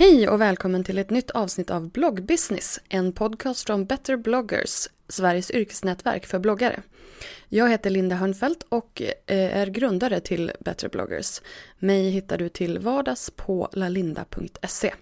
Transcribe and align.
Hej 0.00 0.28
och 0.28 0.40
välkommen 0.40 0.84
till 0.84 0.98
ett 0.98 1.10
nytt 1.10 1.30
avsnitt 1.30 1.70
av 1.70 1.90
Bloggbusiness, 1.90 2.80
en 2.88 3.12
podcast 3.12 3.66
från 3.66 3.84
Better 3.84 4.16
bloggers, 4.16 4.88
Sveriges 5.08 5.50
yrkesnätverk 5.50 6.26
för 6.26 6.38
bloggare. 6.38 6.82
Jag 7.48 7.70
heter 7.70 7.90
Linda 7.90 8.16
Hörnfeldt 8.16 8.66
och 8.68 9.02
eh, 9.26 9.58
är 9.58 9.66
grundare 9.66 10.20
till 10.20 10.52
Better 10.60 10.88
bloggers. 10.88 11.40
Mig 11.78 12.10
hittar 12.10 12.38
du 12.38 12.48
till 12.48 12.78
vardags 12.78 13.30
på 13.30 13.68
lalinda.se. 13.72 14.94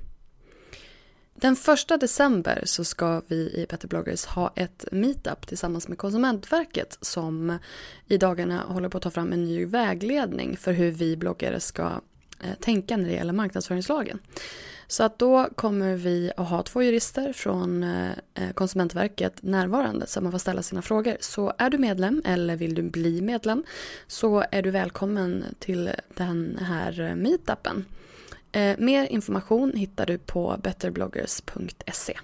Den 1.34 1.56
första 1.56 1.96
december 1.96 2.62
så 2.64 2.84
ska 2.84 3.22
vi 3.26 3.36
i 3.36 3.66
Better 3.70 3.88
bloggers 3.88 4.24
ha 4.24 4.52
ett 4.56 4.84
meetup 4.92 5.46
tillsammans 5.46 5.88
med 5.88 5.98
Konsumentverket 5.98 6.98
som 7.00 7.58
i 8.06 8.16
dagarna 8.16 8.62
håller 8.62 8.88
på 8.88 8.96
att 8.98 9.04
ta 9.04 9.10
fram 9.10 9.32
en 9.32 9.44
ny 9.44 9.64
vägledning 9.64 10.56
för 10.56 10.72
hur 10.72 10.90
vi 10.90 11.16
bloggare 11.16 11.60
ska 11.60 12.00
Eh, 12.40 12.54
tänka 12.60 12.96
när 12.96 13.08
det 13.08 13.14
gäller 13.14 13.32
marknadsföringslagen. 13.32 14.18
Så 14.86 15.02
att 15.02 15.18
då 15.18 15.48
kommer 15.54 15.94
vi 15.94 16.32
att 16.36 16.48
ha 16.48 16.62
två 16.62 16.82
jurister 16.82 17.32
från 17.32 17.82
eh, 17.82 18.10
eh, 18.34 18.50
Konsumentverket 18.54 19.42
närvarande 19.42 20.06
så 20.06 20.20
man 20.20 20.32
får 20.32 20.38
ställa 20.38 20.62
sina 20.62 20.82
frågor. 20.82 21.16
Så 21.20 21.52
är 21.58 21.70
du 21.70 21.78
medlem 21.78 22.22
eller 22.24 22.56
vill 22.56 22.74
du 22.74 22.82
bli 22.82 23.22
medlem 23.22 23.64
så 24.06 24.44
är 24.50 24.62
du 24.62 24.70
välkommen 24.70 25.44
till 25.58 25.90
den 26.14 26.58
här 26.62 27.14
meetupen. 27.14 27.84
Mer 28.78 29.06
information 29.06 29.72
hittar 29.76 30.06
du 30.06 30.18
på 30.18 30.60
betterbloggers.se. 30.62 32.18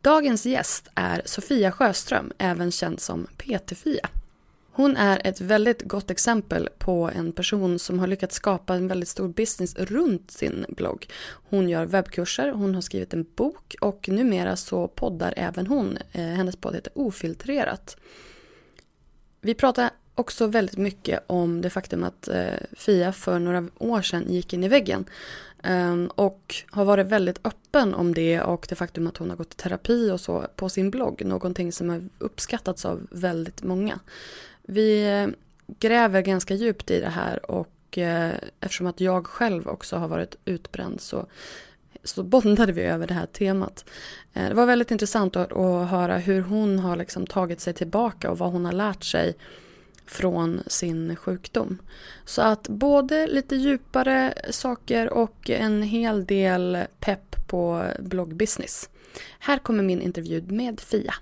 Dagens 0.00 0.46
gäst 0.46 0.88
är 0.94 1.22
Sofia 1.24 1.72
Sjöström, 1.72 2.32
även 2.38 2.70
känd 2.70 3.00
som 3.00 3.26
PT-Fia. 3.36 4.08
Hon 4.76 4.96
är 4.96 5.20
ett 5.24 5.40
väldigt 5.40 5.82
gott 5.82 6.10
exempel 6.10 6.68
på 6.78 7.10
en 7.14 7.32
person 7.32 7.78
som 7.78 7.98
har 7.98 8.06
lyckats 8.06 8.36
skapa 8.36 8.74
en 8.74 8.88
väldigt 8.88 9.08
stor 9.08 9.28
business 9.28 9.74
runt 9.76 10.30
sin 10.30 10.64
blogg. 10.68 11.06
Hon 11.50 11.68
gör 11.68 11.86
webbkurser, 11.86 12.50
hon 12.52 12.74
har 12.74 12.82
skrivit 12.82 13.14
en 13.14 13.26
bok 13.36 13.74
och 13.80 14.08
numera 14.08 14.56
så 14.56 14.88
poddar 14.88 15.34
även 15.36 15.66
hon. 15.66 15.98
Eh, 16.12 16.22
hennes 16.22 16.56
podd 16.56 16.74
heter 16.74 16.92
Ofiltrerat. 16.94 17.96
Vi 19.40 19.54
pratar 19.54 19.90
också 20.14 20.46
väldigt 20.46 20.78
mycket 20.78 21.24
om 21.26 21.60
det 21.60 21.70
faktum 21.70 22.04
att 22.04 22.28
eh, 22.28 22.54
Fia 22.72 23.12
för 23.12 23.38
några 23.38 23.68
år 23.78 24.02
sedan 24.02 24.24
gick 24.28 24.52
in 24.52 24.64
i 24.64 24.68
väggen. 24.68 25.04
Ehm, 25.62 26.06
och 26.14 26.54
har 26.70 26.84
varit 26.84 27.06
väldigt 27.06 27.46
öppen 27.46 27.94
om 27.94 28.14
det 28.14 28.40
och 28.40 28.66
det 28.68 28.74
faktum 28.74 29.06
att 29.06 29.16
hon 29.16 29.30
har 29.30 29.36
gått 29.36 29.52
i 29.52 29.56
terapi 29.56 30.10
och 30.10 30.20
så 30.20 30.46
på 30.56 30.68
sin 30.68 30.90
blogg. 30.90 31.24
Någonting 31.24 31.72
som 31.72 31.88
har 31.88 32.08
uppskattats 32.18 32.84
av 32.84 33.06
väldigt 33.10 33.62
många. 33.62 34.00
Vi 34.66 35.08
eh, 35.08 35.28
gräver 35.78 36.22
ganska 36.22 36.54
djupt 36.54 36.90
i 36.90 37.00
det 37.00 37.08
här 37.08 37.50
och 37.50 37.98
eh, 37.98 38.34
eftersom 38.60 38.86
att 38.86 39.00
jag 39.00 39.26
själv 39.26 39.68
också 39.68 39.96
har 39.96 40.08
varit 40.08 40.36
utbränd 40.44 41.00
så, 41.00 41.26
så 42.04 42.22
bondade 42.22 42.72
vi 42.72 42.82
över 42.82 43.06
det 43.06 43.14
här 43.14 43.26
temat. 43.26 43.84
Eh, 44.32 44.48
det 44.48 44.54
var 44.54 44.66
väldigt 44.66 44.90
intressant 44.90 45.36
att, 45.36 45.52
att 45.52 45.88
höra 45.88 46.16
hur 46.16 46.40
hon 46.40 46.78
har 46.78 46.96
liksom 46.96 47.26
tagit 47.26 47.60
sig 47.60 47.74
tillbaka 47.74 48.30
och 48.30 48.38
vad 48.38 48.52
hon 48.52 48.64
har 48.64 48.72
lärt 48.72 49.04
sig 49.04 49.34
från 50.06 50.62
sin 50.66 51.16
sjukdom. 51.16 51.78
Så 52.24 52.42
att 52.42 52.68
både 52.68 53.26
lite 53.26 53.56
djupare 53.56 54.34
saker 54.50 55.12
och 55.12 55.50
en 55.50 55.82
hel 55.82 56.24
del 56.26 56.78
pepp 57.00 57.46
på 57.46 57.84
bloggbusiness. 57.98 58.90
Här 59.38 59.58
kommer 59.58 59.82
min 59.82 60.00
intervju 60.00 60.42
med 60.42 60.80
Fia. 60.80 61.14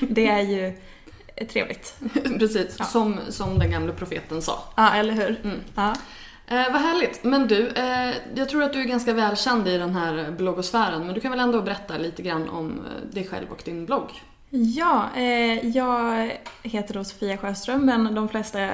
det 0.08 0.26
är 0.26 0.40
ju 0.40 0.76
trevligt. 1.46 1.94
Precis, 2.38 2.76
Ja. 2.78 2.84
som, 2.84 3.18
som 3.28 3.58
den 3.58 3.70
gamla 3.70 3.92
profeten 3.92 4.42
sa. 4.42 4.64
Ja, 4.76 4.94
eller 4.94 5.12
hur? 5.12 5.40
Mm. 5.44 5.60
Ja. 5.74 5.94
Eh, 6.50 6.72
vad 6.72 6.82
härligt. 6.82 7.24
Men 7.24 7.48
du, 7.48 7.68
eh, 7.68 8.14
jag 8.34 8.48
tror 8.48 8.62
att 8.62 8.72
du 8.72 8.80
är 8.80 8.84
ganska 8.84 9.12
välkänd 9.12 9.68
i 9.68 9.78
den 9.78 9.94
här 9.94 10.30
bloggosfären, 10.30 11.06
men 11.06 11.14
du 11.14 11.20
kan 11.20 11.30
väl 11.30 11.40
ändå 11.40 11.62
berätta 11.62 11.98
lite 11.98 12.22
grann 12.22 12.48
om 12.48 12.70
eh, 12.70 13.14
dig 13.14 13.26
själv 13.26 13.50
och 13.50 13.62
din 13.64 13.86
blogg? 13.86 14.10
Ja, 14.50 15.08
eh, 15.16 15.66
jag 15.68 16.30
heter 16.62 16.94
då 16.94 17.04
Sofia 17.04 17.36
Sjöström 17.36 17.86
men 17.86 18.14
de 18.14 18.28
flesta 18.28 18.70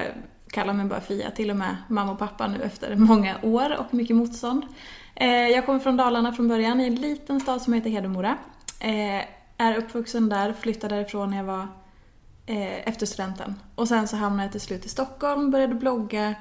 kallar 0.51 0.73
mig 0.73 0.87
bara 0.87 1.01
Fia, 1.01 1.31
till 1.31 1.51
och 1.51 1.57
med 1.57 1.77
mamma 1.89 2.13
och 2.13 2.19
pappa 2.19 2.47
nu 2.47 2.63
efter 2.63 2.97
många 2.97 3.37
år 3.43 3.77
och 3.79 3.95
mycket 3.95 4.17
motstånd. 4.17 4.63
Eh, 5.15 5.29
jag 5.29 5.67
kommer 5.67 5.79
från 5.79 5.97
Dalarna 5.97 6.33
från 6.33 6.49
början, 6.49 6.81
i 6.81 6.87
en 6.87 6.95
liten 6.95 7.41
stad 7.41 7.63
som 7.63 7.73
heter 7.73 7.91
Hedemora. 7.91 8.39
Eh, 8.81 9.25
är 9.57 9.77
uppvuxen 9.77 10.29
där, 10.29 10.53
flyttade 10.53 10.95
därifrån 10.95 11.31
när 11.31 11.37
jag 11.37 11.45
var 11.45 11.69
eh, 12.47 12.89
efter 12.89 13.07
studenten. 13.07 13.55
Och 13.75 13.89
sen 13.89 14.09
så 14.09 14.17
hamnade 14.17 14.43
jag 14.43 14.53
till 14.53 14.61
slut 14.61 14.87
i 14.87 14.89
Stockholm, 14.89 15.51
började 15.51 15.75
blogga. 15.75 16.35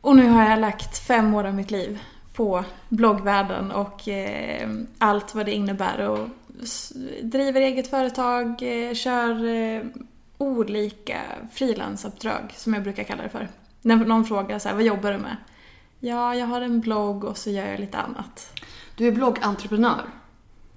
Och 0.00 0.16
nu 0.16 0.28
har 0.28 0.50
jag 0.50 0.60
lagt 0.60 0.98
fem 0.98 1.34
år 1.34 1.44
av 1.44 1.54
mitt 1.54 1.70
liv 1.70 2.00
på 2.32 2.64
bloggvärlden 2.88 3.70
och 3.70 4.08
eh, 4.08 4.70
allt 4.98 5.34
vad 5.34 5.46
det 5.46 5.52
innebär. 5.52 6.08
Och 6.08 6.28
driver 7.22 7.60
eget 7.60 7.90
företag, 7.90 8.62
eh, 8.62 8.94
kör 8.94 9.44
eh, 9.48 9.82
olika 10.38 11.20
frilansuppdrag 11.52 12.52
som 12.56 12.74
jag 12.74 12.82
brukar 12.82 13.04
kalla 13.04 13.22
det 13.22 13.28
för. 13.28 13.48
När 13.82 13.96
någon 13.96 14.24
frågar 14.24 14.58
så 14.58 14.68
här, 14.68 14.74
vad 14.74 14.84
jobbar 14.84 15.12
du 15.12 15.18
med? 15.18 15.36
Ja, 16.00 16.34
jag 16.34 16.46
har 16.46 16.60
en 16.60 16.80
blogg 16.80 17.24
och 17.24 17.38
så 17.38 17.50
gör 17.50 17.66
jag 17.66 17.80
lite 17.80 17.98
annat. 17.98 18.60
Du 18.96 19.08
är 19.08 19.12
bloggentreprenör. 19.12 20.02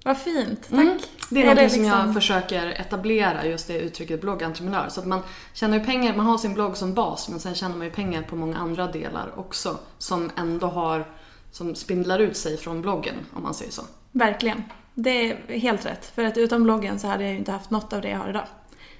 Vad 0.06 0.18
fint, 0.18 0.62
tack. 0.70 0.80
Mm. 0.80 0.98
Det 1.30 1.40
är, 1.40 1.42
Är 1.42 1.46
någonting 1.46 1.64
det 1.64 1.70
som 1.70 1.82
liksom- 1.82 2.06
jag 2.06 2.14
försöker 2.14 2.66
etablera, 2.66 3.46
just 3.46 3.66
det 3.68 3.78
uttrycket 3.78 4.20
bloggentreprenör. 4.20 4.88
Så 4.88 5.00
att 5.00 5.06
man 5.06 5.20
tjänar 5.54 5.78
ju 5.78 5.84
pengar, 5.84 6.16
man 6.16 6.26
har 6.26 6.38
sin 6.38 6.54
blogg 6.54 6.76
som 6.76 6.94
bas 6.94 7.28
men 7.28 7.40
sen 7.40 7.54
tjänar 7.54 7.76
man 7.76 7.86
ju 7.86 7.92
pengar 7.92 8.22
på 8.22 8.36
många 8.36 8.56
andra 8.58 8.86
delar 8.86 9.38
också. 9.38 9.78
Som 9.98 10.30
ändå 10.36 10.66
har, 10.66 11.08
som 11.52 11.74
spindlar 11.74 12.18
ut 12.18 12.36
sig 12.36 12.56
från 12.56 12.82
bloggen 12.82 13.14
om 13.34 13.42
man 13.42 13.54
säger 13.54 13.72
så. 13.72 13.82
Verkligen. 14.12 14.62
Det 14.94 15.10
är 15.30 15.58
helt 15.58 15.86
rätt. 15.86 16.12
För 16.14 16.24
att 16.24 16.36
utan 16.38 16.62
bloggen 16.62 16.98
så 16.98 17.06
hade 17.06 17.24
jag 17.24 17.32
ju 17.32 17.38
inte 17.38 17.52
haft 17.52 17.70
något 17.70 17.92
av 17.92 18.00
det 18.00 18.08
jag 18.08 18.18
har 18.18 18.28
idag. 18.30 18.46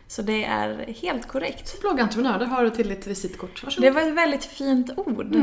Så 0.07 0.23
det 0.23 0.45
är 0.45 0.95
helt 1.03 1.29
korrekt. 1.29 1.81
Bloggentreprenör, 1.81 2.39
där 2.39 2.47
har 2.47 2.65
du 2.65 2.71
till 2.71 2.89
ditt 2.89 3.07
visitkort. 3.07 3.65
Varsågod. 3.65 3.85
Det 3.85 3.91
var 3.91 4.03
ett 4.03 4.15
väldigt 4.15 4.45
fint 4.45 4.91
ord. 4.97 5.37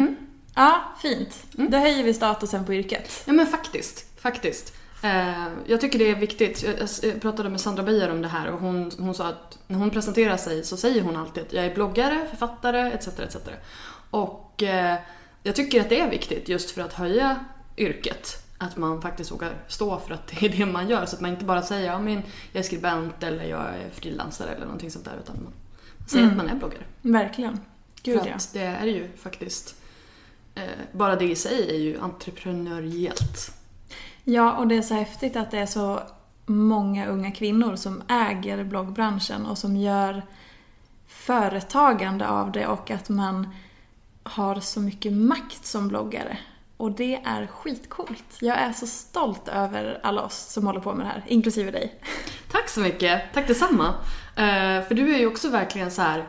Ja, 0.55 0.81
fint. 1.01 1.43
Då 1.51 1.77
höjer 1.77 2.03
vi 2.03 2.13
statusen 2.13 2.65
på 2.65 2.73
yrket. 2.73 3.23
Ja 3.25 3.33
men 3.33 3.47
faktiskt, 3.47 4.21
faktiskt. 4.21 4.73
Eh, 5.01 5.48
jag 5.65 5.81
tycker 5.81 6.00
det 6.00 6.12
är 6.12 6.15
viktigt. 6.15 6.63
Jag, 7.03 7.21
pratade 7.21 7.50
med 7.50 7.62
Sandra 7.62 7.83
Beijer 7.83 8.12
om 8.12 8.21
det 8.21 8.27
här 8.27 8.51
och 8.51 8.59
hon, 8.59 8.92
hon 9.00 9.13
sa 9.13 9.27
att 9.27 9.59
när 9.68 9.77
hon 9.77 9.89
presenterar 9.89 10.38
sig 10.38 10.63
så 10.63 10.77
säger 10.77 11.01
hon 11.01 11.15
alltid 11.15 11.44
att 11.44 11.53
jag 11.53 11.65
är 11.65 11.75
bloggare, 11.75 12.27
författare 12.30 12.92
etc. 12.92 13.07
etc. 13.07 13.38
Och 14.09 14.63
eh, 14.63 14.95
jag 15.44 15.56
tycker 15.56 15.81
att 15.81 15.89
det 15.89 16.00
är 16.00 16.09
viktigt 16.09 16.50
just 16.50 16.71
för 16.71 16.81
att 16.81 16.94
höja 16.94 17.45
yrket. 17.77 18.45
Att 18.57 18.77
man 18.77 19.01
faktiskt 19.01 19.31
vågar 19.31 19.53
stå 19.68 20.00
för 20.00 20.13
att 20.13 20.27
det 20.39 20.45
är 20.45 20.50
det 20.50 20.65
man 20.65 20.89
gör. 20.89 21.06
Så 21.06 21.15
att 21.15 21.21
man 21.21 21.31
inte 21.31 21.45
bara 21.45 21.62
säger 21.62 21.88
ja, 21.88 22.00
men 22.00 22.24
jag 22.51 22.59
är 22.59 22.63
skribent 22.63 23.24
eller 23.24 23.44
jag 23.44 23.62
är 23.62 23.89
frilansare 23.94 24.51
eller 24.51 24.65
någonting 24.65 24.92
sånt 24.92 25.06
där. 25.06 25.18
Utan 25.24 25.44
man 25.44 25.53
säger 26.07 26.27
att 26.27 26.38
man 26.38 26.50
är 26.50 26.56
bloggare. 26.56 26.83
Verkligen. 27.01 27.59
Gud 28.03 28.19
för 28.19 28.27
ja. 28.27 28.36
att 28.36 28.53
det 28.53 28.62
är 28.62 28.86
ju 28.86 29.07
faktiskt, 29.18 29.75
eh, 30.56 30.63
bara 30.92 31.15
det 31.15 31.25
i 31.25 31.36
sig 31.36 31.69
är 31.69 31.80
ju 31.80 32.00
entreprenöriellt. 32.00 33.60
Ja, 34.23 34.57
och 34.57 34.68
det 34.68 34.77
är 34.77 34.81
så 34.81 34.94
häftigt 34.94 35.35
att 35.35 35.51
det 35.51 35.59
är 35.59 35.65
så 35.65 36.00
många 36.45 37.07
unga 37.07 37.31
kvinnor 37.31 37.75
som 37.75 38.03
äger 38.07 38.63
bloggbranschen 38.63 39.45
och 39.45 39.57
som 39.57 39.77
gör 39.77 40.23
företagande 41.07 42.27
av 42.27 42.51
det 42.51 42.68
och 42.68 42.91
att 42.91 43.09
man 43.09 43.50
har 44.23 44.59
så 44.59 44.79
mycket 44.79 45.13
makt 45.13 45.65
som 45.65 45.88
bloggare. 45.88 46.38
Och 46.77 46.91
det 46.91 47.15
är 47.15 47.47
skitcoolt. 47.47 48.38
Jag 48.39 48.57
är 48.57 48.73
så 48.73 48.88
stolt 48.88 49.47
över 49.47 50.00
alla 50.03 50.21
oss 50.21 50.38
som 50.38 50.67
håller 50.67 50.79
på 50.79 50.94
med 50.94 51.06
det 51.06 51.09
här, 51.09 51.24
inklusive 51.27 51.71
dig. 51.71 52.00
Tack 52.51 52.69
så 52.69 52.79
mycket. 52.79 53.21
Tack 53.33 53.47
detsamma. 53.47 53.88
Uh, 53.88 54.88
för 54.88 54.94
du 54.94 55.15
är 55.15 55.19
ju 55.19 55.27
också 55.27 55.50
verkligen 55.50 55.91
så 55.91 56.01
här. 56.01 56.27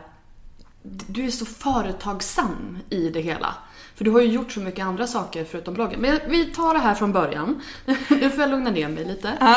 Du 0.83 1.25
är 1.25 1.31
så 1.31 1.45
företagsam 1.45 2.77
i 2.89 3.09
det 3.09 3.21
hela. 3.21 3.55
För 3.95 4.03
du 4.05 4.11
har 4.11 4.21
ju 4.21 4.27
gjort 4.27 4.51
så 4.51 4.59
mycket 4.59 4.85
andra 4.85 5.07
saker 5.07 5.45
förutom 5.45 5.73
bloggen. 5.73 5.99
Men 5.99 6.19
vi 6.27 6.45
tar 6.45 6.73
det 6.73 6.79
här 6.79 6.95
från 6.95 7.11
början. 7.13 7.61
Nu 8.09 8.29
får 8.29 8.41
jag 8.41 8.49
lugna 8.49 8.69
ner 8.69 8.87
mig 8.87 9.05
lite. 9.05 9.33
Ja. 9.39 9.55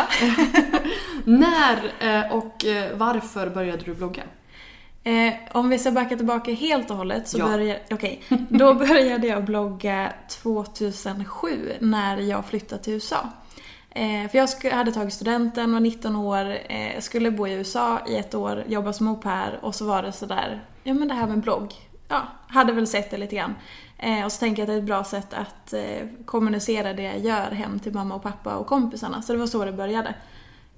När 1.25 1.93
eh, 2.01 2.33
och 2.33 2.65
eh, 2.65 2.97
varför 2.97 3.51
började 3.51 3.83
du 3.85 3.95
blogga? 3.95 4.23
Eh, 5.05 5.35
om 5.53 5.69
vi 5.69 5.79
ska 5.79 5.91
backa 5.91 6.17
tillbaka 6.17 6.53
helt 6.53 6.91
och 6.91 6.97
hållet 6.97 7.29
så 7.29 7.39
Ja. 7.39 7.47
började, 7.47 7.81
okej, 7.91 8.23
då 8.49 8.75
började 8.85 9.27
jag 9.27 9.45
blogga 9.45 10.13
2007 10.29 11.73
när 11.81 12.19
jag 12.19 12.45
flyttade 12.47 12.83
till 12.83 12.93
USA. 12.93 13.29
Eh, 13.91 14.31
för 14.31 14.39
jag 14.39 14.73
hade 14.73 14.93
tagit 14.93 15.13
studenten, 15.15 15.73
var 15.73 15.81
19 15.81 16.17
år, 16.17 16.57
eh, 16.69 17.01
skulle 17.01 17.31
bo 17.31 17.47
i 17.47 17.53
USA 17.53 18.01
i 18.09 18.17
ett 18.17 18.35
år, 18.35 18.65
jobba 18.69 18.93
som 18.93 19.09
au 19.09 19.17
pair 19.17 19.59
och 19.63 19.75
så 19.75 19.85
var 19.85 20.03
det 20.03 20.13
sådär, 20.13 20.65
ja 20.83 20.95
men 20.95 21.09
det 21.09 21.15
här 21.15 21.27
med 21.27 21.41
blogg, 21.41 21.73
ja, 22.09 22.23
hade 22.49 22.73
väl 22.73 22.87
sett 22.87 23.11
det 23.11 23.17
lite 23.17 23.37
grann. 23.37 23.55
Eh, 23.99 24.25
och 24.25 24.33
så 24.33 24.39
tänker 24.39 24.63
jag 24.63 24.65
att 24.65 24.69
det 24.69 24.75
är 24.75 24.79
ett 24.79 24.85
bra 24.85 25.05
sätt 25.05 25.35
att 25.35 25.73
eh, 25.73 26.09
kommunicera 26.25 26.93
det 26.93 27.03
jag 27.03 27.19
gör 27.19 27.51
hem 27.51 27.79
till 27.79 27.93
mamma 27.93 28.15
och 28.15 28.23
pappa 28.23 28.57
och 28.57 28.67
kompisarna. 28.67 29.23
Så 29.23 29.33
det 29.33 29.39
var 29.39 29.47
så 29.47 29.65
det 29.65 29.73
började. 29.73 30.15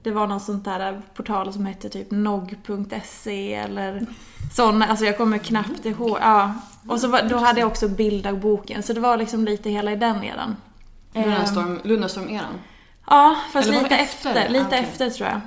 Det 0.02 0.10
var 0.10 0.26
någon 0.26 0.40
sånt 0.40 0.64
där 0.64 1.02
portal 1.14 1.52
som 1.52 1.66
hette 1.66 1.88
typ 1.88 2.10
nog.se 2.10 3.54
eller 3.54 4.06
sådana, 4.52 4.86
alltså 4.86 5.04
jag 5.04 5.16
kommer 5.16 5.38
knappt 5.38 5.84
ihåg. 5.84 6.18
Ja. 6.20 6.54
Och 6.88 7.00
så 7.00 7.08
var, 7.08 7.22
då 7.22 7.36
hade 7.36 7.60
jag 7.60 7.66
också 7.66 7.88
bilddagboken, 7.88 8.82
så 8.82 8.92
det 8.92 9.00
var 9.00 9.16
liksom 9.16 9.44
lite 9.44 9.70
hela 9.70 9.92
i 9.92 9.96
den 9.96 10.24
eran. 10.24 10.56
Ehm, 11.14 11.24
Lunarstorm. 11.24 11.80
Ja, 13.10 13.36
fast 13.52 13.68
lite 13.68 13.96
efter. 13.96 14.30
efter? 14.30 14.48
Lite 14.48 14.66
Okej. 14.66 14.78
efter 14.78 15.10
tror 15.10 15.28
jag. 15.28 15.40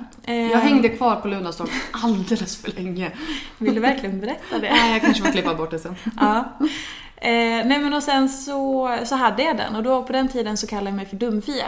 Jag 0.50 0.58
hängde 0.58 0.88
kvar 0.88 1.16
på 1.16 1.28
Lunarstorm 1.28 1.68
alldeles 1.92 2.56
för 2.56 2.72
länge. 2.72 3.10
Vill 3.58 3.74
du 3.74 3.80
verkligen 3.80 4.20
berätta 4.20 4.58
det? 4.58 4.70
Nej, 4.70 4.92
jag 4.92 5.00
kanske 5.00 5.22
får 5.22 5.32
klippa 5.32 5.54
bort 5.54 5.70
det 5.70 5.78
sen. 5.78 5.96
Ja. 6.20 6.58
Eh, 7.16 7.30
nej 7.66 7.78
men 7.78 7.94
och 7.94 8.02
sen 8.02 8.28
så, 8.28 8.90
så 9.04 9.14
hade 9.14 9.42
jag 9.42 9.56
den 9.56 9.76
och 9.76 9.82
då 9.82 10.02
på 10.02 10.12
den 10.12 10.28
tiden 10.28 10.56
så 10.56 10.66
kallade 10.66 10.88
jag 10.88 10.96
mig 10.96 11.06
för 11.06 11.16
Dumfia. 11.16 11.66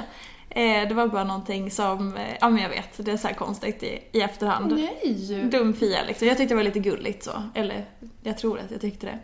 Eh, 0.51 0.89
det 0.89 0.95
var 0.95 1.09
bara 1.09 1.25
någonting 1.25 1.71
som, 1.71 2.17
eh, 2.17 2.37
ja 2.41 2.51
men 2.51 2.63
jag 2.63 2.69
vet, 2.69 3.05
det 3.05 3.13
är 3.13 3.17
så 3.17 3.29
konstigt 3.29 3.83
i, 3.83 3.99
i 4.13 4.21
efterhand. 4.21 4.73
Nej! 4.77 5.45
Dumfia 5.51 5.99
liksom. 6.07 6.29
Jag 6.29 6.37
tyckte 6.37 6.55
det 6.55 6.57
var 6.57 6.65
lite 6.65 6.79
gulligt 6.79 7.25
så. 7.25 7.43
Eller 7.55 7.85
jag 8.23 8.39
tror 8.39 8.59
att 8.59 8.71
jag 8.71 8.81
tyckte 8.81 9.07
det. 9.07 9.19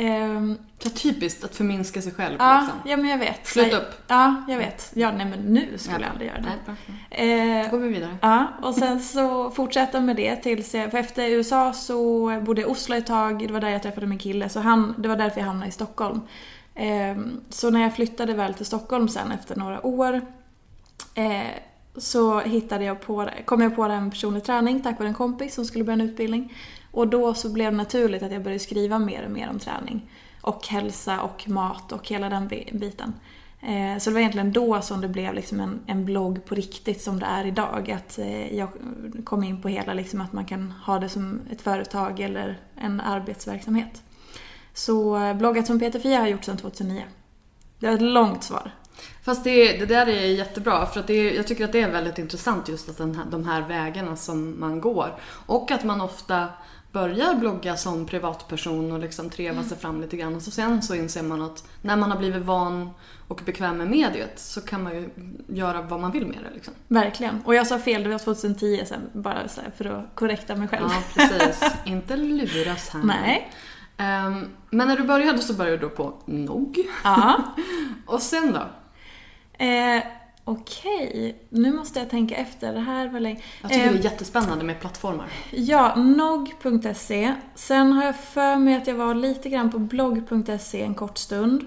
Ehm, 0.00 0.58
Så 0.78 0.90
typiskt 0.90 1.44
att 1.44 1.56
förminska 1.56 2.02
sig 2.02 2.12
själv 2.12 2.36
ja, 2.38 2.60
liksom. 2.60 2.90
ja 2.90 2.96
men 2.96 3.10
jag 3.10 3.18
vet. 3.18 3.46
Sluta 3.46 3.76
upp. 3.76 3.94
Ja, 4.08 4.44
jag 4.48 4.58
vet. 4.58 4.90
Ja, 4.94 5.12
nej 5.12 5.26
men 5.26 5.38
nu 5.40 5.78
skulle 5.78 6.00
jag 6.00 6.10
aldrig 6.10 6.28
göra 6.28 6.40
det. 6.40 6.44
Nej, 6.46 6.58
bra. 6.64 7.24
Eh, 7.24 7.70
Då 7.70 7.76
går 7.76 7.84
vi 7.84 7.88
vidare. 7.92 8.16
Ja, 8.22 8.46
och 8.62 8.74
sen 8.74 9.00
så 9.00 9.50
fortsatte 9.50 9.96
jag 9.96 10.04
med 10.04 10.16
det 10.16 10.36
tills 10.36 10.74
jag, 10.74 10.90
för 10.90 10.98
efter 10.98 11.28
USA 11.30 11.72
så 11.72 12.26
bodde 12.40 12.60
jag 12.60 12.70
i 12.70 12.72
Oslo 12.72 12.96
ett 12.96 13.06
tag, 13.06 13.46
det 13.46 13.52
var 13.52 13.60
där 13.60 13.68
jag 13.68 13.82
träffade 13.82 14.06
min 14.06 14.18
kille, 14.18 14.48
så 14.48 14.60
han, 14.60 14.94
det 14.98 15.08
var 15.08 15.16
därför 15.16 15.40
jag 15.40 15.46
hamnade 15.46 15.68
i 15.68 15.72
Stockholm. 15.72 16.20
Ehm, 16.74 17.40
så 17.48 17.70
när 17.70 17.82
jag 17.82 17.94
flyttade 17.94 18.34
väl 18.34 18.54
till 18.54 18.66
Stockholm 18.66 19.08
sen 19.08 19.32
efter 19.32 19.56
några 19.56 19.86
år 19.86 20.20
eh, 21.14 21.42
så 21.96 22.40
hittade 22.40 22.84
jag 22.84 23.00
på, 23.00 23.28
kom 23.44 23.60
jag 23.60 23.76
på 23.76 23.88
med 23.88 24.10
personlig 24.10 24.44
träning 24.44 24.82
tack 24.82 24.98
vare 24.98 25.08
en 25.08 25.14
kompis 25.14 25.54
som 25.54 25.64
skulle 25.64 25.84
börja 25.84 25.94
en 25.94 26.00
utbildning. 26.08 26.52
Och 26.90 27.08
då 27.08 27.34
så 27.34 27.48
blev 27.48 27.72
det 27.72 27.76
naturligt 27.76 28.22
att 28.22 28.32
jag 28.32 28.42
började 28.42 28.58
skriva 28.58 28.98
mer 28.98 29.24
och 29.24 29.30
mer 29.30 29.50
om 29.50 29.58
träning. 29.58 30.10
Och 30.40 30.66
hälsa 30.66 31.20
och 31.20 31.48
mat 31.48 31.92
och 31.92 32.08
hela 32.08 32.28
den 32.28 32.48
biten. 32.72 33.14
Eh, 33.60 33.98
så 33.98 34.10
det 34.10 34.14
var 34.14 34.20
egentligen 34.20 34.52
då 34.52 34.82
som 34.82 35.00
det 35.00 35.08
blev 35.08 35.34
liksom 35.34 35.60
en, 35.60 35.80
en 35.86 36.04
blogg 36.04 36.44
på 36.44 36.54
riktigt 36.54 37.02
som 37.02 37.20
det 37.20 37.26
är 37.26 37.46
idag. 37.46 37.90
Att 37.90 38.18
eh, 38.18 38.56
jag 38.56 38.68
kom 39.24 39.44
in 39.44 39.62
på 39.62 39.68
hela 39.68 39.94
liksom 39.94 40.20
att 40.20 40.32
man 40.32 40.44
kan 40.44 40.70
ha 40.70 40.98
det 40.98 41.08
som 41.08 41.40
ett 41.50 41.62
företag 41.62 42.20
eller 42.20 42.60
en 42.76 43.00
arbetsverksamhet. 43.00 44.02
Så 44.74 45.16
eh, 45.16 45.34
bloggat 45.34 45.66
som 45.66 45.78
Peter 45.78 46.00
Fia 46.00 46.20
har 46.20 46.28
gjort 46.28 46.44
sedan 46.44 46.56
2009. 46.56 47.02
Det 47.78 47.86
var 47.86 47.94
ett 47.94 48.02
långt 48.02 48.42
svar. 48.42 48.72
Fast 49.22 49.44
det, 49.44 49.78
det 49.78 49.86
där 49.86 50.06
är 50.06 50.26
jättebra 50.26 50.86
för 50.86 51.00
att 51.00 51.06
det, 51.06 51.34
jag 51.34 51.46
tycker 51.46 51.64
att 51.64 51.72
det 51.72 51.80
är 51.80 51.90
väldigt 51.90 52.18
intressant 52.18 52.68
just 52.68 52.88
att 52.88 52.98
den 52.98 53.14
här, 53.14 53.24
de 53.30 53.44
här 53.44 53.62
vägarna 53.68 54.16
som 54.16 54.60
man 54.60 54.80
går. 54.80 55.14
Och 55.46 55.70
att 55.70 55.84
man 55.84 56.00
ofta 56.00 56.48
börjar 56.92 57.34
blogga 57.34 57.76
som 57.76 58.06
privatperson 58.06 58.92
och 58.92 58.98
liksom 58.98 59.30
treva 59.30 59.62
sig 59.62 59.78
fram 59.78 60.00
lite 60.00 60.16
grann 60.16 60.34
och 60.36 60.42
så 60.42 60.50
sen 60.50 60.82
så 60.82 60.94
inser 60.94 61.22
man 61.22 61.42
att 61.42 61.64
när 61.82 61.96
man 61.96 62.10
har 62.10 62.18
blivit 62.18 62.42
van 62.42 62.90
och 63.28 63.40
bekväm 63.44 63.76
med 63.76 63.90
mediet 63.90 64.38
så 64.38 64.60
kan 64.60 64.82
man 64.82 64.92
ju 64.94 65.10
göra 65.46 65.82
vad 65.82 66.00
man 66.00 66.12
vill 66.12 66.26
med 66.26 66.38
det 66.42 66.54
liksom. 66.54 66.74
Verkligen. 66.88 67.42
Och 67.44 67.54
jag 67.54 67.66
sa 67.66 67.78
fel, 67.78 68.02
det 68.02 68.08
var 68.08 68.18
2010 68.18 68.82
sen, 68.86 69.10
bara 69.12 69.48
så 69.48 69.60
för 69.76 69.84
att 69.84 70.14
korrekta 70.14 70.56
mig 70.56 70.68
själv. 70.68 70.86
Ja, 70.90 71.02
precis. 71.14 71.62
Inte 71.84 72.16
luras 72.16 72.88
här. 72.88 73.02
Nej. 73.02 73.52
Ehm, 73.96 74.48
men 74.70 74.88
när 74.88 74.96
du 74.96 75.02
började 75.02 75.38
så 75.38 75.54
började 75.54 75.78
du 75.78 75.88
på 75.88 76.14
nog. 76.24 76.78
Ja. 77.04 77.42
Och 78.06 78.22
sen 78.22 78.52
då? 78.52 78.62
Eh, 79.64 80.02
Okej, 80.50 81.36
nu 81.48 81.72
måste 81.72 81.98
jag 81.98 82.10
tänka 82.10 82.36
efter. 82.36 82.72
Det 82.72 82.80
här 82.80 83.08
var 83.08 83.20
länge. 83.20 83.40
Jag 83.62 83.70
tycker 83.70 83.86
Eh, 83.86 83.92
det 83.92 83.98
är 83.98 84.02
jättespännande 84.02 84.64
med 84.64 84.80
plattformar. 84.80 85.26
Ja, 85.50 85.94
nog.se. 85.96 87.34
Sen 87.54 87.92
har 87.92 88.04
jag 88.04 88.16
för 88.16 88.56
mig 88.56 88.76
att 88.76 88.86
jag 88.86 88.94
var 88.94 89.14
lite 89.14 89.48
grann 89.48 89.70
på 89.70 89.78
blogg.se 89.78 90.82
en 90.82 90.94
kort 90.94 91.18
stund. 91.18 91.66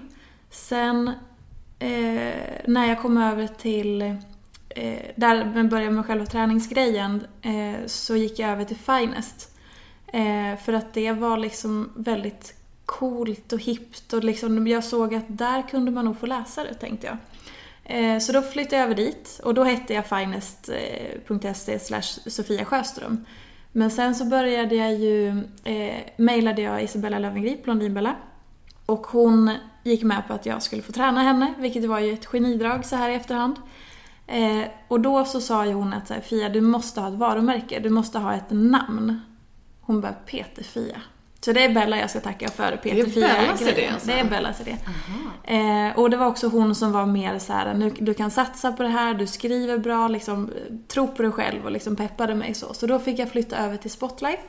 Sen 0.50 1.08
eh, 1.78 2.32
när 2.66 2.88
jag 2.88 3.02
kom 3.02 3.16
över 3.16 3.46
till 3.46 4.02
eh, 4.68 4.98
där 5.16 5.52
jag 5.56 5.68
började 5.68 5.90
med 5.90 6.06
själva 6.06 6.26
träningsgrejen 6.26 7.26
eh, 7.42 7.86
så 7.86 8.16
gick 8.16 8.38
jag 8.38 8.50
över 8.50 8.64
till 8.64 8.76
Finest. 8.76 9.56
Eh, 10.06 10.58
för 10.64 10.72
att 10.72 10.94
det 10.94 11.12
var 11.12 11.36
liksom 11.36 11.92
väldigt 11.96 12.54
coolt 12.86 13.52
och 13.52 13.60
hippt 13.60 14.12
och 14.12 14.24
liksom 14.24 14.66
jag 14.66 14.84
såg 14.84 15.14
att 15.14 15.24
där 15.28 15.68
kunde 15.68 15.90
man 15.90 16.04
nog 16.04 16.18
få 16.18 16.26
läsa 16.26 16.64
det 16.64 16.74
tänkte 16.74 17.06
jag. 17.06 17.16
Eh, 17.92 18.18
så 18.18 18.32
då 18.32 18.42
flyttade 18.42 18.76
jag 18.76 18.84
över 18.84 18.94
dit 18.94 19.40
och 19.44 19.54
då 19.54 19.64
hette 19.64 19.94
jag 19.94 20.06
finest.se 20.06 21.72
eh, 21.72 21.80
slash 21.80 22.02
Sofia 22.26 22.64
Sjöström. 22.64 23.24
Men 23.72 23.90
sen 23.90 24.14
så 24.14 24.24
började 24.24 24.74
jag 24.74 24.94
ju, 24.94 25.28
eh, 25.64 25.96
mejlade 26.16 26.62
jag 26.62 26.82
Isabella 26.82 27.18
Löwengrip, 27.18 27.64
Blondinbella. 27.64 28.16
Och 28.86 29.06
hon 29.06 29.50
gick 29.82 30.02
med 30.02 30.22
på 30.28 30.34
att 30.34 30.46
jag 30.46 30.62
skulle 30.62 30.82
få 30.82 30.92
träna 30.92 31.22
henne, 31.22 31.54
vilket 31.58 31.84
var 31.84 32.00
ju 32.00 32.12
ett 32.12 32.26
genidrag 32.26 32.84
så 32.84 32.96
här 32.96 33.10
i 33.10 33.14
efterhand. 33.14 33.56
Eh, 34.26 34.62
och 34.88 35.00
då 35.00 35.24
så 35.24 35.40
sa 35.40 35.66
ju 35.66 35.72
hon 35.72 35.92
att 35.92 36.08
så 36.08 36.14
här, 36.14 36.20
Fia, 36.20 36.48
du 36.48 36.60
måste 36.60 37.00
ha 37.00 37.08
ett 37.08 37.14
varumärke, 37.14 37.80
du 37.80 37.90
måste 37.90 38.18
ha 38.18 38.34
ett 38.34 38.50
namn. 38.50 39.20
Hon 39.80 40.00
bara, 40.00 40.12
Peter 40.12 40.62
Fia. 40.62 41.00
Så 41.44 41.52
det 41.52 41.64
är 41.64 41.68
Bella 41.74 41.98
jag 41.98 42.10
ska 42.10 42.20
tacka 42.20 42.48
för 42.48 42.76
Peter 42.76 42.96
Det 43.06 43.22
är. 43.22 43.44
Bellas 43.44 43.62
idé 43.62 43.88
alltså? 43.94 44.10
Eh, 45.44 45.98
och 45.98 46.10
det 46.10 46.16
var 46.16 46.26
också 46.26 46.48
hon 46.48 46.74
som 46.74 46.92
var 46.92 47.06
mer 47.06 47.38
så 47.38 47.52
här, 47.52 47.74
nu, 47.74 47.90
du 47.98 48.14
kan 48.14 48.30
satsa 48.30 48.72
på 48.72 48.82
det 48.82 48.88
här, 48.88 49.14
du 49.14 49.26
skriver 49.26 49.78
bra, 49.78 50.08
liksom, 50.08 50.50
tro 50.88 51.08
på 51.08 51.22
dig 51.22 51.32
själv 51.32 51.64
och 51.64 51.70
liksom 51.72 51.96
peppade 51.96 52.34
mig 52.34 52.54
så. 52.54 52.74
Så 52.74 52.86
då 52.86 52.98
fick 52.98 53.18
jag 53.18 53.30
flytta 53.30 53.56
över 53.56 53.76
till 53.76 53.90
Spotlife. 53.90 54.42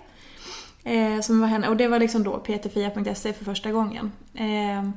Eh, 0.83 1.19
som 1.21 1.41
var 1.41 1.47
henne, 1.47 1.67
och 1.67 1.77
det 1.77 1.87
var 1.87 1.99
liksom 1.99 2.23
då 2.23 2.37
peterfia.se 2.37 3.33
för 3.33 3.45
första 3.45 3.71
gången. 3.71 4.11
Eh, 4.33 4.89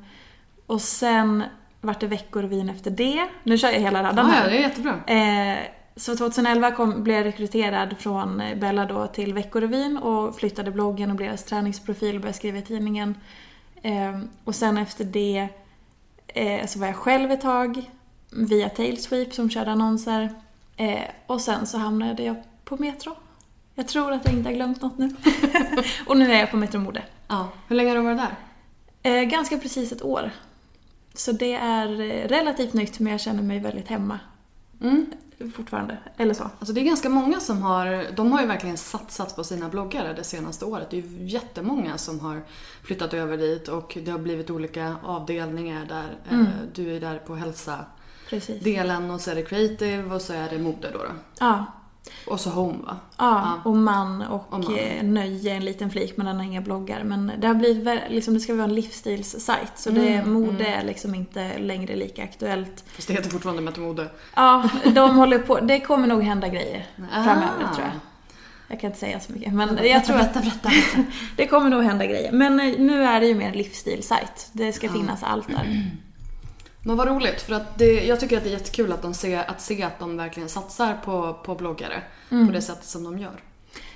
och 0.66 0.80
sen 0.80 1.42
vart 1.80 2.00
det 2.00 2.06
Veckorevyn 2.06 2.68
efter 2.70 2.90
det. 2.90 3.28
Nu 3.42 3.58
kör 3.58 3.68
jag 3.70 3.80
hela 3.80 4.12
Ja, 4.16 4.22
här. 4.22 4.44
ja, 4.44 4.50
det 4.50 4.56
är 4.56 4.60
jättebra. 4.60 4.94
Eh, 5.06 5.58
så 5.96 6.16
2011 6.16 6.70
kom, 6.70 7.02
blev 7.02 7.16
jag 7.16 7.24
rekryterad 7.24 7.96
från 7.98 8.42
Bella 8.56 8.86
då 8.86 9.06
till 9.06 9.34
Veckorevyn 9.34 9.96
och 9.96 10.36
flyttade 10.36 10.70
bloggen 10.70 11.10
och 11.10 11.16
blev 11.16 11.28
deras 11.28 11.44
träningsprofil 11.44 12.14
och 12.14 12.20
började 12.20 12.38
skriva 12.38 12.58
i 12.58 12.62
tidningen. 12.62 13.14
Eh, 13.82 14.20
och 14.44 14.54
sen 14.54 14.78
efter 14.78 15.04
det 15.04 15.48
eh, 16.26 16.66
så 16.66 16.78
var 16.78 16.86
jag 16.86 16.96
själv 16.96 17.30
ett 17.30 17.40
tag 17.40 17.90
via 18.30 18.68
Tailsweep 18.68 19.34
som 19.34 19.50
körde 19.50 19.70
annonser. 19.70 20.34
Eh, 20.76 21.02
och 21.26 21.40
sen 21.40 21.66
så 21.66 21.78
hamnade 21.78 22.22
jag 22.22 22.36
på 22.64 22.76
Metro. 22.76 23.16
Jag 23.74 23.88
tror 23.88 24.12
att 24.12 24.24
jag 24.24 24.34
inte 24.34 24.48
har 24.48 24.54
glömt 24.54 24.82
något 24.82 24.98
nu. 24.98 25.16
och 26.06 26.16
nu 26.16 26.32
är 26.32 26.40
jag 26.40 26.50
på 26.50 26.56
Metro 26.56 26.80
Mode. 26.80 27.02
Ja. 27.28 27.48
Hur 27.68 27.76
länge 27.76 27.90
har 27.90 27.96
du 27.96 28.02
varit 28.02 28.18
där? 29.02 29.20
Eh, 29.20 29.24
ganska 29.24 29.58
precis 29.58 29.92
ett 29.92 30.02
år. 30.02 30.30
Så 31.14 31.32
det 31.32 31.52
är 31.54 32.00
eh, 32.00 32.28
relativt 32.28 32.72
nytt 32.72 32.98
men 32.98 33.12
jag 33.12 33.20
känner 33.20 33.42
mig 33.42 33.58
väldigt 33.58 33.88
hemma 33.88 34.18
Mm. 34.80 35.06
Fortfarande. 35.56 35.98
Eller 36.16 36.34
så. 36.34 36.42
Alltså 36.58 36.72
det 36.72 36.80
är 36.80 36.84
ganska 36.84 37.08
många 37.08 37.40
som 37.40 37.62
har, 37.62 38.06
de 38.16 38.32
har 38.32 38.40
ju 38.40 38.46
verkligen 38.46 38.76
satsat 38.76 39.36
på 39.36 39.44
sina 39.44 39.68
bloggare 39.68 40.12
det 40.12 40.24
senaste 40.24 40.64
året. 40.64 40.90
Det 40.90 40.98
är 40.98 41.02
ju 41.02 41.26
jättemånga 41.26 41.98
som 41.98 42.20
har 42.20 42.42
flyttat 42.82 43.14
över 43.14 43.36
dit 43.36 43.68
och 43.68 43.98
det 44.04 44.10
har 44.10 44.18
blivit 44.18 44.50
olika 44.50 44.96
avdelningar 45.02 45.84
där. 45.86 46.18
Mm. 46.30 46.46
Eh, 46.46 46.52
Du 46.74 46.96
är 46.96 47.00
där 47.00 47.18
på 47.18 47.34
hälsa-delen 47.34 47.86
Precis. 48.30 49.14
och 49.14 49.20
så 49.20 49.30
är 49.30 49.34
det 49.34 49.42
creative 49.42 50.14
och 50.14 50.22
så 50.22 50.32
är 50.32 50.50
det 50.50 50.58
mode 50.58 50.90
då. 50.92 50.98
då. 50.98 51.12
Ja, 51.40 51.64
Och 52.26 52.40
så 52.40 52.50
home 52.50 52.78
va? 52.86 52.96
ja, 53.18 53.60
och 53.64 53.76
man 53.76 54.22
och, 54.22 54.52
Och 54.52 54.60
man. 54.64 54.74
eh, 54.78 55.02
nöje, 55.02 55.54
en 55.54 55.64
liten 55.64 55.90
flik 55.90 56.16
men 56.16 56.26
den 56.26 56.36
har 56.36 56.44
inga 56.44 56.60
bloggar. 56.60 57.04
Men 57.04 57.32
det 57.38 57.46
har 57.46 57.54
blivit, 57.54 58.00
liksom, 58.08 58.34
det 58.34 58.40
ska 58.40 58.54
vara 58.54 58.64
en 58.64 58.74
livsstilssajt 58.74 59.72
så 59.74 59.90
det, 59.90 60.14
Mm, 60.14 60.32
mode 60.32 60.66
är 60.66 60.84
liksom 60.84 61.14
inte 61.14 61.58
längre 61.58 61.96
lika 61.96 62.22
aktuellt. 62.24 62.84
Fast 62.94 63.08
det 63.08 63.14
heter 63.14 63.30
fortfarande 63.30 63.62
Metamode. 63.62 64.08
Ja, 64.36 64.70
de 64.94 65.16
håller 65.16 65.38
på, 65.38 65.60
det 65.60 65.80
kommer 65.80 66.06
nog 66.06 66.22
hända 66.22 66.48
grejer 66.48 66.86
framöver 66.96 67.64
Ah. 67.70 67.74
tror 67.74 67.86
jag. 67.86 67.92
Jag 68.68 68.80
kan 68.80 68.88
inte 68.90 69.00
säga 69.00 69.20
så 69.20 69.32
mycket 69.32 69.52
men 69.54 69.78
jag 69.86 70.04
tror 70.04 70.16
att 70.16 70.34
Berätta, 70.34 70.70
det 71.36 71.46
kommer 71.46 71.70
nog 71.70 71.82
hända 71.82 72.06
grejer. 72.06 72.32
Men 72.32 72.60
eh, 72.60 72.78
nu 72.78 73.02
är 73.04 73.20
det 73.20 73.26
ju 73.26 73.34
mer 73.34 73.46
en 73.48 73.52
livsstilssajt. 73.58 74.48
Det 74.52 74.72
ska 74.72 74.88
finnas 74.88 75.22
allt 75.22 75.48
där. 75.48 75.90
Men 76.86 76.96
vad 76.96 77.08
roligt 77.08 77.42
för 77.42 77.54
att 77.54 77.78
det, 77.78 78.06
jag 78.06 78.20
tycker 78.20 78.36
att 78.36 78.44
det 78.44 78.50
är 78.50 78.52
jättekul 78.52 78.92
att, 78.92 79.02
de 79.02 79.14
ser, 79.14 79.50
att 79.50 79.60
se 79.60 79.82
att 79.82 79.98
de 79.98 80.16
verkligen 80.16 80.48
satsar 80.48 80.94
på, 81.04 81.34
på 81.44 81.54
bloggare 81.54 82.02
på 82.28 82.52
det 82.52 82.62
sättet 82.62 82.84
som 82.84 83.04
de 83.04 83.18
gör. 83.18 83.40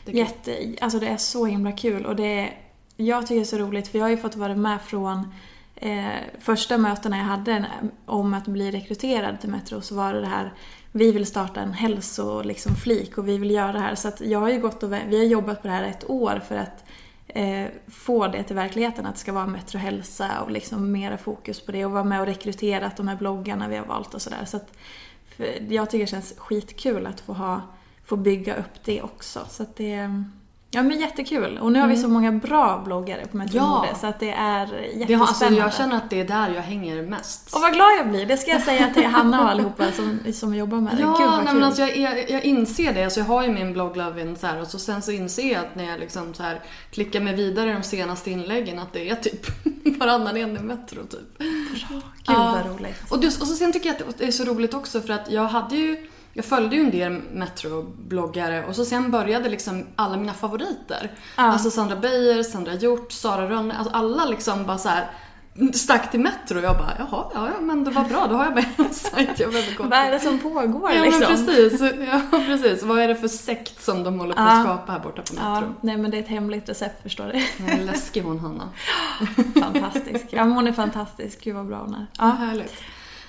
Det. 0.04 0.12
Jätte, 0.12 0.74
alltså 0.80 0.98
det 0.98 1.08
är 1.08 1.16
så 1.16 1.46
himla 1.46 1.72
kul 1.72 2.06
och 2.06 2.16
det 2.16 2.38
är, 2.40 2.58
jag 2.96 3.22
tycker 3.22 3.34
det 3.34 3.40
är 3.40 3.44
så 3.44 3.58
roligt 3.58 3.88
för 3.88 3.98
jag 3.98 4.04
har 4.04 4.10
ju 4.10 4.16
fått 4.16 4.36
vara 4.36 4.54
med 4.54 4.82
från 4.82 5.34
eh, 5.76 6.06
första 6.40 6.78
mötena 6.78 7.16
jag 7.16 7.24
hade 7.24 7.66
om 8.06 8.34
att 8.34 8.46
bli 8.46 8.70
rekryterad 8.70 9.40
till 9.40 9.50
Metro 9.50 9.80
så 9.80 9.94
var 9.94 10.14
det 10.14 10.20
det 10.20 10.26
här 10.26 10.52
vi 10.92 11.12
vill 11.12 11.26
starta 11.26 11.60
en 11.60 11.72
hälso 11.72 12.42
liksom, 12.42 12.72
och 13.16 13.28
vi 13.28 13.38
vill 13.38 13.50
göra 13.50 13.72
det 13.72 13.80
här. 13.80 13.94
Så 13.94 14.08
att 14.08 14.20
jag 14.20 14.40
har 14.40 14.50
ju 14.50 14.60
gått 14.60 14.82
och 14.82 14.92
vi 14.92 15.18
har 15.18 15.24
jobbat 15.24 15.62
på 15.62 15.68
det 15.68 15.74
här 15.74 15.84
ett 15.84 16.10
år 16.10 16.42
för 16.48 16.56
att 16.56 16.84
eh, 17.34 17.66
få 17.88 18.26
det 18.28 18.42
till 18.42 18.56
verkligheten 18.56 19.06
att 19.06 19.14
det 19.14 19.20
ska 19.20 19.32
vara 19.32 19.46
Metro 19.46 19.78
Hälsa 19.78 20.40
och 20.40 20.50
liksom 20.50 20.92
mera 20.92 21.18
fokus 21.18 21.60
på 21.60 21.72
det 21.72 21.84
och 21.84 21.90
vara 21.90 22.04
med 22.04 22.20
och 22.20 22.26
rekrytera 22.26 22.90
de 22.96 23.08
här 23.08 23.16
bloggarna 23.16 23.68
vi 23.68 23.76
har 23.76 23.86
valt 23.86 24.14
och 24.14 24.22
sådär. 24.22 24.44
Så 24.44 24.56
att 24.56 24.72
jag 25.68 25.90
tycker 25.90 26.04
det 26.04 26.10
känns 26.10 26.34
skitkul 26.36 27.06
att 27.06 27.20
få 27.20 27.32
ha 27.32 27.60
få 28.10 28.16
bygga 28.16 28.56
upp 28.56 28.84
det 28.84 29.02
också. 29.02 29.46
Så 29.48 29.62
att 29.62 29.76
det 29.76 30.22
Ja 30.72 30.82
men 30.82 31.00
jättekul. 31.00 31.58
Och 31.58 31.72
nu 31.72 31.80
har 31.80 31.88
vi 31.88 31.96
så 31.96 32.08
många 32.08 32.32
bra 32.32 32.82
bloggare 32.84 33.26
på 33.26 33.36
Metro 33.36 33.56
Ja. 33.56 33.76
Mode 33.78 33.94
så 34.00 34.06
att 34.06 34.20
det 34.20 34.30
är 34.30 34.66
Det 34.66 34.72
har, 34.74 34.82
jättespännande. 34.82 35.22
alltså, 35.22 35.54
jag 35.54 35.74
känner 35.74 35.96
att 35.96 36.10
det 36.10 36.20
är 36.20 36.24
där 36.24 36.54
jag 36.54 36.62
hänger 36.62 37.02
mest. 37.02 37.54
Och 37.54 37.60
vad 37.60 37.72
glad 37.72 37.88
jag 37.98 38.08
blir. 38.10 38.26
Det 38.26 38.36
ska 38.36 38.50
jag 38.50 38.62
säga 38.62 38.90
till 38.94 39.06
Hanna 39.06 39.42
och 39.42 39.50
allihopa 39.50 39.92
som, 39.92 40.18
som 40.32 40.54
jobbar 40.54 40.80
med 40.80 40.96
det. 40.96 41.02
Ja, 41.02 41.16
Gud 41.18 41.26
vad 41.26 41.36
nej, 41.38 41.46
kul. 41.46 41.54
men 41.54 41.64
alltså 41.64 41.82
jag, 41.82 41.96
jag, 41.96 42.30
jag 42.30 42.44
inser 42.44 42.92
det. 42.94 43.04
Alltså 43.04 43.20
jag 43.20 43.24
har 43.26 43.42
ju 43.42 43.52
min 43.52 43.72
blogg 43.72 43.96
Lovin 43.96 44.36
så 44.36 44.46
här, 44.46 44.60
och 44.60 44.66
så 44.66 44.78
sen 44.78 45.02
så 45.02 45.10
inser 45.12 45.52
jag 45.52 45.60
att 45.60 45.74
när 45.74 45.84
jag 45.84 46.00
liksom 46.00 46.34
så 46.34 46.42
här 46.42 46.60
klickar 46.90 47.20
mig 47.20 47.34
vidare 47.34 47.70
i 47.70 47.72
de 47.72 47.82
senaste 47.82 48.30
inläggen 48.30 48.78
att 48.78 48.92
det 48.92 49.10
är 49.10 49.14
typ 49.14 49.46
varannan 50.00 50.36
en 50.36 50.56
i 50.56 50.60
Metro 50.60 51.06
typ. 51.06 51.38
Gud 51.38 52.02
Ja. 52.26 52.62
vad 52.64 52.74
roligt. 52.76 53.10
Och, 53.10 53.24
just, 53.24 53.42
och 53.42 53.48
så 53.48 53.54
sen 53.54 53.72
tycker 53.72 53.88
jag 53.88 54.08
att 54.08 54.18
det 54.18 54.26
är 54.26 54.30
så 54.32 54.44
roligt 54.44 54.74
också 54.74 55.00
för 55.00 55.12
att 55.12 55.30
jag 55.30 55.44
hade 55.44 55.76
ju 55.76 56.06
jag 56.32 56.44
följde 56.44 56.76
ju 56.76 56.82
en 56.82 56.90
del 56.90 57.12
Metro-bloggare 57.32 58.64
och 58.66 58.76
så 58.76 58.84
sen 58.84 59.10
började 59.10 59.48
liksom 59.48 59.86
alla 59.96 60.16
mina 60.16 60.32
favoriter. 60.34 61.10
Ja. 61.36 61.42
Alltså 61.42 61.70
Sandra 61.70 61.96
Beijer, 61.96 62.42
Sandra 62.42 62.74
Hjort, 62.74 63.12
Sara 63.12 63.50
Rönne, 63.50 63.76
alltså 63.76 63.94
alla 63.94 64.24
liksom 64.24 64.66
bara 64.66 64.78
så 64.78 64.88
här 64.88 65.10
stack 65.74 66.10
till 66.10 66.20
Metro 66.20 66.58
och 66.58 66.64
jag 66.64 66.76
bara 66.78 66.92
jaha, 66.98 67.24
ja, 67.34 67.48
ja 67.54 67.60
men 67.60 67.84
det 67.84 67.90
var 67.90 68.04
bra, 68.04 68.26
då 68.26 68.34
har 68.36 68.44
jag 68.44 68.54
bara 68.54 68.64
en 68.76 68.94
sajt 68.94 69.40
jag 69.40 69.50
behöver 69.52 69.76
gå 69.76 69.82
Vad 69.84 69.98
är 69.98 70.10
det 70.10 70.20
som 70.20 70.38
pågår 70.38 70.92
Ja 70.92 71.02
liksom? 71.04 71.20
men 71.20 71.46
precis, 71.46 71.80
ja 72.12 72.20
precis. 72.46 72.82
Vad 72.82 72.98
är 72.98 73.08
det 73.08 73.16
för 73.16 73.28
sekt 73.28 73.84
som 73.84 74.02
de 74.04 74.18
håller 74.20 74.34
på 74.34 74.40
att 74.40 74.56
Ja. 74.58 74.62
skapa 74.64 74.92
här 74.92 74.98
borta 75.00 75.22
på 75.22 75.34
Ja, 75.36 75.54
Metro? 75.60 75.74
nej 75.80 75.96
men 75.96 76.10
det 76.10 76.16
är 76.16 76.22
ett 76.22 76.28
hemligt 76.28 76.68
recept 76.68 77.02
förstår 77.02 77.26
du. 77.26 77.38
Ja. 77.66 77.76
Läskig 77.84 78.22
hon 78.22 78.38
Hanna. 78.38 78.68
Fantastisk. 79.60 80.26
Ja 80.30 80.44
men 80.44 80.52
hon 80.52 80.66
är 80.66 80.72
fantastisk. 80.72 81.44
Gud 81.44 81.54
vad 81.56 81.66
bra 81.66 81.78
hon 81.78 81.94
är. 81.94 82.06
Ja, 82.18 82.24
härligt. 82.24 82.74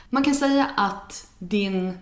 Man 0.09 0.23
kan 0.23 0.35
säga 0.35 0.67
att 0.77 1.27
din 1.39 1.97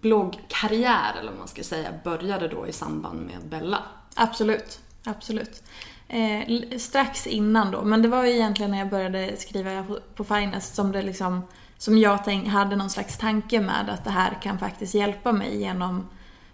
bloggkarriär, 0.00 1.16
eller 1.20 1.30
vad 1.30 1.38
man 1.38 1.48
ska 1.48 1.62
säga, 1.62 1.92
började 2.04 2.48
då 2.48 2.66
i 2.66 2.72
samband 2.72 3.20
med 3.20 3.48
Bella. 3.48 3.82
Absolut, 4.14 4.80
absolut. 5.04 5.62
Eh, 6.08 6.78
strax 6.78 7.26
innan 7.26 7.70
då, 7.70 7.82
men 7.82 8.02
det 8.02 8.08
var 8.08 8.24
ju 8.24 8.32
egentligen 8.32 8.70
när 8.70 8.78
jag 8.78 8.90
började 8.90 9.36
skriva 9.36 9.82
på, 9.82 9.98
på 10.14 10.24
Finest 10.24 10.74
som 10.74 10.92
det 10.92 11.02
liksom 11.02 11.42
som 11.78 11.98
jag 11.98 12.24
tänk, 12.24 12.48
hade 12.48 12.76
någon 12.76 12.90
slags 12.90 13.18
tanke 13.18 13.60
med 13.60 13.90
att 13.90 14.04
det 14.04 14.10
här 14.10 14.38
kan 14.42 14.58
faktiskt 14.58 14.94
hjälpa 14.94 15.32
mig 15.32 15.60
genom 15.60 16.08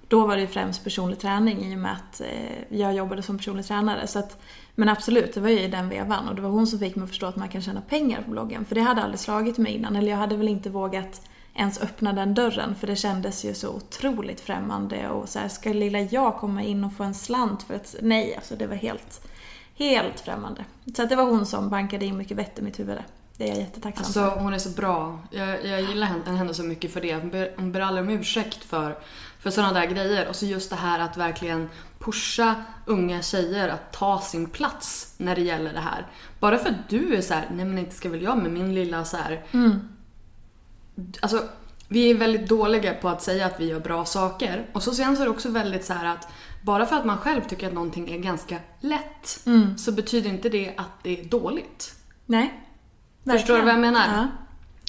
då 0.08 0.26
var 0.26 0.36
det 0.36 0.42
ju 0.42 0.48
främst 0.48 0.84
personlig 0.84 1.18
träning 1.18 1.64
i 1.64 1.74
och 1.74 1.78
med 1.78 1.92
att 1.92 2.20
eh, 2.20 2.78
jag 2.78 2.94
jobbade 2.94 3.22
som 3.22 3.38
personlig 3.38 3.66
tränare. 3.66 4.06
Så 4.06 4.18
att, 4.18 4.42
men 4.74 4.88
absolut, 4.88 5.34
det 5.34 5.40
var 5.40 5.48
ju 5.48 5.60
i 5.60 5.68
den 5.68 5.88
vevan 5.88 6.28
och 6.28 6.34
det 6.34 6.42
var 6.42 6.50
hon 6.50 6.66
som 6.66 6.78
fick 6.78 6.96
mig 6.96 7.04
att 7.04 7.08
förstå 7.08 7.26
att 7.26 7.36
man 7.36 7.48
kan 7.48 7.62
tjäna 7.62 7.80
pengar 7.80 8.22
på 8.22 8.30
bloggen. 8.30 8.64
För 8.64 8.74
det 8.74 8.80
hade 8.80 9.02
aldrig 9.02 9.20
slagit 9.20 9.58
mig 9.58 9.72
innan, 9.72 9.96
eller 9.96 10.10
jag 10.10 10.18
hade 10.18 10.36
väl 10.36 10.48
inte 10.48 10.70
vågat 10.70 11.22
ens 11.56 11.80
öppna 11.80 12.12
den 12.12 12.34
dörren 12.34 12.74
för 12.74 12.86
det 12.86 12.96
kändes 12.96 13.44
ju 13.44 13.54
så 13.54 13.70
otroligt 13.70 14.40
främmande 14.40 15.08
och 15.08 15.28
så 15.28 15.38
här, 15.38 15.48
ska 15.48 15.72
lilla 15.72 16.00
jag 16.00 16.36
komma 16.36 16.62
in 16.62 16.84
och 16.84 16.92
få 16.92 17.04
en 17.04 17.14
slant 17.14 17.62
för 17.62 17.74
att, 17.74 17.94
nej 18.02 18.36
alltså 18.36 18.56
det 18.56 18.66
var 18.66 18.76
helt, 18.76 19.28
helt 19.74 20.20
främmande. 20.20 20.64
Så 20.96 21.02
att 21.02 21.08
det 21.08 21.16
var 21.16 21.24
hon 21.24 21.46
som 21.46 21.68
bankade 21.68 22.04
in 22.04 22.16
mycket 22.16 22.36
vett 22.36 22.58
i 22.58 22.62
mitt 22.62 22.78
huvud. 22.78 22.98
Det 23.36 23.44
är 23.44 23.48
jag 23.48 23.58
jättetacksam 23.58 24.04
Alltså 24.04 24.20
för. 24.20 24.40
hon 24.40 24.54
är 24.54 24.58
så 24.58 24.70
bra. 24.70 25.20
Jag, 25.30 25.64
jag 25.66 25.80
gillar 25.80 26.06
henne, 26.06 26.54
så 26.54 26.62
mycket 26.62 26.92
för 26.92 27.00
det. 27.00 27.14
Hon 27.14 27.30
ber, 27.30 27.52
hon 27.56 27.72
ber 27.72 27.80
aldrig 27.80 28.06
om 28.06 28.10
ursäkt 28.10 28.64
för, 28.64 28.98
för 29.38 29.50
sådana 29.50 29.72
där 29.80 29.86
grejer. 29.86 30.28
Och 30.28 30.36
så 30.36 30.46
just 30.46 30.70
det 30.70 30.76
här 30.76 30.98
att 30.98 31.16
verkligen 31.16 31.68
pusha 31.98 32.54
unga 32.86 33.22
tjejer 33.22 33.68
att 33.68 33.92
ta 33.92 34.20
sin 34.20 34.48
plats 34.48 35.14
när 35.16 35.34
det 35.34 35.40
gäller 35.40 35.72
det 35.72 35.80
här. 35.80 36.06
Bara 36.40 36.58
för 36.58 36.68
att 36.68 36.88
du 36.88 37.14
är 37.14 37.20
så 37.20 37.34
här, 37.34 37.48
nej 37.52 37.64
men 37.64 37.78
inte 37.78 37.94
ska 37.94 38.08
väl 38.08 38.22
jag 38.22 38.38
med 38.38 38.52
min 38.52 38.74
lilla 38.74 39.04
så 39.04 39.16
här. 39.16 39.42
Alltså, 41.20 41.42
vi 41.88 42.10
är 42.10 42.14
väldigt 42.14 42.48
dåliga 42.48 42.94
på 42.94 43.08
att 43.08 43.22
säga 43.22 43.46
att 43.46 43.60
vi 43.60 43.66
gör 43.66 43.80
bra 43.80 44.04
saker. 44.04 44.66
Och 44.72 44.82
så 44.82 44.92
sen 44.92 45.16
så 45.16 45.22
är 45.22 45.26
det 45.26 45.30
också 45.30 45.50
väldigt 45.50 45.84
så 45.84 45.92
här 45.92 46.14
att 46.14 46.28
bara 46.62 46.86
för 46.86 46.96
att 46.96 47.04
man 47.04 47.18
själv 47.18 47.40
tycker 47.48 47.66
att 47.66 47.72
någonting 47.72 48.10
är 48.10 48.18
ganska 48.18 48.58
lätt 48.80 49.44
så 49.76 49.92
betyder 49.92 50.30
inte 50.30 50.48
det 50.48 50.74
att 50.76 51.02
det 51.02 51.20
är 51.20 51.24
dåligt. 51.24 51.94
Nej. 52.26 52.62
Förstår 53.24 53.56
du 53.56 53.62
vad 53.62 53.72
jag 53.72 53.80
menar? 53.80 54.06
Ja. 54.16 54.26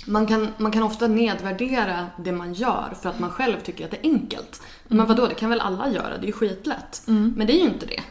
Man 0.06 0.28
kan, 0.28 0.54
man 0.58 0.72
kan 0.72 0.84
ofta 0.84 1.08
nedvärdera 1.08 2.08
det 2.18 2.32
man 2.32 2.54
gör 2.54 2.94
för 3.02 3.10
att 3.10 3.20
man 3.20 3.30
själv 3.30 3.60
tycker 3.64 3.86
att 3.86 3.92
det 3.92 3.98
är 3.98 4.12
enkelt. 4.12 4.62
Men 4.88 5.06
vadå, 5.06 5.28
det 5.28 5.36
kan 5.36 5.50
väl 5.50 5.62
alla 5.62 5.90
göra? 5.90 6.18
Det 6.18 6.24
är 6.24 6.28
ju 6.28 6.32
skitlätt. 6.32 7.02
Men 7.06 7.48
det 7.48 7.54
är 7.54 7.64
ju 7.64 7.70
inte 7.70 7.86
det. 7.86 8.02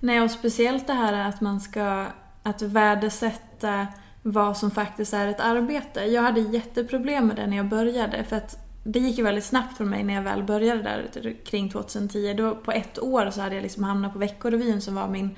Nej, 0.00 0.20
och 0.20 0.30
speciellt 0.30 0.86
det 0.86 0.92
här 0.92 1.28
att 1.28 1.40
man 1.40 1.60
ska 1.60 2.06
att 2.42 2.62
värdesätta 2.62 3.86
vad 4.22 4.56
som 4.56 4.70
faktiskt 4.70 5.14
är 5.14 5.28
ett 5.28 5.40
arbete. 5.40 6.00
Jag 6.00 6.22
hade 6.22 6.40
jätteproblem 6.40 7.26
med 7.26 7.36
det 7.36 7.46
när 7.46 7.56
jag 7.56 7.68
började 7.68 8.24
för 8.24 8.36
att 8.36 8.58
det 8.84 8.98
gick 8.98 9.18
ju 9.18 9.24
väldigt 9.24 9.44
snabbt 9.44 9.76
för 9.76 9.84
mig 9.84 10.04
när 10.04 10.14
jag 10.14 10.22
väl 10.22 10.42
började 10.42 10.82
där 10.82 11.36
kring 11.44 11.70
2010. 11.70 12.34
Då, 12.34 12.54
på 12.54 12.72
ett 12.72 12.98
år 12.98 13.30
så 13.30 13.40
hade 13.40 13.54
jag 13.54 13.62
liksom 13.62 13.84
hamnat 13.84 14.12
på 14.12 14.18
Veckorevyn 14.18 14.80
som 14.80 14.94
var 14.94 15.08
min 15.08 15.36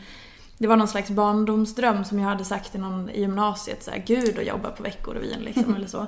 det 0.59 0.67
var 0.67 0.77
någon 0.77 0.89
slags 0.89 1.11
barndomsdröm 1.11 2.05
som 2.05 2.19
jag 2.19 2.29
hade 2.29 2.45
sagt 2.45 2.75
i, 2.75 2.79
någon, 2.79 3.11
i 3.11 3.21
gymnasiet, 3.21 3.83
så 3.83 3.91
här, 3.91 4.03
gud 4.07 4.39
att 4.39 4.47
jobba 4.47 4.71
på 4.71 4.83
Veckorevyn 4.83 5.41
liksom, 5.41 5.75
eller 5.77 5.87
så. 5.87 6.07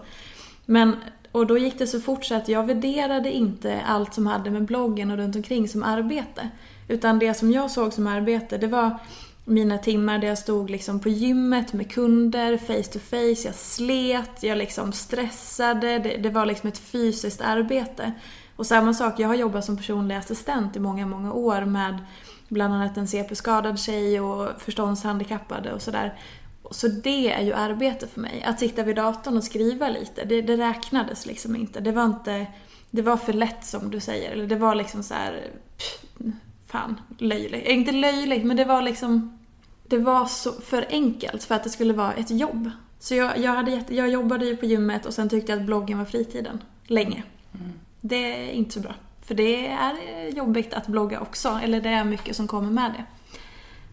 Men, 0.64 0.96
och 1.32 1.46
då 1.46 1.58
gick 1.58 1.78
det 1.78 1.86
så 1.86 2.00
fort 2.00 2.24
så 2.24 2.34
att 2.34 2.48
jag 2.48 2.66
värderade 2.66 3.32
inte 3.32 3.80
allt 3.86 4.14
som 4.14 4.26
hade 4.26 4.50
med 4.50 4.64
bloggen 4.64 5.10
och 5.10 5.16
runt 5.16 5.36
omkring 5.36 5.68
som 5.68 5.82
arbete. 5.82 6.50
Utan 6.88 7.18
det 7.18 7.34
som 7.34 7.52
jag 7.52 7.70
såg 7.70 7.92
som 7.92 8.06
arbete, 8.06 8.58
det 8.58 8.66
var 8.66 8.98
mina 9.48 9.78
timmar 9.78 10.18
där 10.18 10.28
jag 10.28 10.38
stod 10.38 10.70
liksom 10.70 11.00
på 11.00 11.08
gymmet 11.08 11.72
med 11.72 11.92
kunder, 11.92 12.56
face 12.58 12.92
to 12.92 12.98
face, 12.98 13.48
jag 13.48 13.54
slet, 13.54 14.42
jag 14.42 14.58
liksom 14.58 14.92
stressade, 14.92 15.98
det, 15.98 16.16
det 16.16 16.30
var 16.30 16.46
liksom 16.46 16.68
ett 16.68 16.78
fysiskt 16.78 17.40
arbete. 17.40 18.12
Och 18.56 18.66
samma 18.66 18.94
sak, 18.94 19.14
jag 19.18 19.28
har 19.28 19.34
jobbat 19.34 19.64
som 19.64 19.76
personlig 19.76 20.14
assistent 20.14 20.76
i 20.76 20.80
många, 20.80 21.06
många 21.06 21.32
år 21.32 21.64
med 21.64 21.98
bland 22.48 22.74
annat 22.74 22.96
en 22.96 23.08
CP-skadad 23.08 23.78
tjej 23.78 24.20
och 24.20 24.60
förståndshandikappade 24.60 25.72
och 25.72 25.82
sådär. 25.82 26.18
Så 26.70 26.88
det 26.88 27.32
är 27.32 27.42
ju 27.42 27.52
arbete 27.52 28.06
för 28.06 28.20
mig. 28.20 28.42
Att 28.46 28.60
sitta 28.60 28.82
vid 28.82 28.96
datorn 28.96 29.36
och 29.36 29.44
skriva 29.44 29.88
lite, 29.88 30.24
det, 30.24 30.42
det 30.42 30.56
räknades 30.56 31.26
liksom 31.26 31.56
inte. 31.56 31.80
Det 31.80 31.92
var 31.92 32.04
inte... 32.04 32.46
Det 32.90 33.02
var 33.02 33.16
för 33.16 33.32
lätt 33.32 33.64
som 33.64 33.90
du 33.90 34.00
säger. 34.00 34.30
Eller 34.30 34.46
det 34.46 34.56
var 34.56 34.74
liksom 34.74 35.02
så 35.02 35.14
här, 35.14 35.50
pff, 35.76 36.32
Fan, 36.66 37.00
löjligt. 37.18 37.66
Inte 37.66 37.92
löjligt, 37.92 38.44
men 38.44 38.56
det 38.56 38.64
var 38.64 38.82
liksom... 38.82 39.38
Det 39.88 39.98
var 39.98 40.26
så 40.26 40.52
för 40.52 40.86
enkelt 40.90 41.44
för 41.44 41.54
att 41.54 41.64
det 41.64 41.70
skulle 41.70 41.92
vara 41.92 42.12
ett 42.12 42.30
jobb. 42.30 42.70
Så 42.98 43.14
jag, 43.14 43.38
jag, 43.38 43.52
hade, 43.52 43.84
jag 43.88 44.08
jobbade 44.08 44.46
ju 44.46 44.56
på 44.56 44.66
gymmet 44.66 45.06
och 45.06 45.14
sen 45.14 45.28
tyckte 45.28 45.52
jag 45.52 45.60
att 45.60 45.66
bloggen 45.66 45.98
var 45.98 46.04
fritiden. 46.04 46.62
Länge. 46.86 47.22
Mm. 47.54 47.72
Det 48.00 48.48
är 48.48 48.52
inte 48.52 48.74
så 48.74 48.80
bra. 48.80 48.94
För 49.22 49.34
det 49.34 49.66
är 49.66 50.28
jobbigt 50.28 50.74
att 50.74 50.86
blogga 50.86 51.20
också, 51.20 51.60
eller 51.62 51.80
det 51.80 51.88
är 51.88 52.04
mycket 52.04 52.36
som 52.36 52.48
kommer 52.48 52.70
med 52.70 52.92
det. 52.92 53.04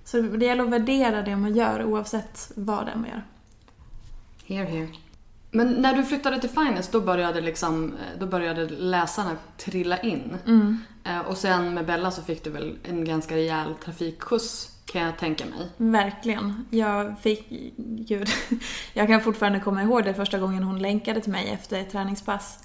Så 0.04 0.22
det 0.22 0.46
gäller 0.46 0.64
att 0.64 0.70
värdera 0.70 1.22
det 1.22 1.36
man 1.36 1.56
gör 1.56 1.84
oavsett 1.84 2.52
vad 2.56 2.86
det 2.86 2.92
är 2.92 2.96
man 2.96 3.10
gör. 3.10 3.24
Here, 4.46 4.66
here. 4.66 4.88
Men 5.56 5.68
när 5.68 5.96
du 5.96 6.04
flyttade 6.04 6.40
till 6.40 6.50
Finance 6.50 6.90
då 6.92 7.02
började, 7.02 7.42
liksom, 7.42 7.94
då 8.20 8.26
började 8.26 8.70
läsarna 8.70 9.36
trilla 9.58 9.98
in. 9.98 10.38
Mm. 10.46 10.80
Eh, 11.04 11.20
och 11.20 11.38
sen 11.38 11.74
med 11.74 11.86
Bella 11.86 12.12
så 12.12 12.22
fick 12.22 12.44
du 12.44 12.50
väl 12.50 12.78
en 12.84 13.06
ganska 13.06 13.36
rejäl 13.36 13.74
trafikskjuts 13.84 14.70
kan 14.86 15.02
jag 15.02 15.18
tänka 15.18 15.46
mig. 15.46 15.70
Verkligen. 15.78 16.66
Jag 16.70 17.20
fick, 17.20 17.48
gud, 17.78 18.28
jag 18.94 19.08
kan 19.08 19.22
fortfarande 19.22 19.60
komma 19.60 19.84
ihåg 19.84 20.04
det 20.04 20.14
första 20.14 20.40
gången 20.40 20.64
hon 20.64 20.80
länkade 20.80 21.22
till 21.22 21.32
mig 21.32 21.50
efter 21.50 21.80
ett 21.80 21.92
träningspass. 21.92 22.60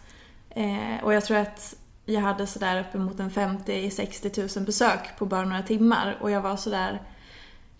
Eh, 0.51 1.05
och 1.05 1.15
jag 1.15 1.25
tror 1.25 1.37
att 1.37 1.75
jag 2.05 2.21
hade 2.21 2.47
sådär 2.47 2.81
uppemot 2.81 3.21
en 3.21 3.31
50-60 3.31 4.59
000 4.59 4.67
besök 4.67 5.19
på 5.19 5.27
bara 5.27 5.45
några 5.45 5.63
timmar 5.63 6.19
och 6.21 6.31
jag 6.31 6.41
var 6.41 6.57
sådär 6.57 7.03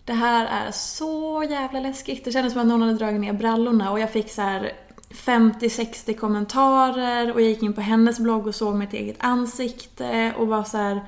det 0.09 0.13
här 0.13 0.67
är 0.67 0.71
så 0.71 1.45
jävla 1.49 1.79
läskigt. 1.79 2.25
Det 2.25 2.31
kändes 2.31 2.53
som 2.53 2.61
att 2.61 2.67
någon 2.67 2.81
hade 2.81 2.93
dragit 2.93 3.21
ner 3.21 3.33
brallorna 3.33 3.91
och 3.91 3.99
jag 3.99 4.11
fick 4.11 4.31
så 4.31 4.41
här 4.41 4.71
50-60 5.09 6.17
kommentarer 6.17 7.33
och 7.33 7.41
jag 7.41 7.49
gick 7.49 7.63
in 7.63 7.73
på 7.73 7.81
hennes 7.81 8.19
blogg 8.19 8.47
och 8.47 8.55
såg 8.55 8.75
mitt 8.75 8.93
eget 8.93 9.15
ansikte 9.19 10.33
och 10.37 10.47
var 10.47 10.63
så 10.63 10.77
här, 10.77 11.03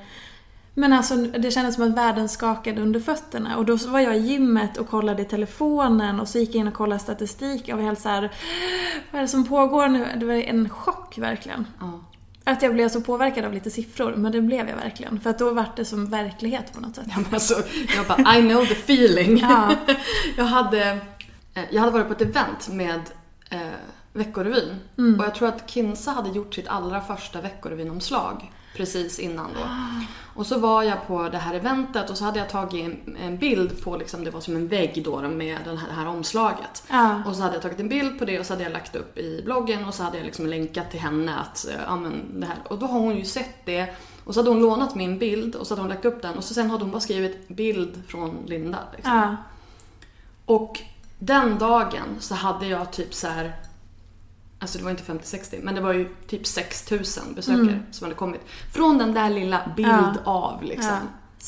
Men 0.73 0.93
alltså 0.93 1.15
det 1.15 1.51
kändes 1.51 1.75
som 1.75 1.83
att 1.83 1.97
världen 1.97 2.29
skakade 2.29 2.81
under 2.81 2.99
fötterna 2.99 3.57
och 3.57 3.65
då 3.65 3.75
var 3.75 3.99
jag 3.99 4.17
i 4.17 4.19
gymmet 4.19 4.77
och 4.77 4.89
kollade 4.89 5.21
i 5.21 5.25
telefonen 5.25 6.19
och 6.19 6.27
så 6.27 6.39
gick 6.39 6.49
jag 6.49 6.55
in 6.55 6.67
och 6.67 6.73
kollade 6.73 6.99
statistik 6.99 7.69
och 7.71 7.77
var 7.77 7.85
helt 7.85 8.01
så 8.01 8.09
här, 8.09 8.31
Vad 9.11 9.19
är 9.19 9.21
det 9.21 9.27
som 9.27 9.47
pågår 9.47 9.87
nu? 9.87 10.07
Det 10.15 10.25
var 10.25 10.33
en 10.33 10.69
chock 10.69 11.17
verkligen. 11.17 11.67
Mm. 11.81 11.99
Att 12.43 12.61
jag 12.61 12.73
blev 12.73 12.89
så 12.89 13.01
påverkad 13.01 13.45
av 13.45 13.53
lite 13.53 13.69
siffror, 13.71 14.13
men 14.15 14.31
det 14.31 14.41
blev 14.41 14.69
jag 14.69 14.75
verkligen. 14.75 15.19
För 15.19 15.29
att 15.29 15.39
då 15.39 15.51
var 15.51 15.65
det 15.75 15.85
som 15.85 16.05
verklighet 16.05 16.73
på 16.73 16.79
något 16.79 16.95
sätt. 16.95 17.05
Ja, 17.09 17.15
men 17.15 17.33
alltså, 17.33 17.63
jag 17.95 18.07
bara, 18.07 18.37
I 18.37 18.41
know 18.41 18.65
the 18.65 18.73
feeling. 18.73 19.37
Ja. 19.37 19.75
jag, 20.37 20.45
hade, 20.45 20.89
eh, 21.53 21.63
jag 21.71 21.79
hade 21.81 21.91
varit 21.91 22.07
på 22.07 22.13
ett 22.13 22.21
event 22.21 22.67
med 22.71 23.01
eh, 23.51 23.59
Veckorevyn. 24.13 24.75
Mm. 24.97 25.19
Och 25.19 25.25
jag 25.25 25.35
tror 25.35 25.47
att 25.47 25.69
Kinsa 25.69 26.11
hade 26.11 26.29
gjort 26.29 26.53
sitt 26.53 26.67
allra 26.67 27.01
första 27.01 27.41
Veckorevyn-omslag 27.41 28.51
precis 28.75 29.19
innan 29.19 29.53
då. 29.53 29.59
Och 30.35 30.47
så 30.47 30.59
var 30.59 30.83
jag 30.83 31.07
på 31.07 31.29
det 31.29 31.37
här 31.37 31.53
eventet 31.53 32.09
och 32.09 32.17
så 32.17 32.25
hade 32.25 32.39
jag 32.39 32.49
tagit 32.49 32.85
en, 32.85 33.15
en 33.15 33.37
bild 33.37 33.83
på, 33.83 33.97
liksom, 33.97 34.23
det 34.23 34.31
var 34.31 34.41
som 34.41 34.55
en 34.55 34.67
vägg 34.67 35.01
då 35.05 35.21
med 35.21 35.57
det 35.65 35.75
här, 35.75 35.87
det 35.87 35.93
här 35.93 36.07
omslaget. 36.07 36.83
Ah. 36.89 37.15
Och 37.25 37.35
så 37.35 37.41
hade 37.41 37.53
jag 37.53 37.61
tagit 37.61 37.79
en 37.79 37.89
bild 37.89 38.19
på 38.19 38.25
det 38.25 38.39
och 38.39 38.45
så 38.45 38.53
hade 38.53 38.63
jag 38.63 38.73
lagt 38.73 38.95
upp 38.95 39.17
i 39.17 39.41
bloggen 39.45 39.85
och 39.85 39.93
så 39.93 40.03
hade 40.03 40.17
jag 40.17 40.25
liksom 40.25 40.47
länkat 40.47 40.91
till 40.91 40.99
henne 40.99 41.35
att, 41.35 41.67
eh, 41.67 41.75
ja 41.87 41.95
men 41.95 42.39
det 42.39 42.45
här. 42.45 42.57
Och 42.67 42.79
då 42.79 42.85
har 42.85 42.99
hon 42.99 43.17
ju 43.17 43.25
sett 43.25 43.65
det 43.65 43.95
och 44.23 44.33
så 44.33 44.39
hade 44.39 44.49
hon 44.49 44.61
lånat 44.61 44.95
min 44.95 45.17
bild 45.17 45.55
och 45.55 45.67
så 45.67 45.73
hade 45.73 45.81
hon 45.81 45.89
lagt 45.89 46.05
upp 46.05 46.21
den 46.21 46.37
och 46.37 46.43
så 46.43 46.53
sen 46.53 46.69
hade 46.69 46.83
hon 46.83 46.91
bara 46.91 47.01
skrivit 47.01 47.47
bild 47.47 48.03
från 48.07 48.45
Linda. 48.47 48.79
Liksom. 48.95 49.13
Ah. 49.13 49.35
Och 50.45 50.81
den 51.23 51.57
dagen 51.57 52.15
så 52.19 52.35
hade 52.35 52.67
jag 52.67 52.91
typ 52.91 53.13
så 53.13 53.27
här 53.27 53.53
Alltså 54.59 54.77
det 54.77 54.83
var 54.83 54.91
inte 54.91 55.03
50-60 55.03 55.59
men 55.63 55.75
det 55.75 55.81
var 55.81 55.93
ju 55.93 56.15
typ 56.27 56.47
6000 56.47 57.23
besökare 57.35 57.61
mm. 57.61 57.83
som 57.91 58.05
hade 58.05 58.15
kommit. 58.15 58.41
Från 58.73 58.97
den 58.97 59.13
där 59.13 59.29
lilla 59.29 59.71
bild 59.75 59.89
ja. 59.89 60.15
av 60.23 60.63
liksom. 60.63 60.97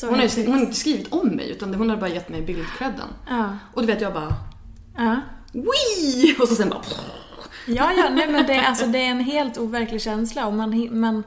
Ja. 0.00 0.08
Hon, 0.08 0.18
har, 0.18 0.44
hon 0.46 0.52
har 0.54 0.60
inte 0.60 0.74
skrivit 0.74 1.12
om 1.12 1.28
mig 1.28 1.50
utan 1.50 1.74
hon 1.74 1.90
har 1.90 1.96
bara 1.96 2.10
gett 2.10 2.28
mig 2.28 2.42
bildcredden. 2.42 3.08
Ja. 3.28 3.56
Och 3.74 3.80
du 3.80 3.86
vet 3.86 4.00
jag 4.00 4.12
bara... 4.12 4.34
Ja. 4.96 5.20
Wii! 5.52 6.36
Och 6.40 6.48
så 6.48 6.54
sen 6.54 6.68
bara... 6.68 6.82
Ja, 7.66 7.92
ja, 7.92 8.08
nej 8.10 8.32
men 8.32 8.46
det, 8.46 8.60
alltså, 8.66 8.86
det 8.86 8.98
är 8.98 9.10
en 9.10 9.20
helt 9.20 9.58
overklig 9.58 10.02
känsla 10.02 10.46
och 10.46 10.52
man, 10.52 11.00
man, 11.00 11.22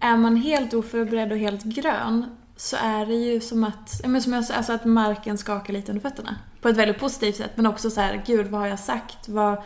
är 0.00 0.16
man 0.16 0.36
helt 0.36 0.74
oförberedd 0.74 1.32
och 1.32 1.38
helt 1.38 1.64
grön 1.64 2.36
så 2.56 2.76
är 2.76 3.06
det 3.06 3.14
ju 3.14 3.40
som 3.40 3.64
att, 3.64 4.00
men 4.04 4.22
som 4.22 4.32
jag, 4.32 4.44
alltså 4.52 4.72
att 4.72 4.84
marken 4.84 5.38
skakar 5.38 5.72
lite 5.72 5.92
under 5.92 6.10
fötterna. 6.10 6.36
På 6.64 6.68
ett 6.68 6.76
väldigt 6.76 6.98
positivt 6.98 7.36
sätt 7.36 7.50
men 7.54 7.66
också 7.66 7.90
så 7.90 8.00
här, 8.00 8.22
gud 8.26 8.46
vad 8.46 8.60
har 8.60 8.68
jag 8.68 8.78
sagt? 8.78 9.28
Vad, 9.28 9.62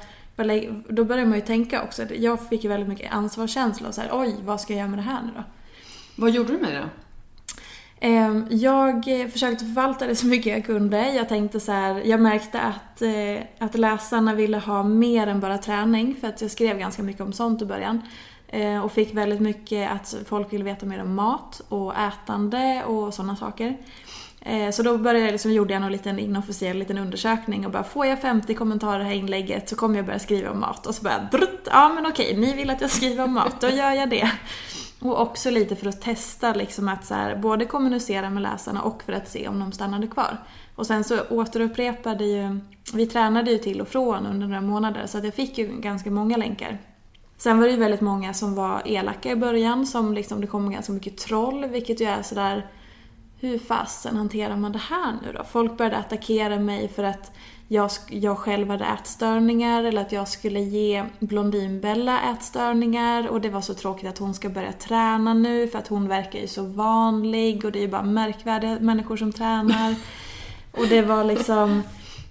då 0.89 1.05
börjar 1.05 1.27
man 1.27 1.39
ju 1.39 1.45
tänka 1.45 1.83
också. 1.83 2.15
Jag 2.15 2.49
fick 2.49 2.65
ju 2.65 2.69
väldigt 2.69 2.89
mycket 2.89 3.13
ansvarskänsla 3.13 3.89
och 3.89 3.95
så 3.95 4.01
här, 4.01 4.11
oj, 4.13 4.37
vad 4.45 4.61
ska 4.61 4.73
jag 4.73 4.79
göra 4.79 4.89
med 4.89 4.99
det 4.99 5.03
här 5.03 5.23
nu 5.23 5.31
då? 5.37 5.45
Vad 6.17 6.31
gjorde 6.31 6.53
du 6.53 6.59
med 6.59 6.73
det 6.73 6.79
då? 6.79 6.89
Ehm, 8.01 8.47
jag 8.51 9.05
försökte 9.33 9.65
förvalta 9.65 10.07
det 10.07 10.17
så 10.17 10.27
mycket 10.27 10.53
jag 10.53 10.67
kunde. 10.67 11.13
Jag 11.13 11.29
tänkte 11.29 11.61
så 11.61 11.73
här, 11.73 12.03
jag 12.05 12.21
märkte 12.21 12.61
att, 12.61 13.03
eh, 13.03 13.43
att 13.59 13.79
läsarna 13.79 14.35
ville 14.35 14.59
ha 14.59 14.83
mer 14.83 15.27
än 15.27 15.41
bara 15.41 15.59
träning 15.59 16.17
för 16.21 16.29
att 16.29 16.41
jag 16.41 16.51
skrev 16.51 16.79
ganska 16.79 17.03
mycket 17.03 17.23
om 17.23 17.33
sånt 17.33 17.63
i 17.63 17.65
början. 17.65 18.03
Ehm, 18.49 18.83
och 18.83 18.93
fick 18.93 19.15
väldigt 19.15 19.41
mycket 19.41 19.91
att 19.91 20.17
folk 20.29 20.53
ville 20.53 20.65
veta 20.65 20.87
mer 20.87 21.03
om 21.03 21.15
mat 21.15 21.61
och 21.69 21.95
ätande 21.99 22.85
och 22.85 23.15
sådana 23.15 23.37
saker. 23.37 23.77
Eh, 24.41 24.71
så 24.71 24.83
då 24.83 24.99
började 24.99 25.25
jag 25.25 25.33
liksom, 25.33 25.53
gjorde 25.53 25.75
jag 25.75 25.83
en 25.83 25.93
liten 25.93 26.19
inofficiell 26.19 26.79
liten 26.79 26.99
undersökning 26.99 27.67
och 27.67 27.73
bara 27.73 27.85
får 27.85 28.07
jag 28.07 28.21
50 28.21 28.55
kommentarer 28.55 29.01
i 29.01 29.03
det 29.03 29.09
här 29.09 29.17
inlägget 29.17 29.69
så 29.69 29.77
kommer 29.77 29.97
jag 29.97 30.07
börja 30.07 30.19
skriva 30.19 30.51
om 30.51 30.61
mat. 30.61 30.87
Och 30.87 30.95
så 30.95 31.03
bara 31.03 31.29
drutt, 31.33 31.69
ja 31.71 31.89
men 31.95 32.07
okej, 32.07 32.37
ni 32.37 32.55
vill 32.55 32.71
att 32.71 32.81
jag 32.81 32.91
skriver 32.91 33.25
om 33.25 33.33
mat, 33.33 33.61
då 33.61 33.69
gör 33.69 33.93
jag 33.93 34.11
det. 34.11 34.31
Och 35.01 35.21
också 35.21 35.51
lite 35.51 35.77
för 35.77 35.89
att 35.89 36.03
testa 36.03 36.55
liksom 36.55 36.89
att 36.89 37.07
så 37.07 37.15
här, 37.15 37.37
både 37.37 37.65
kommunicera 37.65 38.31
med 38.31 38.43
läsarna 38.43 38.83
och 38.83 39.03
för 39.03 39.13
att 39.13 39.29
se 39.29 39.49
om 39.49 39.61
de 39.61 39.73
stannade 39.73 40.07
kvar. 40.07 40.37
Och 40.75 40.87
sen 40.87 41.05
så 41.05 41.21
återupprepade 41.31 42.25
ju, 42.25 42.61
vi 42.95 43.07
tränade 43.07 43.51
ju 43.51 43.59
till 43.59 43.81
och 43.81 43.89
från 43.89 44.27
under 44.27 44.47
några 44.47 44.61
månader 44.61 45.07
så 45.07 45.19
att 45.19 45.25
jag 45.25 45.35
fick 45.35 45.59
ju 45.59 45.67
ganska 45.67 46.11
många 46.11 46.37
länkar. 46.37 46.79
Sen 47.37 47.59
var 47.59 47.67
det 47.67 47.73
ju 47.73 47.79
väldigt 47.79 48.01
många 48.01 48.35
som 48.35 48.55
var 48.55 48.83
elaka 48.85 49.31
i 49.31 49.37
början, 49.37 49.87
som 49.87 50.15
liksom 50.15 50.41
det 50.41 50.47
kom 50.47 50.71
ganska 50.71 50.93
mycket 50.93 51.17
troll, 51.17 51.65
vilket 51.65 52.01
ju 52.01 52.07
är 52.07 52.23
sådär 52.23 52.67
hur 53.41 53.59
fasen 53.59 54.17
hanterar 54.17 54.57
man 54.57 54.73
det 54.73 54.83
här 54.91 55.13
nu 55.23 55.33
då? 55.33 55.45
Folk 55.45 55.77
började 55.77 55.97
attackera 55.97 56.59
mig 56.59 56.89
för 56.89 57.05
att 57.05 57.33
jag, 57.69 57.91
jag 58.09 58.39
själv 58.39 58.71
hade 58.71 58.85
ätstörningar 58.85 59.85
eller 59.85 60.03
att 60.03 60.13
jag 60.13 60.29
skulle 60.29 60.61
ge 60.61 61.05
Blondinbella 61.19 62.21
ätstörningar 62.33 63.29
och 63.29 63.41
det 63.41 63.51
var 63.51 63.61
så 63.61 63.75
tråkigt 63.75 64.09
att 64.09 64.19
hon 64.19 64.35
ska 64.35 64.49
börja 64.49 64.73
träna 64.73 65.35
nu 65.35 65.69
för 65.69 65.79
att 65.79 65.89
hon 65.89 66.09
verkar 66.09 66.39
ju 66.39 66.47
så 66.47 66.63
vanlig 66.63 67.65
och 67.65 67.73
det 67.73 67.79
är 67.79 67.83
ju 67.83 67.89
bara 67.89 68.03
märkvärdiga 68.03 68.79
människor 68.81 69.17
som 69.17 69.33
tränar. 69.33 69.95
Och 70.73 70.87
det 70.89 71.03
var 71.03 71.25
liksom 71.25 71.83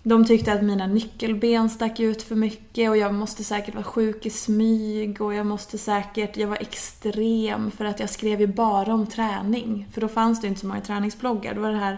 de 0.08 0.26
tyckte 0.26 0.54
att 0.54 0.64
mina 0.64 0.88
nyckelben 0.88 1.70
stack 1.70 2.00
ut 2.00 2.24
för 2.24 2.36
mycket 2.36 2.90
och 2.90 2.98
jag 2.98 3.14
måste 3.14 3.44
säkert 3.44 3.76
vara 3.76 3.84
sjuk 3.84 4.26
i 4.26 4.30
smyg 4.30 5.22
och 5.22 5.34
jag 5.34 5.46
måste 5.46 5.78
säkert, 5.78 6.38
jag 6.38 6.48
var 6.48 6.58
extrem 6.62 7.72
för 7.72 7.86
att 7.86 8.00
jag 8.00 8.10
skrev 8.10 8.42
ju 8.42 8.48
bara 8.48 8.94
om 8.94 9.08
träning. 9.08 9.88
För 9.94 10.02
då 10.02 10.08
fanns 10.08 10.42
det 10.42 10.48
inte 10.48 10.60
så 10.60 10.68
många 10.68 10.82
träningsbloggar. 10.82 11.54
Då 11.54 11.62
var 11.62 11.72
det 11.72 11.78
här, 11.78 11.98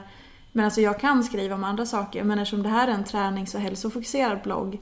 men 0.52 0.66
alltså 0.66 0.82
jag 0.82 1.00
kan 1.00 1.24
skriva 1.24 1.56
om 1.56 1.64
andra 1.64 1.86
saker 1.86 2.24
men 2.24 2.40
eftersom 2.40 2.64
det 2.64 2.70
här 2.70 2.88
är 2.88 2.92
en 2.92 3.04
tränings 3.04 3.56
och 3.56 3.62
hälsofokuserad 3.62 4.40
blogg 4.44 4.80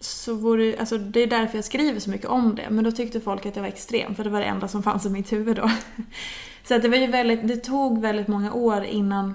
så 0.00 0.34
vore, 0.34 0.80
alltså 0.80 0.98
det 0.98 1.20
är 1.20 1.26
därför 1.26 1.58
jag 1.58 1.64
skriver 1.64 2.00
så 2.00 2.10
mycket 2.10 2.26
om 2.26 2.54
det. 2.54 2.66
Men 2.70 2.84
då 2.84 2.92
tyckte 2.92 3.20
folk 3.20 3.46
att 3.46 3.56
jag 3.56 3.62
var 3.62 3.68
extrem 3.68 4.14
för 4.14 4.24
det 4.24 4.30
var 4.30 4.40
det 4.40 4.46
enda 4.46 4.68
som 4.68 4.82
fanns 4.82 5.06
i 5.06 5.10
mitt 5.10 5.32
huvud 5.32 5.56
då. 5.56 5.70
Så 6.64 6.74
att 6.74 6.82
det 6.82 6.88
var 6.88 6.96
ju 6.96 7.06
väldigt, 7.06 7.48
det 7.48 7.56
tog 7.56 8.00
väldigt 8.00 8.28
många 8.28 8.52
år 8.52 8.84
innan 8.84 9.34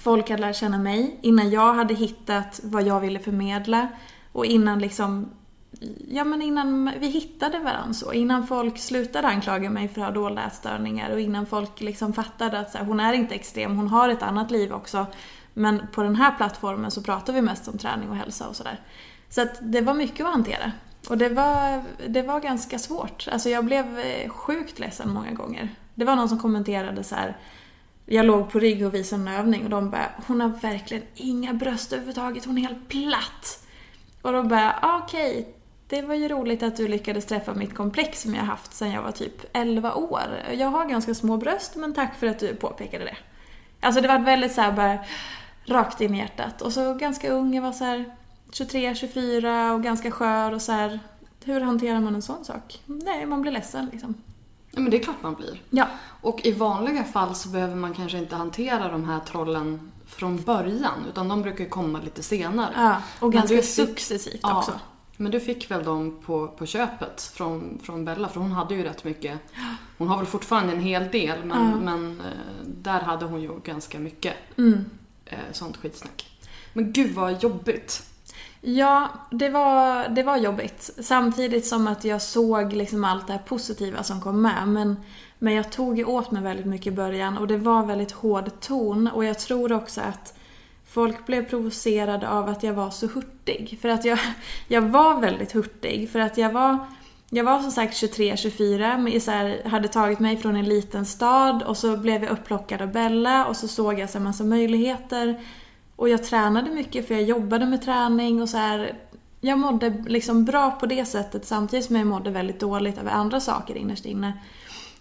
folk 0.00 0.30
hade 0.30 0.42
lärt 0.42 0.56
känna 0.56 0.78
mig, 0.78 1.18
innan 1.22 1.50
jag 1.50 1.74
hade 1.74 1.94
hittat 1.94 2.60
vad 2.62 2.82
jag 2.82 3.00
ville 3.00 3.18
förmedla 3.18 3.88
och 4.32 4.46
innan 4.46 4.78
liksom 4.78 5.30
ja 6.08 6.24
men 6.24 6.42
innan 6.42 6.92
vi 6.98 7.06
hittade 7.06 7.58
varandra 7.58 7.94
så, 7.94 8.12
innan 8.12 8.46
folk 8.46 8.78
slutade 8.78 9.28
anklaga 9.28 9.70
mig 9.70 9.88
för 9.88 10.00
att 10.00 10.06
ha 10.06 10.14
dolda 10.14 10.46
ätstörningar 10.46 11.10
och 11.10 11.20
innan 11.20 11.46
folk 11.46 11.80
liksom 11.80 12.12
fattade 12.12 12.58
att 12.58 12.70
så 12.70 12.78
här, 12.78 12.84
hon 12.84 13.00
är 13.00 13.12
inte 13.12 13.34
extrem, 13.34 13.76
hon 13.76 13.88
har 13.88 14.08
ett 14.08 14.22
annat 14.22 14.50
liv 14.50 14.72
också. 14.72 15.06
Men 15.54 15.86
på 15.92 16.02
den 16.02 16.16
här 16.16 16.36
plattformen 16.36 16.90
så 16.90 17.02
pratar 17.02 17.32
vi 17.32 17.42
mest 17.42 17.68
om 17.68 17.78
träning 17.78 18.08
och 18.08 18.16
hälsa 18.16 18.48
och 18.48 18.56
sådär. 18.56 18.80
Så 19.28 19.42
att 19.42 19.58
det 19.60 19.80
var 19.80 19.94
mycket 19.94 20.26
att 20.26 20.32
hantera. 20.32 20.72
Och 21.08 21.18
det 21.18 21.28
var, 21.28 21.82
det 22.08 22.22
var 22.22 22.40
ganska 22.40 22.78
svårt. 22.78 23.28
Alltså 23.32 23.48
jag 23.48 23.64
blev 23.64 23.98
eh, 23.98 24.30
sjukt 24.30 24.78
ledsen 24.78 25.10
många 25.10 25.30
gånger. 25.30 25.74
Det 25.94 26.04
var 26.04 26.16
någon 26.16 26.28
som 26.28 26.38
kommenterade 26.38 27.04
så 27.04 27.14
här. 27.14 27.36
Jag 28.12 28.26
låg 28.26 28.50
på 28.50 28.58
rygg 28.58 28.86
och 28.86 28.94
visade 28.94 29.22
en 29.22 29.28
övning 29.28 29.64
och 29.64 29.70
de 29.70 29.90
bara 29.90 30.10
Hon 30.26 30.40
har 30.40 30.48
verkligen 30.48 31.02
inga 31.14 31.54
bröst 31.54 31.92
överhuvudtaget, 31.92 32.44
hon 32.44 32.58
är 32.58 32.62
helt 32.62 32.88
platt. 32.88 33.66
Och 34.22 34.32
då 34.32 34.42
bara, 34.42 34.78
ah, 34.82 35.00
okej, 35.04 35.30
okay, 35.30 35.44
det 35.88 36.02
var 36.02 36.14
ju 36.14 36.28
roligt 36.28 36.62
att 36.62 36.76
du 36.76 36.88
lyckades 36.88 37.26
träffa 37.26 37.54
mitt 37.54 37.74
komplex 37.74 38.22
som 38.22 38.34
jag 38.34 38.42
haft 38.42 38.72
sedan 38.72 38.90
jag 38.90 39.02
var 39.02 39.12
typ 39.12 39.44
11 39.52 39.94
år. 39.94 40.22
Jag 40.52 40.68
har 40.68 40.84
ganska 40.84 41.14
små 41.14 41.36
bröst, 41.36 41.76
men 41.76 41.94
tack 41.94 42.18
för 42.18 42.26
att 42.26 42.38
du 42.38 42.54
påpekade 42.54 43.04
det. 43.04 43.16
Alltså 43.80 44.00
det 44.00 44.08
var 44.08 44.18
väldigt 44.18 44.52
såhär 44.52 44.72
bara 44.72 44.98
rakt 45.64 46.00
in 46.00 46.14
i 46.14 46.18
hjärtat. 46.18 46.62
Och 46.62 46.72
så 46.72 46.94
ganska 46.94 47.30
ung, 47.30 47.54
jag 47.54 47.62
var 47.62 47.72
så 47.72 47.84
här 47.84 48.16
23, 48.52 48.94
24 48.94 49.72
och 49.72 49.82
ganska 49.82 50.10
skör 50.10 50.52
och 50.52 50.62
så 50.62 50.72
här. 50.72 51.00
Hur 51.44 51.60
hanterar 51.60 52.00
man 52.00 52.14
en 52.14 52.22
sån 52.22 52.44
sak? 52.44 52.82
Nej, 52.86 53.26
man 53.26 53.42
blir 53.42 53.52
ledsen 53.52 53.88
liksom. 53.92 54.14
Ja, 54.70 54.80
men 54.80 54.90
det 54.90 54.96
är 54.96 55.02
klart 55.02 55.22
man 55.22 55.34
blir. 55.34 55.62
Ja. 55.70 55.88
Och 56.20 56.40
i 56.46 56.52
vanliga 56.52 57.04
fall 57.04 57.34
så 57.34 57.48
behöver 57.48 57.76
man 57.76 57.94
kanske 57.94 58.18
inte 58.18 58.36
hantera 58.36 58.88
de 58.88 59.04
här 59.04 59.20
trollen 59.20 59.92
från 60.06 60.42
början, 60.42 61.06
utan 61.08 61.28
de 61.28 61.42
brukar 61.42 61.64
komma 61.64 62.00
lite 62.00 62.22
senare. 62.22 62.72
Ja, 62.76 63.02
och 63.20 63.32
ganska 63.32 63.56
fick, 63.56 63.64
successivt 63.64 64.40
ja, 64.42 64.58
också. 64.58 64.72
Men 65.16 65.32
du 65.32 65.40
fick 65.40 65.70
väl 65.70 65.84
dem 65.84 66.18
på, 66.26 66.48
på 66.48 66.66
köpet 66.66 67.22
från, 67.22 67.78
från 67.82 68.04
Bella, 68.04 68.28
för 68.28 68.40
hon 68.40 68.52
hade 68.52 68.74
ju 68.74 68.82
rätt 68.82 69.04
mycket. 69.04 69.38
Hon 69.98 70.08
har 70.08 70.16
väl 70.16 70.26
fortfarande 70.26 70.72
en 70.72 70.80
hel 70.80 71.10
del, 71.10 71.44
men, 71.44 71.70
ja. 71.70 71.76
men 71.76 72.20
eh, 72.20 72.66
där 72.66 73.00
hade 73.00 73.24
hon 73.24 73.42
ju 73.42 73.60
ganska 73.64 73.98
mycket 73.98 74.34
mm. 74.58 74.84
Eh, 75.24 75.38
sånt 75.52 75.76
skitsnack. 75.76 76.26
Men 76.72 76.92
gud 76.92 77.14
vad 77.14 77.42
jobbigt. 77.42 78.09
Ja, 78.60 79.08
det 79.30 79.48
var, 79.48 80.08
det 80.08 80.22
var 80.22 80.36
jobbigt. 80.36 80.90
Samtidigt 80.98 81.66
som 81.66 81.86
att 81.86 82.04
jag 82.04 82.22
såg 82.22 82.72
liksom 82.72 83.04
allt 83.04 83.26
det 83.26 83.32
här 83.32 83.40
positiva 83.40 84.02
som 84.02 84.20
kom 84.20 84.42
med. 84.42 84.68
Men, 84.68 84.96
men 85.38 85.54
jag 85.54 85.72
tog 85.72 85.98
ju 85.98 86.04
åt 86.04 86.30
mig 86.30 86.42
väldigt 86.42 86.66
mycket 86.66 86.86
i 86.86 86.96
början 86.96 87.38
och 87.38 87.46
det 87.46 87.56
var 87.56 87.86
väldigt 87.86 88.12
hård 88.12 88.60
ton. 88.60 89.06
Och 89.08 89.24
jag 89.24 89.38
tror 89.38 89.72
också 89.72 90.00
att 90.00 90.38
folk 90.86 91.26
blev 91.26 91.48
provocerade 91.48 92.28
av 92.28 92.48
att 92.48 92.62
jag 92.62 92.74
var 92.74 92.90
så 92.90 93.06
hurtig. 93.06 93.78
För 93.82 93.88
att 93.88 94.04
jag, 94.04 94.18
jag 94.68 94.82
var 94.82 95.20
väldigt 95.20 95.52
hurtig. 95.52 96.10
För 96.10 96.18
att 96.18 96.38
jag 96.38 96.52
var, 96.52 96.78
jag 97.30 97.44
var 97.44 97.62
som 97.62 97.70
sagt 97.70 97.94
23-24, 97.94 99.68
hade 99.68 99.88
tagit 99.88 100.20
mig 100.20 100.36
från 100.36 100.56
en 100.56 100.68
liten 100.68 101.06
stad 101.06 101.62
och 101.62 101.76
så 101.76 101.96
blev 101.96 102.22
jag 102.22 102.32
upplockad 102.32 102.82
av 102.82 102.92
Bella 102.92 103.46
och 103.46 103.56
så 103.56 103.68
såg 103.68 103.98
jag 103.98 104.16
en 104.16 104.22
massa 104.22 104.44
möjligheter. 104.44 105.40
Och 106.00 106.08
jag 106.08 106.24
tränade 106.24 106.70
mycket 106.70 107.08
för 107.08 107.14
jag 107.14 107.22
jobbade 107.22 107.66
med 107.66 107.82
träning 107.82 108.42
och 108.42 108.48
så 108.48 108.56
här. 108.56 108.94
Jag 109.40 109.58
mådde 109.58 110.04
liksom 110.06 110.44
bra 110.44 110.70
på 110.70 110.86
det 110.86 111.04
sättet 111.04 111.46
samtidigt 111.46 111.84
som 111.84 111.96
jag 111.96 112.06
mådde 112.06 112.30
väldigt 112.30 112.60
dåligt 112.60 112.98
över 112.98 113.10
andra 113.10 113.40
saker 113.40 113.76
innerst 113.76 114.04
inne. 114.06 114.32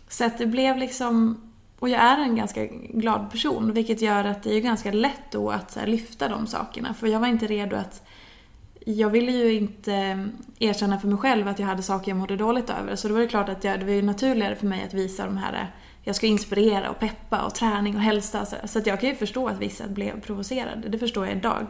Så 0.09 0.25
att 0.25 0.37
det 0.37 0.45
blev 0.45 0.77
liksom... 0.77 1.41
Och 1.79 1.89
jag 1.89 2.01
är 2.01 2.17
en 2.17 2.35
ganska 2.35 2.65
glad 2.89 3.31
person 3.31 3.73
vilket 3.73 4.01
gör 4.01 4.23
att 4.23 4.43
det 4.43 4.55
är 4.55 4.61
ganska 4.61 4.91
lätt 4.91 5.31
då 5.31 5.49
att 5.49 5.75
här, 5.75 5.87
lyfta 5.87 6.27
de 6.27 6.47
sakerna. 6.47 6.93
För 6.93 7.07
jag 7.07 7.19
var 7.19 7.27
inte 7.27 7.47
redo 7.47 7.75
att... 7.75 8.07
Jag 8.85 9.09
ville 9.09 9.31
ju 9.31 9.53
inte 9.53 10.27
erkänna 10.59 10.99
för 10.99 11.07
mig 11.07 11.17
själv 11.17 11.47
att 11.47 11.59
jag 11.59 11.67
hade 11.67 11.83
saker 11.83 12.11
jag 12.11 12.17
mådde 12.17 12.35
dåligt 12.35 12.69
över. 12.69 12.95
Så 12.95 13.07
då 13.07 13.13
var 13.13 13.21
det 13.21 13.27
klart 13.27 13.49
att 13.49 13.63
jag, 13.63 13.79
det 13.79 13.85
var 13.85 13.93
ju 13.93 14.01
naturligare 14.01 14.55
för 14.55 14.67
mig 14.67 14.83
att 14.83 14.93
visa 14.93 15.25
de 15.25 15.37
här 15.37 15.71
jag 16.09 16.15
ska 16.15 16.27
inspirera 16.27 16.89
och 16.89 16.99
peppa 16.99 17.41
och 17.45 17.55
träning 17.55 17.95
och 17.95 18.01
hälsa. 18.01 18.45
Så 18.65 18.79
att 18.79 18.87
jag 18.87 18.99
kan 18.99 19.09
ju 19.09 19.15
förstå 19.15 19.47
att 19.47 19.59
vissa 19.59 19.87
blev 19.87 20.21
provocerade. 20.21 20.89
Det 20.89 20.99
förstår 20.99 21.27
jag 21.27 21.37
idag. 21.37 21.65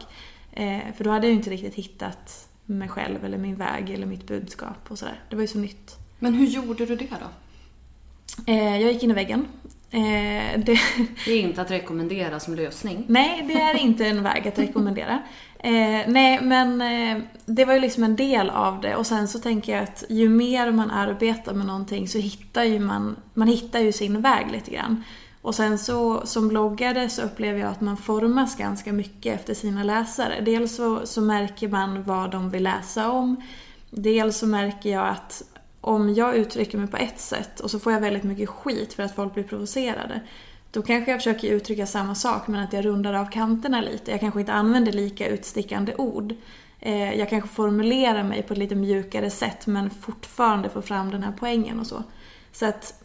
Eh, 0.52 0.78
för 0.96 1.04
då 1.04 1.10
hade 1.10 1.26
jag 1.26 1.30
ju 1.30 1.36
inte 1.36 1.50
riktigt 1.50 1.74
hittat 1.74 2.48
mig 2.64 2.88
själv 2.88 3.24
eller 3.24 3.38
min 3.38 3.56
väg 3.56 3.90
eller 3.90 4.06
mitt 4.06 4.26
budskap 4.26 4.90
och 4.90 4.98
sådär. 4.98 5.20
Det 5.28 5.36
var 5.36 5.42
ju 5.42 5.48
så 5.48 5.58
nytt. 5.58 5.96
Men 6.18 6.34
hur 6.34 6.46
gjorde 6.46 6.86
du 6.86 6.96
det 6.96 7.06
då? 7.10 7.26
Eh, 8.52 8.82
jag 8.82 8.92
gick 8.92 9.02
in 9.02 9.10
i 9.10 9.14
väggen. 9.14 9.46
Eh, 9.90 10.60
det... 10.64 10.80
det 11.24 11.32
är 11.32 11.40
inte 11.40 11.62
att 11.62 11.70
rekommendera 11.70 12.40
som 12.40 12.54
lösning. 12.54 13.04
Nej, 13.08 13.44
det 13.48 13.60
är 13.60 13.76
inte 13.76 14.06
en 14.06 14.22
väg 14.22 14.48
att 14.48 14.58
rekommendera. 14.58 15.22
Eh, 15.62 16.04
nej, 16.06 16.40
men 16.42 16.80
eh, 16.80 17.22
det 17.46 17.64
var 17.64 17.74
ju 17.74 17.80
liksom 17.80 18.04
en 18.04 18.16
del 18.16 18.50
av 18.50 18.80
det 18.80 18.96
och 18.96 19.06
sen 19.06 19.28
så 19.28 19.38
tänker 19.38 19.72
jag 19.72 19.82
att 19.82 20.04
ju 20.08 20.28
mer 20.28 20.72
man 20.72 20.90
arbetar 20.90 21.54
med 21.54 21.66
någonting 21.66 22.08
så 22.08 22.18
hittar 22.18 22.64
ju 22.64 22.78
man, 22.78 23.16
man 23.34 23.48
hittar 23.48 23.80
ju 23.80 23.92
sin 23.92 24.20
väg 24.20 24.50
lite 24.52 24.70
grann. 24.70 25.04
Och 25.42 25.54
sen 25.54 25.78
så 25.78 26.26
som 26.26 26.48
bloggare 26.48 27.08
så 27.08 27.22
upplever 27.22 27.60
jag 27.60 27.68
att 27.68 27.80
man 27.80 27.96
formas 27.96 28.56
ganska 28.56 28.92
mycket 28.92 29.40
efter 29.40 29.54
sina 29.54 29.82
läsare. 29.82 30.40
Dels 30.40 30.76
så, 30.76 31.06
så 31.06 31.20
märker 31.20 31.68
man 31.68 32.02
vad 32.02 32.30
de 32.30 32.50
vill 32.50 32.62
läsa 32.62 33.10
om. 33.10 33.42
Dels 33.90 34.38
så 34.38 34.46
märker 34.46 34.90
jag 34.90 35.08
att 35.08 35.42
om 35.80 36.14
jag 36.14 36.36
uttrycker 36.36 36.78
mig 36.78 36.88
på 36.88 36.96
ett 36.96 37.20
sätt 37.20 37.60
och 37.60 37.70
så 37.70 37.78
får 37.78 37.92
jag 37.92 38.00
väldigt 38.00 38.22
mycket 38.22 38.48
skit 38.48 38.94
för 38.94 39.02
att 39.02 39.14
folk 39.14 39.34
blir 39.34 39.44
provocerade 39.44 40.20
då 40.70 40.82
kanske 40.82 41.10
jag 41.10 41.20
försöker 41.20 41.48
uttrycka 41.48 41.86
samma 41.86 42.14
sak 42.14 42.48
men 42.48 42.62
att 42.62 42.72
jag 42.72 42.84
rundar 42.84 43.14
av 43.14 43.30
kanterna 43.30 43.80
lite. 43.80 44.10
Jag 44.10 44.20
kanske 44.20 44.40
inte 44.40 44.52
använder 44.52 44.92
lika 44.92 45.28
utstickande 45.28 45.94
ord. 45.94 46.34
Eh, 46.80 47.14
jag 47.14 47.30
kanske 47.30 47.48
formulerar 47.48 48.22
mig 48.22 48.42
på 48.42 48.52
ett 48.52 48.58
lite 48.58 48.74
mjukare 48.74 49.30
sätt 49.30 49.66
men 49.66 49.90
fortfarande 49.90 50.68
får 50.68 50.82
fram 50.82 51.10
den 51.10 51.22
här 51.22 51.32
poängen 51.38 51.80
och 51.80 51.86
så. 51.86 52.02
Så 52.52 52.66
att 52.66 53.02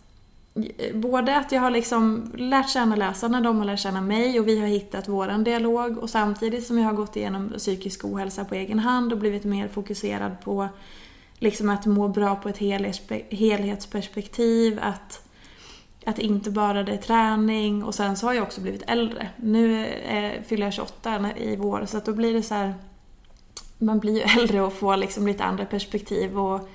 eh, 0.77 0.95
både 0.95 1.37
att 1.37 1.51
jag 1.51 1.61
har 1.61 1.71
liksom 1.71 2.31
lärt 2.37 2.69
känna 2.69 2.95
läsarna, 2.95 3.41
de 3.41 3.57
har 3.57 3.65
lärt 3.65 3.79
känna 3.79 4.01
mig 4.01 4.39
och 4.39 4.47
vi 4.47 4.59
har 4.59 4.67
hittat 4.67 5.07
våran 5.07 5.43
dialog 5.43 5.97
och 5.97 6.09
samtidigt 6.09 6.67
som 6.67 6.77
jag 6.77 6.85
har 6.85 6.93
gått 6.93 7.15
igenom 7.15 7.53
psykisk 7.57 8.05
ohälsa 8.05 8.45
på 8.45 8.55
egen 8.55 8.79
hand 8.79 9.13
och 9.13 9.19
blivit 9.19 9.43
mer 9.43 9.67
fokuserad 9.67 10.41
på 10.43 10.67
liksom 11.39 11.69
att 11.69 11.85
må 11.85 12.07
bra 12.07 12.35
på 12.35 12.49
ett 12.49 12.57
helhetsperspektiv, 13.29 14.79
att 14.81 15.24
att 16.05 16.19
inte 16.19 16.51
bara 16.51 16.83
det 16.83 16.91
är 16.93 16.97
träning 16.97 17.83
och 17.83 17.95
sen 17.95 18.17
så 18.17 18.27
har 18.27 18.33
jag 18.33 18.43
också 18.43 18.61
blivit 18.61 18.83
äldre. 18.87 19.29
Nu 19.37 19.85
eh, 19.85 20.41
fyller 20.47 20.65
jag 20.65 20.73
28 20.73 21.31
i 21.37 21.55
vår 21.55 21.85
så 21.85 21.97
att 21.97 22.05
då 22.05 22.13
blir 22.13 22.33
det 22.33 22.43
så 22.43 22.53
här, 22.53 22.73
Man 23.77 23.99
blir 23.99 24.13
ju 24.13 24.21
äldre 24.41 24.61
och 24.61 24.73
får 24.73 24.97
liksom 24.97 25.27
lite 25.27 25.43
andra 25.43 25.65
perspektiv 25.65 26.39
och 26.39 26.69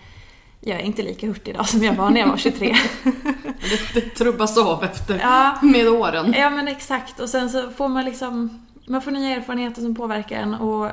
jag 0.60 0.80
är 0.80 0.84
inte 0.84 1.02
lika 1.02 1.26
hurtig 1.26 1.50
idag 1.50 1.68
som 1.68 1.82
jag 1.82 1.94
var 1.94 2.10
när 2.10 2.20
jag 2.20 2.28
var 2.28 2.36
23. 2.36 2.76
det, 3.04 3.94
det 3.94 4.00
trubbas 4.00 4.58
av 4.58 4.84
efter 4.84 5.18
ja, 5.18 5.58
med 5.62 5.88
åren. 5.88 6.34
Ja 6.38 6.50
men 6.50 6.68
exakt 6.68 7.20
och 7.20 7.28
sen 7.28 7.50
så 7.50 7.70
får 7.70 7.88
man 7.88 8.04
liksom 8.04 8.66
Man 8.86 9.02
får 9.02 9.10
nya 9.10 9.36
erfarenheter 9.36 9.82
som 9.82 9.94
påverkar 9.94 10.36
en 10.36 10.54
och 10.54 10.90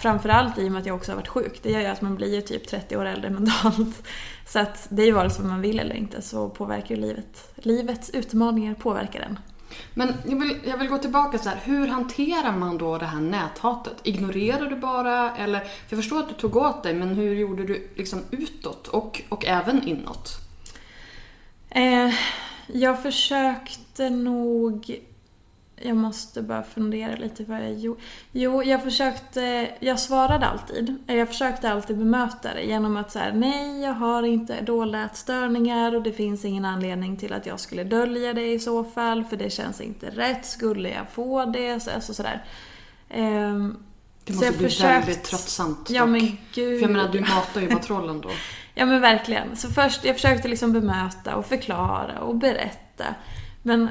framförallt 0.00 0.58
i 0.58 0.68
och 0.68 0.72
med 0.72 0.80
att 0.80 0.86
jag 0.86 0.96
också 0.96 1.12
har 1.12 1.16
varit 1.16 1.28
sjuk. 1.28 1.60
Det 1.62 1.70
gör 1.70 1.80
ju 1.80 1.86
att 1.86 2.00
man 2.00 2.14
blir 2.14 2.34
ju 2.34 2.40
typ 2.40 2.68
30 2.68 2.96
år 2.96 3.04
äldre 3.04 3.30
mentalt. 3.30 4.06
Så 4.46 4.58
att 4.58 4.86
det 4.88 5.02
är 5.02 5.06
ju 5.06 5.12
vare 5.12 5.30
sig 5.30 5.44
man 5.44 5.60
vill 5.60 5.80
eller 5.80 5.94
inte 5.94 6.22
så 6.22 6.48
påverkar 6.48 6.94
ju 6.94 7.00
livet. 7.00 7.52
Livets 7.54 8.10
utmaningar 8.10 8.74
påverkar 8.74 9.20
en. 9.20 9.38
Men 9.94 10.14
jag 10.24 10.36
vill, 10.36 10.58
jag 10.64 10.78
vill 10.78 10.88
gå 10.88 10.98
tillbaka 10.98 11.38
så 11.38 11.48
här. 11.48 11.60
Hur 11.64 11.86
hanterar 11.86 12.56
man 12.56 12.78
då 12.78 12.98
det 12.98 13.06
här 13.06 13.20
näthatet? 13.20 13.96
Ignorerar 14.02 14.70
du 14.70 14.76
bara? 14.76 15.36
Eller, 15.36 15.60
för 15.60 15.68
jag 15.88 15.98
förstår 15.98 16.18
att 16.18 16.28
du 16.28 16.34
tog 16.34 16.56
åt 16.56 16.82
dig, 16.82 16.94
men 16.94 17.08
hur 17.08 17.34
gjorde 17.34 17.64
du 17.64 17.88
liksom 17.96 18.22
utåt 18.30 18.88
och, 18.88 19.22
och 19.28 19.46
även 19.46 19.88
inåt? 19.88 20.28
Eh, 21.70 22.14
jag 22.66 23.02
försökte 23.02 24.10
nog 24.10 25.00
jag 25.76 25.96
måste 25.96 26.42
bara 26.42 26.62
fundera 26.62 27.16
lite 27.16 27.44
vad 27.44 27.58
jag 27.58 27.74
gjorde. 27.74 28.00
Jo, 28.32 28.62
jag 28.62 28.82
försökte, 28.82 29.70
jag 29.80 30.00
svarade 30.00 30.46
alltid. 30.46 30.96
Jag 31.06 31.28
försökte 31.28 31.70
alltid 31.70 31.98
bemöta 31.98 32.54
det 32.54 32.62
genom 32.62 32.96
att 32.96 33.12
säga 33.12 33.32
nej, 33.34 33.80
jag 33.80 33.92
har 33.92 34.22
inte 34.22 34.60
dolda 34.60 35.04
ätstörningar 35.04 35.94
och 35.94 36.02
det 36.02 36.12
finns 36.12 36.44
ingen 36.44 36.64
anledning 36.64 37.16
till 37.16 37.32
att 37.32 37.46
jag 37.46 37.60
skulle 37.60 37.84
dölja 37.84 38.34
det 38.34 38.52
i 38.52 38.58
så 38.58 38.84
fall, 38.84 39.24
för 39.24 39.36
det 39.36 39.50
känns 39.50 39.80
inte 39.80 40.10
rätt. 40.10 40.46
Skulle 40.46 40.88
jag 40.88 41.08
få 41.12 41.44
det? 41.44 41.80
Så, 41.80 41.90
alltså 41.90 42.14
sådär. 42.14 42.44
Um, 43.14 43.76
det 44.24 44.34
måste 44.34 44.52
bli 44.52 44.68
försökt... 44.68 44.90
väldigt 44.90 45.24
tröttsamt 45.24 45.90
Ja 45.90 46.06
men 46.06 46.38
gud. 46.54 46.80
För 46.80 46.88
jag 46.88 46.90
menar, 46.90 47.12
du 47.12 47.20
matar 47.20 47.60
ju 47.60 47.68
bara 47.68 47.78
trollen 47.78 48.20
då. 48.20 48.30
ja 48.74 48.86
men 48.86 49.00
verkligen. 49.00 49.56
Så 49.56 49.68
först, 49.68 50.04
jag 50.04 50.14
försökte 50.14 50.48
liksom 50.48 50.72
bemöta 50.72 51.36
och 51.36 51.46
förklara 51.46 52.20
och 52.20 52.36
berätta. 52.36 53.04
Men 53.62 53.88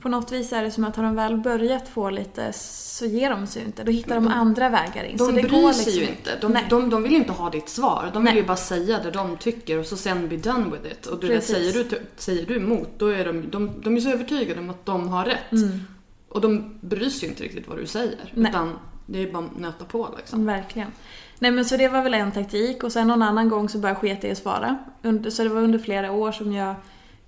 på 0.00 0.08
något 0.08 0.32
vis 0.32 0.52
är 0.52 0.62
det 0.62 0.70
som 0.70 0.84
att 0.84 0.96
har 0.96 1.04
de 1.04 1.14
väl 1.14 1.36
börjat 1.36 1.88
få 1.88 2.10
lite 2.10 2.52
så 2.52 3.06
ger 3.06 3.30
de 3.30 3.46
sig 3.46 3.62
inte. 3.62 3.84
Då 3.84 3.92
hittar 3.92 4.14
de, 4.14 4.24
de 4.24 4.32
andra 4.32 4.68
vägar 4.68 5.04
in. 5.04 5.16
De 5.16 5.26
så 5.26 5.30
det 5.30 5.42
bryr 5.42 5.62
går 5.62 5.72
sig 5.72 5.84
liksom... 5.84 6.02
ju 6.02 6.08
inte. 6.08 6.36
De, 6.40 6.58
de, 6.70 6.90
de, 6.90 7.02
vill 7.02 7.12
ju 7.12 7.18
inte 7.18 7.32
ha 7.32 7.50
ditt 7.50 7.68
svar. 7.68 8.10
De 8.12 8.22
vill 8.22 8.32
Nej. 8.32 8.42
ju 8.42 8.46
bara 8.46 8.56
säga 8.56 9.00
det 9.02 9.10
de 9.10 9.36
tycker 9.36 9.78
och 9.78 9.86
så 9.86 9.96
sen 9.96 10.28
be 10.28 10.36
done 10.36 10.64
with 10.64 10.92
it. 10.92 11.06
Och 11.06 11.20
du 11.20 11.28
vet, 11.28 11.44
säger, 11.44 11.72
du, 11.72 12.00
säger 12.16 12.46
du 12.46 12.56
emot 12.56 12.88
då 12.98 13.06
är 13.06 13.24
de, 13.24 13.50
de, 13.50 13.70
de 13.82 13.96
är 13.96 14.00
så 14.00 14.10
övertygade 14.10 14.60
om 14.60 14.70
att 14.70 14.86
de 14.86 15.08
har 15.08 15.24
rätt. 15.24 15.52
Mm. 15.52 15.80
Och 16.28 16.40
de 16.40 16.78
bryr 16.80 17.08
sig 17.08 17.22
ju 17.22 17.28
inte 17.28 17.42
riktigt 17.42 17.68
vad 17.68 17.78
du 17.78 17.86
säger. 17.86 18.32
Nej. 18.34 18.50
Utan 18.50 18.78
Det 19.06 19.22
är 19.22 19.32
bara 19.32 19.44
att 19.44 19.58
nöta 19.58 19.84
på 19.84 20.08
liksom. 20.16 20.46
Verkligen. 20.46 20.88
Nej 21.38 21.50
men 21.50 21.64
så 21.64 21.76
det 21.76 21.88
var 21.88 22.02
väl 22.02 22.14
en 22.14 22.32
taktik 22.32 22.84
och 22.84 22.92
sen 22.92 23.08
någon 23.08 23.22
annan 23.22 23.48
gång 23.48 23.68
så 23.68 23.94
sket 23.94 24.22
jag 24.22 24.30
i 24.30 24.32
att 24.32 24.38
svara. 24.38 24.78
Så 25.30 25.42
det 25.42 25.48
var 25.48 25.60
under 25.60 25.78
flera 25.78 26.12
år 26.12 26.32
som 26.32 26.52
jag 26.52 26.74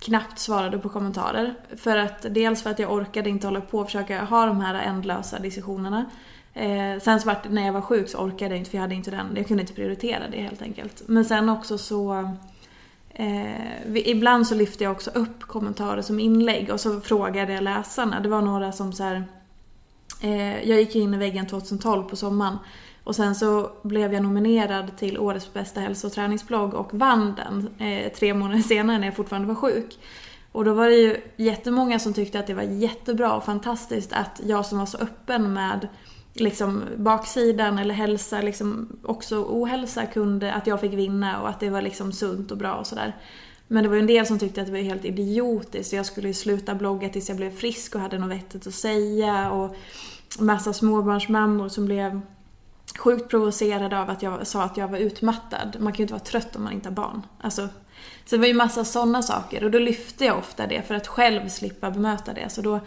knappt 0.02 0.38
svarade 0.38 0.78
på 0.78 0.88
kommentarer. 0.88 1.54
För 1.76 1.96
att, 1.96 2.26
dels 2.30 2.62
för 2.62 2.70
att 2.70 2.78
jag 2.78 2.92
orkade 2.92 3.30
inte 3.30 3.46
hålla 3.46 3.60
på 3.60 3.78
och 3.78 3.86
försöka 3.86 4.24
ha 4.24 4.46
de 4.46 4.60
här 4.60 4.74
ändlösa 4.74 5.38
diskussionerna. 5.38 6.04
Eh, 6.54 7.00
sen 7.02 7.20
så 7.20 7.26
vart, 7.26 7.50
när 7.50 7.66
jag 7.66 7.72
var 7.72 7.80
sjuk 7.80 8.08
så 8.08 8.18
orkade 8.18 8.50
jag 8.50 8.58
inte 8.58 8.70
för 8.70 8.78
jag 8.78 8.82
hade 8.82 8.94
inte 8.94 9.10
den, 9.10 9.26
jag 9.36 9.46
kunde 9.46 9.60
inte 9.60 9.74
prioritera 9.74 10.22
det 10.30 10.40
helt 10.40 10.62
enkelt. 10.62 11.02
Men 11.06 11.24
sen 11.24 11.48
också 11.48 11.78
så 11.78 12.32
eh, 13.10 13.94
ibland 13.94 14.46
så 14.46 14.54
lyfte 14.54 14.84
jag 14.84 14.92
också 14.92 15.10
upp 15.10 15.42
kommentarer 15.42 16.02
som 16.02 16.20
inlägg 16.20 16.70
och 16.70 16.80
så 16.80 17.00
frågade 17.00 17.52
jag 17.52 17.64
läsarna. 17.64 18.20
Det 18.20 18.28
var 18.28 18.42
några 18.42 18.72
som 18.72 18.92
så 18.92 19.02
här, 19.02 19.24
eh, 20.20 20.68
jag 20.68 20.80
gick 20.80 20.96
in 20.96 21.14
i 21.14 21.18
väggen 21.18 21.46
2012 21.46 22.02
på 22.02 22.16
sommaren 22.16 22.58
och 23.04 23.16
sen 23.16 23.34
så 23.34 23.70
blev 23.82 24.12
jag 24.12 24.22
nominerad 24.22 24.96
till 24.96 25.18
Årets 25.18 25.52
bästa 25.52 25.80
hälso 25.80 26.06
och 26.06 26.12
träningsblogg 26.12 26.74
och 26.74 26.94
vann 26.94 27.34
den 27.34 27.88
eh, 27.88 28.12
tre 28.12 28.34
månader 28.34 28.62
senare 28.62 28.98
när 28.98 29.06
jag 29.06 29.16
fortfarande 29.16 29.48
var 29.48 29.54
sjuk. 29.54 29.98
Och 30.52 30.64
då 30.64 30.74
var 30.74 30.88
det 30.88 30.96
ju 30.96 31.16
jättemånga 31.36 31.98
som 31.98 32.14
tyckte 32.14 32.38
att 32.38 32.46
det 32.46 32.54
var 32.54 32.62
jättebra 32.62 33.32
och 33.32 33.44
fantastiskt 33.44 34.12
att 34.12 34.40
jag 34.44 34.66
som 34.66 34.78
var 34.78 34.86
så 34.86 34.98
öppen 34.98 35.52
med 35.52 35.88
liksom 36.34 36.84
baksidan 36.96 37.78
eller 37.78 37.94
hälsa, 37.94 38.42
liksom 38.42 38.96
också 39.02 39.44
ohälsa 39.48 40.06
kunde, 40.06 40.52
att 40.52 40.66
jag 40.66 40.80
fick 40.80 40.92
vinna 40.92 41.42
och 41.42 41.48
att 41.48 41.60
det 41.60 41.70
var 41.70 41.82
liksom 41.82 42.12
sunt 42.12 42.50
och 42.50 42.58
bra 42.58 42.74
och 42.74 42.86
sådär. 42.86 43.16
Men 43.68 43.82
det 43.82 43.88
var 43.88 43.96
ju 43.96 44.00
en 44.00 44.06
del 44.06 44.26
som 44.26 44.38
tyckte 44.38 44.60
att 44.60 44.66
det 44.66 44.72
var 44.72 44.78
helt 44.78 45.04
idiotiskt. 45.04 45.92
Jag 45.92 46.06
skulle 46.06 46.28
ju 46.28 46.34
sluta 46.34 46.74
blogga 46.74 47.08
tills 47.08 47.28
jag 47.28 47.36
blev 47.36 47.50
frisk 47.50 47.94
och 47.94 48.00
hade 48.00 48.18
något 48.18 48.30
vettigt 48.30 48.66
att 48.66 48.74
säga 48.74 49.50
och 49.50 49.76
massa 50.38 50.72
småbarnsmammor 50.72 51.68
som 51.68 51.86
blev 51.86 52.20
sjukt 52.98 53.30
provocerad 53.30 53.94
av 53.94 54.10
att 54.10 54.22
jag 54.22 54.46
sa 54.46 54.62
att 54.62 54.76
jag 54.76 54.88
var 54.88 54.98
utmattad. 54.98 55.76
Man 55.80 55.92
kan 55.92 55.98
ju 55.98 56.02
inte 56.02 56.14
vara 56.14 56.24
trött 56.24 56.56
om 56.56 56.64
man 56.64 56.72
inte 56.72 56.88
har 56.88 56.94
barn. 56.94 57.22
Alltså, 57.40 57.68
så 58.24 58.36
det 58.36 58.40
var 58.40 58.46
ju 58.46 58.54
massa 58.54 58.84
sådana 58.84 59.22
saker 59.22 59.64
och 59.64 59.70
då 59.70 59.78
lyfte 59.78 60.24
jag 60.24 60.38
ofta 60.38 60.66
det 60.66 60.82
för 60.82 60.94
att 60.94 61.06
själv 61.06 61.48
slippa 61.48 61.90
bemöta 61.90 62.32
det. 62.32 62.48
Så 62.48 62.62
då 62.62 62.80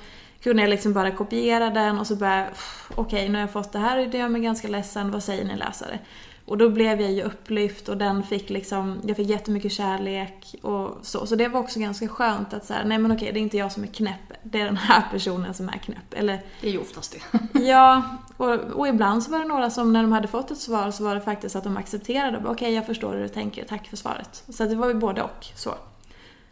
kunde 0.44 0.62
jag 0.64 0.70
liksom 0.70 0.94
bara 0.94 1.12
kopiera 1.12 1.70
den 1.70 2.00
och 2.00 2.08
så 2.08 2.16
bara, 2.16 2.48
okej 2.96 3.04
okay, 3.04 3.30
nu 3.30 3.34
har 3.34 3.42
jag 3.42 3.52
fått 3.52 3.72
det 3.72 3.80
här 3.80 4.00
och 4.00 4.10
det 4.10 4.18
gör 4.18 4.30
mig 4.30 4.42
ganska 4.42 4.68
ledsen, 4.68 5.12
vad 5.12 5.24
säger 5.24 5.46
ni 5.46 5.58
läsare? 5.58 6.00
Och 6.46 6.58
då 6.58 6.70
blev 6.70 7.02
jag 7.02 7.12
ju 7.12 7.24
upplyft 7.24 7.90
och 7.90 7.98
den 7.98 8.24
fick 8.24 8.50
liksom, 8.50 9.02
jag 9.04 9.18
fick 9.18 9.30
jättemycket 9.30 9.72
kärlek 9.72 10.56
och 10.62 10.98
så. 11.02 11.26
Så 11.26 11.36
det 11.36 11.48
var 11.48 11.60
också 11.60 11.80
ganska 11.80 12.08
skönt 12.08 12.54
att 12.54 12.66
säga, 12.66 12.84
nej 12.86 12.98
men 12.98 13.12
okej 13.12 13.32
det 13.34 13.40
är 13.40 13.42
inte 13.42 13.58
jag 13.58 13.72
som 13.72 13.84
är 13.84 13.88
knäpp, 13.88 14.34
det 14.44 14.62
är 14.62 14.66
den 14.66 14.78
här 14.78 15.04
personen 15.12 15.54
som 15.54 15.70
är 15.70 15.78
knäpp. 15.78 16.14
Eller, 16.14 16.42
det 16.62 16.68
är 16.68 16.72
ju 16.72 16.80
oftast 16.80 17.18
det. 17.32 17.60
ja, 17.60 18.04
och, 18.38 18.54
och 18.54 18.88
ibland 18.88 19.24
så 19.24 19.32
var 19.32 19.40
det 19.40 19.46
några 19.46 19.70
som 19.70 19.94
när 19.94 20.02
de 20.02 20.12
hade 20.12 20.28
fått 20.28 20.52
ett 20.52 20.58
svar 20.58 20.92
så 20.92 21.04
var 21.04 21.16
det 21.16 21.22
faktiskt 21.22 21.56
att 21.56 21.64
de 21.64 21.78
accepterade, 21.78 22.38
okej 22.38 22.50
okay, 22.50 22.74
jag 22.74 22.86
förstår 22.86 23.14
hur 23.14 23.22
du 23.22 23.30
tänker, 23.30 23.66
tack 23.66 23.88
för 23.88 23.98
svaret. 23.98 24.44
Så 24.50 24.64
det 24.64 24.76
var 24.76 24.88
ju 24.88 24.94
både 24.94 25.22
och 25.22 25.46
så. 25.56 25.76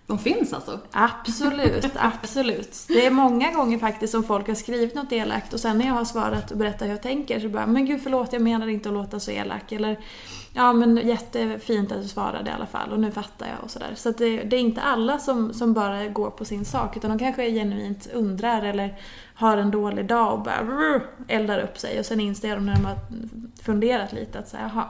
De 0.07 0.19
finns 0.19 0.53
alltså? 0.53 0.79
Absolut, 0.91 1.85
absolut. 1.95 2.85
Det 2.87 3.05
är 3.05 3.11
många 3.11 3.51
gånger 3.51 3.77
faktiskt 3.77 4.11
som 4.11 4.23
folk 4.23 4.47
har 4.47 4.55
skrivit 4.55 4.95
något 4.95 5.11
elakt 5.11 5.53
och 5.53 5.59
sen 5.59 5.77
när 5.77 5.85
jag 5.85 5.93
har 5.93 6.05
svarat 6.05 6.51
och 6.51 6.57
berättat 6.57 6.81
hur 6.81 6.91
jag 6.91 7.01
tänker 7.01 7.39
så 7.39 7.49
bara 7.49 7.65
men 7.67 7.85
gud 7.85 8.01
förlåt 8.03 8.33
jag 8.33 8.41
menar 8.41 8.67
inte 8.67 8.89
att 8.89 8.95
låta 8.95 9.19
så 9.19 9.31
elak 9.31 9.71
eller 9.71 9.99
ja 10.53 10.73
men 10.73 10.97
jättefint 10.97 11.91
att 11.91 12.01
du 12.01 12.07
svarade 12.07 12.49
i 12.49 12.53
alla 12.53 12.65
fall 12.65 12.91
och 12.91 12.99
nu 12.99 13.11
fattar 13.11 13.47
jag 13.47 13.63
och 13.63 13.71
sådär. 13.71 13.91
Så, 13.95 14.01
så 14.01 14.17
det, 14.17 14.43
det, 14.43 14.55
är 14.55 14.59
inte 14.59 14.81
alla 14.81 15.19
som, 15.19 15.53
som 15.53 15.73
bara 15.73 16.07
går 16.07 16.29
på 16.29 16.45
sin 16.45 16.65
sak 16.65 16.97
utan 16.97 17.09
de 17.09 17.19
kanske 17.19 17.51
genuint 17.51 18.07
undrar 18.13 18.61
eller 18.61 18.99
har 19.35 19.57
en 19.57 19.71
dålig 19.71 20.05
dag 20.05 20.33
och 20.33 20.43
bara 20.43 21.01
eldar 21.27 21.59
upp 21.59 21.77
sig 21.77 21.99
och 21.99 22.05
sen 22.05 22.19
inser 22.19 22.55
de 22.55 22.65
när 22.65 22.75
de 22.75 22.85
har 22.85 22.97
funderat 23.61 24.13
lite 24.13 24.39
att 24.39 24.47
säga 24.47 24.71
jaha 24.73 24.87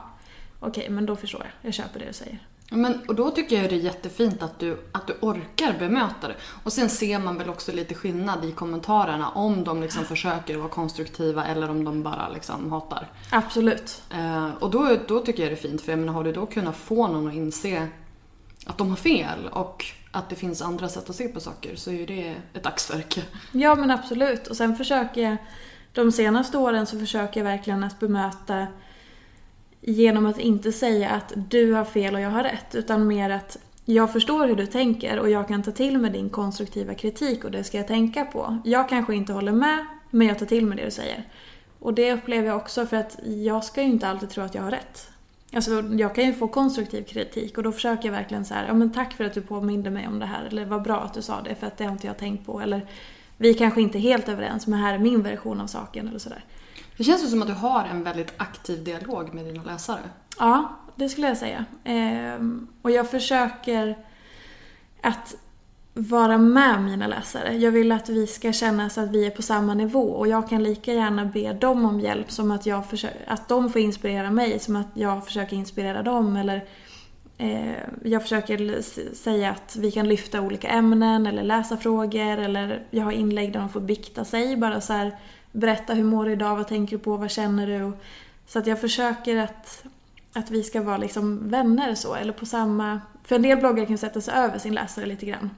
okej 0.60 0.90
men 0.90 1.06
då 1.06 1.16
förstår 1.16 1.40
jag, 1.40 1.68
jag 1.68 1.74
köper 1.74 2.00
det 2.00 2.06
du 2.06 2.12
säger. 2.12 2.38
Men, 2.70 3.00
och 3.08 3.14
då 3.14 3.30
tycker 3.30 3.56
jag 3.56 3.70
det 3.70 3.76
är 3.76 3.80
jättefint 3.80 4.42
att 4.42 4.58
du, 4.58 4.78
att 4.92 5.06
du 5.06 5.14
orkar 5.20 5.78
bemöta 5.78 6.28
det. 6.28 6.34
Och 6.64 6.72
sen 6.72 6.90
ser 6.90 7.18
man 7.18 7.38
väl 7.38 7.48
också 7.48 7.72
lite 7.72 7.94
skillnad 7.94 8.44
i 8.44 8.52
kommentarerna 8.52 9.28
om 9.28 9.64
de 9.64 9.82
liksom 9.82 10.04
försöker 10.04 10.56
vara 10.56 10.68
konstruktiva 10.68 11.46
eller 11.46 11.70
om 11.70 11.84
de 11.84 12.02
bara 12.02 12.28
liksom 12.28 12.72
hatar. 12.72 13.10
Absolut. 13.30 14.02
Eh, 14.10 14.50
och 14.54 14.70
då, 14.70 14.96
då 15.08 15.20
tycker 15.20 15.42
jag 15.42 15.52
det 15.52 15.56
är 15.56 15.68
fint 15.68 15.82
för 15.82 15.92
jag 15.92 15.98
menar, 15.98 16.12
har 16.12 16.24
du 16.24 16.32
då 16.32 16.46
kunnat 16.46 16.76
få 16.76 17.08
någon 17.08 17.28
att 17.28 17.34
inse 17.34 17.88
att 18.66 18.78
de 18.78 18.88
har 18.88 18.96
fel 18.96 19.48
och 19.52 19.84
att 20.10 20.28
det 20.28 20.36
finns 20.36 20.62
andra 20.62 20.88
sätt 20.88 21.10
att 21.10 21.16
se 21.16 21.28
på 21.28 21.40
saker 21.40 21.76
så 21.76 21.90
är 21.90 21.94
ju 21.94 22.06
det 22.06 22.34
ett 22.54 22.62
dagsverke. 22.62 23.22
Ja 23.52 23.74
men 23.74 23.90
absolut. 23.90 24.46
Och 24.46 24.56
sen 24.56 24.76
försöker 24.76 25.20
jag, 25.20 25.36
de 25.92 26.12
senaste 26.12 26.58
åren 26.58 26.86
så 26.86 26.98
försöker 26.98 27.40
jag 27.40 27.44
verkligen 27.44 27.84
att 27.84 28.00
bemöta 28.00 28.66
genom 29.86 30.26
att 30.26 30.38
inte 30.38 30.72
säga 30.72 31.10
att 31.10 31.32
du 31.36 31.72
har 31.72 31.84
fel 31.84 32.14
och 32.14 32.20
jag 32.20 32.30
har 32.30 32.42
rätt, 32.42 32.74
utan 32.74 33.06
mer 33.06 33.30
att 33.30 33.58
jag 33.84 34.12
förstår 34.12 34.46
hur 34.46 34.56
du 34.56 34.66
tänker 34.66 35.18
och 35.18 35.30
jag 35.30 35.48
kan 35.48 35.62
ta 35.62 35.70
till 35.70 35.98
mig 35.98 36.10
din 36.10 36.30
konstruktiva 36.30 36.94
kritik 36.94 37.44
och 37.44 37.50
det 37.50 37.64
ska 37.64 37.76
jag 37.76 37.86
tänka 37.86 38.24
på. 38.24 38.58
Jag 38.64 38.88
kanske 38.88 39.14
inte 39.14 39.32
håller 39.32 39.52
med, 39.52 39.86
men 40.10 40.26
jag 40.26 40.38
tar 40.38 40.46
till 40.46 40.66
mig 40.66 40.78
det 40.78 40.84
du 40.84 40.90
säger. 40.90 41.28
Och 41.78 41.94
det 41.94 42.12
upplever 42.12 42.48
jag 42.48 42.56
också 42.56 42.86
för 42.86 42.96
att 42.96 43.18
jag 43.24 43.64
ska 43.64 43.82
ju 43.82 43.88
inte 43.88 44.08
alltid 44.08 44.30
tro 44.30 44.44
att 44.44 44.54
jag 44.54 44.62
har 44.62 44.70
rätt. 44.70 45.10
Alltså 45.54 45.84
jag 45.92 46.14
kan 46.14 46.24
ju 46.24 46.32
få 46.32 46.48
konstruktiv 46.48 47.02
kritik 47.02 47.58
och 47.58 47.64
då 47.64 47.72
försöker 47.72 48.04
jag 48.04 48.12
verkligen 48.12 48.44
så 48.44 48.54
här, 48.54 48.66
ja 48.66 48.74
men 48.74 48.92
tack 48.92 49.12
för 49.12 49.24
att 49.24 49.34
du 49.34 49.40
påminde 49.40 49.90
mig 49.90 50.06
om 50.08 50.18
det 50.18 50.26
här, 50.26 50.44
eller 50.44 50.64
vad 50.64 50.82
bra 50.82 51.00
att 51.00 51.14
du 51.14 51.22
sa 51.22 51.40
det 51.42 51.54
för 51.54 51.66
att 51.66 51.76
det 51.76 51.84
har 51.84 51.92
inte 51.92 52.06
jag 52.06 52.18
tänkt 52.18 52.46
på, 52.46 52.60
eller 52.60 52.86
vi 53.36 53.54
kanske 53.54 53.80
inte 53.80 53.98
är 53.98 54.00
helt 54.00 54.28
överens 54.28 54.66
men 54.66 54.78
här 54.78 54.94
är 54.94 54.98
min 54.98 55.22
version 55.22 55.60
av 55.60 55.66
saken 55.66 56.08
eller 56.08 56.18
sådär. 56.18 56.44
Det 56.96 57.04
känns 57.04 57.24
ju 57.24 57.26
som 57.26 57.42
att 57.42 57.48
du 57.48 57.54
har 57.54 57.84
en 57.84 58.02
väldigt 58.02 58.32
aktiv 58.36 58.84
dialog 58.84 59.34
med 59.34 59.44
dina 59.44 59.62
läsare. 59.62 60.00
Ja, 60.38 60.76
det 60.94 61.08
skulle 61.08 61.28
jag 61.28 61.36
säga. 61.36 61.64
Ehm, 61.84 62.68
och 62.82 62.90
jag 62.90 63.10
försöker 63.10 63.98
att 65.00 65.34
vara 65.94 66.38
med 66.38 66.82
mina 66.82 67.06
läsare. 67.06 67.56
Jag 67.56 67.72
vill 67.72 67.92
att 67.92 68.08
vi 68.08 68.26
ska 68.26 68.52
känna 68.52 68.90
så 68.90 69.00
att 69.00 69.10
vi 69.10 69.26
är 69.26 69.30
på 69.30 69.42
samma 69.42 69.74
nivå 69.74 70.00
och 70.00 70.28
jag 70.28 70.48
kan 70.48 70.62
lika 70.62 70.92
gärna 70.92 71.24
be 71.24 71.52
dem 71.52 71.84
om 71.84 72.00
hjälp 72.00 72.30
som 72.30 72.50
att, 72.50 72.66
jag 72.66 72.86
försöker, 72.86 73.20
att 73.26 73.48
de 73.48 73.70
får 73.70 73.80
inspirera 73.80 74.30
mig 74.30 74.58
som 74.58 74.76
att 74.76 74.88
jag 74.94 75.24
försöker 75.24 75.56
inspirera 75.56 76.02
dem 76.02 76.36
eller 76.36 76.64
eh, 77.38 77.72
jag 78.04 78.22
försöker 78.22 78.82
säga 79.14 79.50
att 79.50 79.76
vi 79.76 79.90
kan 79.90 80.08
lyfta 80.08 80.40
olika 80.40 80.68
ämnen 80.68 81.26
eller 81.26 81.42
läsa 81.42 81.76
frågor 81.76 82.38
eller 82.38 82.86
jag 82.90 83.04
har 83.04 83.12
inlägg 83.12 83.52
där 83.52 83.60
de 83.60 83.68
får 83.68 83.80
bikta 83.80 84.24
sig 84.24 84.56
bara 84.56 84.80
så 84.80 84.92
här 84.92 85.18
berätta 85.54 85.94
hur 85.94 86.04
mår 86.04 86.24
du 86.26 86.32
idag, 86.32 86.56
vad 86.56 86.68
tänker 86.68 86.96
du 86.96 87.02
på, 87.02 87.16
vad 87.16 87.30
känner 87.30 87.66
du? 87.66 87.92
Så 88.46 88.58
att 88.58 88.66
jag 88.66 88.80
försöker 88.80 89.36
att, 89.36 89.84
att 90.32 90.50
vi 90.50 90.62
ska 90.62 90.82
vara 90.82 90.96
liksom 90.96 91.48
vänner 91.48 91.94
så, 91.94 92.14
eller 92.14 92.32
på 92.32 92.46
samma... 92.46 93.00
För 93.24 93.36
en 93.36 93.42
del 93.42 93.58
bloggare 93.58 93.86
kan 93.86 93.98
sätta 93.98 94.20
sig 94.20 94.34
över 94.34 94.58
sin 94.58 94.74
läsare 94.74 95.06
lite 95.06 95.26
grann. 95.26 95.50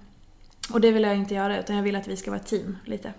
Och 0.73 0.81
det 0.81 0.93
vill 0.93 1.03
jag 1.03 1.17
inte 1.17 1.35
göra, 1.35 1.61
utan 1.61 1.77
jag 1.77 1.83
vill 1.83 1.97
att 1.97 2.09
vi 2.09 2.17
ska 2.17 2.31
vara 2.31 2.41
ett 2.41 2.47
team 2.47 2.77
lite. 2.85 3.13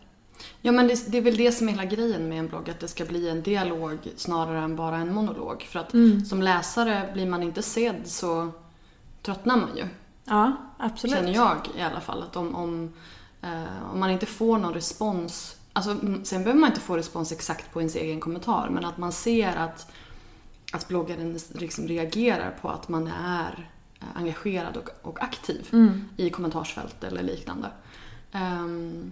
Ja 0.61 0.71
men 0.71 0.87
det, 0.87 1.11
det, 1.11 1.17
är 1.17 1.21
väl 1.21 1.37
det 1.37 1.51
som 1.51 1.67
är 1.67 1.71
hela 1.71 1.85
grejen 1.85 2.29
med 2.29 2.39
en 2.39 2.47
blogg, 2.47 2.69
att 2.69 2.79
det 2.79 2.87
ska 2.87 3.05
bli 3.05 3.29
en 3.29 3.41
dialog 3.41 3.97
snarare 4.15 4.59
än 4.59 4.75
bara 4.75 4.97
en 4.97 5.13
monolog. 5.13 5.67
För 5.69 5.79
att 5.79 5.93
mm. 5.93 6.25
som 6.25 6.41
läsare, 6.41 7.09
blir 7.13 7.25
man 7.25 7.43
inte 7.43 7.61
sedd 7.61 8.01
så 8.05 8.51
tröttnar 9.21 9.57
man 9.57 9.77
ju. 9.77 9.85
Ja, 10.25 10.51
absolut. 10.77 11.15
Känner 11.15 11.33
jag 11.33 11.57
i 11.77 11.81
alla 11.81 11.99
fall. 11.99 12.23
Att 12.23 12.35
om, 12.35 12.55
om, 12.55 12.93
eh, 13.41 13.91
om 13.93 13.99
man 13.99 14.09
inte 14.09 14.25
får 14.25 14.57
någon 14.57 14.73
respons 14.73 15.56
Alltså, 15.77 15.97
sen 16.23 16.43
behöver 16.43 16.59
man 16.59 16.69
inte 16.69 16.81
få 16.81 16.97
respons 16.97 17.31
exakt 17.31 17.73
på 17.73 17.79
ens 17.79 17.95
egen 17.95 18.19
kommentar, 18.19 18.69
men 18.69 18.85
att 18.85 18.97
man 18.97 19.11
ser 19.11 19.55
att, 19.55 19.91
att 20.73 20.87
bloggaren 20.87 21.39
liksom 21.53 21.87
reagerar 21.87 22.57
på 22.61 22.69
att 22.69 22.89
man 22.89 23.07
är 23.07 23.69
eh, 23.99 24.07
engagerad 24.13 24.77
och, 24.77 24.89
och 25.01 25.23
aktiv 25.23 25.69
mm. 25.73 26.09
i 26.17 26.29
kommentarsfält 26.29 27.03
eller 27.03 27.23
liknande. 27.23 27.71
Um, 28.33 29.11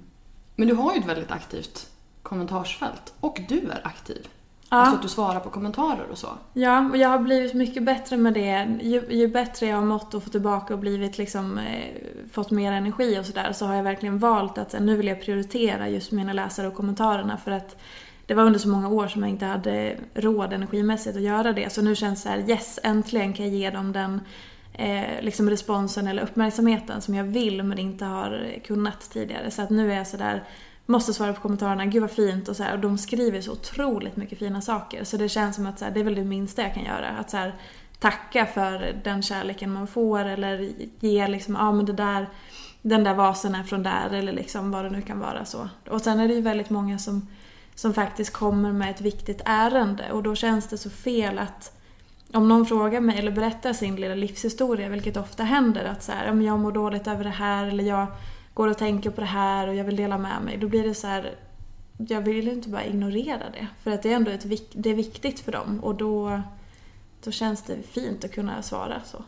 men 0.56 0.68
du 0.68 0.74
har 0.74 0.94
ju 0.94 1.00
ett 1.00 1.08
väldigt 1.08 1.32
aktivt 1.32 1.90
kommentarsfält 2.24 3.14
och 3.20 3.40
du 3.50 3.70
är 3.70 3.88
aktiv. 3.88 4.28
Ja. 4.76 4.80
Alltså 4.80 4.96
att 4.96 5.02
du 5.02 5.10
svarar 5.10 5.40
på 5.40 5.50
kommentarer 5.50 6.06
och 6.12 6.18
så. 6.18 6.28
Ja, 6.54 6.90
och 6.90 6.98
jag 6.98 7.10
har 7.10 7.20
blivit 7.20 7.54
mycket 7.54 7.84
bättre 7.84 8.18
med 8.18 8.34
det. 8.34 8.78
Ju, 8.82 9.02
ju 9.10 9.28
bättre 9.28 9.66
jag 9.66 9.76
har 9.76 9.86
mått 9.86 10.14
och 10.14 10.24
fått 10.24 10.32
tillbaka 10.32 10.74
och 10.74 10.80
blivit 10.80 11.18
liksom, 11.18 11.58
eh, 11.58 11.96
fått 12.32 12.52
mer 12.52 12.72
energi 12.72 13.20
och 13.20 13.26
sådär 13.26 13.52
så 13.52 13.66
har 13.66 13.76
jag 13.76 13.84
verkligen 13.84 14.20
valt 14.20 14.58
att 14.58 14.76
nu 14.80 14.98
vill 14.98 15.08
jag 15.08 15.22
prioritera 15.22 15.90
just 15.90 16.12
mina 16.12 16.34
läsare 16.34 16.68
och 16.68 16.74
kommentarerna 16.74 17.38
för 17.38 17.52
att 17.52 17.78
det 18.26 18.34
var 18.34 18.44
under 18.44 18.60
så 18.60 18.70
många 18.70 18.90
år 18.90 19.08
som 19.08 19.22
jag 19.22 19.30
inte 19.32 19.46
hade 19.46 19.96
råd 20.14 20.54
energimässigt 20.54 21.16
att 21.16 21.24
göra 21.24 21.54
det. 21.54 21.74
Så 21.74 21.82
nu 21.82 21.96
känns 21.96 22.24
det 22.24 22.30
så 22.30 22.36
här, 22.36 22.50
yes, 22.50 22.80
äntligen 22.84 23.34
kan 23.34 23.46
jag 23.46 23.56
ge 23.56 23.70
dem 23.70 23.92
den 23.92 24.22
eh, 24.74 25.22
liksom 25.22 25.50
responsen 25.50 26.08
eller 26.08 26.24
uppmärksamheten 26.24 27.02
som 27.02 27.16
jag 27.16 27.24
vill 27.24 27.64
men 27.64 27.80
inte 27.80 28.06
har 28.06 28.56
kunnat 28.64 29.10
tidigare. 29.10 29.52
Så 29.52 29.62
att 29.62 29.70
nu 29.70 29.92
är 29.92 29.98
jag 29.98 30.08
sådär 30.08 30.44
måste 30.86 31.14
svara 31.14 31.34
på 31.34 31.42
kommentarerna, 31.42 31.86
gud 31.86 32.02
vad 32.02 32.12
fint 32.12 32.48
och 32.48 32.56
så 32.56 32.64
här, 32.64 32.74
och 32.74 32.80
de 32.80 32.98
skriver 32.98 33.42
så 33.42 33.52
otroligt 33.52 34.16
mycket 34.16 34.40
fina 34.40 34.62
saker 34.62 35.04
så 35.04 35.18
det 35.18 35.30
känns 35.30 35.56
som 35.56 35.66
att 35.66 35.80
så 35.80 35.86
här, 35.86 35.92
det 35.92 36.00
är 36.00 36.04
väl 36.04 36.16
det 36.16 36.24
minsta 36.24 36.62
jag 36.62 36.74
kan 36.74 36.84
göra. 36.84 37.10
Att 37.10 37.30
så 37.30 37.38
här, 37.38 37.56
tacka 38.00 38.46
för 38.46 39.02
den 39.04 39.22
kärleken 39.22 39.74
man 39.74 39.88
får 39.88 40.26
eller 40.26 40.70
ge 41.00 41.28
liksom, 41.28 41.56
ja 41.56 41.72
men 41.72 41.86
det 41.86 41.94
där, 41.94 42.30
den 42.82 43.04
där 43.04 43.14
vasen 43.14 43.56
är 43.56 43.64
från 43.64 43.84
där 43.84 44.10
eller 44.14 44.34
liksom 44.34 44.72
vad 44.72 44.86
det 44.86 44.90
nu 44.90 45.02
kan 45.02 45.20
vara 45.20 45.46
så. 45.46 45.70
Och 45.90 46.02
sen 46.02 46.20
är 46.20 46.28
det 46.28 46.34
ju 46.34 46.42
väldigt 46.42 46.70
många 46.70 47.00
som 47.00 47.28
som 47.76 47.94
faktiskt 47.94 48.34
kommer 48.34 48.72
med 48.72 48.92
ett 48.92 49.02
viktigt 49.02 49.42
ärende 49.46 50.12
och 50.12 50.24
då 50.24 50.36
känns 50.36 50.68
det 50.68 50.78
så 50.78 50.90
fel 50.90 51.40
att 51.40 51.72
om 52.34 52.48
någon 52.48 52.66
frågar 52.66 53.02
mig 53.02 53.20
eller 53.20 53.32
berättar 53.32 53.74
sin 53.74 53.96
lilla 53.96 54.16
livshistoria, 54.16 54.90
vilket 54.90 55.18
ofta 55.18 55.44
händer, 55.44 55.86
att 55.86 56.04
så 56.04 56.12
här, 56.12 56.32
om 56.32 56.42
jag 56.42 56.60
mår 56.60 56.72
dåligt 56.72 57.08
över 57.08 57.24
det 57.24 57.30
här 57.30 57.68
eller 57.68 57.84
jag 57.84 58.08
går 58.56 58.68
och 58.68 58.78
tänker 58.78 59.10
på 59.10 59.22
det 59.22 59.28
här 59.28 59.68
och 59.68 59.76
jag 59.76 59.84
vill 59.84 59.96
dela 59.96 60.18
med 60.18 60.42
mig. 60.42 60.58
Då 60.58 60.68
blir 60.68 60.84
det 60.84 60.94
så 60.94 61.08
här, 61.08 61.36
jag 61.98 62.22
vill 62.22 62.48
inte 62.48 62.70
bara 62.70 62.86
ignorera 62.86 63.50
det. 63.50 63.68
För 63.84 63.92
att 63.92 64.04
det 64.04 64.12
är 64.12 64.16
ändå 64.16 64.32
ett, 64.32 64.46
det 64.74 64.90
är 64.90 64.96
viktigt 64.96 65.40
för 65.40 65.52
dem 65.52 65.80
och 65.84 65.96
då, 65.96 66.42
då 67.24 67.32
känns 67.32 67.62
det 67.62 67.78
fint 67.84 68.26
att 68.26 68.32
kunna 68.32 68.62
svara 68.62 69.02
så. 69.06 69.24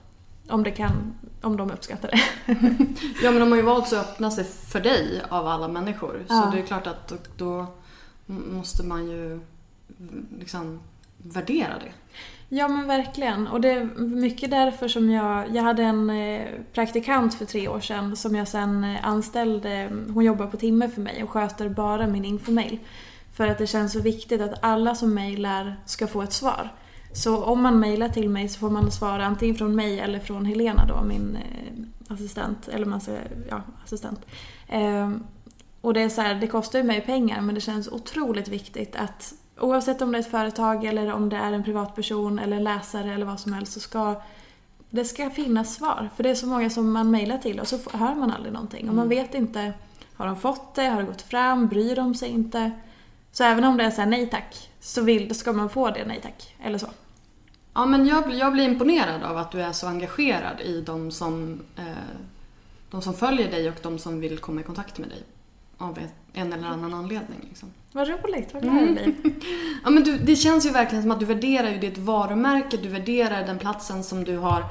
Om, 0.50 0.64
det 0.64 0.72
kan, 0.72 1.14
om 1.42 1.58
de 1.58 1.72
uppskattar 1.72 2.12
det. 2.12 2.20
ja 3.24 3.32
men 3.32 3.40
de 3.40 3.52
har 3.52 3.58
ju 3.58 3.62
valt 3.62 3.94
att 3.94 3.94
öppna 3.94 4.32
sig 4.32 4.44
för 4.44 4.80
dig 4.80 5.22
av 5.30 5.48
alla 5.48 5.68
människor. 5.68 6.26
Ja. 6.30 6.42
Så 6.42 6.52
det 6.56 6.62
är 6.62 6.66
klart 6.66 6.88
att 6.88 7.08
då, 7.08 7.16
då 7.38 7.66
måste 8.26 8.84
man 8.84 9.08
ju 9.08 9.40
liksom 10.40 10.80
värdera 11.18 11.74
det. 11.80 11.92
Ja 12.50 12.68
men 12.68 12.88
verkligen. 12.88 13.48
Och 13.48 13.62
det 13.62 13.72
är 13.72 13.84
mycket 14.00 14.52
därför 14.52 14.88
som 14.88 15.10
jag... 15.10 15.56
Jag 15.56 15.64
hade 15.64 15.84
en 15.84 16.10
eh, 16.10 16.48
praktikant 16.74 17.34
för 17.34 17.46
tre 17.46 17.68
år 17.68 17.80
sedan 17.80 18.16
som 18.16 18.36
jag 18.36 18.48
sen 18.48 18.84
eh, 18.84 19.08
anställde. 19.08 19.90
Hon 20.14 20.26
jobbar 20.26 20.48
på 20.48 20.58
timme 20.58 20.90
för 20.90 21.02
mig 21.02 21.24
och 21.24 21.30
sköter 21.30 21.70
bara 21.70 22.08
min 22.08 22.26
infomail. 22.26 22.80
För 23.34 23.48
att 23.48 23.58
det 23.58 23.68
känns 23.68 23.94
så 23.94 24.00
viktigt 24.02 24.42
att 24.42 24.64
alla 24.64 24.96
som 24.96 25.14
mejlar 25.14 25.76
ska 25.86 26.08
få 26.08 26.22
ett 26.22 26.34
svar. 26.34 26.74
Så 27.14 27.44
om 27.44 27.62
man 27.62 27.80
mejlar 27.80 28.10
till 28.10 28.30
mig 28.30 28.50
så 28.50 28.60
får 28.60 28.70
man 28.70 28.92
svara 28.92 29.26
antingen 29.26 29.56
från 29.56 29.76
mig 29.76 30.00
eller 30.00 30.20
från 30.20 30.46
Helena 30.46 30.86
då, 30.86 31.04
min 31.04 31.36
eh, 31.36 32.14
assistent. 32.14 32.68
Eller 32.68 32.86
man 32.86 33.02
säger, 33.02 33.28
ja, 33.50 33.62
assistent. 33.84 34.26
Ehm, 34.68 35.24
och 35.82 35.94
det 35.94 36.02
är 36.02 36.10
så 36.10 36.22
här, 36.22 36.36
det 36.36 36.48
kostar 36.48 36.80
ju 36.80 36.86
mig 36.86 37.02
pengar 37.02 37.42
men 37.42 37.56
det 37.56 37.62
känns 37.62 37.88
otroligt 37.88 38.48
viktigt 38.48 38.96
att 38.96 39.34
oavsett 39.60 40.02
om 40.02 40.12
det 40.12 40.18
är 40.18 40.20
ett 40.20 40.32
företag 40.32 40.86
eller 40.86 41.14
om 41.14 41.30
det 41.30 41.38
är 41.38 41.52
en 41.52 41.64
privatperson 41.64 42.40
eller 42.40 42.58
en 42.58 42.64
läsare 42.64 43.14
eller 43.14 43.26
vad 43.26 43.40
som 43.40 43.54
helst 43.54 43.74
så 43.74 43.80
ska 43.80 44.22
det 44.90 45.06
ska 45.06 45.30
finnas 45.30 45.76
svar. 45.76 46.10
För 46.16 46.24
det 46.24 46.30
är 46.30 46.36
så 46.36 46.48
många 46.48 46.70
som 46.70 46.92
man 46.92 47.12
mejlar 47.12 47.38
till 47.38 47.60
och 47.60 47.68
så 47.68 47.80
hör 47.94 48.16
man 48.16 48.32
aldrig 48.32 48.54
någonting. 48.54 48.90
Och 48.90 48.96
man 48.96 49.06
mm. 49.06 49.18
vet 49.18 49.34
inte, 49.34 49.74
har 50.16 50.28
de 50.28 50.36
fått 50.36 50.76
det? 50.76 50.86
Har 50.86 51.02
det 51.02 51.08
gått 51.08 51.22
fram? 51.22 51.68
Bryr 51.68 51.96
de 51.96 52.16
sig 52.16 52.30
inte? 52.30 52.72
Så 53.32 53.44
även 53.44 53.64
om 53.64 53.78
det 53.78 53.84
är 53.84 53.92
så 53.92 54.02
här, 54.02 54.10
nej 54.10 54.30
tack, 54.30 54.70
så 54.80 55.02
vill, 55.02 55.36
ska 55.36 55.54
man 55.54 55.70
få 55.70 55.90
det 55.90 56.06
nej 56.06 56.20
tack. 56.24 56.56
Eller 56.64 56.78
så. 56.78 56.88
Ja 57.74 57.86
men 57.86 58.06
jag, 58.06 58.34
jag 58.34 58.54
blir 58.54 58.64
imponerad 58.64 59.24
av 59.24 59.38
att 59.38 59.52
du 59.52 59.62
är 59.62 59.72
så 59.72 59.88
engagerad 59.88 60.62
i 60.62 60.82
de 60.82 61.12
som, 61.12 61.62
eh, 61.76 61.84
de 62.92 63.02
som 63.02 63.14
följer 63.14 63.52
dig 63.52 63.70
och 63.70 63.76
de 63.82 64.00
som 64.00 64.20
vill 64.20 64.38
komma 64.38 64.62
i 64.62 64.64
kontakt 64.64 64.98
med 64.98 65.10
dig 65.10 65.24
av 65.78 66.00
en 66.38 66.54
eller 66.54 66.68
annan 66.68 66.94
anledning. 66.94 67.40
Liksom. 67.50 67.72
Vad 67.92 68.08
roligt, 68.08 68.54
vad 68.54 68.64
glad 68.64 68.78
jag 68.78 68.94
blir. 68.94 69.14
ja, 69.84 69.90
men 69.90 70.04
du, 70.04 70.18
det 70.18 70.36
känns 70.36 70.66
ju 70.66 70.70
verkligen 70.70 71.02
som 71.02 71.12
att 71.12 71.20
du 71.20 71.26
värderar 71.26 71.70
ju 71.70 71.78
ditt 71.78 71.98
varumärke, 71.98 72.78
du 72.78 72.90
värderar 72.90 73.48
den 73.48 73.60
platsen 73.60 74.04
som 74.04 74.24
du 74.24 74.38
har 74.38 74.64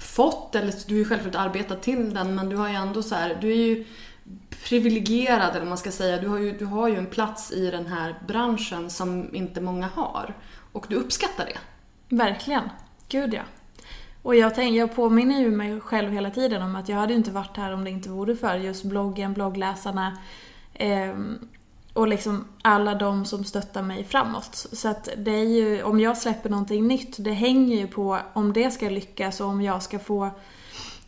fått, 0.00 0.54
eller 0.54 0.74
du 0.86 0.94
har 0.94 0.98
ju 0.98 1.04
självklart 1.04 1.34
arbetat 1.34 1.82
till 1.82 2.14
den, 2.14 2.34
men 2.34 2.48
du 2.48 2.56
har 2.56 2.68
ju 2.68 2.74
ändå 2.74 3.02
så 3.02 3.14
här, 3.14 3.38
du 3.40 3.50
är 3.50 3.56
ju 3.56 3.84
privilegierad 4.68 5.56
eller 5.56 5.66
man 5.66 5.78
ska 5.78 5.90
säga. 5.90 6.20
Du 6.20 6.28
har, 6.28 6.38
ju, 6.38 6.52
du 6.52 6.64
har 6.64 6.88
ju 6.88 6.96
en 6.96 7.06
plats 7.06 7.52
i 7.52 7.70
den 7.70 7.86
här 7.86 8.14
branschen 8.26 8.90
som 8.90 9.34
inte 9.34 9.60
många 9.60 9.88
har. 9.94 10.34
Och 10.72 10.86
du 10.88 10.96
uppskattar 10.96 11.44
det. 11.44 11.58
Verkligen. 12.16 12.62
Gud 13.08 13.34
ja. 13.34 13.42
Och 14.22 14.34
jag, 14.34 14.54
tänk, 14.54 14.76
jag 14.76 14.94
påminner 14.94 15.40
ju 15.40 15.50
mig 15.50 15.80
själv 15.80 16.12
hela 16.12 16.30
tiden 16.30 16.62
om 16.62 16.76
att 16.76 16.88
jag 16.88 16.96
hade 16.96 17.14
inte 17.14 17.30
varit 17.30 17.56
här 17.56 17.72
om 17.72 17.84
det 17.84 17.90
inte 17.90 18.08
vore 18.08 18.36
för 18.36 18.56
just 18.56 18.84
bloggen, 18.84 19.32
bloggläsarna 19.32 20.18
Ehm, 20.80 21.38
och 21.92 22.08
liksom 22.08 22.44
alla 22.62 22.94
de 22.94 23.24
som 23.24 23.44
stöttar 23.44 23.82
mig 23.82 24.04
framåt. 24.04 24.66
Så 24.72 24.88
att 24.88 25.08
det 25.16 25.30
är 25.30 25.44
ju, 25.44 25.82
om 25.82 26.00
jag 26.00 26.18
släpper 26.18 26.50
någonting 26.50 26.88
nytt, 26.88 27.16
det 27.18 27.32
hänger 27.32 27.76
ju 27.76 27.86
på 27.86 28.18
om 28.32 28.52
det 28.52 28.70
ska 28.70 28.88
lyckas 28.88 29.40
och 29.40 29.46
om 29.46 29.62
jag 29.62 29.82
ska 29.82 29.98
få 29.98 30.30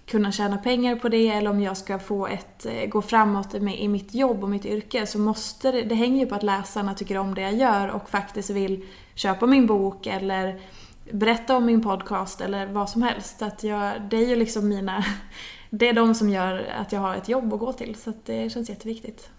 kunna 0.06 0.32
tjäna 0.32 0.58
pengar 0.58 0.96
på 0.96 1.08
det 1.08 1.28
eller 1.28 1.50
om 1.50 1.60
jag 1.60 1.76
ska 1.76 1.98
få 1.98 2.26
ett, 2.26 2.66
eh, 2.66 2.88
gå 2.88 3.02
framåt 3.02 3.54
i 3.54 3.88
mitt 3.88 4.14
jobb 4.14 4.42
och 4.42 4.50
mitt 4.50 4.64
yrke 4.64 5.06
så 5.06 5.18
måste 5.18 5.72
det, 5.72 5.82
det 5.82 5.94
hänger 5.94 6.20
ju 6.24 6.26
på 6.26 6.34
att 6.34 6.42
läsarna 6.42 6.94
tycker 6.94 7.18
om 7.18 7.34
det 7.34 7.40
jag 7.40 7.54
gör 7.54 7.88
och 7.88 8.10
faktiskt 8.10 8.50
vill 8.50 8.84
köpa 9.14 9.46
min 9.46 9.66
bok 9.66 10.06
eller 10.06 10.60
berätta 11.10 11.56
om 11.56 11.66
min 11.66 11.82
podcast 11.82 12.40
eller 12.40 12.66
vad 12.66 12.90
som 12.90 13.02
helst. 13.02 13.38
Så 13.38 13.44
Att 13.44 13.62
jag, 13.64 14.02
det 14.10 14.16
är 14.16 14.26
ju 14.26 14.36
liksom 14.36 14.68
mina... 14.68 15.04
Det 15.74 15.88
är 15.88 15.92
de 15.92 16.14
som 16.14 16.30
gör 16.30 16.72
att 16.80 16.92
jag 16.92 17.00
har 17.00 17.14
ett 17.14 17.28
jobb 17.28 17.52
att 17.52 17.60
gå 17.60 17.72
till 17.72 17.94
så 17.94 18.10
att 18.10 18.26
det 18.26 18.52
känns 18.52 18.68
jätteviktigt. 18.68 19.30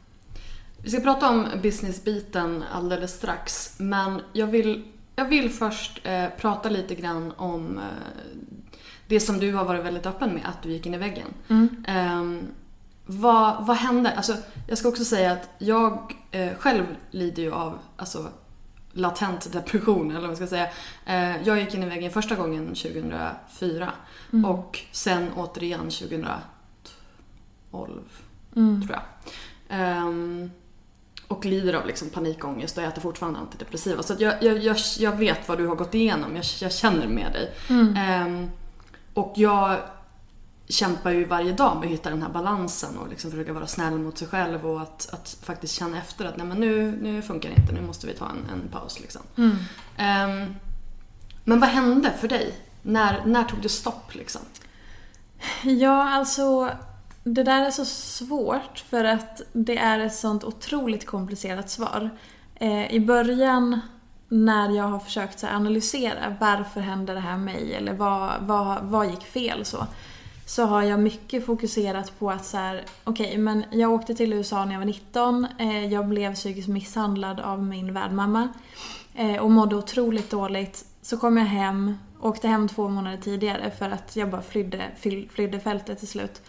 Vi 0.83 0.89
ska 0.89 0.99
prata 0.99 1.29
om 1.29 1.47
businessbiten 1.61 2.63
alldeles 2.71 3.13
strax 3.13 3.75
men 3.79 4.21
jag 4.33 4.47
vill, 4.47 4.85
jag 5.15 5.25
vill 5.25 5.49
först 5.49 6.01
eh, 6.03 6.25
prata 6.37 6.69
lite 6.69 6.95
grann 6.95 7.33
om 7.37 7.77
eh, 7.77 7.83
det 9.07 9.19
som 9.19 9.39
du 9.39 9.53
har 9.53 9.65
varit 9.65 9.85
väldigt 9.85 10.05
öppen 10.05 10.33
med, 10.33 10.45
att 10.45 10.63
du 10.63 10.71
gick 10.71 10.85
in 10.85 10.93
i 10.93 10.97
väggen. 10.97 11.27
Mm. 11.47 11.85
Eh, 11.87 12.23
vad, 13.05 13.65
vad 13.65 13.77
hände? 13.77 14.11
Alltså, 14.11 14.35
jag 14.67 14.77
ska 14.77 14.87
också 14.87 15.05
säga 15.05 15.31
att 15.31 15.49
jag 15.57 16.15
eh, 16.31 16.53
själv 16.57 16.85
lider 17.11 17.43
ju 17.43 17.53
av 17.53 17.79
alltså, 17.97 18.29
latent 18.91 19.53
depression 19.53 20.09
eller 20.09 20.19
vad 20.19 20.29
man 20.29 20.35
ska 20.35 20.47
säga. 20.47 20.67
Eh, 21.05 21.47
jag 21.47 21.59
gick 21.59 21.73
in 21.73 21.83
i 21.83 21.89
väggen 21.89 22.11
första 22.11 22.35
gången 22.35 22.67
2004 22.67 23.91
mm. 24.33 24.45
och 24.45 24.79
sen 24.91 25.31
återigen 25.35 25.89
2012 25.89 28.01
mm. 28.55 28.87
tror 28.87 28.99
jag. 28.99 29.03
Och 31.33 31.45
lider 31.45 31.73
av 31.73 31.87
liksom 31.87 32.09
panikångest 32.09 32.77
och 32.77 32.83
äter 32.83 33.01
fortfarande 33.01 33.39
antidepressiva. 33.39 34.03
Så 34.03 34.15
jag, 34.19 34.43
jag, 34.43 34.57
jag, 34.57 34.77
jag, 34.99 35.17
vet 35.17 35.47
vad 35.47 35.57
du 35.57 35.67
har 35.67 35.75
gått 35.75 35.95
igenom, 35.95 36.35
jag, 36.35 36.45
jag 36.61 36.73
känner 36.73 37.07
med 37.07 37.31
dig. 37.31 37.53
Mm. 37.69 38.27
Um, 38.27 38.51
och 39.13 39.33
jag 39.35 39.79
kämpar 40.67 41.11
ju 41.11 41.25
varje 41.25 41.51
dag 41.51 41.77
med 41.77 41.85
att 41.85 41.91
hitta 41.91 42.09
den 42.09 42.21
här 42.21 42.29
balansen 42.29 42.97
och 42.97 43.09
liksom 43.09 43.31
försöka 43.31 43.53
vara 43.53 43.67
snäll 43.67 43.99
mot 43.99 44.17
sig 44.17 44.27
själv 44.27 44.67
och 44.67 44.81
att, 44.81 45.13
att 45.13 45.37
faktiskt 45.43 45.75
känna 45.75 45.97
efter 45.97 46.25
att 46.25 46.37
nej 46.37 46.47
men 46.47 46.59
nu, 46.59 46.99
nu 47.01 47.21
funkar 47.21 47.49
det 47.49 47.55
inte, 47.55 47.73
nu 47.73 47.81
måste 47.81 48.07
vi 48.07 48.13
ta 48.13 48.25
en, 48.25 48.45
en 48.53 48.69
paus 48.71 48.99
liksom. 48.99 49.21
Mm. 49.35 49.51
Um, 49.51 50.55
men 51.43 51.59
vad 51.59 51.69
hände 51.69 52.13
för 52.19 52.27
dig? 52.27 52.55
När, 52.81 53.25
när 53.25 53.43
tog 53.43 53.61
det 53.61 53.69
stopp 53.69 54.15
liksom? 54.15 54.41
Ja, 55.63 56.09
alltså 56.09 56.69
det 57.23 57.43
där 57.43 57.65
är 57.65 57.71
så 57.71 57.85
svårt 57.85 58.79
för 58.89 59.03
att 59.03 59.41
det 59.53 59.77
är 59.77 59.99
ett 59.99 60.15
sånt 60.15 60.43
otroligt 60.43 61.05
komplicerat 61.05 61.69
svar. 61.69 62.09
Eh, 62.55 62.93
I 62.93 62.99
början 62.99 63.79
när 64.29 64.69
jag 64.69 64.83
har 64.83 64.99
försökt 64.99 65.39
så 65.39 65.47
analysera 65.47 66.35
varför 66.39 66.81
hände 66.81 67.13
det 67.13 67.19
här 67.19 67.37
mig 67.37 67.73
eller 67.73 67.93
vad, 67.93 68.31
vad, 68.41 68.83
vad 68.83 69.09
gick 69.09 69.23
fel 69.23 69.65
så 69.65 69.87
så 70.45 70.65
har 70.65 70.81
jag 70.83 70.99
mycket 70.99 71.45
fokuserat 71.45 72.19
på 72.19 72.31
att 72.31 72.45
så 72.45 72.57
här, 72.57 72.83
okej 73.03 73.25
okay, 73.25 73.37
men 73.37 73.65
jag 73.71 73.91
åkte 73.91 74.15
till 74.15 74.33
USA 74.33 74.65
när 74.65 74.71
jag 74.71 74.79
var 74.79 74.85
19, 74.85 75.47
eh, 75.59 75.85
jag 75.85 76.07
blev 76.07 76.35
psykiskt 76.35 76.67
misshandlad 76.67 77.39
av 77.39 77.63
min 77.63 77.93
värdmamma 77.93 78.47
eh, 79.15 79.35
och 79.35 79.51
mådde 79.51 79.75
otroligt 79.75 80.29
dåligt. 80.29 80.85
Så 81.01 81.17
kom 81.17 81.37
jag 81.37 81.45
hem, 81.45 81.97
åkte 82.19 82.47
hem 82.47 82.67
två 82.67 82.89
månader 82.89 83.17
tidigare 83.17 83.71
för 83.71 83.89
att 83.89 84.15
jag 84.15 84.29
bara 84.29 84.41
flydde, 84.41 84.83
flydde 85.29 85.59
fältet 85.59 85.99
till 85.99 86.07
slut. 86.07 86.41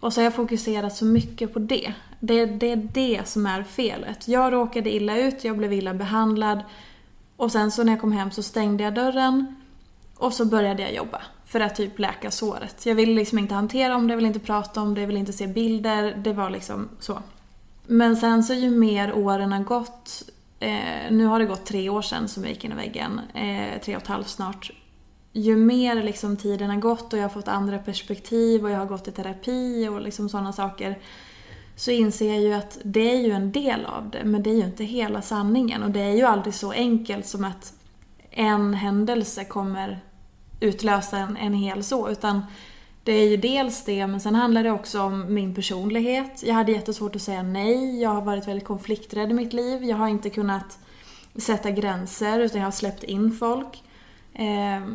Och 0.00 0.12
så 0.12 0.20
har 0.20 0.24
jag 0.24 0.34
fokuserat 0.34 0.96
så 0.96 1.04
mycket 1.04 1.52
på 1.52 1.58
det. 1.58 1.92
det. 2.20 2.46
Det 2.46 2.72
är 2.72 2.76
det 2.76 3.28
som 3.28 3.46
är 3.46 3.62
felet. 3.62 4.28
Jag 4.28 4.52
råkade 4.52 4.94
illa 4.94 5.18
ut, 5.18 5.44
jag 5.44 5.58
blev 5.58 5.72
illa 5.72 5.94
behandlad 5.94 6.62
och 7.36 7.52
sen 7.52 7.70
så 7.70 7.84
när 7.84 7.92
jag 7.92 8.00
kom 8.00 8.12
hem 8.12 8.30
så 8.30 8.42
stängde 8.42 8.84
jag 8.84 8.94
dörren 8.94 9.56
och 10.16 10.32
så 10.32 10.44
började 10.44 10.82
jag 10.82 10.94
jobba 10.94 11.22
för 11.44 11.60
att 11.60 11.76
typ 11.76 11.98
läka 11.98 12.30
såret. 12.30 12.86
Jag 12.86 12.94
ville 12.94 13.14
liksom 13.14 13.38
inte 13.38 13.54
hantera 13.54 13.96
om 13.96 14.06
det, 14.06 14.12
jag 14.12 14.16
ville 14.16 14.28
inte 14.28 14.40
prata 14.40 14.80
om 14.80 14.94
det, 14.94 15.00
jag 15.00 15.06
ville 15.06 15.18
inte 15.18 15.32
se 15.32 15.46
bilder. 15.46 16.14
Det 16.16 16.32
var 16.32 16.50
liksom 16.50 16.88
så. 17.00 17.22
Men 17.86 18.16
sen 18.16 18.44
så 18.44 18.54
ju 18.54 18.70
mer 18.70 19.12
åren 19.14 19.52
har 19.52 19.64
gått, 19.64 20.22
eh, 20.60 21.10
nu 21.10 21.24
har 21.24 21.38
det 21.38 21.44
gått 21.44 21.66
tre 21.66 21.88
år 21.88 22.02
sedan 22.02 22.28
som 22.28 22.42
jag 22.42 22.52
gick 22.52 22.64
in 22.64 22.72
i 22.72 22.74
väggen, 22.74 23.20
eh, 23.34 23.80
tre 23.80 23.96
och 23.96 24.02
ett 24.02 24.08
halvt 24.08 24.28
snart. 24.28 24.70
Ju 25.32 25.56
mer 25.56 26.02
liksom 26.02 26.36
tiden 26.36 26.70
har 26.70 26.76
gått 26.76 27.12
och 27.12 27.18
jag 27.18 27.24
har 27.24 27.28
fått 27.28 27.48
andra 27.48 27.78
perspektiv 27.78 28.64
och 28.64 28.70
jag 28.70 28.78
har 28.78 28.86
gått 28.86 29.08
i 29.08 29.10
terapi 29.10 29.88
och 29.88 30.00
liksom 30.00 30.28
sådana 30.28 30.52
saker 30.52 30.98
så 31.76 31.90
inser 31.90 32.28
jag 32.34 32.42
ju 32.42 32.52
att 32.52 32.78
det 32.84 33.10
är 33.10 33.20
ju 33.20 33.32
en 33.32 33.52
del 33.52 33.84
av 33.84 34.10
det, 34.10 34.24
men 34.24 34.42
det 34.42 34.50
är 34.50 34.54
ju 34.54 34.64
inte 34.64 34.84
hela 34.84 35.22
sanningen. 35.22 35.82
Och 35.82 35.90
det 35.90 36.00
är 36.00 36.16
ju 36.16 36.22
aldrig 36.22 36.54
så 36.54 36.72
enkelt 36.72 37.26
som 37.26 37.44
att 37.44 37.72
en 38.30 38.74
händelse 38.74 39.44
kommer 39.44 40.00
utlösa 40.60 41.18
en, 41.18 41.36
en 41.36 41.54
hel 41.54 41.84
så. 41.84 42.10
Utan 42.10 42.42
det 43.04 43.12
är 43.12 43.28
ju 43.28 43.36
dels 43.36 43.84
det, 43.84 44.06
men 44.06 44.20
sen 44.20 44.34
handlar 44.34 44.62
det 44.62 44.70
också 44.70 45.02
om 45.02 45.34
min 45.34 45.54
personlighet. 45.54 46.42
Jag 46.46 46.54
hade 46.54 46.72
jättesvårt 46.72 47.16
att 47.16 47.22
säga 47.22 47.42
nej. 47.42 48.00
Jag 48.00 48.10
har 48.10 48.22
varit 48.22 48.48
väldigt 48.48 48.66
konflikträdd 48.66 49.30
i 49.30 49.34
mitt 49.34 49.52
liv. 49.52 49.84
Jag 49.84 49.96
har 49.96 50.08
inte 50.08 50.30
kunnat 50.30 50.78
sätta 51.36 51.70
gränser, 51.70 52.40
utan 52.40 52.60
jag 52.60 52.66
har 52.66 52.72
släppt 52.72 53.04
in 53.04 53.32
folk. 53.32 53.82
Eh, 54.38 54.88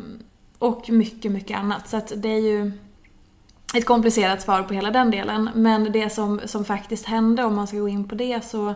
och 0.58 0.90
mycket, 0.90 1.32
mycket 1.32 1.58
annat. 1.58 1.88
Så 1.88 1.96
att 1.96 2.12
det 2.16 2.28
är 2.28 2.40
ju 2.40 2.72
ett 3.74 3.86
komplicerat 3.86 4.42
svar 4.42 4.62
på 4.62 4.74
hela 4.74 4.90
den 4.90 5.10
delen. 5.10 5.50
Men 5.54 5.92
det 5.92 6.10
som, 6.10 6.40
som 6.44 6.64
faktiskt 6.64 7.06
hände, 7.06 7.44
om 7.44 7.54
man 7.54 7.66
ska 7.66 7.78
gå 7.78 7.88
in 7.88 8.08
på 8.08 8.14
det, 8.14 8.44
så 8.44 8.74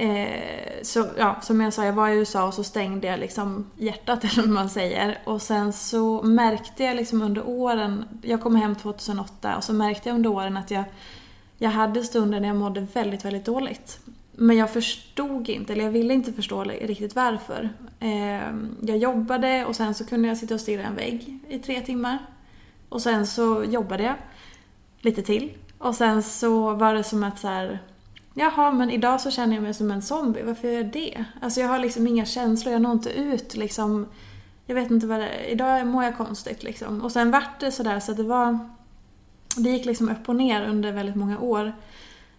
Eh, 0.00 0.82
så, 0.82 1.06
ja, 1.18 1.40
som 1.42 1.60
jag 1.60 1.72
sa, 1.72 1.84
jag 1.84 1.92
var 1.92 2.08
i 2.08 2.14
USA 2.14 2.46
och 2.46 2.54
så 2.54 2.64
stängde 2.64 3.06
jag 3.06 3.20
liksom 3.20 3.70
hjärtat 3.76 4.24
eller 4.32 4.42
vad 4.42 4.48
man 4.48 4.70
säger. 4.70 5.18
Och 5.24 5.42
sen 5.42 5.72
så 5.72 6.22
märkte 6.22 6.84
jag 6.84 6.96
liksom 6.96 7.22
under 7.22 7.48
åren, 7.48 8.04
jag 8.22 8.40
kom 8.40 8.56
hem 8.56 8.74
2008 8.74 9.56
och 9.56 9.64
så 9.64 9.72
märkte 9.72 10.08
jag 10.08 10.16
under 10.16 10.30
åren 10.30 10.56
att 10.56 10.70
jag, 10.70 10.84
jag 11.58 11.70
hade 11.70 12.04
stunder 12.04 12.40
när 12.40 12.48
jag 12.48 12.56
mådde 12.56 12.86
väldigt, 12.92 13.24
väldigt 13.24 13.44
dåligt. 13.44 14.00
Men 14.42 14.56
jag 14.56 14.70
förstod 14.70 15.48
inte, 15.48 15.72
eller 15.72 15.84
jag 15.84 15.90
ville 15.90 16.14
inte 16.14 16.32
förstå 16.32 16.64
riktigt 16.64 17.16
varför. 17.16 17.70
Ehm, 18.00 18.76
jag 18.82 18.96
jobbade 18.96 19.64
och 19.64 19.76
sen 19.76 19.94
så 19.94 20.06
kunde 20.06 20.28
jag 20.28 20.36
sitta 20.36 20.54
och 20.54 20.60
stirra 20.60 20.82
en 20.82 20.94
vägg 20.94 21.38
i 21.48 21.58
tre 21.58 21.80
timmar. 21.80 22.18
Och 22.88 23.02
sen 23.02 23.26
så 23.26 23.64
jobbade 23.64 24.02
jag 24.02 24.14
lite 25.00 25.22
till. 25.22 25.52
Och 25.78 25.94
sen 25.94 26.22
så 26.22 26.74
var 26.74 26.94
det 26.94 27.04
som 27.04 27.24
att 27.24 27.38
så 27.38 27.48
här, 27.48 27.78
Jaha, 28.34 28.72
men 28.72 28.90
idag 28.90 29.20
så 29.20 29.30
känner 29.30 29.54
jag 29.54 29.62
mig 29.62 29.74
som 29.74 29.90
en 29.90 30.02
zombie. 30.02 30.42
Varför 30.42 30.68
gör 30.68 30.76
jag 30.76 30.92
det? 30.92 31.24
Alltså 31.40 31.60
jag 31.60 31.68
har 31.68 31.78
liksom 31.78 32.06
inga 32.06 32.24
känslor, 32.24 32.72
jag 32.72 32.82
når 32.82 32.92
inte 32.92 33.10
ut 33.10 33.56
liksom. 33.56 34.06
Jag 34.66 34.74
vet 34.74 34.90
inte 34.90 35.06
vad 35.06 35.20
det 35.20 35.28
är. 35.28 35.44
Idag 35.44 35.86
mår 35.86 36.04
jag 36.04 36.16
konstigt 36.16 36.62
liksom. 36.62 37.00
Och 37.00 37.12
sen 37.12 37.30
vart 37.30 37.60
det 37.60 37.72
sådär 37.72 38.00
så 38.00 38.10
att 38.10 38.18
det 38.18 38.24
var... 38.24 38.58
Det 39.56 39.70
gick 39.70 39.84
liksom 39.84 40.08
upp 40.08 40.28
och 40.28 40.36
ner 40.36 40.68
under 40.68 40.92
väldigt 40.92 41.16
många 41.16 41.38
år. 41.38 41.72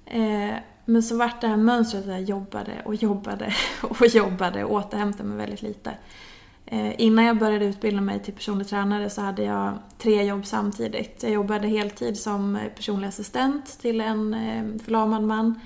Eh, 0.05 0.55
men 0.85 1.03
så 1.03 1.17
vart 1.17 1.41
det 1.41 1.47
här 1.47 1.57
mönstret 1.57 2.05
där 2.05 2.11
jag 2.11 2.23
jobbade 2.23 2.71
och 2.85 2.95
jobbade 2.95 3.53
och 3.81 4.07
jobbade 4.07 4.63
och 4.63 4.71
återhämtade 4.71 5.29
mig 5.29 5.37
väldigt 5.37 5.61
lite. 5.61 5.93
Eh, 6.65 7.01
innan 7.01 7.25
jag 7.25 7.37
började 7.37 7.65
utbilda 7.65 8.01
mig 8.01 8.19
till 8.19 8.33
personlig 8.33 8.67
tränare 8.67 9.09
så 9.09 9.21
hade 9.21 9.43
jag 9.43 9.73
tre 9.97 10.23
jobb 10.23 10.45
samtidigt. 10.45 11.23
Jag 11.23 11.31
jobbade 11.31 11.67
heltid 11.67 12.17
som 12.17 12.59
personlig 12.75 13.07
assistent 13.07 13.79
till 13.81 14.01
en 14.01 14.33
eh, 14.33 14.83
förlamad 14.83 15.23
man 15.23 15.59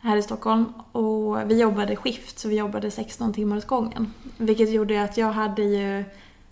här 0.00 0.16
i 0.16 0.22
Stockholm. 0.22 0.64
Och 0.92 1.50
vi 1.50 1.60
jobbade 1.60 1.96
skift, 1.96 2.38
så 2.38 2.48
vi 2.48 2.56
jobbade 2.56 2.90
16 2.90 3.32
timmar 3.32 3.56
åt 3.56 3.66
gången. 3.66 4.12
Vilket 4.36 4.70
gjorde 4.70 5.02
att 5.02 5.16
jag 5.16 5.32
hade 5.32 5.62
ju, 5.62 6.04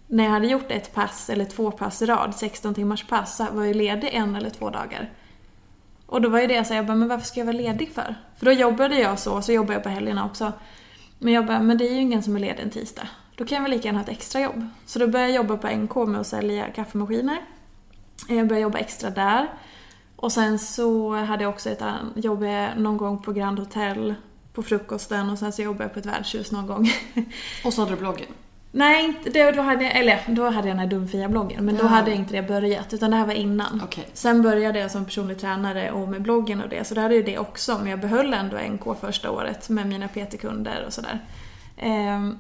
när 0.07 0.25
jag 0.25 0.31
hade 0.31 0.47
gjort 0.47 0.71
ett 0.71 0.95
pass 0.95 1.31
eller 1.31 1.45
två 1.45 1.71
pass 1.71 2.03
i 2.03 2.07
rad, 2.07 2.35
16 2.35 2.75
timmars 2.75 3.07
pass, 3.07 3.37
så 3.37 3.47
var 3.53 3.65
jag 3.65 3.77
ledig 3.77 4.11
en 4.13 4.37
eller 4.37 4.51
två 4.51 4.71
dagar. 4.71 5.11
Och 6.11 6.21
då 6.21 6.29
var 6.29 6.41
ju 6.41 6.47
det 6.47 6.65
så 6.65 6.75
jag 6.75 6.87
bara, 6.87 6.97
men 6.97 7.09
varför 7.09 7.27
ska 7.27 7.41
jag 7.41 7.47
vara 7.47 7.57
ledig 7.57 7.93
för? 7.93 8.15
För 8.37 8.47
då 8.47 8.53
jobbade 8.53 8.99
jag 8.99 9.19
så, 9.19 9.43
så 9.43 9.53
jobbade 9.53 9.73
jag 9.73 9.83
på 9.83 9.89
helgerna 9.89 10.25
också. 10.25 10.53
Men 11.19 11.33
jag 11.33 11.47
bara, 11.47 11.61
men 11.61 11.79
det 11.79 11.89
är 11.89 11.93
ju 11.93 12.01
ingen 12.01 12.23
som 12.23 12.37
är 12.37 12.41
ledig 12.41 12.63
en 12.63 12.71
tisdag. 12.71 13.09
Då 13.37 13.45
kan 13.45 13.57
jag 13.57 13.63
väl 13.63 13.71
lika 13.71 13.89
gärna 13.89 13.99
ha 13.99 14.05
ett 14.05 14.11
extrajobb. 14.11 14.67
Så 14.87 14.99
då 14.99 15.07
började 15.07 15.33
jag 15.33 15.37
jobba 15.37 15.57
på 15.57 15.69
NK 15.69 15.95
med 15.95 16.21
att 16.21 16.27
sälja 16.27 16.71
kaffemaskiner. 16.71 17.39
Jag 18.29 18.49
började 18.49 18.63
jobba 18.63 18.79
extra 18.79 19.11
där. 19.11 19.49
Och 20.17 20.33
sen 20.33 20.59
så 20.59 21.15
hade 21.15 21.43
jag 21.43 21.53
också 21.53 21.71
ett 21.71 21.83
jobb 22.15 22.45
någon 22.77 22.97
gång 22.97 23.23
på 23.23 23.33
Grand 23.33 23.59
Hotel 23.59 24.15
på 24.53 24.63
frukosten 24.63 25.31
och 25.31 25.39
sen 25.39 25.53
så 25.53 25.63
jobbade 25.63 25.85
jag 25.85 25.93
på 25.93 25.99
ett 25.99 26.07
värdshus 26.07 26.53
någon 26.53 26.67
gång. 26.67 26.89
Och 27.65 27.73
så 27.73 27.83
hade 27.83 27.95
du 27.95 27.97
bloggen? 27.97 28.29
Nej, 28.73 29.15
det, 29.25 29.51
då, 29.51 29.63
hade 29.63 29.85
jag, 29.85 29.97
eller, 29.97 30.21
då 30.27 30.45
hade 30.45 30.69
jag 30.69 30.77
den 30.77 30.79
här 30.79 30.87
Dumfia-bloggen 30.87 31.65
men 31.65 31.75
ja. 31.75 31.83
då 31.83 31.89
hade 31.89 32.11
jag 32.11 32.19
inte 32.19 32.33
det 32.33 32.43
börjat 32.43 32.93
utan 32.93 33.11
det 33.11 33.17
här 33.17 33.27
var 33.27 33.35
innan. 33.35 33.83
Okay. 33.85 34.05
Sen 34.13 34.43
började 34.43 34.79
jag 34.79 34.91
som 34.91 35.05
personlig 35.05 35.39
tränare 35.39 35.91
och 35.91 36.09
med 36.09 36.23
bloggen 36.23 36.63
och 36.63 36.69
det 36.69 36.85
så 36.85 36.95
då 36.95 37.01
hade 37.01 37.15
jag 37.15 37.25
det 37.25 37.39
också 37.39 37.79
men 37.79 37.87
jag 37.87 38.01
behöll 38.01 38.35
ändå 38.35 38.57
NK 38.57 39.01
första 39.01 39.31
året 39.31 39.69
med 39.69 39.87
mina 39.87 40.09
PT-kunder 40.09 40.85
och 40.87 40.93
sådär. 40.93 41.19
Ehm, 41.77 42.39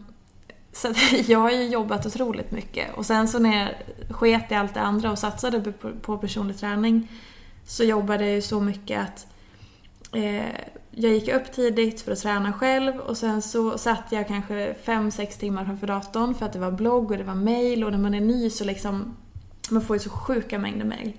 så 0.72 0.89
jag 1.26 1.39
har 1.39 1.51
ju 1.51 1.68
jobbat 1.68 2.07
otroligt 2.07 2.51
mycket 2.51 2.95
och 2.95 3.07
sen 3.07 3.28
så 3.28 3.39
när 3.39 3.59
jag 3.59 3.68
sket 4.14 4.53
i 4.53 4.55
allt 4.55 4.74
det 4.74 4.81
andra 4.81 5.11
och 5.11 5.18
satsade 5.18 5.72
på 6.03 6.18
personlig 6.18 6.59
träning 6.59 7.09
så 7.66 7.85
jobbade 7.85 8.24
jag 8.24 8.35
ju 8.35 8.43
så 8.43 8.61
mycket 8.61 9.01
att 9.01 9.26
eh, 10.12 10.45
jag 11.03 11.12
gick 11.12 11.28
upp 11.28 11.53
tidigt 11.53 12.01
för 12.01 12.12
att 12.12 12.18
träna 12.18 12.53
själv 12.53 12.96
och 12.96 13.16
sen 13.16 13.42
så 13.42 13.78
satt 13.78 14.05
jag 14.11 14.28
kanske 14.28 14.74
5-6 14.84 15.38
timmar 15.38 15.64
framför 15.64 15.86
datorn 15.86 16.34
för 16.34 16.46
att 16.46 16.53
det 16.53 16.59
var 16.59 16.70
blogg 16.70 17.11
och 17.11 17.18
det 17.18 17.24
var 17.24 17.34
mail 17.34 17.84
och 17.84 17.90
när 17.90 17.98
man 17.98 18.14
är 18.14 18.20
ny 18.20 18.51
så 18.51 18.64
liksom 18.64 19.16
man 19.70 19.82
får 19.82 19.96
ju 19.96 20.01
så 20.01 20.11
sjuka 20.11 20.59
mängder 20.59 20.84
mail. 20.84 21.12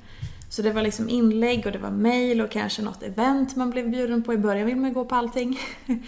Så 0.50 0.62
det 0.62 0.72
var 0.72 0.82
liksom 0.82 1.10
inlägg 1.10 1.66
och 1.66 1.72
det 1.72 1.78
var 1.78 1.92
mail 1.92 2.42
och 2.42 2.52
kanske 2.52 2.82
något 2.82 3.04
event 3.04 3.56
man 3.56 3.70
blev 3.70 3.90
bjuden 3.90 4.24
på. 4.24 4.34
I 4.34 4.38
början 4.38 4.66
vill 4.66 4.76
man 4.76 4.90
ju 4.90 4.94
gå 4.94 5.06
på 5.06 5.16
allting. 5.16 5.60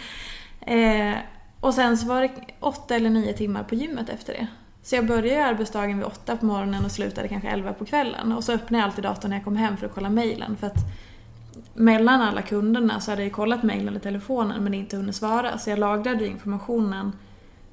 eh, 0.61 1.13
och 1.59 1.74
sen 1.74 1.97
så 1.97 2.07
var 2.07 2.21
det 2.21 2.32
8 2.59 2.95
eller 2.95 3.09
9 3.09 3.34
timmar 3.34 3.63
på 3.63 3.76
gymmet 3.76 4.09
efter 4.09 4.34
det. 4.34 4.47
Så 4.84 4.95
jag 4.95 5.07
började 5.07 5.45
arbetsdagen 5.45 5.97
vid 5.97 6.05
8 6.05 6.38
på 6.38 6.45
morgonen 6.45 6.86
och 6.86 6.91
slutade 6.91 7.28
kanske 7.28 7.49
11 7.49 7.74
på 7.74 7.86
kvällen. 7.86 8.32
Och 8.32 8.43
så 8.43 8.51
öppnade 8.51 8.82
jag 8.82 8.89
alltid 8.89 9.03
datorn 9.03 9.30
när 9.30 9.38
jag 9.38 9.43
kom 9.43 9.55
hem 9.55 9.78
för 9.78 9.86
att 9.86 9.93
kolla 9.93 10.09
mailen. 10.09 10.57
För 10.57 10.67
att 10.67 10.78
mellan 11.74 12.22
alla 12.22 12.41
kunderna 12.41 12.99
så 12.99 13.12
hade 13.12 13.24
jag 13.24 13.32
kollat 13.32 13.64
mejlen 13.64 13.95
och 13.95 14.01
telefonen 14.01 14.64
men 14.64 14.74
inte 14.74 14.97
hunnit 14.97 15.16
svara. 15.16 15.58
Så 15.58 15.70
jag 15.70 15.80
lagrade 15.80 16.28
informationen. 16.28 17.12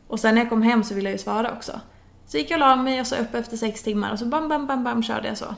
Och 0.07 0.21
sen 0.21 0.35
när 0.35 0.43
jag 0.43 0.49
kom 0.49 0.63
hem 0.63 0.85
så 0.85 0.95
ville 0.95 1.09
jag 1.09 1.15
ju 1.15 1.23
svara 1.23 1.53
också. 1.53 1.81
Så 2.27 2.37
gick 2.37 2.51
jag 2.51 2.57
och 2.57 2.61
la 2.61 2.77
mig 2.77 3.01
och 3.01 3.07
så 3.07 3.17
upp 3.17 3.35
efter 3.35 3.57
sex 3.57 3.83
timmar 3.83 4.13
och 4.13 4.19
så 4.19 4.27
bam, 4.27 4.49
bam, 4.49 4.67
bam, 4.67 4.85
bam 4.85 5.03
körde 5.03 5.29
jag 5.29 5.39
så. 5.39 5.55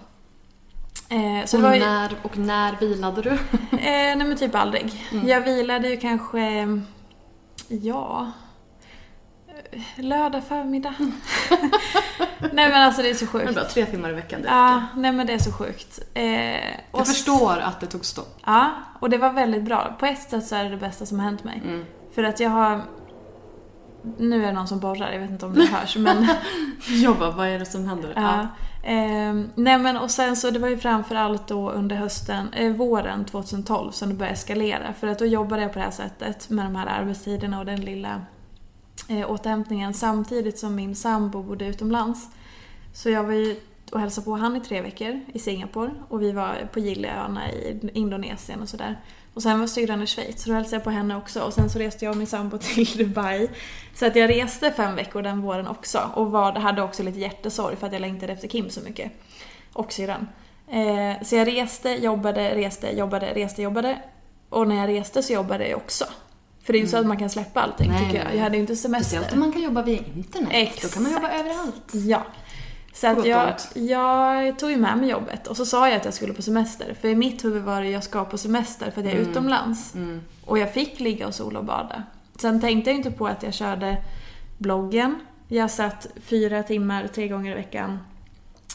Eh, 1.09 1.45
så 1.47 1.67
och, 1.67 1.75
ju... 1.75 1.81
när, 1.81 2.13
och 2.23 2.39
när 2.39 2.77
vilade 2.81 3.23
du? 3.23 3.31
eh, 3.31 3.39
nej 4.17 4.17
men 4.17 4.37
typ 4.37 4.55
aldrig. 4.55 5.07
Mm. 5.13 5.29
Jag 5.29 5.41
vilade 5.41 5.89
ju 5.89 5.97
kanske, 5.97 6.69
ja, 7.69 8.33
lördag 9.97 10.43
förmiddag. 10.49 10.95
nej 12.53 12.69
men 12.71 12.83
alltså 12.83 13.03
det 13.03 13.11
är 13.11 13.15
så 13.15 13.27
sjukt. 13.27 13.45
Men 13.45 13.55
bara 13.55 13.65
tre 13.65 13.87
timmar 13.87 14.11
i 14.11 14.13
veckan, 14.13 14.43
det 14.43 14.49
Ja, 14.49 14.83
nej 14.97 15.13
men 15.13 15.27
det 15.27 15.33
är 15.33 15.39
så 15.39 15.53
sjukt. 15.53 16.01
Eh, 16.15 16.25
jag 16.93 17.07
förstår 17.07 17.59
att 17.59 17.81
det 17.81 17.87
tog 17.87 18.05
stopp. 18.05 18.39
Ja, 18.47 18.71
och 19.01 19.11
det 19.11 19.19
var 19.19 19.33
väldigt 19.33 19.63
bra. 19.63 19.97
På 19.99 20.07
ett 20.07 20.31
sätt 20.31 20.47
så 20.47 20.55
är 20.55 20.65
det 20.65 20.71
det 20.71 20.77
bästa 20.77 21.07
som 21.07 21.19
har 21.19 21.27
hänt 21.27 21.45
mig. 21.45 21.63
Mm. 21.65 21.85
För 22.15 22.25
att 22.25 22.41
jag 22.41 22.51
har... 22.51 22.81
Nu 24.19 24.43
är 24.43 24.47
det 24.47 24.53
någon 24.53 24.69
som 24.69 24.81
borrar, 24.81 25.13
jag 25.13 25.21
vet 25.21 25.31
inte 25.31 25.47
om 25.47 25.55
det 25.55 25.67
hörs 25.67 25.97
men... 25.97 26.29
jag 27.03 27.19
bara, 27.19 27.31
vad 27.31 27.49
är 27.49 27.59
det 27.59 27.67
som 27.67 27.89
händer? 27.89 28.13
Ja. 28.17 28.41
Eh, 28.89 29.35
nej 29.55 29.79
men 29.79 29.97
och 29.97 30.11
sen 30.11 30.37
så, 30.37 30.51
det 30.51 30.59
var 30.59 30.69
ju 30.69 30.79
framförallt 30.79 31.49
då 31.49 31.71
under 31.71 31.97
hösten, 31.97 32.53
eh, 32.53 32.73
våren 32.73 33.25
2012 33.25 33.91
som 33.91 34.09
det 34.09 34.15
började 34.15 34.35
eskalera. 34.35 34.93
För 34.93 35.07
att 35.07 35.19
då 35.19 35.27
jobbade 35.27 35.63
jag 35.63 35.73
på 35.73 35.79
det 35.79 35.85
här 35.85 35.93
sättet 35.93 36.51
med 36.51 36.67
de 36.67 36.77
här 36.77 36.87
arbetstiderna 36.87 37.59
och 37.59 37.67
den 37.67 37.81
lilla 37.81 38.21
eh, 39.09 39.31
återhämtningen 39.31 39.95
samtidigt 39.95 40.59
som 40.59 40.75
min 40.75 40.97
sambo 40.97 41.43
bodde 41.43 41.67
utomlands. 41.67 42.29
Så 42.93 43.11
jag 43.11 43.25
var 43.25 43.33
ju 43.33 43.57
och 43.93 44.01
hälsade 44.01 44.25
på 44.25 44.37
han 44.37 44.57
i 44.57 44.61
tre 44.61 44.81
veckor 44.81 45.21
i 45.33 45.39
Singapore 45.39 45.91
och 46.09 46.23
vi 46.23 46.33
var 46.33 46.69
på 46.73 46.81
Gilleöarna 46.81 47.53
i 47.53 47.91
Indonesien 47.93 48.63
och 48.63 48.69
sådär. 48.69 49.01
Och 49.35 49.43
sen 49.43 49.61
var 49.61 49.67
syrran 49.67 50.03
i 50.03 50.07
Schweiz, 50.07 50.43
så 50.43 50.49
då 50.49 50.55
hälsade 50.55 50.77
jag 50.77 50.85
på 50.85 50.91
henne 50.91 51.17
också. 51.17 51.43
Och 51.43 51.53
sen 51.53 51.71
så 51.71 51.79
reste 51.79 52.05
jag 52.05 52.13
och 52.13 52.17
min 52.19 52.27
sambo 52.27 52.59
till 52.61 52.97
Dubai. 52.97 53.49
Så 53.95 54.07
att 54.07 54.17
jag 54.17 54.31
reste 54.31 54.73
fem 54.73 54.97
veckor 54.97 55.23
den 55.23 55.41
våren 55.41 55.69
också. 55.69 56.11
Och 56.15 56.31
var, 56.31 56.53
hade 56.53 56.83
också 56.83 57.03
lite 57.03 57.19
hjärtesorg 57.19 57.77
för 57.77 57.87
att 57.87 57.93
jag 57.93 58.01
längtade 58.01 58.33
efter 58.33 58.49
Kim 58.49 58.71
så 58.71 58.81
mycket. 58.81 59.13
Och 59.73 59.93
syrran. 59.93 60.29
Eh, 60.69 61.23
så 61.23 61.37
jag 61.37 61.49
reste, 61.49 61.91
jobbade, 61.91 62.55
reste, 62.55 62.97
jobbade, 62.97 63.35
reste, 63.35 63.63
jobbade. 63.63 64.03
Och 64.49 64.69
när 64.69 64.77
jag 64.77 64.89
reste 64.89 65.23
så 65.23 65.33
jobbade 65.33 65.69
jag 65.69 65.77
också. 65.77 66.05
För 66.63 66.73
det 66.73 66.79
är 66.79 66.81
ju 66.81 66.87
så 66.87 66.97
att 66.97 67.01
mm. 67.01 67.09
man 67.09 67.17
kan 67.17 67.31
släppa 67.31 67.61
allting 67.61 67.91
nej, 67.91 68.05
tycker 68.05 68.25
jag. 68.25 68.37
Jag 68.37 68.43
hade 68.43 68.57
ju 68.57 68.61
inte 68.61 68.77
semester. 68.77 69.05
Speciellt 69.05 69.33
om 69.33 69.41
man 69.41 69.53
kan 69.53 69.63
jobba 69.63 69.83
via 69.83 69.99
internet. 69.99 70.51
Exakt. 70.53 70.83
Då 70.83 70.89
kan 70.89 71.03
man 71.03 71.13
jobba 71.13 71.31
överallt. 71.31 71.93
Ja. 71.93 72.27
Så 72.95 73.07
att 73.07 73.27
jag, 73.27 73.55
jag 73.75 74.59
tog 74.59 74.71
ju 74.71 74.77
med 74.77 74.99
mig 74.99 75.11
jobbet 75.11 75.47
och 75.47 75.57
så 75.57 75.67
sa 75.67 75.89
jag 75.89 75.97
att 75.97 76.05
jag 76.05 76.15
skulle 76.15 76.33
på 76.33 76.43
semester. 76.43 76.97
För 77.01 77.09
i 77.09 77.15
mitt 77.15 77.45
huvud 77.45 77.63
var 77.63 77.83
det 77.83 77.91
jag 77.91 78.05
ska 78.05 78.25
på 78.25 78.39
semester 78.39 78.91
för 78.91 79.01
att 79.01 79.07
jag 79.07 79.15
är 79.15 79.19
mm. 79.19 79.31
utomlands. 79.31 79.95
Mm. 79.95 80.21
Och 80.45 80.59
jag 80.59 80.73
fick 80.73 81.01
ligga 81.01 81.27
och 81.27 81.35
sola 81.35 81.59
och 81.59 81.65
bada. 81.65 82.03
Sen 82.37 82.61
tänkte 82.61 82.91
jag 82.91 82.97
inte 82.97 83.11
på 83.11 83.27
att 83.27 83.43
jag 83.43 83.55
körde 83.55 83.97
bloggen. 84.59 85.21
Jag 85.49 85.71
satt 85.71 86.07
fyra 86.25 86.63
timmar 86.63 87.07
tre 87.07 87.29
gånger 87.29 87.53
i 87.53 87.55
veckan 87.55 87.99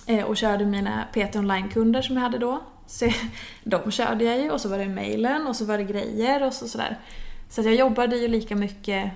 eh, 0.06 0.26
och 0.26 0.38
körde 0.38 0.66
mina 0.66 1.04
PT 1.14 1.36
online-kunder 1.36 2.02
som 2.02 2.16
jag 2.16 2.24
hade 2.24 2.38
då. 2.38 2.64
Så 2.88 3.10
de 3.64 3.92
körde 3.92 4.24
jag 4.24 4.40
ju 4.40 4.52
och 4.52 4.62
så 4.62 4.70
var 4.70 4.78
det 4.78 4.88
mailen 4.88 5.48
och 5.48 5.56
så 5.56 5.66
var 5.66 5.78
det 5.78 5.84
grejer 5.84 6.44
och 6.44 6.54
så 6.54 6.68
sådär. 6.68 7.00
Så 7.50 7.62
jag 7.62 7.76
jobbade 7.76 8.18
ju 8.18 8.28
lika 8.28 8.56
mycket 8.56 9.12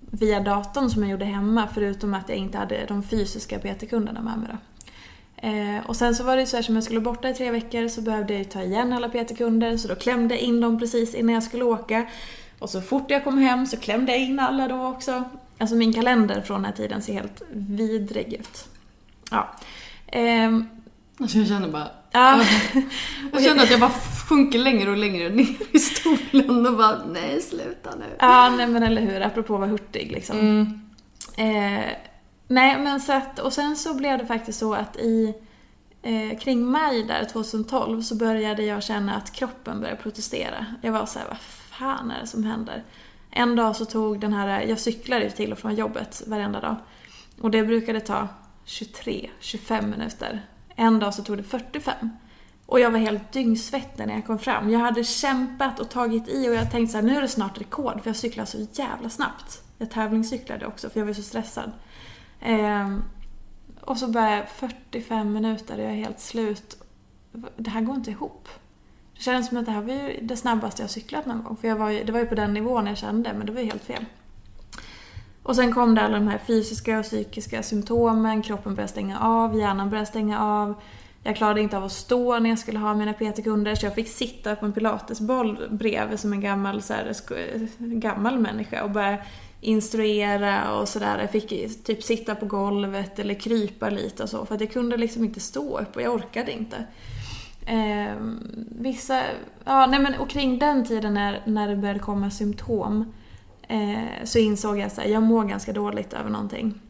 via 0.00 0.40
datorn 0.40 0.90
som 0.90 1.02
jag 1.02 1.10
gjorde 1.10 1.24
hemma 1.24 1.68
förutom 1.74 2.14
att 2.14 2.28
jag 2.28 2.38
inte 2.38 2.58
hade 2.58 2.86
de 2.86 3.02
fysiska 3.02 3.58
PT-kunderna 3.58 4.20
med 4.20 4.38
mig 4.38 4.48
då. 4.52 4.58
Eh, 5.48 5.86
och 5.86 5.96
sen 5.96 6.14
så 6.14 6.24
var 6.24 6.36
det 6.36 6.42
ju 6.42 6.46
så 6.46 6.56
här 6.56 6.62
som 6.62 6.74
jag 6.74 6.84
skulle 6.84 7.00
borta 7.00 7.28
i 7.28 7.34
tre 7.34 7.50
veckor 7.50 7.88
så 7.88 8.00
behövde 8.00 8.32
jag 8.32 8.38
ju 8.38 8.44
ta 8.44 8.62
igen 8.62 8.92
alla 8.92 9.08
PT-kunder 9.08 9.76
så 9.76 9.88
då 9.88 9.94
klämde 9.94 10.34
jag 10.34 10.42
in 10.42 10.60
dem 10.60 10.78
precis 10.78 11.14
innan 11.14 11.34
jag 11.34 11.42
skulle 11.42 11.64
åka. 11.64 12.06
Och 12.58 12.70
så 12.70 12.80
fort 12.80 13.10
jag 13.10 13.24
kom 13.24 13.38
hem 13.38 13.66
så 13.66 13.76
klämde 13.76 14.12
jag 14.12 14.20
in 14.20 14.38
alla 14.38 14.68
då 14.68 14.86
också. 14.86 15.24
Alltså 15.58 15.76
min 15.76 15.92
kalender 15.92 16.40
från 16.40 16.56
den 16.56 16.64
här 16.64 16.72
tiden 16.72 17.02
ser 17.02 17.12
helt 17.12 17.42
vidrig 17.50 18.32
ut. 18.32 18.68
Ja. 19.30 19.50
Eh, 20.06 20.58
alltså 21.18 21.38
jag 21.38 21.48
känner 21.48 21.68
bara... 21.68 21.90
Ja. 22.12 22.44
jag 23.32 23.42
känner 23.42 23.62
att 23.62 23.70
jag 23.70 23.80
bara 23.80 23.92
sjunker 24.28 24.58
längre 24.58 24.90
och 24.90 24.96
längre 24.96 25.28
ner 25.28 25.56
i 25.72 25.78
stolen 25.78 26.66
och 26.66 26.76
bara 26.76 26.98
nej 27.06 27.40
sluta 27.40 27.94
nu. 27.94 28.16
Ja, 28.18 28.54
nej 28.56 28.66
men 28.66 28.82
eller 28.82 29.02
hur, 29.02 29.20
apropå 29.20 29.54
att 29.54 29.60
vara 29.60 29.70
hurtig 29.70 30.12
liksom. 30.12 30.38
Mm. 30.38 30.80
Eh, 31.36 31.84
nej 32.48 32.78
men 32.78 33.00
så 33.00 33.12
att, 33.12 33.38
och 33.38 33.52
sen 33.52 33.76
så 33.76 33.94
blev 33.94 34.18
det 34.18 34.26
faktiskt 34.26 34.58
så 34.58 34.74
att 34.74 34.96
i 34.96 35.34
eh, 36.02 36.38
kring 36.38 36.64
maj 36.66 37.04
där 37.04 37.24
2012 37.24 38.02
så 38.02 38.14
började 38.14 38.62
jag 38.62 38.82
känna 38.82 39.14
att 39.16 39.32
kroppen 39.32 39.80
började 39.80 40.02
protestera. 40.02 40.66
Jag 40.82 40.92
var 40.92 41.06
så 41.06 41.18
här, 41.18 41.26
vad 41.28 41.38
fan 41.70 42.10
är 42.10 42.20
det 42.20 42.26
som 42.26 42.44
händer? 42.44 42.84
En 43.30 43.56
dag 43.56 43.76
så 43.76 43.84
tog 43.84 44.20
den 44.20 44.32
här, 44.32 44.60
jag 44.60 44.78
cyklade 44.78 45.30
till 45.30 45.52
och 45.52 45.58
från 45.58 45.74
jobbet 45.74 46.22
varenda 46.26 46.60
dag. 46.60 46.76
Och 47.40 47.50
det 47.50 47.62
brukade 47.62 48.00
ta 48.00 48.28
23-25 48.66 49.86
minuter. 49.86 50.42
En 50.76 50.98
dag 50.98 51.14
så 51.14 51.22
tog 51.22 51.36
det 51.36 51.42
45. 51.42 51.94
Och 52.66 52.80
jag 52.80 52.90
var 52.90 52.98
helt 52.98 53.32
dyngsvettig 53.32 54.06
när 54.06 54.14
jag 54.14 54.26
kom 54.26 54.38
fram. 54.38 54.70
Jag 54.70 54.80
hade 54.80 55.04
kämpat 55.04 55.80
och 55.80 55.90
tagit 55.90 56.28
i 56.28 56.48
och 56.48 56.54
jag 56.54 56.70
tänkte 56.70 56.92
så 56.92 56.98
här, 56.98 57.04
nu 57.04 57.16
är 57.16 57.22
det 57.22 57.28
snart 57.28 57.60
rekord 57.60 58.02
för 58.02 58.10
jag 58.10 58.16
cyklar 58.16 58.44
så 58.44 58.66
jävla 58.72 59.08
snabbt. 59.08 59.62
Jag 59.78 59.90
tävlingscyklade 59.90 60.66
också 60.66 60.90
för 60.90 61.00
jag 61.00 61.06
var 61.06 61.12
så 61.12 61.22
stressad. 61.22 61.72
Eh, 62.40 62.96
och 63.80 63.98
så 63.98 64.08
började 64.08 64.46
45 64.46 65.32
minuter 65.32 65.74
och 65.78 65.84
jag 65.84 65.90
är 65.90 65.96
helt 65.96 66.20
slut. 66.20 66.82
Det 67.56 67.70
här 67.70 67.80
går 67.80 67.94
inte 67.94 68.10
ihop. 68.10 68.48
Det 69.14 69.22
kändes 69.22 69.48
som 69.48 69.56
att 69.56 69.66
det 69.66 69.72
här 69.72 69.82
var 69.82 69.94
ju 69.94 70.18
det 70.22 70.36
snabbaste 70.36 70.82
jag 70.82 70.90
cyklat 70.90 71.26
någon 71.26 71.42
gång. 71.42 71.56
För 71.56 71.68
jag 71.68 71.76
var 71.76 71.90
ju, 71.90 72.04
det 72.04 72.12
var 72.12 72.20
ju 72.20 72.26
på 72.26 72.34
den 72.34 72.54
nivån 72.54 72.86
jag 72.86 72.96
kände, 72.96 73.32
men 73.32 73.46
det 73.46 73.52
var 73.52 73.60
ju 73.60 73.66
helt 73.66 73.84
fel. 73.84 74.04
Och 75.42 75.56
sen 75.56 75.72
kom 75.72 75.94
det 75.94 76.02
alla 76.02 76.14
de 76.18 76.28
här 76.28 76.38
fysiska 76.38 76.98
och 76.98 77.04
psykiska 77.04 77.62
symptomen. 77.62 78.42
Kroppen 78.42 78.74
började 78.74 78.92
stänga 78.92 79.20
av, 79.20 79.58
hjärnan 79.58 79.90
började 79.90 80.06
stänga 80.06 80.40
av. 80.40 80.74
Jag 81.22 81.36
klarade 81.36 81.60
inte 81.60 81.76
av 81.76 81.84
att 81.84 81.92
stå 81.92 82.38
när 82.38 82.50
jag 82.50 82.58
skulle 82.58 82.78
ha 82.78 82.94
mina 82.94 83.12
PT-kunder 83.12 83.74
så 83.74 83.86
jag 83.86 83.94
fick 83.94 84.08
sitta 84.08 84.56
på 84.56 84.66
en 84.66 84.72
pilatesboll 84.72 85.68
bredvid 85.70 86.20
som 86.20 86.32
en 86.32 86.40
gammal, 86.40 86.82
så 86.82 86.92
här, 86.92 87.14
gammal 87.78 88.38
människa 88.38 88.84
och 88.84 88.90
börja 88.90 89.18
instruera 89.60 90.74
och 90.74 90.88
sådär. 90.88 91.18
Jag 91.18 91.30
fick 91.30 91.48
typ 91.84 92.02
sitta 92.02 92.34
på 92.34 92.46
golvet 92.46 93.18
eller 93.18 93.34
krypa 93.34 93.90
lite 93.90 94.22
och 94.22 94.28
så 94.28 94.46
för 94.46 94.54
att 94.54 94.60
jag 94.60 94.72
kunde 94.72 94.96
liksom 94.96 95.24
inte 95.24 95.40
stå 95.40 95.78
upp 95.78 95.96
och 95.96 96.02
jag 96.02 96.14
orkade 96.14 96.52
inte. 96.52 96.76
Eh, 97.66 98.14
vissa, 98.78 99.22
ja 99.64 99.86
nej 99.86 100.00
men 100.00 100.14
och 100.14 100.30
kring 100.30 100.58
den 100.58 100.84
tiden 100.84 101.14
när, 101.14 101.42
när 101.44 101.68
det 101.68 101.76
började 101.76 102.00
komma 102.00 102.30
symptom 102.30 103.12
eh, 103.68 104.24
så 104.24 104.38
insåg 104.38 104.78
jag 104.78 104.86
att 104.86 105.08
jag 105.08 105.22
mår 105.22 105.44
ganska 105.44 105.72
dåligt 105.72 106.12
över 106.12 106.30
någonting. 106.30 106.80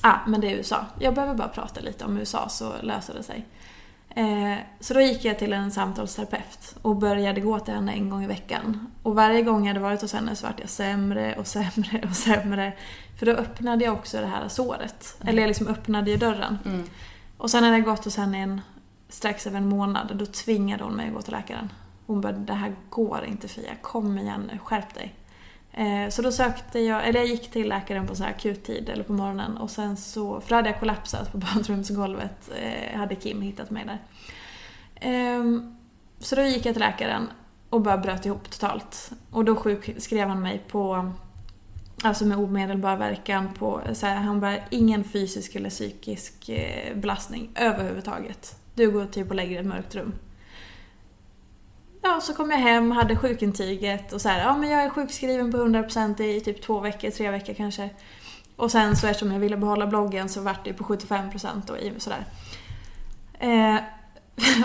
ah, 0.00 0.18
men 0.26 0.40
det 0.40 0.52
är 0.52 0.56
USA. 0.56 0.86
Jag 0.98 1.14
behöver 1.14 1.34
bara 1.34 1.48
prata 1.48 1.80
lite 1.80 2.04
om 2.04 2.18
USA 2.18 2.48
så 2.48 2.72
löser 2.82 3.14
det 3.14 3.22
sig. 3.22 3.46
Eh, 4.16 4.58
så 4.80 4.94
då 4.94 5.00
gick 5.00 5.24
jag 5.24 5.38
till 5.38 5.52
en 5.52 5.70
samtalsterapeut 5.70 6.76
och 6.82 6.96
började 6.96 7.40
gå 7.40 7.58
till 7.58 7.74
henne 7.74 7.92
en 7.92 8.10
gång 8.10 8.24
i 8.24 8.26
veckan. 8.26 8.86
Och 9.02 9.14
varje 9.14 9.42
gång 9.42 9.60
jag 9.66 9.74
hade 9.74 9.80
varit 9.80 10.02
hos 10.02 10.12
henne 10.12 10.36
så 10.36 10.46
vart 10.46 10.60
jag 10.60 10.68
sämre 10.68 11.34
och 11.38 11.46
sämre 11.46 12.00
och 12.08 12.16
sämre. 12.16 12.72
För 13.18 13.26
då 13.26 13.32
öppnade 13.32 13.84
jag 13.84 13.94
också 13.94 14.20
det 14.20 14.26
här 14.26 14.48
såret. 14.48 15.16
Mm. 15.20 15.28
Eller 15.28 15.42
jag 15.42 15.48
liksom 15.48 15.66
öppnade 15.66 16.10
ju 16.10 16.16
dörren. 16.16 16.58
Mm. 16.64 16.84
Och 17.38 17.50
sen 17.50 17.62
när 17.62 17.72
jag 17.72 17.84
gått 17.84 18.04
hos 18.04 18.16
henne 18.16 18.38
en, 18.38 18.60
strax 19.08 19.46
över 19.46 19.58
en 19.58 19.68
månad, 19.68 20.12
då 20.14 20.26
tvingade 20.26 20.84
hon 20.84 20.94
mig 20.94 21.08
att 21.08 21.14
gå 21.14 21.22
till 21.22 21.32
läkaren. 21.32 21.72
Hon 22.06 22.20
bara, 22.20 22.32
det 22.32 22.52
här 22.52 22.74
går 22.90 23.24
inte 23.24 23.48
Fia, 23.48 23.74
kom 23.82 24.18
igen 24.18 24.50
nu, 24.52 24.58
skärp 24.58 24.94
dig. 24.94 25.14
Eh, 25.76 26.08
så 26.08 26.22
då 26.22 26.32
sökte 26.32 26.78
jag, 26.78 27.08
eller 27.08 27.20
jag 27.20 27.28
gick 27.28 27.50
till 27.50 27.68
läkaren 27.68 28.06
på 28.06 28.14
så 28.14 28.22
här 28.22 28.30
akuttid 28.30 28.88
eller 28.88 29.04
på 29.04 29.12
morgonen 29.12 29.56
och 29.56 29.70
sen 29.70 29.96
så, 29.96 30.40
för 30.40 30.48
då 30.48 30.54
hade 30.54 30.68
jag 30.68 30.80
kollapsat 30.80 31.32
på 31.32 31.38
badrumsgolvet, 31.54 32.50
eh, 32.56 32.98
hade 32.98 33.14
Kim 33.14 33.42
hittat 33.42 33.70
mig 33.70 33.84
där. 33.84 33.98
Ehm, 34.94 35.76
så 36.18 36.36
då 36.36 36.42
gick 36.42 36.66
jag 36.66 36.74
till 36.74 36.82
läkaren 36.82 37.28
och 37.70 37.80
bara 37.80 37.98
bröt 37.98 38.26
ihop 38.26 38.50
totalt. 38.50 39.10
Och 39.30 39.44
då 39.44 39.56
sjukskrev 39.56 40.28
han 40.28 40.42
mig 40.42 40.62
på, 40.68 41.12
alltså 42.02 42.24
med 42.24 42.38
omedelbar 42.38 42.96
verkan 42.96 43.48
på, 43.58 43.80
så 43.92 44.06
här, 44.06 44.16
han 44.16 44.40
bara, 44.40 44.56
ingen 44.70 45.04
fysisk 45.04 45.54
eller 45.54 45.70
psykisk 45.70 46.48
eh, 46.48 46.96
belastning 46.96 47.50
överhuvudtaget. 47.54 48.56
Du 48.74 48.90
går 48.90 49.06
typ 49.06 49.28
och 49.28 49.34
lägger 49.34 49.50
dig 49.50 49.56
i 49.56 49.60
ett 49.60 49.66
mörkt 49.66 49.94
rum. 49.94 50.14
Ja, 52.06 52.20
så 52.20 52.34
kom 52.34 52.50
jag 52.50 52.58
hem, 52.58 52.90
hade 52.90 53.16
sjukintyget 53.16 54.12
och 54.12 54.20
så 54.20 54.28
här, 54.28 54.40
ja 54.40 54.56
men 54.56 54.70
jag 54.70 54.82
är 54.82 54.88
sjukskriven 54.88 55.52
på 55.52 55.56
100% 55.56 56.22
i 56.22 56.40
typ 56.40 56.62
två 56.62 56.80
veckor, 56.80 57.10
tre 57.10 57.30
veckor 57.30 57.54
kanske. 57.54 57.90
Och 58.56 58.70
sen 58.70 58.96
så 58.96 59.06
eftersom 59.06 59.32
jag 59.32 59.40
ville 59.40 59.56
behålla 59.56 59.86
bloggen 59.86 60.28
så 60.28 60.40
vart 60.40 60.64
det 60.64 60.72
på 60.72 60.84
75% 60.84 61.96
och 61.96 62.02
sådär. 62.02 62.24
Eh, 63.38 63.76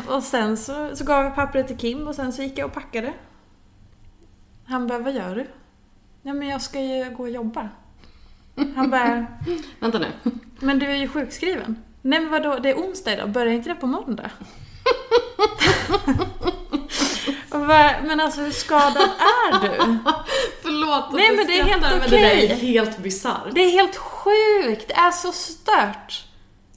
och 0.16 0.24
sen 0.24 0.58
så, 0.58 0.96
så 0.96 1.04
gav 1.04 1.24
jag 1.24 1.36
pappret 1.36 1.68
till 1.68 1.78
Kim 1.78 2.08
och 2.08 2.16
sen 2.16 2.34
så 2.34 2.42
gick 2.42 2.58
jag 2.58 2.68
och 2.68 2.74
packade. 2.74 3.14
Han 4.66 4.88
bara, 4.88 5.00
vad 5.00 5.14
gör 5.14 5.36
du? 5.36 5.48
Ja 6.22 6.34
men 6.34 6.48
jag 6.48 6.62
ska 6.62 6.82
ju 6.82 7.10
gå 7.10 7.24
och 7.24 7.30
jobba. 7.30 7.70
Han 8.76 8.90
bara... 8.90 9.26
Vänta 9.80 10.00
nu. 10.00 10.08
Men 10.60 10.80
du 10.80 10.86
är 10.86 10.96
ju 10.96 11.08
sjukskriven. 11.08 11.84
Nej 12.02 12.20
men 12.20 12.32
vadå, 12.32 12.60
det 12.60 12.70
är 12.70 12.76
onsdag 12.76 13.14
idag, 13.14 13.30
börjar 13.30 13.54
inte 13.54 13.70
det 13.70 13.76
på 13.76 13.88
måndag? 13.88 14.32
Men 17.52 18.20
alltså 18.20 18.41
hur 18.41 18.52
skadad 18.52 19.10
är 19.20 19.62
du? 19.62 19.78
Förlåt 20.62 21.04
att 21.04 21.14
Nej 21.14 21.36
men 21.36 21.47
det 21.47 21.60
är 21.60 21.64
helt 21.64 21.84
okej. 21.84 21.97
Okay. 21.97 22.00
Men 22.00 22.10
det 22.10 22.18
där 22.18 22.54
är 22.54 22.56
helt 22.56 22.97
bisarrt. 22.97 23.52
Det 23.52 23.62
är 23.62 23.72
helt 23.72 23.95
sjukt. 23.95 24.88
Det 24.88 24.93
är 24.93 25.12
så 25.12 25.32
stört. 25.32 26.26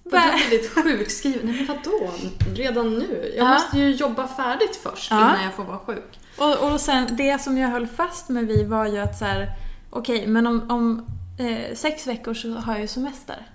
Och 0.05 0.11
du 0.11 0.17
har 0.17 0.49
blivit 0.49 0.71
sjukskriven. 0.71 1.41
Nej 1.47 1.55
men 1.55 1.67
vadå? 1.67 2.11
Redan 2.55 2.99
nu? 2.99 3.33
Jag 3.37 3.47
ja. 3.47 3.53
måste 3.53 3.79
ju 3.79 3.91
jobba 3.91 4.29
färdigt 4.29 4.81
först 4.83 5.11
innan 5.11 5.43
jag 5.43 5.55
får 5.55 5.65
vara 5.65 5.79
sjuk. 5.79 6.19
Och, 6.39 6.73
och 6.73 6.81
sen, 6.81 7.17
det 7.17 7.43
som 7.43 7.59
jag 7.59 7.69
höll 7.69 7.87
fast 7.87 8.29
med 8.29 8.47
vid 8.47 8.69
var 8.69 8.87
ju 8.87 8.99
att 8.99 9.19
så 9.19 9.25
här, 9.25 9.51
okej 9.91 10.17
okay, 10.17 10.29
men 10.29 10.47
om, 10.47 10.71
om 10.71 11.07
eh, 11.39 11.75
sex 11.75 12.07
veckor 12.07 12.35
så 12.35 12.55
har 12.55 12.73
jag 12.73 12.83
ju 12.83 12.89
semester. 12.89 13.47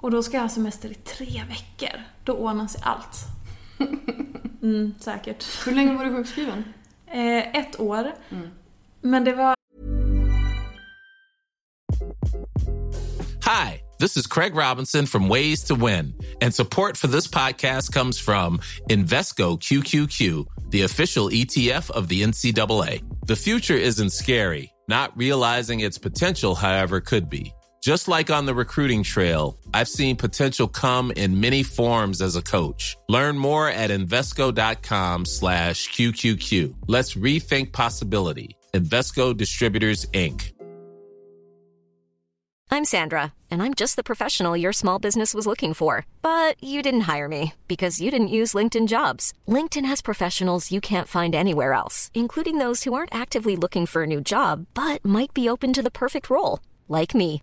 Och 0.00 0.10
då 0.10 0.22
ska 0.22 0.36
jag 0.36 0.42
ha 0.42 0.48
semester 0.48 0.88
i 0.88 0.94
tre 0.94 1.42
veckor. 1.48 2.02
Då 2.24 2.32
ordnar 2.32 2.66
sig 2.66 2.80
allt. 2.84 3.16
Mm, 4.62 4.94
säkert. 5.00 5.44
Hur 5.66 5.72
länge 5.72 5.96
var 5.96 6.04
du 6.04 6.16
sjukskriven? 6.16 6.64
Eh, 7.08 7.56
ett 7.56 7.80
år. 7.80 8.12
Mm. 8.30 8.48
Men 9.00 9.24
det 9.24 9.32
var... 9.32 9.54
Hi, 13.44 13.80
this 14.00 14.16
is 14.16 14.26
Craig 14.26 14.54
Robinson 14.54 15.06
from 15.06 15.28
Ways 15.28 15.64
to 15.64 15.74
Win. 15.74 16.14
And 16.40 16.54
support 16.54 16.96
for 16.96 17.06
this 17.06 17.28
podcast 17.28 17.92
comes 17.92 18.18
from 18.18 18.60
Invesco 18.90 19.56
QQQ, 19.56 20.46
the 20.70 20.82
official 20.82 21.30
ETF 21.30 21.90
of 21.90 22.08
the 22.08 22.22
NCAA. 22.22 23.02
The 23.26 23.36
future 23.36 23.78
isn't 23.78 24.10
scary. 24.10 24.72
Not 24.88 25.16
realizing 25.16 25.80
its 25.80 25.98
potential, 25.98 26.54
however, 26.56 27.00
could 27.00 27.30
be. 27.30 27.52
Just 27.82 28.08
like 28.08 28.30
on 28.30 28.46
the 28.46 28.54
recruiting 28.54 29.02
trail, 29.02 29.56
I've 29.72 29.88
seen 29.88 30.16
potential 30.16 30.66
come 30.66 31.12
in 31.12 31.40
many 31.40 31.62
forms 31.62 32.20
as 32.20 32.34
a 32.34 32.42
coach. 32.42 32.96
Learn 33.08 33.38
more 33.38 33.68
at 33.68 33.90
Invesco.com 33.90 35.24
slash 35.24 35.88
QQQ. 35.90 36.74
Let's 36.88 37.14
rethink 37.14 37.72
possibility. 37.72 38.56
Investco 38.74 39.36
Distributors, 39.36 40.06
Inc. 40.06 40.52
I'm 42.68 42.84
Sandra, 42.84 43.32
and 43.48 43.62
I'm 43.62 43.74
just 43.74 43.94
the 43.94 44.02
professional 44.02 44.56
your 44.56 44.72
small 44.72 44.98
business 44.98 45.32
was 45.34 45.46
looking 45.46 45.72
for. 45.72 46.04
But 46.20 46.62
you 46.62 46.82
didn't 46.82 47.02
hire 47.12 47.28
me 47.28 47.54
because 47.68 48.00
you 48.00 48.10
didn't 48.10 48.36
use 48.40 48.54
LinkedIn 48.54 48.88
jobs. 48.88 49.32
LinkedIn 49.46 49.84
has 49.86 50.02
professionals 50.02 50.72
you 50.72 50.80
can't 50.80 51.08
find 51.08 51.34
anywhere 51.34 51.72
else, 51.72 52.10
including 52.12 52.58
those 52.58 52.82
who 52.82 52.92
aren't 52.94 53.14
actively 53.14 53.56
looking 53.56 53.86
for 53.86 54.02
a 54.02 54.06
new 54.06 54.20
job, 54.20 54.66
but 54.74 55.04
might 55.04 55.32
be 55.32 55.48
open 55.48 55.72
to 55.72 55.82
the 55.82 55.98
perfect 56.02 56.28
role, 56.28 56.58
like 56.88 57.14
me. 57.14 57.42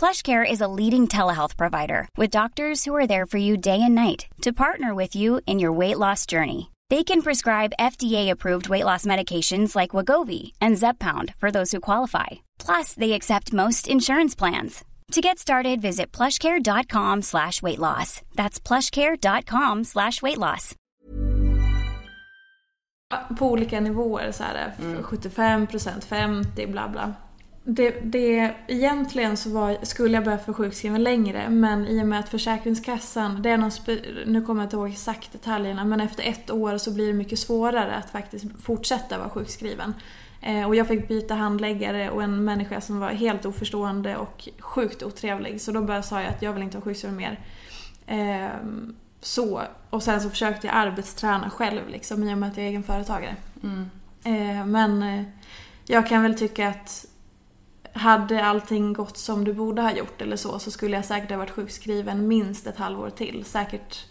PlushCare 0.00 0.50
is 0.50 0.62
a 0.62 0.72
leading 0.78 1.08
telehealth 1.08 1.58
provider 1.58 2.08
with 2.16 2.30
doctors 2.30 2.86
who 2.86 2.96
are 2.96 3.06
there 3.06 3.26
for 3.26 3.36
you 3.36 3.58
day 3.58 3.82
and 3.82 3.94
night 3.94 4.24
to 4.40 4.50
partner 4.50 4.94
with 4.94 5.14
you 5.14 5.42
in 5.46 5.58
your 5.58 5.78
weight 5.78 5.98
loss 5.98 6.24
journey. 6.24 6.70
They 6.88 7.04
can 7.04 7.20
prescribe 7.20 7.76
FDA-approved 7.78 8.70
weight 8.70 8.86
loss 8.86 9.04
medications 9.04 9.76
like 9.76 9.90
Wagovi 9.90 10.52
and 10.58 10.78
Zepbound 10.78 11.34
for 11.36 11.50
those 11.50 11.70
who 11.70 11.80
qualify. 11.80 12.28
Plus, 12.58 12.94
they 12.94 13.12
accept 13.12 13.52
most 13.52 13.88
insurance 13.88 14.34
plans. 14.34 14.84
To 15.12 15.20
get 15.20 15.38
started, 15.38 15.82
visit 15.82 16.12
plushcare.com 16.12 17.20
slash 17.20 17.60
weight 17.60 17.78
loss. 17.78 18.22
That's 18.36 18.58
plushcare.com 18.58 19.84
slash 19.84 20.22
weight 20.22 20.38
loss. 20.38 20.74
På 23.38 23.50
olika 23.50 23.80
nivåer, 23.80 24.32
så 24.32 24.44
här, 24.44 24.72
mm. 24.78 25.02
75%, 25.02 26.00
50, 26.00 26.66
bla 26.66 26.88
bla. 26.88 27.14
Det, 27.64 27.90
det, 27.90 28.54
egentligen 28.66 29.36
så 29.36 29.50
var, 29.50 29.76
skulle 29.82 30.14
jag 30.14 30.24
börja 30.24 30.38
få 30.38 30.52
sjukskriven 30.52 31.02
längre 31.02 31.48
men 31.48 31.86
i 31.86 32.02
och 32.02 32.06
med 32.06 32.20
att 32.20 32.28
Försäkringskassan, 32.28 33.42
det 33.42 33.50
är 33.50 33.56
någon, 33.56 33.70
nu 34.26 34.42
kommer 34.42 34.62
jag 34.62 34.66
inte 34.66 34.76
ihåg 34.76 34.90
exakt 34.90 35.32
detaljerna, 35.32 35.84
men 35.84 36.00
efter 36.00 36.22
ett 36.22 36.50
år 36.50 36.78
så 36.78 36.90
blir 36.90 37.06
det 37.06 37.12
mycket 37.12 37.38
svårare 37.38 37.94
att 37.94 38.10
faktiskt 38.10 38.44
fortsätta 38.62 39.18
vara 39.18 39.30
sjukskriven. 39.30 39.94
Eh, 40.42 40.66
och 40.66 40.74
jag 40.74 40.88
fick 40.88 41.08
byta 41.08 41.34
handläggare 41.34 42.10
och 42.10 42.22
en 42.22 42.44
människa 42.44 42.80
som 42.80 42.98
var 42.98 43.10
helt 43.10 43.46
oförstående 43.46 44.16
och 44.16 44.48
sjukt 44.58 45.02
otrevlig. 45.02 45.60
Så 45.60 45.72
då 45.72 45.82
bara 45.82 46.02
sa 46.02 46.20
jag 46.20 46.30
att 46.30 46.42
jag 46.42 46.52
vill 46.52 46.62
inte 46.62 46.76
vara 46.76 46.84
sjukskriven 46.84 47.16
mer. 47.16 47.40
Ehm, 48.06 48.96
så. 49.20 49.62
Och 49.90 50.02
sen 50.02 50.20
så 50.20 50.30
försökte 50.30 50.66
jag 50.66 50.76
arbetsträna 50.76 51.50
själv 51.50 51.88
liksom 51.88 52.24
i 52.24 52.34
och 52.34 52.38
med 52.38 52.48
att 52.48 52.56
jag 52.56 52.66
är 52.66 52.70
egen 52.70 52.82
företagare. 52.82 53.36
Mm. 53.62 53.90
Ehm, 54.24 54.70
men 54.70 55.02
eh, 55.02 55.24
jag 55.84 56.08
kan 56.08 56.22
väl 56.22 56.38
tycka 56.38 56.68
att 56.68 57.06
hade 57.92 58.44
allting 58.44 58.92
gått 58.92 59.16
som 59.16 59.44
du 59.44 59.52
borde 59.52 59.82
ha 59.82 59.92
gjort 59.92 60.22
eller 60.22 60.36
så, 60.36 60.58
så 60.58 60.70
skulle 60.70 60.96
jag 60.96 61.04
säkert 61.04 61.30
ha 61.30 61.36
varit 61.36 61.50
sjukskriven 61.50 62.28
minst 62.28 62.66
ett 62.66 62.76
halvår 62.76 63.10
till. 63.10 63.44
Säkert, 63.44 64.06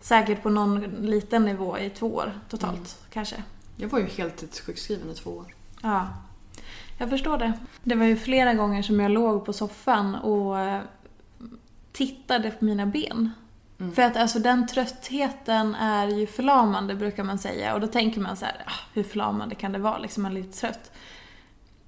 säkert 0.00 0.42
på 0.42 0.50
någon 0.50 0.80
liten 0.80 1.44
nivå 1.44 1.78
i 1.78 1.90
två 1.90 2.14
år 2.14 2.32
totalt 2.48 2.74
Mm. 2.74 2.86
kanske. 3.12 3.42
Jag 3.76 3.88
var 3.88 3.98
ju 3.98 4.06
heltidssjukskriven 4.06 5.10
i 5.10 5.14
två 5.14 5.30
år. 5.30 5.54
Ja, 5.82 6.08
jag 6.98 7.10
förstår 7.10 7.38
det. 7.38 7.52
Det 7.82 7.94
var 7.94 8.04
ju 8.06 8.16
flera 8.16 8.54
gånger 8.54 8.82
som 8.82 9.00
jag 9.00 9.10
låg 9.10 9.44
på 9.44 9.52
soffan 9.52 10.14
och 10.14 10.58
eh, 10.58 10.80
tittade 11.92 12.50
på 12.50 12.64
mina 12.64 12.86
ben. 12.86 13.30
Mm. 13.78 13.94
För 13.94 14.02
att 14.02 14.16
alltså 14.16 14.38
den 14.38 14.66
tröttheten 14.66 15.74
är 15.74 16.08
ju 16.08 16.26
förlamande 16.26 16.94
brukar 16.94 17.24
man 17.24 17.38
säga 17.38 17.74
och 17.74 17.80
då 17.80 17.86
tänker 17.86 18.20
man 18.20 18.36
så 18.36 18.44
här, 18.44 18.54
ah, 18.66 18.72
hur 18.92 19.02
förlamande 19.02 19.54
kan 19.54 19.72
det 19.72 19.78
vara 19.78 19.98
liksom, 19.98 20.22
man 20.22 20.32
är 20.32 20.40
lite 20.40 20.58
trött. 20.58 20.92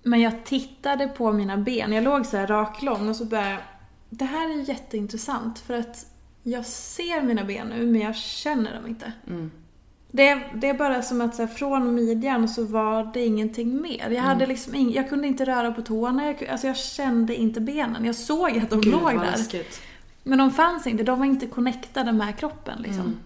Men 0.06 0.20
jag 0.20 0.44
tittade 0.44 1.08
på 1.08 1.32
mina 1.32 1.56
ben, 1.56 1.92
jag 1.92 2.04
låg 2.04 2.26
så 2.26 2.36
här 2.36 2.46
raklång 2.46 3.08
och 3.08 3.16
så 3.16 3.24
började 3.24 3.50
jag, 3.50 3.58
det 4.10 4.24
här 4.24 4.50
är 4.50 4.68
jätteintressant 4.68 5.58
för 5.58 5.74
att 5.74 6.06
jag 6.42 6.66
ser 6.66 7.22
mina 7.22 7.44
ben 7.44 7.66
nu 7.68 7.86
men 7.86 8.00
jag 8.00 8.16
känner 8.16 8.74
dem 8.74 8.86
inte. 8.86 9.12
Mm. 9.26 9.50
Det, 10.10 10.42
det 10.54 10.68
är 10.68 10.74
bara 10.74 11.02
som 11.02 11.20
att 11.20 11.34
så 11.34 11.42
här, 11.42 11.46
från 11.48 11.94
midjan 11.94 12.48
så 12.48 12.64
var 12.64 13.10
det 13.14 13.26
ingenting 13.26 13.82
mer. 13.82 14.10
Jag, 14.10 14.22
hade 14.22 14.46
liksom 14.46 14.74
ing, 14.74 14.92
jag 14.92 15.08
kunde 15.08 15.26
inte 15.28 15.44
röra 15.44 15.72
på 15.72 15.82
tårna, 15.82 16.26
jag, 16.26 16.44
alltså 16.48 16.66
jag 16.66 16.76
kände 16.76 17.36
inte 17.36 17.60
benen. 17.60 18.04
Jag 18.04 18.14
såg 18.14 18.58
att 18.58 18.70
de 18.70 18.80
Gud, 18.80 18.92
låg 18.92 19.10
där. 19.10 19.14
läskigt. 19.30 19.82
Men 20.22 20.38
de 20.38 20.50
fanns 20.50 20.86
inte, 20.86 21.04
de 21.04 21.18
var 21.18 21.26
inte 21.26 21.46
connectade 21.46 22.12
med 22.12 22.38
kroppen 22.38 22.78
liksom. 22.82 23.00
Mm. 23.00 23.18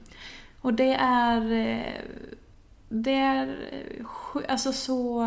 Och 0.61 0.75
det 0.75 0.95
är... 1.01 1.53
eh, 1.53 1.93
Det 2.89 3.15
är 3.15 3.47
eh, 3.73 4.43
alltså 4.49 4.73
så... 4.73 5.25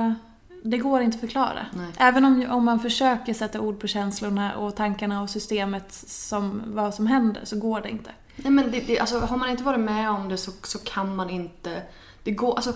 Det 0.63 0.77
går 0.77 1.01
inte 1.01 1.15
att 1.15 1.21
förklara. 1.21 1.65
Nej. 1.73 1.87
Även 1.97 2.25
om, 2.25 2.45
om 2.49 2.65
man 2.65 2.79
försöker 2.79 3.33
sätta 3.33 3.59
ord 3.59 3.79
på 3.79 3.87
känslorna 3.87 4.55
och 4.55 4.75
tankarna 4.75 5.21
och 5.21 5.29
systemet 5.29 5.93
som 6.07 6.63
vad 6.65 6.93
som 6.93 7.07
händer 7.07 7.41
så 7.45 7.59
går 7.59 7.81
det 7.81 7.89
inte. 7.89 8.11
Nej 8.35 8.51
men 8.51 8.71
det, 8.71 8.79
det, 8.79 8.99
alltså, 8.99 9.19
har 9.19 9.37
man 9.37 9.49
inte 9.49 9.63
varit 9.63 9.79
med 9.79 10.09
om 10.09 10.29
det 10.29 10.37
så, 10.37 10.51
så 10.63 10.79
kan 10.79 11.15
man 11.15 11.29
inte... 11.29 11.81
Det 12.23 12.31
går, 12.31 12.55
alltså, 12.55 12.73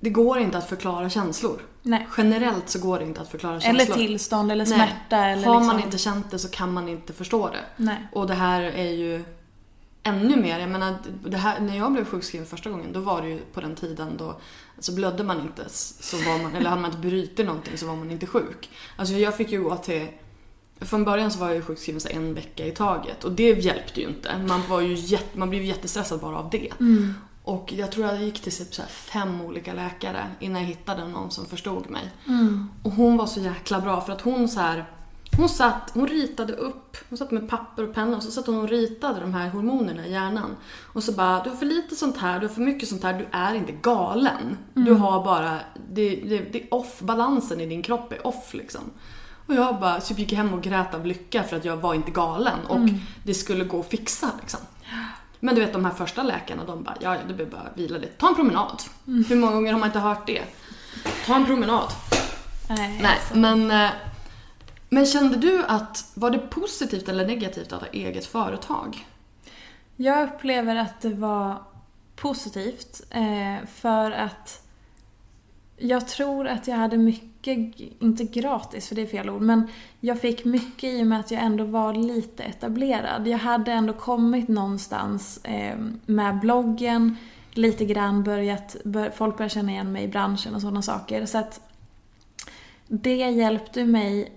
det 0.00 0.10
går 0.10 0.38
inte 0.38 0.58
att 0.58 0.68
förklara 0.68 1.10
känslor. 1.10 1.60
Nej. 1.82 2.08
Generellt 2.16 2.68
så 2.68 2.78
går 2.78 2.98
det 2.98 3.04
inte 3.04 3.20
att 3.20 3.28
förklara 3.28 3.60
känslor. 3.60 3.82
Eller 3.82 3.94
tillstånd 3.94 4.52
eller 4.52 4.66
Nej. 4.66 4.74
smärta 4.74 5.16
eller 5.16 5.46
Har 5.46 5.54
liksom... 5.54 5.66
man 5.66 5.80
inte 5.80 5.98
känt 5.98 6.30
det 6.30 6.38
så 6.38 6.48
kan 6.48 6.72
man 6.72 6.88
inte 6.88 7.12
förstå 7.12 7.48
det. 7.48 7.64
Nej. 7.76 8.08
Och 8.12 8.26
det 8.26 8.34
här 8.34 8.62
är 8.62 8.90
ju 8.90 9.24
ännu 10.04 10.36
mer. 10.36 10.58
Jag 10.58 10.70
menar, 10.70 10.96
det 11.24 11.36
här, 11.36 11.60
när 11.60 11.76
jag 11.76 11.92
blev 11.92 12.04
sjukskriven 12.04 12.46
första 12.46 12.70
gången 12.70 12.92
då 12.92 13.00
var 13.00 13.22
det 13.22 13.28
ju 13.28 13.38
på 13.38 13.60
den 13.60 13.74
tiden 13.74 14.16
då 14.16 14.40
alltså 14.76 14.94
blödde 14.94 15.24
man 15.24 15.40
inte 15.40 15.64
så 15.68 16.16
var 16.16 16.42
man, 16.42 16.54
eller 16.54 16.70
hade 16.70 16.82
man 16.82 16.90
inte 16.90 17.08
brutit 17.08 17.46
någonting 17.46 17.78
så 17.78 17.86
var 17.86 17.96
man 17.96 18.10
inte 18.10 18.26
sjuk. 18.26 18.70
Alltså 18.96 19.14
jag 19.14 19.36
fick 19.36 19.52
ju 19.52 19.62
gå 19.62 19.76
till 19.76 20.08
från 20.80 21.04
början 21.04 21.30
så 21.30 21.38
var 21.38 21.46
jag 21.46 21.56
ju 21.56 21.62
sjukskriven 21.62 22.00
så 22.00 22.08
en 22.08 22.34
vecka 22.34 22.66
i 22.66 22.70
taget 22.70 23.24
och 23.24 23.32
det 23.32 23.50
hjälpte 23.50 24.00
ju 24.00 24.08
inte. 24.08 24.38
Man, 24.48 24.62
var 24.68 24.80
ju 24.80 24.94
jätte, 24.94 25.38
man 25.38 25.50
blev 25.50 25.62
ju 25.62 25.68
jättestressad 25.68 26.20
bara 26.20 26.38
av 26.38 26.50
det. 26.50 26.70
Mm. 26.80 27.14
Och 27.44 27.72
jag 27.72 27.92
tror 27.92 28.06
jag 28.06 28.22
gick 28.22 28.40
till 28.40 28.52
typ 28.52 28.74
så 28.74 28.82
fem 28.82 29.40
olika 29.40 29.74
läkare 29.74 30.26
innan 30.40 30.62
jag 30.62 30.68
hittade 30.68 31.08
någon 31.08 31.30
som 31.30 31.46
förstod 31.46 31.90
mig. 31.90 32.10
Mm. 32.26 32.70
Och 32.82 32.90
hon 32.90 33.16
var 33.16 33.26
så 33.26 33.40
jäkla 33.40 33.80
bra 33.80 34.00
för 34.00 34.12
att 34.12 34.20
hon 34.20 34.48
så 34.48 34.60
här, 34.60 34.84
hon 35.36 35.48
satt, 35.48 35.90
hon 35.94 36.08
ritade 36.08 36.52
upp, 36.52 36.96
hon 37.08 37.18
satt 37.18 37.30
med 37.30 37.48
papper 37.48 37.88
och 37.88 37.94
penna 37.94 38.16
och 38.16 38.22
så 38.22 38.30
satt 38.30 38.46
hon 38.46 38.58
och 38.58 38.68
ritade 38.68 39.20
de 39.20 39.34
här 39.34 39.48
hormonerna 39.48 40.06
i 40.06 40.12
hjärnan. 40.12 40.56
Och 40.92 41.02
så 41.02 41.12
bara, 41.12 41.42
du 41.42 41.50
har 41.50 41.56
för 41.56 41.66
lite 41.66 41.96
sånt 41.96 42.16
här, 42.16 42.40
du 42.40 42.46
har 42.46 42.54
för 42.54 42.60
mycket 42.60 42.88
sånt 42.88 43.02
här, 43.02 43.18
du 43.18 43.26
är 43.32 43.54
inte 43.54 43.72
galen. 43.72 44.56
Du 44.74 44.94
har 44.94 45.24
bara, 45.24 45.58
det, 45.88 46.16
det, 46.16 46.38
det 46.38 46.62
är 46.62 46.74
off, 46.74 47.00
balansen 47.00 47.60
i 47.60 47.66
din 47.66 47.82
kropp 47.82 48.12
är 48.12 48.26
off 48.26 48.54
liksom. 48.54 48.80
Och 49.46 49.54
jag 49.54 49.80
bara 49.80 50.00
typ 50.00 50.18
gick 50.18 50.32
hem 50.32 50.54
och 50.54 50.62
grät 50.62 50.94
av 50.94 51.06
lycka 51.06 51.42
för 51.42 51.56
att 51.56 51.64
jag 51.64 51.76
var 51.76 51.94
inte 51.94 52.10
galen 52.10 52.58
och 52.68 52.78
det 53.24 53.34
skulle 53.34 53.64
gå 53.64 53.80
att 53.80 53.88
fixa 53.88 54.30
liksom. 54.40 54.60
Men 55.40 55.54
du 55.54 55.60
vet 55.60 55.72
de 55.72 55.84
här 55.84 55.92
första 55.92 56.22
läkarna 56.22 56.64
de 56.64 56.82
bara, 56.82 56.94
ja 57.00 57.14
ja 57.14 57.20
du 57.28 57.34
behöver 57.34 57.56
bara 57.56 57.68
vila 57.74 57.98
lite. 57.98 58.12
Ta 58.12 58.28
en 58.28 58.34
promenad. 58.34 58.82
Hur 59.04 59.36
många 59.36 59.52
gånger 59.52 59.72
har 59.72 59.80
man 59.80 59.88
inte 59.88 59.98
hört 59.98 60.26
det? 60.26 60.42
Ta 61.26 61.34
en 61.34 61.46
promenad. 61.46 61.92
Nej, 62.68 62.98
Nej, 63.02 63.18
alltså. 63.18 63.36
men, 63.38 63.70
eh, 63.70 63.90
men 64.94 65.06
kände 65.06 65.36
du 65.36 65.64
att, 65.64 66.12
var 66.14 66.30
det 66.30 66.38
positivt 66.38 67.08
eller 67.08 67.26
negativt 67.26 67.72
att 67.72 67.80
ha 67.80 67.88
eget 67.88 68.26
företag? 68.26 69.06
Jag 69.96 70.28
upplever 70.28 70.76
att 70.76 71.00
det 71.00 71.14
var 71.14 71.62
positivt 72.16 73.02
eh, 73.10 73.66
för 73.66 74.10
att 74.10 74.62
jag 75.76 76.08
tror 76.08 76.48
att 76.48 76.68
jag 76.68 76.76
hade 76.76 76.96
mycket, 76.96 77.58
inte 77.98 78.24
gratis 78.24 78.88
för 78.88 78.94
det 78.94 79.02
är 79.02 79.06
fel 79.06 79.30
ord, 79.30 79.42
men 79.42 79.68
jag 80.00 80.20
fick 80.20 80.44
mycket 80.44 80.84
i 80.84 81.02
och 81.02 81.06
med 81.06 81.20
att 81.20 81.30
jag 81.30 81.42
ändå 81.42 81.64
var 81.64 81.94
lite 81.94 82.42
etablerad. 82.42 83.26
Jag 83.26 83.38
hade 83.38 83.72
ändå 83.72 83.92
kommit 83.92 84.48
någonstans 84.48 85.44
eh, 85.44 85.78
med 86.06 86.40
bloggen, 86.40 87.16
lite 87.52 87.84
grann 87.84 88.22
börjat, 88.22 88.76
folk 89.14 89.36
började 89.36 89.54
känna 89.54 89.72
igen 89.72 89.92
mig 89.92 90.04
i 90.04 90.08
branschen 90.08 90.54
och 90.54 90.60
sådana 90.60 90.82
saker. 90.82 91.26
Så 91.26 91.38
att 91.38 91.60
det 92.88 93.16
hjälpte 93.16 93.84
mig 93.84 94.32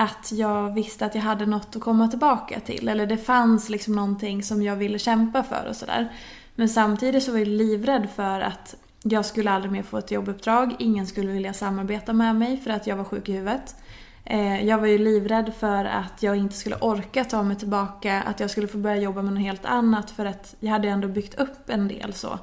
att 0.00 0.32
jag 0.32 0.74
visste 0.74 1.06
att 1.06 1.14
jag 1.14 1.22
hade 1.22 1.46
något 1.46 1.76
att 1.76 1.82
komma 1.82 2.08
tillbaka 2.08 2.60
till. 2.60 2.88
Eller 2.88 3.06
det 3.06 3.16
fanns 3.16 3.68
liksom 3.68 3.94
någonting 3.94 4.42
som 4.42 4.62
jag 4.62 4.76
ville 4.76 4.98
kämpa 4.98 5.42
för 5.42 5.66
och 5.68 5.76
sådär. 5.76 6.12
Men 6.54 6.68
samtidigt 6.68 7.22
så 7.22 7.32
var 7.32 7.38
jag 7.38 7.48
livrädd 7.48 8.08
för 8.14 8.40
att 8.40 8.74
jag 9.02 9.24
skulle 9.24 9.50
aldrig 9.50 9.72
mer 9.72 9.82
få 9.82 9.98
ett 9.98 10.10
jobbuppdrag. 10.10 10.76
Ingen 10.78 11.06
skulle 11.06 11.32
vilja 11.32 11.52
samarbeta 11.52 12.12
med 12.12 12.36
mig 12.36 12.56
för 12.56 12.70
att 12.70 12.86
jag 12.86 12.96
var 12.96 13.04
sjuk 13.04 13.28
i 13.28 13.32
huvudet. 13.32 13.76
Eh, 14.24 14.64
jag 14.66 14.78
var 14.78 14.86
ju 14.86 14.98
livrädd 14.98 15.52
för 15.58 15.84
att 15.84 16.22
jag 16.22 16.36
inte 16.36 16.54
skulle 16.54 16.76
orka 16.76 17.24
ta 17.24 17.42
mig 17.42 17.56
tillbaka, 17.56 18.22
att 18.22 18.40
jag 18.40 18.50
skulle 18.50 18.68
få 18.68 18.78
börja 18.78 18.96
jobba 18.96 19.22
med 19.22 19.32
något 19.32 19.42
helt 19.42 19.64
annat 19.64 20.10
för 20.10 20.26
att 20.26 20.54
jag 20.60 20.70
hade 20.70 20.88
ändå 20.88 21.08
byggt 21.08 21.34
upp 21.34 21.70
en 21.70 21.88
del 21.88 22.12
så. 22.12 22.38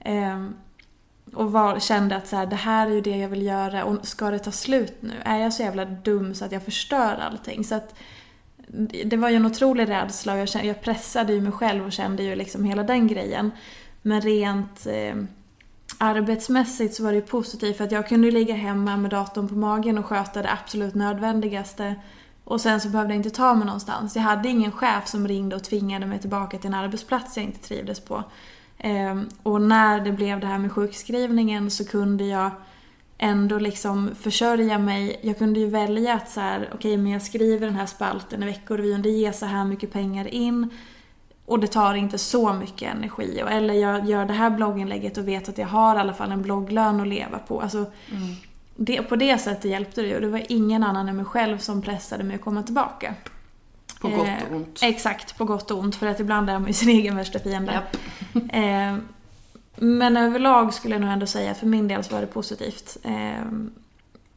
Ehm, 0.00 0.54
och 1.34 1.52
var, 1.52 1.80
kände 1.80 2.16
att 2.16 2.26
så 2.26 2.36
här, 2.36 2.46
det 2.46 2.56
här 2.56 2.86
är 2.86 2.90
ju 2.90 3.00
det 3.00 3.16
jag 3.16 3.28
vill 3.28 3.42
göra 3.42 3.84
och 3.84 4.06
ska 4.06 4.30
det 4.30 4.38
ta 4.38 4.50
slut 4.50 4.96
nu? 5.00 5.14
Är 5.24 5.38
jag 5.38 5.52
så 5.52 5.62
jävla 5.62 5.84
dum 5.84 6.34
så 6.34 6.44
att 6.44 6.52
jag 6.52 6.62
förstör 6.62 7.14
allting? 7.14 7.64
Så 7.64 7.74
att 7.74 7.94
det 9.04 9.16
var 9.16 9.28
ju 9.28 9.36
en 9.36 9.46
otrolig 9.46 9.88
rädsla 9.88 10.32
och 10.32 10.38
jag, 10.38 10.48
kände, 10.48 10.68
jag 10.68 10.82
pressade 10.82 11.32
ju 11.32 11.40
mig 11.40 11.52
själv 11.52 11.86
och 11.86 11.92
kände 11.92 12.22
ju 12.22 12.34
liksom 12.34 12.64
hela 12.64 12.82
den 12.82 13.06
grejen. 13.06 13.50
Men 14.02 14.20
rent 14.20 14.86
eh, 14.86 15.14
arbetsmässigt 15.98 16.94
så 16.94 17.02
var 17.02 17.10
det 17.10 17.16
ju 17.16 17.22
positivt 17.22 17.76
för 17.76 17.84
att 17.84 17.92
jag 17.92 18.08
kunde 18.08 18.26
ju 18.26 18.32
ligga 18.32 18.54
hemma 18.54 18.96
med 18.96 19.10
datorn 19.10 19.48
på 19.48 19.54
magen 19.54 19.98
och 19.98 20.06
sköta 20.06 20.42
det 20.42 20.52
absolut 20.52 20.94
nödvändigaste. 20.94 21.94
Och 22.44 22.60
sen 22.60 22.80
så 22.80 22.88
behövde 22.88 23.14
jag 23.14 23.18
inte 23.18 23.30
ta 23.30 23.54
mig 23.54 23.66
någonstans. 23.66 24.16
Jag 24.16 24.22
hade 24.22 24.48
ingen 24.48 24.72
chef 24.72 25.08
som 25.08 25.28
ringde 25.28 25.56
och 25.56 25.64
tvingade 25.64 26.06
mig 26.06 26.18
tillbaka 26.18 26.58
till 26.58 26.68
en 26.68 26.74
arbetsplats 26.74 27.36
jag 27.36 27.46
inte 27.46 27.68
trivdes 27.68 28.00
på. 28.00 28.24
Ehm, 28.78 29.28
och 29.42 29.62
när 29.62 30.00
det 30.00 30.12
blev 30.12 30.40
det 30.40 30.46
här 30.46 30.58
med 30.58 30.72
sjukskrivningen 30.72 31.70
så 31.70 31.84
kunde 31.84 32.24
jag 32.24 32.50
ändå 33.18 33.58
liksom 33.58 34.10
försörja 34.20 34.78
mig. 34.78 35.20
Jag 35.22 35.38
kunde 35.38 35.60
ju 35.60 35.66
välja 35.70 36.14
att 36.14 36.30
så 36.30 36.40
här, 36.40 36.70
okej 36.74 36.96
men 36.96 37.12
jag 37.12 37.22
skriver 37.22 37.66
den 37.66 37.76
här 37.76 37.86
spalten 37.86 38.42
i 38.42 38.46
Veckorevyn, 38.46 39.02
det 39.02 39.08
ger 39.10 39.32
så 39.32 39.46
här 39.46 39.64
mycket 39.64 39.92
pengar 39.92 40.26
in. 40.34 40.70
Och 41.46 41.60
det 41.60 41.66
tar 41.66 41.94
inte 41.94 42.18
så 42.18 42.52
mycket 42.52 42.94
energi. 42.94 43.42
Och- 43.44 43.50
Eller 43.52 43.74
jag 43.74 44.06
gör 44.06 44.24
det 44.24 44.32
här 44.32 44.50
blogginlägget 44.50 45.18
och 45.18 45.28
vet 45.28 45.48
att 45.48 45.58
jag 45.58 45.66
har 45.66 45.96
i 45.96 45.98
alla 45.98 46.14
fall 46.14 46.32
en 46.32 46.42
blogglön 46.42 47.00
att 47.00 47.08
leva 47.08 47.38
på. 47.38 47.60
Alltså, 47.60 47.84
det, 48.76 49.02
på 49.02 49.16
det 49.16 49.38
sättet 49.38 49.64
hjälpte 49.64 50.02
det 50.02 50.08
ju. 50.08 50.20
Det 50.20 50.28
var 50.28 50.42
ingen 50.48 50.84
annan 50.84 51.08
än 51.08 51.16
mig 51.16 51.24
själv 51.24 51.58
som 51.58 51.82
pressade 51.82 52.24
mig 52.24 52.34
att 52.36 52.42
komma 52.42 52.62
tillbaka. 52.62 53.14
På 54.00 54.08
gott 54.08 54.28
Eh, 54.28 54.48
och 54.50 54.56
ont. 54.56 54.78
Exakt, 54.82 55.38
på 55.38 55.44
gott 55.44 55.70
och 55.70 55.78
ont. 55.78 55.96
För 55.96 56.06
att 56.06 56.20
ibland 56.20 56.50
är 56.50 56.58
man 56.58 56.66
ju 56.66 56.72
sin 56.72 56.88
egen 56.98 57.16
värsta 57.16 57.38
fiende. 57.38 57.72
Japp. 57.72 57.96
Eh, 58.52 58.96
men 59.76 60.16
överlag 60.16 60.74
skulle 60.74 60.94
jag 60.94 61.00
nog 61.00 61.10
ändå 61.10 61.26
säga 61.26 61.50
att 61.50 61.58
för 61.58 61.66
min 61.66 61.88
del 61.88 62.04
så 62.04 62.14
var 62.14 62.20
det 62.20 62.26
positivt. 62.26 62.96
Eh, 63.02 63.44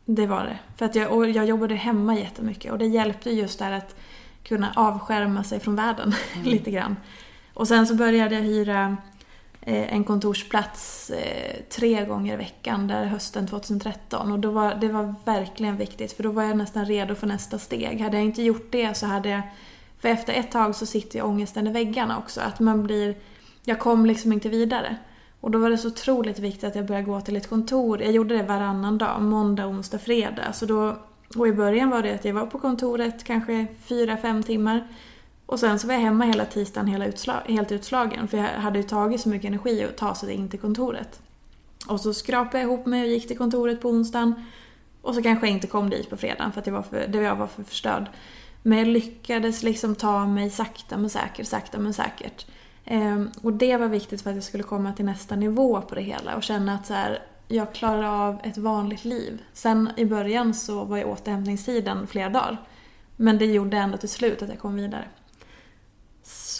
det 0.05 0.27
var 0.27 0.43
det. 0.43 0.59
För 0.77 0.85
att 0.85 0.95
jag, 0.95 1.11
och 1.11 1.29
jag 1.29 1.45
jobbade 1.45 1.75
hemma 1.75 2.15
jättemycket 2.15 2.71
och 2.71 2.77
det 2.77 2.85
hjälpte 2.85 3.31
just 3.31 3.59
där 3.59 3.71
att 3.71 3.95
kunna 4.43 4.73
avskärma 4.75 5.43
sig 5.43 5.59
från 5.59 5.75
världen 5.75 6.13
lite 6.43 6.71
grann. 6.71 6.95
Och 7.53 7.67
sen 7.67 7.87
så 7.87 7.95
började 7.95 8.35
jag 8.35 8.41
hyra 8.41 8.83
eh, 8.83 8.93
Eh, 9.63 9.93
en 9.93 10.03
kontorsplats 10.03 11.09
eh, 11.09 11.61
tre 11.69 12.05
gånger 12.05 12.33
i 12.33 12.37
veckan 12.37 12.87
där 12.87 13.05
hösten 13.05 13.47
2013 13.47 14.31
och 14.31 14.39
då 14.39 14.51
var, 14.51 14.75
det 14.75 14.87
var 14.87 15.15
verkligen 15.25 15.77
viktigt 15.77 16.11
för 16.11 16.23
då 16.23 16.31
var 16.31 16.43
jag 16.43 16.57
nästan 16.57 16.85
redo 16.85 17.15
för 17.15 17.27
nästa 17.27 17.59
steg. 17.59 18.01
Hade 18.01 18.17
jag 18.17 18.25
inte 18.25 18.41
gjort 18.41 18.71
det 18.71 18.97
så 18.97 19.05
hade 19.05 19.29
jag... 19.29 19.41
För 19.99 20.09
efter 20.09 20.33
ett 20.33 20.51
tag 20.51 20.75
så 20.75 20.85
sitter 20.85 21.19
ju 21.19 21.25
ångesten 21.25 21.67
i 21.67 21.71
väggarna 21.71 22.17
också. 22.17 22.41
Att 22.41 22.59
man 22.59 22.83
blir... 22.83 23.15
Jag 23.63 23.79
kom 23.79 24.05
liksom 24.05 24.33
inte 24.33 24.49
vidare. 24.49 24.97
Och 25.41 25.51
då 25.51 25.59
var 25.59 25.69
det 25.69 25.77
så 25.77 25.87
otroligt 25.87 26.39
viktigt 26.39 26.63
att 26.63 26.75
jag 26.75 26.85
började 26.85 27.05
gå 27.05 27.21
till 27.21 27.35
ett 27.35 27.49
kontor. 27.49 28.01
Jag 28.01 28.11
gjorde 28.11 28.37
det 28.37 28.43
varannan 28.43 28.97
dag, 28.97 29.21
måndag, 29.21 29.67
onsdag, 29.67 29.99
fredag. 29.99 30.53
Så 30.53 30.65
då, 30.65 30.97
och 31.37 31.47
i 31.47 31.53
början 31.53 31.89
var 31.89 32.01
det 32.01 32.13
att 32.13 32.25
jag 32.25 32.33
var 32.33 32.45
på 32.45 32.59
kontoret 32.59 33.23
kanske 33.23 33.67
fyra 33.85 34.17
fem 34.17 34.43
timmar. 34.43 34.87
Och 35.51 35.59
sen 35.59 35.79
så 35.79 35.87
var 35.87 35.93
jag 35.93 36.01
hemma 36.01 36.25
hela 36.25 36.45
tisdagen 36.45 36.87
hela 36.87 37.05
utslag, 37.05 37.41
helt 37.47 37.71
utslagen 37.71 38.27
för 38.27 38.37
jag 38.37 38.43
hade 38.45 38.79
ju 38.79 38.83
tagit 38.83 39.21
så 39.21 39.29
mycket 39.29 39.47
energi 39.47 39.83
att 39.83 39.97
ta 39.97 40.15
sig 40.15 40.33
in 40.33 40.49
till 40.49 40.59
kontoret. 40.59 41.21
Och 41.87 41.99
så 42.01 42.13
skrapade 42.13 42.57
jag 42.57 42.67
ihop 42.67 42.85
mig 42.85 43.01
och 43.01 43.07
gick 43.07 43.27
till 43.27 43.37
kontoret 43.37 43.81
på 43.81 43.89
onsdagen. 43.89 44.45
Och 45.01 45.15
så 45.15 45.21
kanske 45.21 45.47
jag 45.47 45.55
inte 45.55 45.67
kom 45.67 45.89
dit 45.89 46.09
på 46.09 46.17
fredagen 46.17 46.51
för 46.51 46.59
att 46.59 46.67
jag 46.67 46.73
var 46.73 46.81
för, 46.81 47.07
det 47.07 47.17
jag 47.17 47.35
var 47.35 47.47
för 47.47 47.63
förstörd. 47.63 48.09
Men 48.63 48.77
jag 48.77 48.87
lyckades 48.87 49.63
liksom 49.63 49.95
ta 49.95 50.25
mig 50.25 50.49
sakta 50.49 50.97
men 50.97 51.09
säkert, 51.09 51.47
sakta 51.47 51.79
men 51.79 51.93
säkert. 51.93 52.45
Ehm, 52.85 53.29
och 53.41 53.53
det 53.53 53.77
var 53.77 53.87
viktigt 53.87 54.21
för 54.21 54.29
att 54.29 54.35
jag 54.35 54.43
skulle 54.43 54.63
komma 54.63 54.93
till 54.93 55.05
nästa 55.05 55.35
nivå 55.35 55.81
på 55.81 55.95
det 55.95 56.01
hela 56.01 56.35
och 56.35 56.43
känna 56.43 56.73
att 56.75 56.85
så 56.85 56.93
här, 56.93 57.19
jag 57.47 57.73
klarar 57.73 58.27
av 58.27 58.39
ett 58.43 58.57
vanligt 58.57 59.05
liv. 59.05 59.41
Sen 59.53 59.89
i 59.97 60.05
början 60.05 60.53
så 60.53 60.83
var 60.83 60.97
ju 60.97 61.03
återhämtningstiden 61.03 62.07
flera 62.07 62.29
dagar. 62.29 62.57
Men 63.15 63.37
det 63.37 63.45
gjorde 63.45 63.77
ändå 63.77 63.97
till 63.97 64.09
slut 64.09 64.41
att 64.41 64.49
jag 64.49 64.59
kom 64.59 64.75
vidare. 64.75 65.05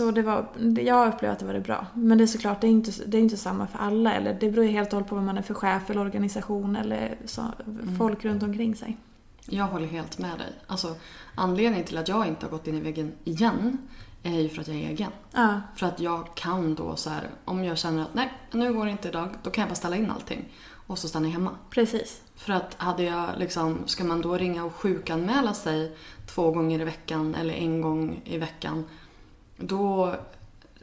Så 0.01 0.11
det 0.11 0.21
var, 0.21 0.45
jag 0.81 1.07
upplevde 1.07 1.31
att 1.31 1.39
det 1.39 1.45
var 1.45 1.53
det 1.53 1.59
bra. 1.59 1.85
Men 1.93 2.17
det 2.17 2.23
är 2.23 2.27
såklart, 2.27 2.61
det 2.61 2.67
är 2.67 2.71
inte, 2.71 2.91
det 3.05 3.17
är 3.17 3.21
inte 3.21 3.37
samma 3.37 3.67
för 3.67 3.79
alla. 3.79 4.13
Eller 4.13 4.33
det 4.33 4.49
beror 4.49 4.65
ju 4.65 4.71
helt 4.71 4.87
och 4.87 4.93
hållet 4.93 5.09
på 5.09 5.15
vad 5.15 5.23
man 5.23 5.37
är 5.37 5.41
för 5.41 5.53
chef 5.53 5.89
eller 5.89 6.01
organisation 6.01 6.75
eller 6.75 7.17
så, 7.25 7.41
mm. 7.41 7.95
folk 7.97 8.25
runt 8.25 8.43
omkring 8.43 8.75
sig. 8.75 8.97
Jag 9.45 9.65
håller 9.65 9.87
helt 9.87 10.17
med 10.17 10.37
dig. 10.37 10.53
Alltså, 10.67 10.95
anledningen 11.35 11.85
till 11.85 11.97
att 11.97 12.07
jag 12.07 12.27
inte 12.27 12.45
har 12.45 12.51
gått 12.51 12.67
in 12.67 12.77
i 12.77 12.81
väggen 12.81 13.11
igen 13.23 13.77
är 14.23 14.39
ju 14.39 14.49
för 14.49 14.61
att 14.61 14.67
jag 14.67 14.77
är 14.77 14.89
egen. 14.89 15.11
Ja. 15.31 15.61
För 15.75 15.85
att 15.85 15.99
jag 15.99 16.35
kan 16.35 16.75
då 16.75 16.95
så 16.95 17.09
här, 17.09 17.29
om 17.45 17.63
jag 17.63 17.77
känner 17.77 18.01
att 18.01 18.13
nej, 18.13 18.33
nu 18.51 18.73
går 18.73 18.85
det 18.85 18.91
inte 18.91 19.07
idag, 19.07 19.29
då 19.43 19.49
kan 19.49 19.61
jag 19.61 19.69
bara 19.69 19.75
ställa 19.75 19.95
in 19.95 20.11
allting. 20.11 20.53
Och 20.87 20.97
så 20.97 21.07
stannar 21.07 21.27
jag 21.27 21.33
hemma. 21.33 21.51
Precis. 21.69 22.21
För 22.35 22.53
att 22.53 22.75
hade 22.77 23.03
jag 23.03 23.29
liksom, 23.37 23.77
ska 23.85 24.03
man 24.03 24.21
då 24.21 24.37
ringa 24.37 24.65
och 24.65 24.75
sjukanmäla 24.75 25.53
sig 25.53 25.95
två 26.25 26.51
gånger 26.51 26.79
i 26.81 26.83
veckan 26.83 27.35
eller 27.35 27.53
en 27.53 27.81
gång 27.81 28.21
i 28.25 28.37
veckan. 28.37 28.85
Då, 29.62 30.16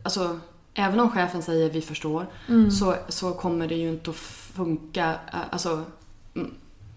alltså 0.03 0.41
även 0.75 1.01
om 1.01 1.11
chefen 1.11 1.43
säger 1.43 1.71
vi 1.71 1.83
förstår 1.83 2.27
mm. 2.49 2.71
så, 2.71 2.95
så 3.09 3.33
kommer 3.33 3.69
det 3.69 3.75
ju 3.75 3.89
inte 3.89 4.11
att 4.11 4.17
funka. 4.17 5.15
Alltså, 5.51 5.85
mm, 6.35 6.55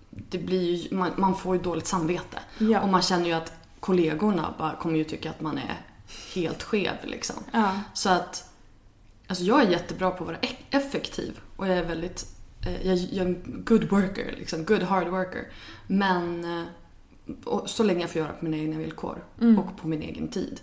det 0.09 0.37
blir 0.37 0.75
ju, 0.75 0.95
man, 0.95 1.11
man 1.17 1.35
får 1.35 1.55
ju 1.55 1.61
dåligt 1.61 1.87
samvete. 1.87 2.39
Ja. 2.57 2.81
Och 2.81 2.89
man 2.89 3.01
känner 3.01 3.25
ju 3.25 3.33
att 3.33 3.53
kollegorna 3.79 4.53
bara 4.57 4.75
kommer 4.75 4.97
ju 4.97 5.03
tycka 5.03 5.29
att 5.29 5.41
man 5.41 5.57
är 5.57 5.81
helt 6.33 6.63
skev 6.63 6.95
liksom. 7.03 7.35
Ja. 7.51 7.79
Så 7.93 8.09
att 8.09 8.49
alltså 9.27 9.43
jag 9.43 9.61
är 9.61 9.69
jättebra 9.69 10.11
på 10.11 10.23
att 10.23 10.27
vara 10.27 10.39
effektiv 10.69 11.39
och 11.55 11.67
jag 11.67 11.77
är 11.77 11.85
väldigt 11.85 12.25
eh, 12.65 12.87
jag, 12.87 12.97
jag 12.97 13.25
är 13.25 13.29
en 13.29 13.63
good 13.65 13.89
worker, 13.89 14.35
liksom, 14.37 14.65
good 14.65 14.83
hard 14.83 15.07
worker. 15.07 15.47
Men 15.87 16.45
eh, 16.59 16.65
så 17.65 17.83
länge 17.83 18.01
jag 18.01 18.09
får 18.09 18.21
göra 18.21 18.33
på 18.33 18.45
mina 18.45 18.57
egna 18.57 18.77
villkor 18.77 19.23
mm. 19.41 19.59
och 19.59 19.77
på 19.77 19.87
min 19.87 20.01
egen 20.01 20.27
tid. 20.27 20.61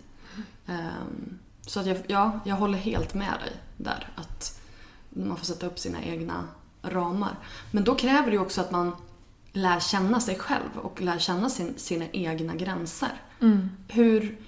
Um, 0.69 1.39
så 1.61 1.81
att 1.81 1.87
jag, 1.87 1.97
ja, 2.07 2.41
jag 2.45 2.57
håller 2.57 2.79
helt 2.79 3.15
med 3.15 3.35
dig 3.41 3.53
där. 3.77 4.09
Att 4.15 4.61
man 5.11 5.37
får 5.37 5.47
sätta 5.47 5.67
upp 5.67 5.79
sina 5.79 6.03
egna 6.03 6.45
ramar. 6.83 7.39
Men 7.71 7.85
då 7.85 7.95
kräver 7.95 8.31
det 8.31 8.39
också 8.39 8.61
att 8.61 8.71
man 8.71 8.93
lär 9.53 9.81
känna 9.81 10.21
sig 10.21 10.39
själv 10.39 10.79
och 10.83 11.01
lär 11.01 11.19
känna 11.19 11.49
sin, 11.49 11.75
sina 11.77 12.05
egna 12.13 12.55
gränser. 12.55 13.23
Mm. 13.41 13.71
Hur, 13.89 14.39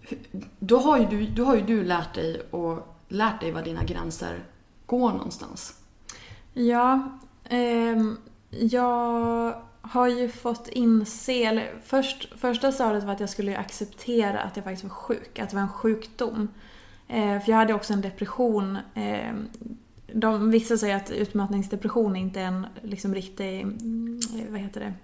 hur, 0.00 0.18
då, 0.58 0.78
har 0.78 0.98
ju 0.98 1.06
du, 1.06 1.26
då 1.26 1.44
har 1.44 1.56
ju 1.56 1.62
du 1.62 1.84
lärt 1.84 2.14
dig 2.14 2.40
och 2.50 2.96
lärt 3.08 3.40
dig 3.40 3.52
var 3.52 3.62
dina 3.62 3.84
gränser 3.84 4.44
går 4.86 5.12
någonstans. 5.12 5.74
Ja, 6.52 7.18
eh, 7.44 7.96
jag 8.50 9.54
har 9.90 10.08
ju 10.08 10.28
fått 10.28 10.68
inse, 10.68 11.32
eller 11.32 11.72
först, 11.84 12.28
första 12.38 12.72
stadiet 12.72 13.04
var 13.04 13.12
att 13.12 13.20
jag 13.20 13.30
skulle 13.30 13.56
acceptera 13.56 14.40
att 14.40 14.56
jag 14.56 14.64
faktiskt 14.64 14.84
var 14.84 14.90
sjuk, 14.90 15.38
att 15.38 15.50
det 15.50 15.56
var 15.56 15.62
en 15.62 15.68
sjukdom. 15.68 16.48
Eh, 17.08 17.40
för 17.40 17.50
jag 17.50 17.56
hade 17.56 17.74
också 17.74 17.92
en 17.92 18.00
depression. 18.00 18.78
Eh, 18.94 19.34
de, 20.12 20.50
vissa 20.50 20.76
säger 20.76 20.96
att 20.96 21.10
utmattningsdepression 21.10 22.16
inte 22.16 22.40
är 22.40 22.44
en 22.44 22.66
liksom, 22.82 23.14
riktig, 23.14 23.60
mm, 23.60 24.20
vad 24.50 24.60
heter 24.60 24.80
det, 24.80 24.94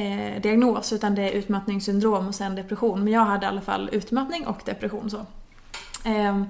eh, 0.00 0.42
diagnos 0.42 0.92
utan 0.92 1.14
det 1.14 1.22
är 1.22 1.32
utmattningssyndrom 1.32 2.28
och 2.28 2.34
sen 2.34 2.54
depression. 2.54 3.04
Men 3.04 3.12
jag 3.12 3.24
hade 3.24 3.46
i 3.46 3.48
alla 3.48 3.60
fall 3.60 3.90
utmattning 3.92 4.46
och 4.46 4.62
depression. 4.64 5.10
så. 5.10 5.26
Ehm, 6.04 6.46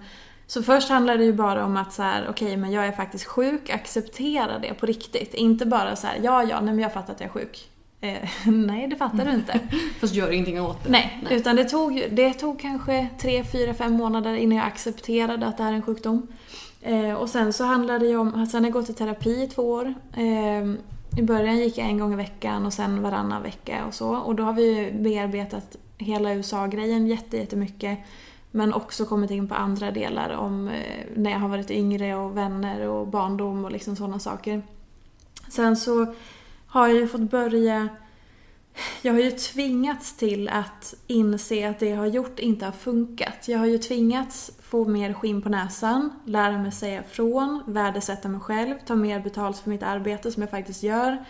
så 0.52 0.62
först 0.62 0.88
handlade 0.88 1.18
det 1.18 1.24
ju 1.24 1.32
bara 1.32 1.64
om 1.64 1.76
att 1.76 1.92
så 1.92 2.02
här, 2.02 2.26
okej 2.28 2.46
okay, 2.46 2.56
men 2.56 2.72
jag 2.72 2.86
är 2.86 2.92
faktiskt 2.92 3.24
sjuk, 3.24 3.70
acceptera 3.70 4.58
det 4.58 4.74
på 4.74 4.86
riktigt. 4.86 5.34
Inte 5.34 5.66
bara 5.66 5.96
så 5.96 6.06
här, 6.06 6.20
ja 6.22 6.44
ja, 6.44 6.60
nej 6.60 6.74
men 6.74 6.78
jag 6.78 6.92
fattar 6.92 7.12
att 7.12 7.20
jag 7.20 7.26
är 7.26 7.32
sjuk. 7.32 7.68
Eh, 8.00 8.28
nej, 8.52 8.88
det 8.88 8.96
fattar 8.96 9.24
du 9.24 9.30
inte. 9.32 9.60
Fast 10.00 10.14
gör 10.14 10.30
ingenting 10.30 10.62
åt 10.62 10.84
det. 10.84 10.90
Nej, 10.90 11.20
nej, 11.22 11.36
utan 11.36 11.56
det 11.56 11.64
tog, 11.64 12.08
det 12.10 12.34
tog 12.34 12.60
kanske 12.60 13.08
tre, 13.18 13.44
fyra, 13.44 13.74
fem 13.74 13.92
månader 13.92 14.34
innan 14.34 14.58
jag 14.58 14.66
accepterade 14.66 15.46
att 15.46 15.56
det 15.56 15.62
här 15.62 15.72
är 15.72 15.76
en 15.76 15.82
sjukdom. 15.82 16.26
Eh, 16.82 17.12
och 17.12 17.28
sen 17.28 17.52
så 17.52 17.64
handlade 17.64 17.98
det 17.98 18.06
ju 18.06 18.16
om, 18.16 18.46
sen 18.46 18.64
har 18.64 18.70
jag 18.70 18.72
gått 18.72 18.90
i 18.90 18.94
terapi 18.94 19.42
i 19.42 19.46
två 19.46 19.62
år. 19.62 19.94
Eh, 20.16 20.64
I 21.18 21.22
början 21.22 21.58
gick 21.58 21.78
jag 21.78 21.86
en 21.86 21.98
gång 21.98 22.12
i 22.12 22.16
veckan 22.16 22.66
och 22.66 22.72
sen 22.72 23.02
varannan 23.02 23.42
vecka 23.42 23.84
och 23.86 23.94
så. 23.94 24.08
Och 24.08 24.34
då 24.34 24.42
har 24.42 24.52
vi 24.52 24.92
bearbetat 25.00 25.76
hela 25.98 26.34
USA-grejen 26.34 27.06
jättemycket. 27.06 27.98
Men 28.54 28.74
också 28.74 29.04
kommit 29.04 29.30
in 29.30 29.48
på 29.48 29.54
andra 29.54 29.90
delar 29.90 30.30
om 30.30 30.68
eh, 30.68 31.06
när 31.16 31.30
jag 31.30 31.38
har 31.38 31.48
varit 31.48 31.70
yngre 31.70 32.16
och 32.16 32.36
vänner 32.36 32.88
och 32.88 33.08
barndom 33.08 33.64
och 33.64 33.72
liksom 33.72 33.96
sådana 33.96 34.18
saker. 34.18 34.62
Sen 35.48 35.76
så 35.76 36.14
har 36.66 36.88
jag 36.88 36.96
ju 36.96 37.08
fått 37.08 37.30
börja... 37.30 37.88
Jag 39.02 39.12
har 39.12 39.20
ju 39.20 39.30
tvingats 39.30 40.16
till 40.16 40.48
att 40.48 40.94
inse 41.06 41.70
att 41.70 41.78
det 41.78 41.88
jag 41.88 41.96
har 41.96 42.06
gjort 42.06 42.38
inte 42.38 42.64
har 42.64 42.72
funkat. 42.72 43.48
Jag 43.48 43.58
har 43.58 43.66
ju 43.66 43.78
tvingats 43.78 44.50
få 44.62 44.84
mer 44.84 45.12
skinn 45.12 45.42
på 45.42 45.48
näsan, 45.48 46.10
lära 46.24 46.58
mig 46.58 46.72
säga 46.72 47.00
ifrån, 47.00 47.62
värdesätta 47.66 48.28
mig 48.28 48.40
själv, 48.40 48.74
ta 48.86 48.94
mer 48.94 49.20
betalt 49.20 49.58
för 49.58 49.70
mitt 49.70 49.82
arbete 49.82 50.32
som 50.32 50.42
jag 50.42 50.50
faktiskt 50.50 50.82
gör. 50.82 51.24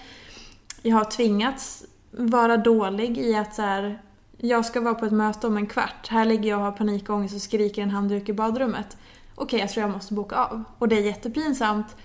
Jag 0.83 0.97
har 0.97 1.05
tvingats 1.05 1.85
vara 2.11 2.57
dålig 2.57 3.19
i 3.19 3.35
att 3.35 3.55
så 3.55 3.63
här, 3.63 4.03
jag 4.45 4.67
ska 4.67 4.81
vara 4.81 4.95
på 4.95 5.07
ett 5.07 5.13
möte 5.13 5.47
om 5.47 5.57
en 5.57 5.67
kvart. 5.67 6.09
Här 6.09 6.25
ligger 6.25 6.51
jag 6.51 6.59
och 6.59 6.65
har 6.65 6.73
panikångest 6.73 7.35
och 7.35 7.43
skriker 7.43 7.83
en 7.83 7.91
handduk 7.91 8.29
i 8.29 8.33
badrummet. 8.33 8.97
Okej, 9.35 9.45
okay, 9.45 9.61
jag 9.61 9.71
tror 9.71 9.83
jag 9.83 9.91
måste 9.91 10.15
boka 10.15 10.37
av. 10.37 10.65
Och 10.79 10.89
det 10.89 10.97
är 10.97 11.01
jättepinsamt. 11.01 11.97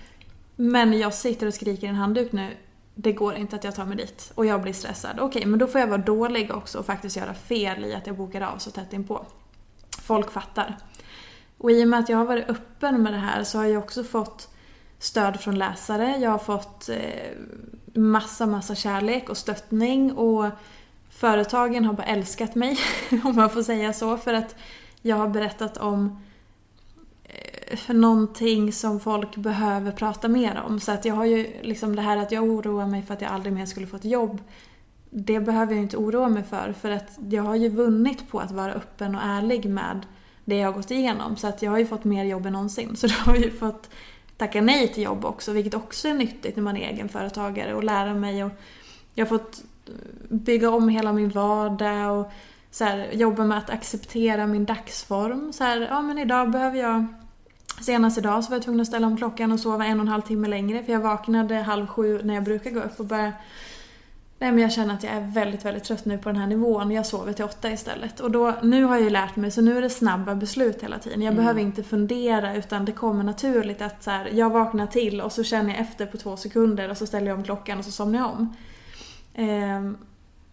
Men 0.56 0.98
jag 0.98 1.14
sitter 1.14 1.46
och 1.46 1.54
skriker 1.54 1.88
en 1.88 1.94
handduk 1.94 2.32
nu. 2.32 2.56
Det 2.94 3.12
går 3.12 3.34
inte 3.34 3.56
att 3.56 3.64
jag 3.64 3.74
tar 3.74 3.84
mig 3.84 3.96
dit. 3.96 4.32
Och 4.34 4.46
jag 4.46 4.62
blir 4.62 4.72
stressad. 4.72 5.10
Okej, 5.14 5.26
okay, 5.26 5.46
men 5.46 5.58
då 5.58 5.66
får 5.66 5.80
jag 5.80 5.88
vara 5.88 6.02
dålig 6.02 6.50
också 6.54 6.78
och 6.78 6.86
faktiskt 6.86 7.16
göra 7.16 7.34
fel 7.34 7.84
i 7.84 7.94
att 7.94 8.06
jag 8.06 8.16
bokar 8.16 8.40
av 8.40 8.58
så 8.58 8.70
tätt 8.70 8.92
inpå. 8.92 9.26
Folk 10.02 10.30
fattar. 10.30 10.76
Och 11.58 11.70
i 11.70 11.84
och 11.84 11.88
med 11.88 12.00
att 12.00 12.08
jag 12.08 12.18
har 12.18 12.24
varit 12.24 12.50
öppen 12.50 13.02
med 13.02 13.12
det 13.12 13.18
här 13.18 13.44
så 13.44 13.58
har 13.58 13.64
jag 13.64 13.82
också 13.82 14.04
fått 14.04 14.48
stöd 14.98 15.40
från 15.40 15.58
läsare. 15.58 16.16
Jag 16.16 16.30
har 16.30 16.38
fått 16.38 16.88
eh, 16.88 17.36
massa, 17.94 18.46
massa 18.46 18.74
kärlek 18.74 19.30
och 19.30 19.36
stöttning. 19.36 20.12
Och 20.12 20.46
företagen 21.18 21.84
har 21.84 21.92
bara 21.92 22.06
älskat 22.06 22.54
mig, 22.54 22.78
om 23.24 23.36
man 23.36 23.50
får 23.50 23.62
säga 23.62 23.92
så. 23.92 24.16
För 24.16 24.34
att 24.34 24.56
jag 25.02 25.16
har 25.16 25.28
berättat 25.28 25.76
om 25.76 26.20
eh, 27.24 27.94
någonting 27.94 28.72
som 28.72 29.00
folk 29.00 29.36
behöver 29.36 29.92
prata 29.92 30.28
mer 30.28 30.62
om. 30.66 30.80
Så 30.80 30.92
att 30.92 31.04
jag 31.04 31.14
har 31.14 31.24
ju 31.24 31.46
liksom 31.62 31.96
det 31.96 32.02
här 32.02 32.16
att 32.16 32.32
jag 32.32 32.44
oroar 32.44 32.86
mig 32.86 33.02
för 33.02 33.14
att 33.14 33.20
jag 33.20 33.30
aldrig 33.30 33.52
mer 33.52 33.66
skulle 33.66 33.86
få 33.86 33.96
ett 33.96 34.04
jobb. 34.04 34.40
Det 35.10 35.40
behöver 35.40 35.74
jag 35.74 35.82
inte 35.82 35.96
oroa 35.96 36.28
mig 36.28 36.42
för. 36.42 36.74
För 36.80 36.90
att 36.90 37.18
jag 37.30 37.42
har 37.42 37.56
ju 37.56 37.68
vunnit 37.68 38.30
på 38.30 38.40
att 38.40 38.50
vara 38.50 38.72
öppen 38.72 39.14
och 39.14 39.22
ärlig 39.24 39.70
med 39.70 40.06
det 40.44 40.56
jag 40.56 40.68
har 40.68 40.72
gått 40.72 40.90
igenom. 40.90 41.36
Så 41.36 41.46
att 41.46 41.62
jag 41.62 41.70
har 41.70 41.78
ju 41.78 41.86
fått 41.86 42.04
mer 42.04 42.24
jobb 42.24 42.46
än 42.46 42.52
någonsin. 42.52 42.96
Så 42.96 43.06
då 43.06 43.14
har 43.14 43.34
jag 43.34 43.44
ju 43.44 43.50
fått 43.50 43.90
tacka 44.36 44.60
nej 44.60 44.88
till 44.88 45.02
jobb 45.02 45.24
också, 45.24 45.52
vilket 45.52 45.74
också 45.74 46.08
är 46.08 46.14
nyttigt 46.14 46.56
när 46.56 46.62
man 46.62 46.76
är 46.76 46.88
egenföretagare 46.88 47.74
och 47.74 47.84
lära 47.84 48.14
mig. 48.14 48.44
Och 48.44 48.50
jag 49.14 49.26
har 49.26 49.38
fått 49.38 49.64
bygga 50.28 50.70
om 50.70 50.88
hela 50.88 51.12
min 51.12 51.28
vardag 51.28 52.20
och 52.20 52.32
så 52.70 52.84
här, 52.84 53.08
jobba 53.12 53.44
med 53.44 53.58
att 53.58 53.70
acceptera 53.70 54.46
min 54.46 54.64
dagsform. 54.64 55.52
Så 55.52 55.64
här, 55.64 55.80
ja 55.80 56.02
men 56.02 56.18
idag 56.18 56.50
behöver 56.50 56.78
jag 56.78 57.06
Senast 57.80 58.18
idag 58.18 58.44
så 58.44 58.50
var 58.50 58.56
jag 58.56 58.64
tvungen 58.64 58.80
att 58.80 58.86
ställa 58.86 59.06
om 59.06 59.16
klockan 59.16 59.52
och 59.52 59.60
sova 59.60 59.86
en 59.86 60.00
och 60.00 60.02
en 60.02 60.08
halv 60.08 60.22
timme 60.22 60.48
längre 60.48 60.82
för 60.82 60.92
jag 60.92 61.00
vaknade 61.00 61.54
halv 61.54 61.86
sju 61.86 62.20
när 62.22 62.34
jag 62.34 62.44
brukar 62.44 62.70
gå 62.70 62.80
upp 62.80 63.00
och 63.00 63.06
börja 63.06 63.32
Nej 64.40 64.52
men 64.52 64.62
jag 64.62 64.72
känner 64.72 64.94
att 64.94 65.02
jag 65.02 65.12
är 65.12 65.20
väldigt, 65.20 65.64
väldigt 65.64 65.84
trött 65.84 66.04
nu 66.04 66.18
på 66.18 66.28
den 66.28 66.36
här 66.36 66.46
nivån. 66.46 66.90
Jag 66.90 67.06
sover 67.06 67.32
till 67.32 67.44
åtta 67.44 67.70
istället. 67.70 68.20
Och 68.20 68.30
då, 68.30 68.54
nu 68.62 68.84
har 68.84 68.94
jag 68.94 69.04
ju 69.04 69.10
lärt 69.10 69.36
mig, 69.36 69.50
så 69.50 69.60
nu 69.60 69.78
är 69.78 69.82
det 69.82 69.90
snabba 69.90 70.34
beslut 70.34 70.82
hela 70.82 70.98
tiden. 70.98 71.22
Jag 71.22 71.32
mm. 71.32 71.36
behöver 71.36 71.60
inte 71.60 71.82
fundera 71.82 72.54
utan 72.54 72.84
det 72.84 72.92
kommer 72.92 73.24
naturligt 73.24 73.82
att 73.82 74.02
så 74.02 74.10
här, 74.10 74.28
jag 74.32 74.50
vaknar 74.50 74.86
till 74.86 75.20
och 75.20 75.32
så 75.32 75.44
känner 75.44 75.70
jag 75.70 75.80
efter 75.80 76.06
på 76.06 76.16
två 76.16 76.36
sekunder 76.36 76.90
och 76.90 76.96
så 76.96 77.06
ställer 77.06 77.26
jag 77.26 77.38
om 77.38 77.44
klockan 77.44 77.78
och 77.78 77.84
så 77.84 77.90
somnar 77.90 78.18
jag 78.18 78.30
om. 78.30 78.56
Eh, 79.38 79.90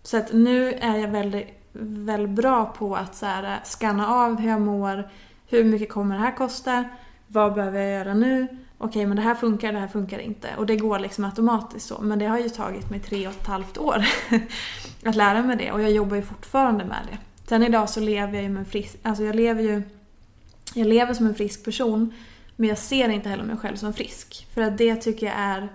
så 0.03 0.17
att 0.17 0.33
nu 0.33 0.73
är 0.73 0.97
jag 0.97 1.07
väldigt, 1.07 1.47
väldigt 1.73 2.36
bra 2.36 2.65
på 2.65 2.95
att 2.95 3.15
så 3.15 3.25
här, 3.25 3.43
eh, 3.43 3.63
scanna 3.63 4.07
av 4.07 4.39
hur 4.39 4.49
jag 4.49 4.61
mår, 4.61 5.09
hur 5.47 5.63
mycket 5.63 5.89
kommer 5.89 6.15
det 6.15 6.21
här 6.21 6.36
kosta, 6.36 6.83
vad 7.27 7.53
behöver 7.53 7.81
jag 7.81 7.91
göra 7.91 8.13
nu, 8.13 8.47
okej 8.77 9.05
men 9.05 9.15
det 9.15 9.23
här 9.23 9.36
funkar, 9.36 9.73
det 9.73 9.79
här 9.79 9.88
funkar 9.88 10.19
inte. 10.19 10.49
Och 10.57 10.65
det 10.65 10.75
går 10.75 10.99
liksom 10.99 11.25
automatiskt 11.25 11.88
så. 11.88 12.01
Men 12.01 12.19
det 12.19 12.25
har 12.25 12.39
ju 12.39 12.49
tagit 12.49 12.89
mig 12.89 12.99
tre 12.99 13.27
och 13.27 13.33
ett 13.33 13.47
halvt 13.47 13.77
år 13.77 14.05
att 15.05 15.15
lära 15.15 15.41
mig 15.41 15.57
det 15.57 15.71
och 15.71 15.81
jag 15.81 15.91
jobbar 15.91 16.15
ju 16.15 16.21
fortfarande 16.21 16.86
med 16.86 17.07
det. 17.11 17.17
Sen 17.47 17.63
idag 17.63 17.89
så 17.89 17.99
lever 17.99 18.33
jag 18.33 18.43
ju 18.43 18.49
med 18.49 18.59
en 18.59 18.65
frisk, 18.65 18.97
alltså 19.03 19.23
jag 19.23 19.36
lever 19.36 19.63
ju, 19.63 19.81
jag 20.73 20.88
lever 20.88 21.13
som 21.13 21.27
en 21.27 21.36
frisk 21.36 21.65
person. 21.65 22.13
Men 22.55 22.69
jag 22.69 22.77
ser 22.77 23.09
inte 23.09 23.29
heller 23.29 23.43
mig 23.43 23.57
själv 23.57 23.75
som 23.75 23.93
frisk. 23.93 24.47
För 24.53 24.61
att 24.61 24.77
det 24.77 24.95
tycker 24.95 25.25
jag 25.25 25.36
är 25.38 25.69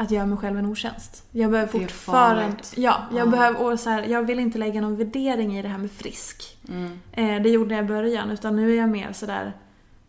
att 0.00 0.10
göra 0.10 0.26
mig 0.26 0.38
själv 0.38 0.58
en 0.58 0.66
otjänst. 0.66 1.24
Jag 1.30 1.50
behöver 1.50 1.72
fortfarande... 1.72 2.56
Ja, 2.76 3.00
jag 3.10 3.26
Ja. 3.26 3.26
behöver... 3.30 3.62
Och 3.62 3.80
så 3.80 3.90
här, 3.90 4.02
jag 4.02 4.22
vill 4.22 4.38
inte 4.38 4.58
lägga 4.58 4.80
någon 4.80 4.96
värdering 4.96 5.58
i 5.58 5.62
det 5.62 5.68
här 5.68 5.78
med 5.78 5.90
frisk. 5.90 6.58
Mm. 6.68 7.00
Eh, 7.12 7.42
det 7.42 7.48
gjorde 7.50 7.74
jag 7.74 7.84
i 7.84 7.88
början. 7.88 8.30
Utan 8.30 8.56
nu 8.56 8.72
är 8.72 8.76
jag 8.76 8.88
mer 8.88 9.12
sådär... 9.12 9.52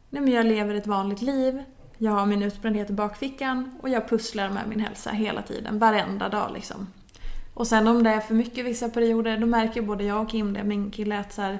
Nej 0.09 0.21
men 0.21 0.33
jag 0.33 0.45
lever 0.45 0.75
ett 0.75 0.87
vanligt 0.87 1.21
liv. 1.21 1.63
Jag 1.97 2.11
har 2.11 2.25
min 2.25 2.43
utbrändhet 2.43 2.89
i 2.89 2.93
bakfickan. 2.93 3.71
Och 3.81 3.89
jag 3.89 4.09
pusslar 4.09 4.49
med 4.49 4.63
min 4.67 4.79
hälsa 4.79 5.09
hela 5.09 5.41
tiden. 5.41 5.79
Varenda 5.79 6.29
dag 6.29 6.51
liksom. 6.53 6.87
Och 7.53 7.67
sen 7.67 7.87
om 7.87 8.03
det 8.03 8.09
är 8.09 8.19
för 8.19 8.33
mycket 8.33 8.65
vissa 8.65 8.89
perioder, 8.89 9.37
då 9.37 9.45
märker 9.47 9.81
både 9.81 10.03
jag 10.03 10.21
och 10.21 10.29
Kim 10.29 10.53
det, 10.53 10.63
min 10.63 10.91
kille, 10.91 11.19
att 11.19 11.33
så 11.33 11.41
här, 11.41 11.59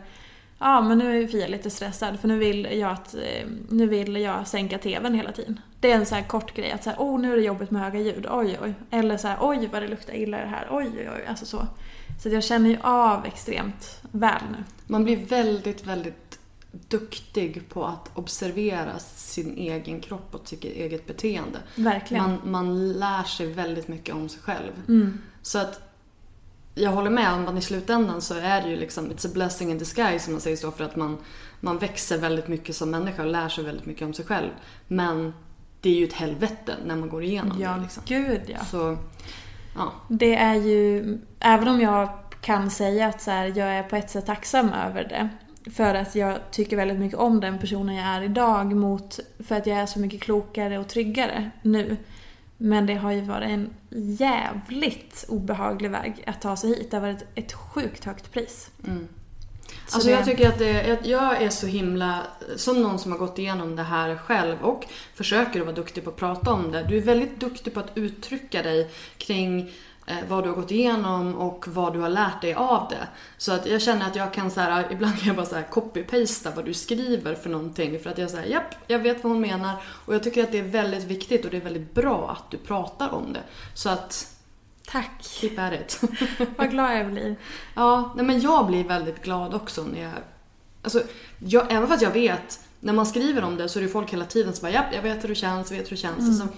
Ja 0.62 0.82
men 0.82 0.98
nu 0.98 1.24
är 1.24 1.28
Fia 1.28 1.48
lite 1.48 1.70
stressad 1.70 2.20
för 2.20 2.28
nu 2.28 2.38
vill 2.38 2.80
jag 2.80 2.92
att, 2.92 3.16
eh, 3.16 3.48
nu 3.70 3.88
vill 3.88 4.16
jag 4.16 4.48
sänka 4.48 4.78
TVn 4.78 5.14
hela 5.14 5.32
tiden. 5.32 5.60
Det 5.80 5.92
är 5.92 5.96
en 5.96 6.06
så 6.06 6.16
här 6.16 6.24
kort 6.24 6.56
grej 6.56 6.72
att 6.72 6.86
här, 6.86 6.96
oh 6.98 7.20
nu 7.20 7.34
är 7.34 7.38
det 7.38 7.44
jobbigt 7.44 7.72
med 7.72 7.82
höga 7.82 8.00
ljud, 8.00 8.28
oj 8.30 8.60
oj. 8.62 8.74
Eller 8.92 9.18
så 9.18 9.28
här, 9.28 9.38
oj 9.42 9.70
vad 9.72 9.82
det 9.82 9.88
luktar 9.88 10.14
illa 10.14 10.40
i 10.40 10.42
det 10.42 10.48
här, 10.48 10.68
oj 10.72 10.92
oj 10.98 11.10
oj. 11.16 11.26
Alltså 11.28 11.46
så. 11.46 11.68
Så 12.24 12.30
jag 12.30 12.44
känner 12.44 12.70
ju 12.70 12.78
av 12.82 13.26
extremt 13.26 14.02
väl 14.12 14.42
nu. 14.52 14.64
Man 14.88 15.04
blir 15.04 15.18
väldigt, 15.26 15.86
väldigt 15.88 16.40
duktig 16.72 17.70
på 17.70 17.86
att 17.86 18.18
observera 18.18 19.00
sin 19.00 19.58
egen 19.58 20.02
kropp 20.02 20.36
och 20.36 20.48
sitt 20.48 20.64
eget 20.64 21.08
beteende. 21.08 21.60
Verkligen. 21.76 22.24
Man, 22.24 22.40
man 22.44 22.94
lär 22.94 23.24
sig 23.24 23.54
väldigt 23.54 23.88
mycket 23.88 24.16
om 24.16 24.30
sig 24.30 24.42
själv. 24.42 24.72
Mm. 24.88 25.18
Så 25.42 25.60
att 25.60 25.91
jag 26.76 26.92
håller 26.92 27.10
med 27.10 27.34
om 27.34 27.48
att 27.48 27.58
i 27.58 27.62
slutändan 27.62 28.22
så 28.22 28.36
är 28.36 28.62
det 28.62 28.70
ju 28.70 28.76
liksom 28.76 29.12
it's 29.12 29.28
a 29.28 29.32
blessing 29.34 29.72
in 29.72 29.78
disguise 29.78 30.26
som 30.26 30.34
man 30.34 30.42
säger 30.42 30.58
så 30.58 30.72
för 30.72 30.84
att 30.84 30.96
man, 30.96 31.18
man 31.60 31.78
växer 31.78 32.18
väldigt 32.18 32.48
mycket 32.48 32.76
som 32.76 32.92
människa 32.92 33.24
och 33.24 33.32
lär 33.32 33.50
sig 33.50 33.64
väldigt 33.64 33.86
mycket 33.86 34.06
om 34.06 34.14
sig 34.14 34.26
själv. 34.26 34.50
Men 34.88 35.34
det 35.82 35.90
är 35.90 35.94
ju 35.94 36.08
ett 36.08 36.14
helvete 36.14 36.76
när 36.86 36.96
man 36.96 37.10
går 37.10 37.24
igenom 37.24 37.62
Ja, 37.62 37.74
det 37.74 37.82
liksom. 37.82 38.04
gud 38.06 38.42
ja. 38.48 38.66
Så, 38.66 38.98
ja. 39.76 39.92
Det 40.08 40.36
är 40.36 40.56
ju, 40.56 41.18
även 41.40 41.68
om 41.68 41.82
jag 41.82 42.10
kan 42.42 42.72
säga 42.72 43.08
att 43.08 43.22
så 43.22 43.32
här, 43.32 43.46
jag 43.46 43.68
är 43.68 43.84
på 43.84 43.96
ett 43.96 44.10
sätt 44.10 44.26
tacksam 44.26 44.74
över 44.74 45.04
det. 45.04 45.30
För 45.72 45.96
att 45.96 46.16
jag 46.16 46.38
tycker 46.52 46.78
väldigt 46.78 47.00
mycket 47.00 47.20
om 47.20 47.40
den 47.40 47.60
personen 47.60 47.96
jag 47.96 48.06
är 48.06 48.22
idag 48.22 48.76
mot, 48.76 49.20
för 49.40 49.56
att 49.56 49.68
jag 49.68 49.78
är 49.78 49.86
så 49.86 50.00
mycket 50.00 50.22
klokare 50.22 50.80
och 50.80 50.88
tryggare 50.88 51.52
nu. 51.62 51.98
Men 52.64 52.86
det 52.86 52.94
har 52.94 53.12
ju 53.12 53.22
varit 53.22 53.50
en 53.50 53.70
jävligt 53.90 55.26
obehaglig 55.28 55.92
väg 55.92 56.24
att 56.28 56.42
ta 56.42 56.56
sig 56.56 56.70
hit. 56.70 56.92
Det 56.92 56.98
har 56.98 57.02
varit 57.02 57.26
ett 57.36 57.54
sjukt 57.54 58.06
högt 58.06 58.32
pris. 58.32 58.70
Mm. 58.88 59.08
Så 59.88 59.96
Alltså 59.96 60.10
jag 60.10 60.26
tycker 60.26 60.50
att 60.50 60.60
det, 60.60 61.00
jag 61.04 61.42
är 61.42 61.50
så 61.50 61.68
himla, 61.68 62.24
som 62.56 62.82
någon 62.82 63.00
som 63.00 63.12
har 63.12 63.20
gått 63.20 63.40
igenom 63.40 63.76
det 63.76 63.84
här 63.84 64.16
själv 64.16 64.62
och 64.62 64.88
försöker 65.16 65.60
att 65.60 65.66
vara 65.66 65.76
duktig 65.76 66.04
på 66.04 66.10
att 66.10 66.16
prata 66.16 66.54
om 66.54 66.72
det. 66.72 66.84
Du 66.84 66.98
är 66.98 67.02
väldigt 67.02 67.40
duktig 67.40 67.74
på 67.74 67.80
att 67.80 67.92
uttrycka 67.96 68.62
dig 68.62 68.92
kring 69.18 69.72
vad 70.30 70.44
du 70.44 70.50
har 70.50 70.56
gått 70.56 70.72
igenom 70.72 71.36
och 71.36 71.68
vad 71.68 71.94
du 71.94 72.00
har 72.00 72.10
lärt 72.10 72.42
dig 72.42 72.54
av 72.54 72.88
det. 72.90 73.08
Så 73.38 73.52
att 73.52 73.66
jag 73.66 73.82
känner 73.82 74.08
att 74.08 74.16
jag 74.16 74.34
kan 74.34 74.52
så 74.52 74.60
här, 74.60 74.88
ibland 74.92 75.18
kan 75.20 75.28
jag 75.28 75.36
bara 75.36 75.46
så 75.46 75.56
här 75.56 75.68
copy-pasta 75.70 76.52
vad 76.56 76.66
du 76.66 76.74
skriver 76.74 77.36
för 77.36 77.50
någonting 77.50 78.00
för 78.00 78.10
att 78.10 78.18
jag 78.18 78.30
säger 78.30 78.52
japp, 78.52 78.76
jag 78.88 79.00
vet 79.00 79.24
vad 79.24 79.32
hon 79.32 79.42
menar 79.42 79.76
och 79.86 80.16
jag 80.16 80.24
tycker 80.24 80.44
att 80.44 80.52
det 80.52 80.60
är 80.60 80.64
väldigt 80.64 81.04
viktigt 81.04 81.46
och 81.46 81.52
det 81.52 81.58
är 81.58 81.62
väldigt 81.62 81.94
bra 81.94 82.30
att 82.30 82.52
du 82.52 82.58
pratar 82.58 83.10
om 83.14 83.34
det. 83.34 83.44
Så 83.74 83.90
att 83.90 84.28
Tack! 84.92 85.24
keep 85.24 85.58
at 85.58 85.74
it. 85.74 86.02
Vad 86.58 86.72
glad 86.72 87.00
jag 87.00 87.12
blir. 87.12 87.36
Ja, 87.76 88.14
nej 88.16 88.26
men 88.26 88.42
jag 88.42 88.68
blir 88.68 88.84
väldigt 88.84 89.24
glad 89.24 89.54
också 89.54 89.84
när 89.84 90.02
jag... 90.02 90.12
Alltså, 90.84 91.04
jag, 91.40 91.72
även 91.72 91.88
fast 91.88 92.02
jag 92.02 92.12
vet, 92.12 92.60
när 92.80 92.94
man 92.94 93.06
skriver 93.06 93.44
om 93.44 93.58
det 93.58 93.70
så 93.70 93.80
är 93.80 93.84
det 93.84 93.90
folk 93.90 94.14
hela 94.14 94.26
tiden 94.26 94.54
som 94.54 94.62
bara 94.62 94.72
japp, 94.72 94.94
jag 94.94 95.02
vet 95.02 95.24
hur 95.24 95.30
det 95.30 95.36
känns, 95.36 95.72
jag 95.72 95.78
vet 95.78 95.88
hur 95.88 95.96
det 95.96 96.02
känns. 96.02 96.42
Alltså, 96.42 96.58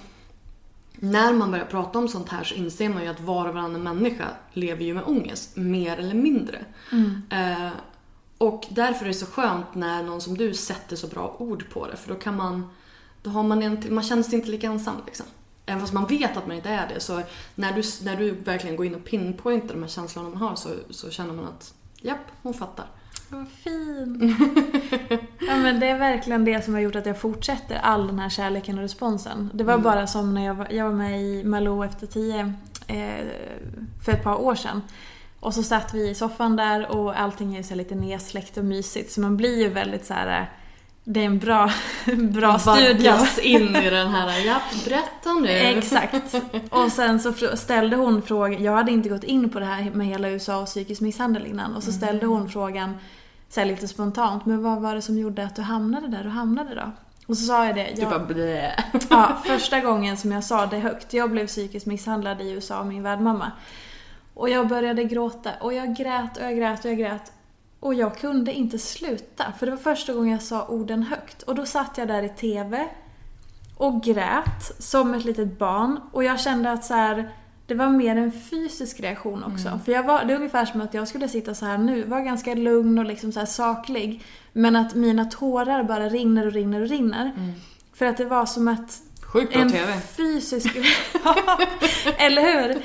när 1.03 1.33
man 1.33 1.51
börjar 1.51 1.65
prata 1.65 1.99
om 1.99 2.07
sånt 2.07 2.29
här 2.29 2.43
så 2.43 2.55
inser 2.55 2.89
man 2.89 3.03
ju 3.03 3.09
att 3.09 3.19
var 3.19 3.47
och 3.47 3.53
varannan 3.53 3.83
människa 3.83 4.27
lever 4.53 4.83
ju 4.83 4.93
med 4.93 5.03
ångest, 5.03 5.55
mer 5.55 5.97
eller 5.97 6.13
mindre. 6.13 6.65
Eh, 7.29 7.71
och 8.37 8.65
därför 8.69 9.05
är 9.05 9.07
det 9.07 9.13
så 9.13 9.25
skönt 9.25 9.75
när 9.75 10.03
någon 10.03 10.21
som 10.21 10.37
du 10.37 10.53
sätter 10.53 10.95
så 10.95 11.07
bra 11.07 11.35
ord 11.39 11.69
på 11.69 11.87
det, 11.87 11.95
för 11.97 12.13
då 12.13 12.19
kan 12.19 12.35
man... 12.35 12.69
Då 13.21 13.29
har 13.29 13.43
man, 13.43 13.63
en, 13.63 13.83
man 13.89 14.03
känner 14.03 14.23
sig 14.23 14.35
inte 14.35 14.51
lika 14.51 14.67
ensam 14.67 14.95
liksom. 15.05 15.25
Även 15.65 15.81
fast 15.81 15.93
man 15.93 16.07
vet 16.07 16.37
att 16.37 16.47
man 16.47 16.55
inte 16.55 16.69
är 16.69 16.87
det 16.93 16.99
så 16.99 17.21
när 17.55 17.73
du, 17.73 17.83
när 18.03 18.15
du 18.15 18.31
verkligen 18.31 18.75
går 18.75 18.85
in 18.85 18.95
och 18.95 19.05
pinpointar 19.05 19.73
de 19.73 19.81
här 19.81 19.89
känslorna 19.89 20.29
man 20.29 20.37
har 20.37 20.55
så, 20.55 20.69
så 20.89 21.09
känner 21.09 21.33
man 21.33 21.45
att 21.45 21.73
japp, 22.01 22.31
hon 22.41 22.53
fattar. 22.53 22.85
Vad 23.33 23.47
fin. 23.63 24.35
ja, 25.47 25.55
men 25.57 25.79
det 25.79 25.87
är 25.87 25.97
verkligen 25.99 26.45
det 26.45 26.65
som 26.65 26.73
har 26.73 26.81
gjort 26.81 26.95
att 26.95 27.05
jag 27.05 27.17
fortsätter 27.21 27.75
all 27.83 28.07
den 28.07 28.19
här 28.19 28.29
kärleken 28.29 28.75
och 28.77 28.81
responsen. 28.81 29.49
Det 29.53 29.63
var 29.63 29.77
bara 29.77 30.07
som 30.07 30.33
när 30.33 30.45
jag 30.45 30.53
var, 30.53 30.67
jag 30.71 30.85
var 30.85 30.91
med 30.93 31.21
i 31.21 31.43
Malou 31.43 31.83
efter 31.85 32.07
tio 32.07 32.53
eh, 32.87 33.25
för 34.05 34.11
ett 34.11 34.23
par 34.23 34.41
år 34.41 34.55
sedan. 34.55 34.81
Och 35.39 35.53
så 35.53 35.63
satt 35.63 35.93
vi 35.93 36.09
i 36.09 36.15
soffan 36.15 36.55
där 36.55 36.91
och 36.91 37.19
allting 37.19 37.55
är 37.55 37.63
så 37.63 37.75
lite 37.75 37.95
nedsläckt 37.95 38.57
och 38.57 38.65
mysigt 38.65 39.11
så 39.11 39.21
man 39.21 39.37
blir 39.37 39.59
ju 39.59 39.69
väldigt 39.69 40.05
så 40.05 40.13
här. 40.13 40.39
eh, 40.41 40.45
Det 41.03 41.19
är 41.19 41.25
en 41.25 41.39
bra, 41.39 41.71
bra. 42.17 42.57
Vaggas 42.65 43.37
in 43.39 43.75
i 43.75 43.89
den 43.89 44.07
här, 44.09 44.45
japp, 44.45 44.85
berätta 44.85 45.33
nu. 45.33 45.47
Exakt. 45.77 46.35
Och 46.69 46.91
sen 46.91 47.19
så 47.19 47.33
ställde 47.57 47.95
hon 47.95 48.21
frågan, 48.21 48.63
jag 48.63 48.71
hade 48.75 48.91
inte 48.91 49.09
gått 49.09 49.23
in 49.23 49.49
på 49.49 49.59
det 49.59 49.65
här 49.65 49.91
med 49.93 50.07
hela 50.07 50.29
USA 50.29 50.57
och 50.61 50.65
psykisk 50.65 51.01
misshandel 51.01 51.45
innan. 51.45 51.75
Och 51.75 51.83
så 51.83 51.91
ställde 51.91 52.25
hon 52.25 52.49
frågan 52.49 52.97
så 53.53 53.63
lite 53.63 53.87
spontant, 53.87 54.45
men 54.45 54.63
vad 54.63 54.81
var 54.81 54.95
det 54.95 55.01
som 55.01 55.17
gjorde 55.17 55.45
att 55.45 55.55
du 55.55 55.61
hamnade 55.61 56.07
där 56.07 56.23
du 56.23 56.29
hamnade 56.29 56.75
då? 56.75 56.91
Och 57.27 57.37
så 57.37 57.45
sa 57.45 57.65
jag 57.65 57.75
det. 57.75 57.91
Du 57.95 58.01
Jag, 58.01 58.09
bara 58.09 58.25
blä. 58.25 58.83
ja, 59.09 59.37
första 59.45 59.79
gången 59.79 60.17
som 60.17 60.31
jag 60.31 60.43
sa 60.43 60.65
det 60.65 60.79
högt, 60.79 61.13
jag 61.13 61.31
blev 61.31 61.47
psykiskt 61.47 61.85
misshandlad 61.85 62.41
i 62.41 62.51
USA 62.51 62.77
av 62.77 62.87
min 62.87 63.03
värdmamma. 63.03 63.51
Och 64.33 64.49
jag 64.49 64.67
började 64.67 65.03
gråta 65.03 65.49
och 65.59 65.73
jag 65.73 65.95
grät 65.95 66.37
och 66.37 66.43
jag 66.43 66.55
grät 66.55 66.85
och 66.85 66.91
jag 66.91 66.97
grät. 66.97 67.31
Och 67.79 67.93
jag 67.93 68.17
kunde 68.17 68.53
inte 68.53 68.79
sluta, 68.79 69.53
för 69.59 69.65
det 69.65 69.71
var 69.71 69.79
första 69.79 70.13
gången 70.13 70.31
jag 70.31 70.41
sa 70.41 70.67
orden 70.67 71.03
högt. 71.03 71.43
Och 71.43 71.55
då 71.55 71.65
satt 71.65 71.97
jag 71.97 72.07
där 72.07 72.23
i 72.23 72.29
TV 72.29 72.87
och 73.77 74.03
grät 74.03 74.75
som 74.79 75.13
ett 75.13 75.25
litet 75.25 75.59
barn. 75.59 75.99
Och 76.11 76.23
jag 76.23 76.39
kände 76.39 76.71
att 76.71 76.85
så 76.85 76.93
här, 76.93 77.31
det 77.73 77.77
var 77.77 77.89
mer 77.89 78.15
en 78.15 78.31
fysisk 78.31 78.99
reaktion 78.99 79.43
också. 79.43 79.79
För 79.85 79.91
jag 79.91 80.03
var, 80.03 80.25
det 80.25 80.33
är 80.33 80.37
ungefär 80.37 80.65
som 80.65 80.81
att 80.81 80.93
jag 80.93 81.07
skulle 81.07 81.27
sitta 81.27 81.55
så 81.55 81.65
här 81.65 81.77
nu, 81.77 82.03
vara 82.03 82.21
ganska 82.21 82.53
lugn 82.55 82.99
och 82.99 83.05
liksom 83.05 83.31
så 83.31 83.45
saklig. 83.45 84.23
Men 84.53 84.75
att 84.75 84.95
mina 84.95 85.25
tårar 85.25 85.83
bara 85.83 86.09
rinner 86.09 86.47
och 86.47 86.53
rinner 86.53 86.81
och 86.81 86.89
rinner. 86.89 87.31
För 87.93 88.05
att 88.05 88.17
det 88.17 88.25
var 88.25 88.45
som 88.45 88.67
att 88.67 89.01
Sjukt 89.21 89.53
bra 89.53 89.61
en 89.61 89.71
TV. 89.71 89.93
fysisk... 90.17 90.75
Eller 92.17 92.41
hur? 92.41 92.81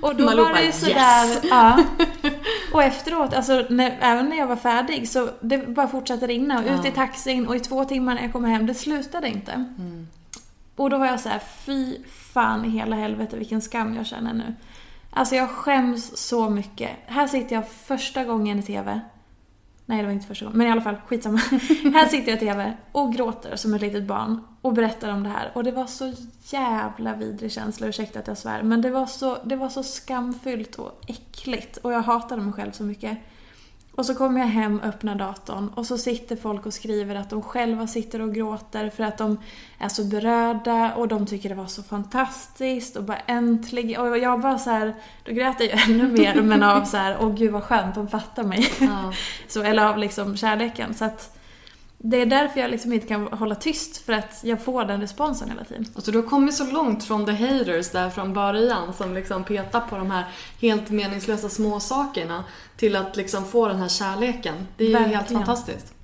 Och 0.00 0.16
då 0.16 0.24
Malou 0.24 0.44
var 0.44 0.54
det 0.54 0.64
ju 0.64 0.72
sådär... 0.72 1.26
"Yes!" 1.26 1.40
Ja. 1.50 1.84
Och 2.72 2.82
efteråt, 2.82 3.34
alltså 3.34 3.64
när, 3.70 3.98
även 4.00 4.28
när 4.28 4.36
jag 4.36 4.46
var 4.46 4.56
färdig 4.56 5.08
så 5.08 5.28
det 5.40 5.58
bara 5.58 5.88
fortsatte 5.88 6.26
rinna. 6.26 6.58
Och 6.58 6.80
ut 6.80 6.86
i 6.86 6.90
taxin 6.90 7.46
och 7.46 7.56
i 7.56 7.60
två 7.60 7.84
timmar 7.84 8.14
när 8.14 8.22
jag 8.22 8.32
kom 8.32 8.44
hem, 8.44 8.66
det 8.66 8.74
slutade 8.74 9.28
inte. 9.28 9.52
Mm. 9.52 10.08
Och 10.76 10.90
då 10.90 10.98
var 10.98 11.06
jag 11.06 11.20
så 11.20 11.28
här: 11.28 11.40
fy 11.66 11.96
fan 12.36 12.64
i 12.64 12.68
hela 12.68 12.96
helvete 12.96 13.36
vilken 13.36 13.60
skam 13.60 13.94
jag 13.94 14.06
känner 14.06 14.34
nu. 14.34 14.54
Alltså 15.10 15.34
jag 15.34 15.50
skäms 15.50 16.16
så 16.16 16.50
mycket. 16.50 16.90
Här 17.06 17.26
sitter 17.26 17.56
jag 17.56 17.68
första 17.68 18.24
gången 18.24 18.58
i 18.58 18.62
TV. 18.62 19.00
Nej, 19.86 19.98
det 19.98 20.04
var 20.04 20.12
inte 20.12 20.26
första 20.26 20.44
gången. 20.44 20.58
Men 20.58 20.66
i 20.66 20.70
alla 20.70 20.80
fall, 20.80 20.96
skitsamma. 21.06 21.38
här 21.94 22.06
sitter 22.06 22.28
jag 22.32 22.36
i 22.36 22.40
TV 22.40 22.76
och 22.92 23.14
gråter 23.14 23.56
som 23.56 23.74
ett 23.74 23.80
litet 23.80 24.04
barn 24.04 24.40
och 24.62 24.72
berättar 24.72 25.12
om 25.12 25.22
det 25.22 25.28
här. 25.28 25.52
Och 25.54 25.64
det 25.64 25.72
var 25.72 25.86
så 25.86 26.12
jävla 26.44 27.14
vidrig 27.14 27.52
känsla, 27.52 27.86
ursäkta 27.86 28.18
att 28.18 28.26
jag 28.26 28.38
svär. 28.38 28.62
Men 28.62 28.80
det 28.80 28.90
var 28.90 29.06
så, 29.06 29.38
det 29.44 29.56
var 29.56 29.68
så 29.68 29.82
skamfyllt 29.82 30.74
och 30.74 31.02
äckligt. 31.08 31.76
Och 31.76 31.92
jag 31.92 32.02
hatade 32.02 32.42
mig 32.42 32.52
själv 32.52 32.72
så 32.72 32.82
mycket. 32.82 33.18
Och 33.96 34.06
så 34.06 34.14
kommer 34.14 34.40
jag 34.40 34.46
hem, 34.46 34.80
öppnar 34.80 35.14
datorn 35.14 35.68
och 35.68 35.86
så 35.86 35.98
sitter 35.98 36.36
folk 36.36 36.66
och 36.66 36.74
skriver 36.74 37.14
att 37.14 37.30
de 37.30 37.42
själva 37.42 37.86
sitter 37.86 38.22
och 38.22 38.34
gråter 38.34 38.90
för 38.90 39.04
att 39.04 39.18
de 39.18 39.38
är 39.78 39.88
så 39.88 40.04
berörda 40.04 40.94
och 40.94 41.08
de 41.08 41.26
tycker 41.26 41.48
det 41.48 41.54
var 41.54 41.66
så 41.66 41.82
fantastiskt 41.82 42.96
och 42.96 43.04
bara 43.04 43.18
äntligen. 43.26 44.00
Och 44.00 44.18
jag 44.18 44.40
bara 44.40 44.58
så 44.58 44.70
här, 44.70 44.94
då 45.24 45.32
grät 45.32 45.56
jag 45.60 45.68
ju 45.68 45.72
ännu 45.94 46.12
mer 46.12 46.42
men 46.42 46.62
av 46.62 46.84
så 46.84 46.96
här, 46.96 47.16
åh 47.20 47.34
gud 47.34 47.52
vad 47.52 47.62
skönt, 47.62 47.94
de 47.94 48.08
fattar 48.08 48.42
mig. 48.44 48.68
Ja. 48.80 49.12
Så, 49.48 49.62
eller 49.62 49.84
av 49.84 49.98
liksom 49.98 50.36
kärleken. 50.36 50.94
Så 50.94 51.04
att 51.04 51.35
det 52.10 52.16
är 52.16 52.26
därför 52.26 52.60
jag 52.60 52.70
liksom 52.70 52.92
inte 52.92 53.06
kan 53.06 53.26
hålla 53.26 53.54
tyst 53.54 53.96
för 53.96 54.12
att 54.12 54.40
jag 54.42 54.62
får 54.62 54.84
den 54.84 55.00
responsen 55.00 55.48
hela 55.50 55.64
tiden. 55.64 55.86
Alltså 55.94 56.10
du 56.10 56.18
har 56.18 56.26
kommit 56.26 56.54
så 56.54 56.64
långt 56.64 57.04
från 57.04 57.26
the 57.26 57.32
haters 57.32 57.90
där 57.90 58.10
från 58.10 58.34
början 58.34 58.92
som 58.92 59.14
liksom 59.14 59.44
petar 59.44 59.80
på 59.80 59.96
de 59.96 60.10
här 60.10 60.24
helt 60.60 60.90
meningslösa 60.90 61.48
små 61.48 61.80
sakerna 61.80 62.44
till 62.76 62.96
att 62.96 63.16
liksom 63.16 63.44
få 63.44 63.68
den 63.68 63.76
här 63.76 63.88
kärleken. 63.88 64.54
Det 64.76 64.84
är 64.84 64.88
ju 64.88 64.96
helt 64.96 65.30
fantastiskt. 65.30 65.95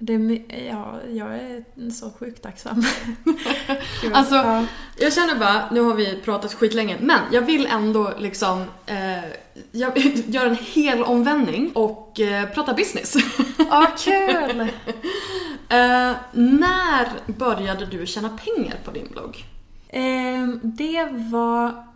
Det 0.00 0.42
ja, 0.70 1.00
jag 1.10 1.34
är 1.34 1.90
så 1.90 2.10
sjukt 2.10 2.42
tacksam. 2.42 2.84
Alltså, 4.12 4.34
ja. 4.34 4.64
Jag 4.98 5.12
känner 5.12 5.34
bara, 5.38 5.70
nu 5.70 5.80
har 5.80 5.94
vi 5.94 6.16
pratat 6.24 6.54
skitlänge, 6.54 6.96
men 7.00 7.20
jag 7.32 7.42
vill 7.42 7.66
ändå 7.66 8.12
liksom 8.18 8.64
eh, 8.86 9.24
jag 9.72 9.98
gör 10.26 10.46
en 10.46 10.56
hel 10.60 11.02
omvändning 11.02 11.70
och 11.74 12.20
eh, 12.20 12.48
prata 12.48 12.74
business. 12.74 13.16
Ja, 13.58 13.86
kul! 13.98 14.60
eh, 15.68 16.16
när 16.32 17.32
började 17.38 17.86
du 17.86 18.06
tjäna 18.06 18.28
pengar 18.28 18.76
på 18.84 18.90
din 18.90 19.08
blogg? 19.10 19.44
Eh, 19.88 20.48
det 20.62 21.08
var 21.10 21.86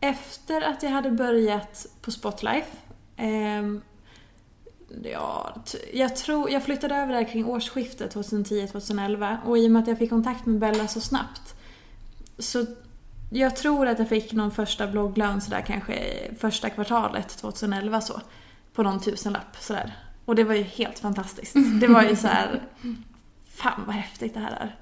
efter 0.00 0.62
att 0.62 0.82
jag 0.82 0.90
hade 0.90 1.10
börjat 1.10 1.86
på 2.02 2.10
Spotlife. 2.10 2.76
Ja, 5.02 5.54
jag 5.92 6.16
tror, 6.16 6.50
jag 6.50 6.64
flyttade 6.64 6.94
över 6.94 7.12
där 7.12 7.24
kring 7.24 7.46
årsskiftet 7.46 8.14
2010-2011 8.14 9.36
och 9.46 9.58
i 9.58 9.66
och 9.66 9.70
med 9.70 9.82
att 9.82 9.88
jag 9.88 9.98
fick 9.98 10.10
kontakt 10.10 10.46
med 10.46 10.58
Bella 10.58 10.88
så 10.88 11.00
snabbt 11.00 11.54
så 12.38 12.66
jag 13.30 13.56
tror 13.56 13.86
att 13.86 13.98
jag 13.98 14.08
fick 14.08 14.32
någon 14.32 14.50
första 14.50 14.86
blogglön 14.86 15.40
sådär 15.40 15.60
kanske 15.66 15.94
första 16.38 16.70
kvartalet 16.70 17.28
2011 17.28 18.00
så. 18.00 18.20
På 18.72 18.82
någon 18.82 19.00
tusenlapp 19.00 19.56
sådär. 19.60 19.96
Och 20.24 20.34
det 20.34 20.44
var 20.44 20.54
ju 20.54 20.62
helt 20.62 20.98
fantastiskt. 20.98 21.56
Det 21.80 21.86
var 21.86 22.02
ju 22.02 22.16
så 22.16 22.26
här, 22.26 22.62
fan 23.46 23.82
vad 23.86 23.94
häftigt 23.94 24.34
det 24.34 24.40
här 24.40 24.52
är. 24.52 24.76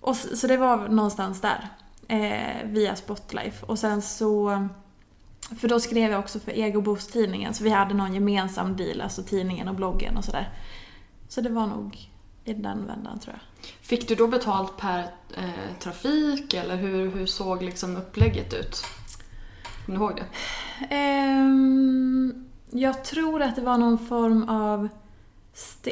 Och 0.00 0.16
så, 0.16 0.36
så 0.36 0.46
det 0.46 0.56
var 0.56 0.88
någonstans 0.88 1.40
där. 1.40 1.68
Eh, 2.08 2.66
via 2.66 2.96
Spotlife. 2.96 3.66
Och 3.66 3.78
sen 3.78 4.02
så 4.02 4.68
för 5.58 5.68
då 5.68 5.80
skrev 5.80 6.10
jag 6.10 6.20
också 6.20 6.40
för 6.40 6.52
Egoboost-tidningen, 6.52 7.54
så 7.54 7.64
vi 7.64 7.70
hade 7.70 7.94
någon 7.94 8.14
gemensam 8.14 8.76
deal, 8.76 9.00
alltså 9.00 9.22
tidningen 9.22 9.68
och 9.68 9.74
bloggen 9.74 10.16
och 10.16 10.24
sådär. 10.24 10.48
Så 11.28 11.40
det 11.40 11.48
var 11.48 11.66
nog 11.66 12.10
i 12.44 12.54
den 12.54 12.86
vändan 12.86 13.18
tror 13.18 13.34
jag. 13.34 13.66
Fick 13.80 14.08
du 14.08 14.14
då 14.14 14.26
betalt 14.26 14.76
per 14.76 14.98
eh, 15.36 15.78
trafik 15.80 16.54
eller 16.54 16.76
hur, 16.76 17.10
hur 17.10 17.26
såg 17.26 17.62
liksom 17.62 17.96
upplägget 17.96 18.54
ut? 18.54 18.84
Kommer 19.86 19.98
du 19.98 20.04
ihåg 20.04 20.16
det? 20.16 20.26
Um, 20.96 22.46
jag 22.70 23.04
tror 23.04 23.42
att 23.42 23.56
det 23.56 23.62
var 23.62 23.78
någon 23.78 23.98
form 23.98 24.48
av 24.48 24.88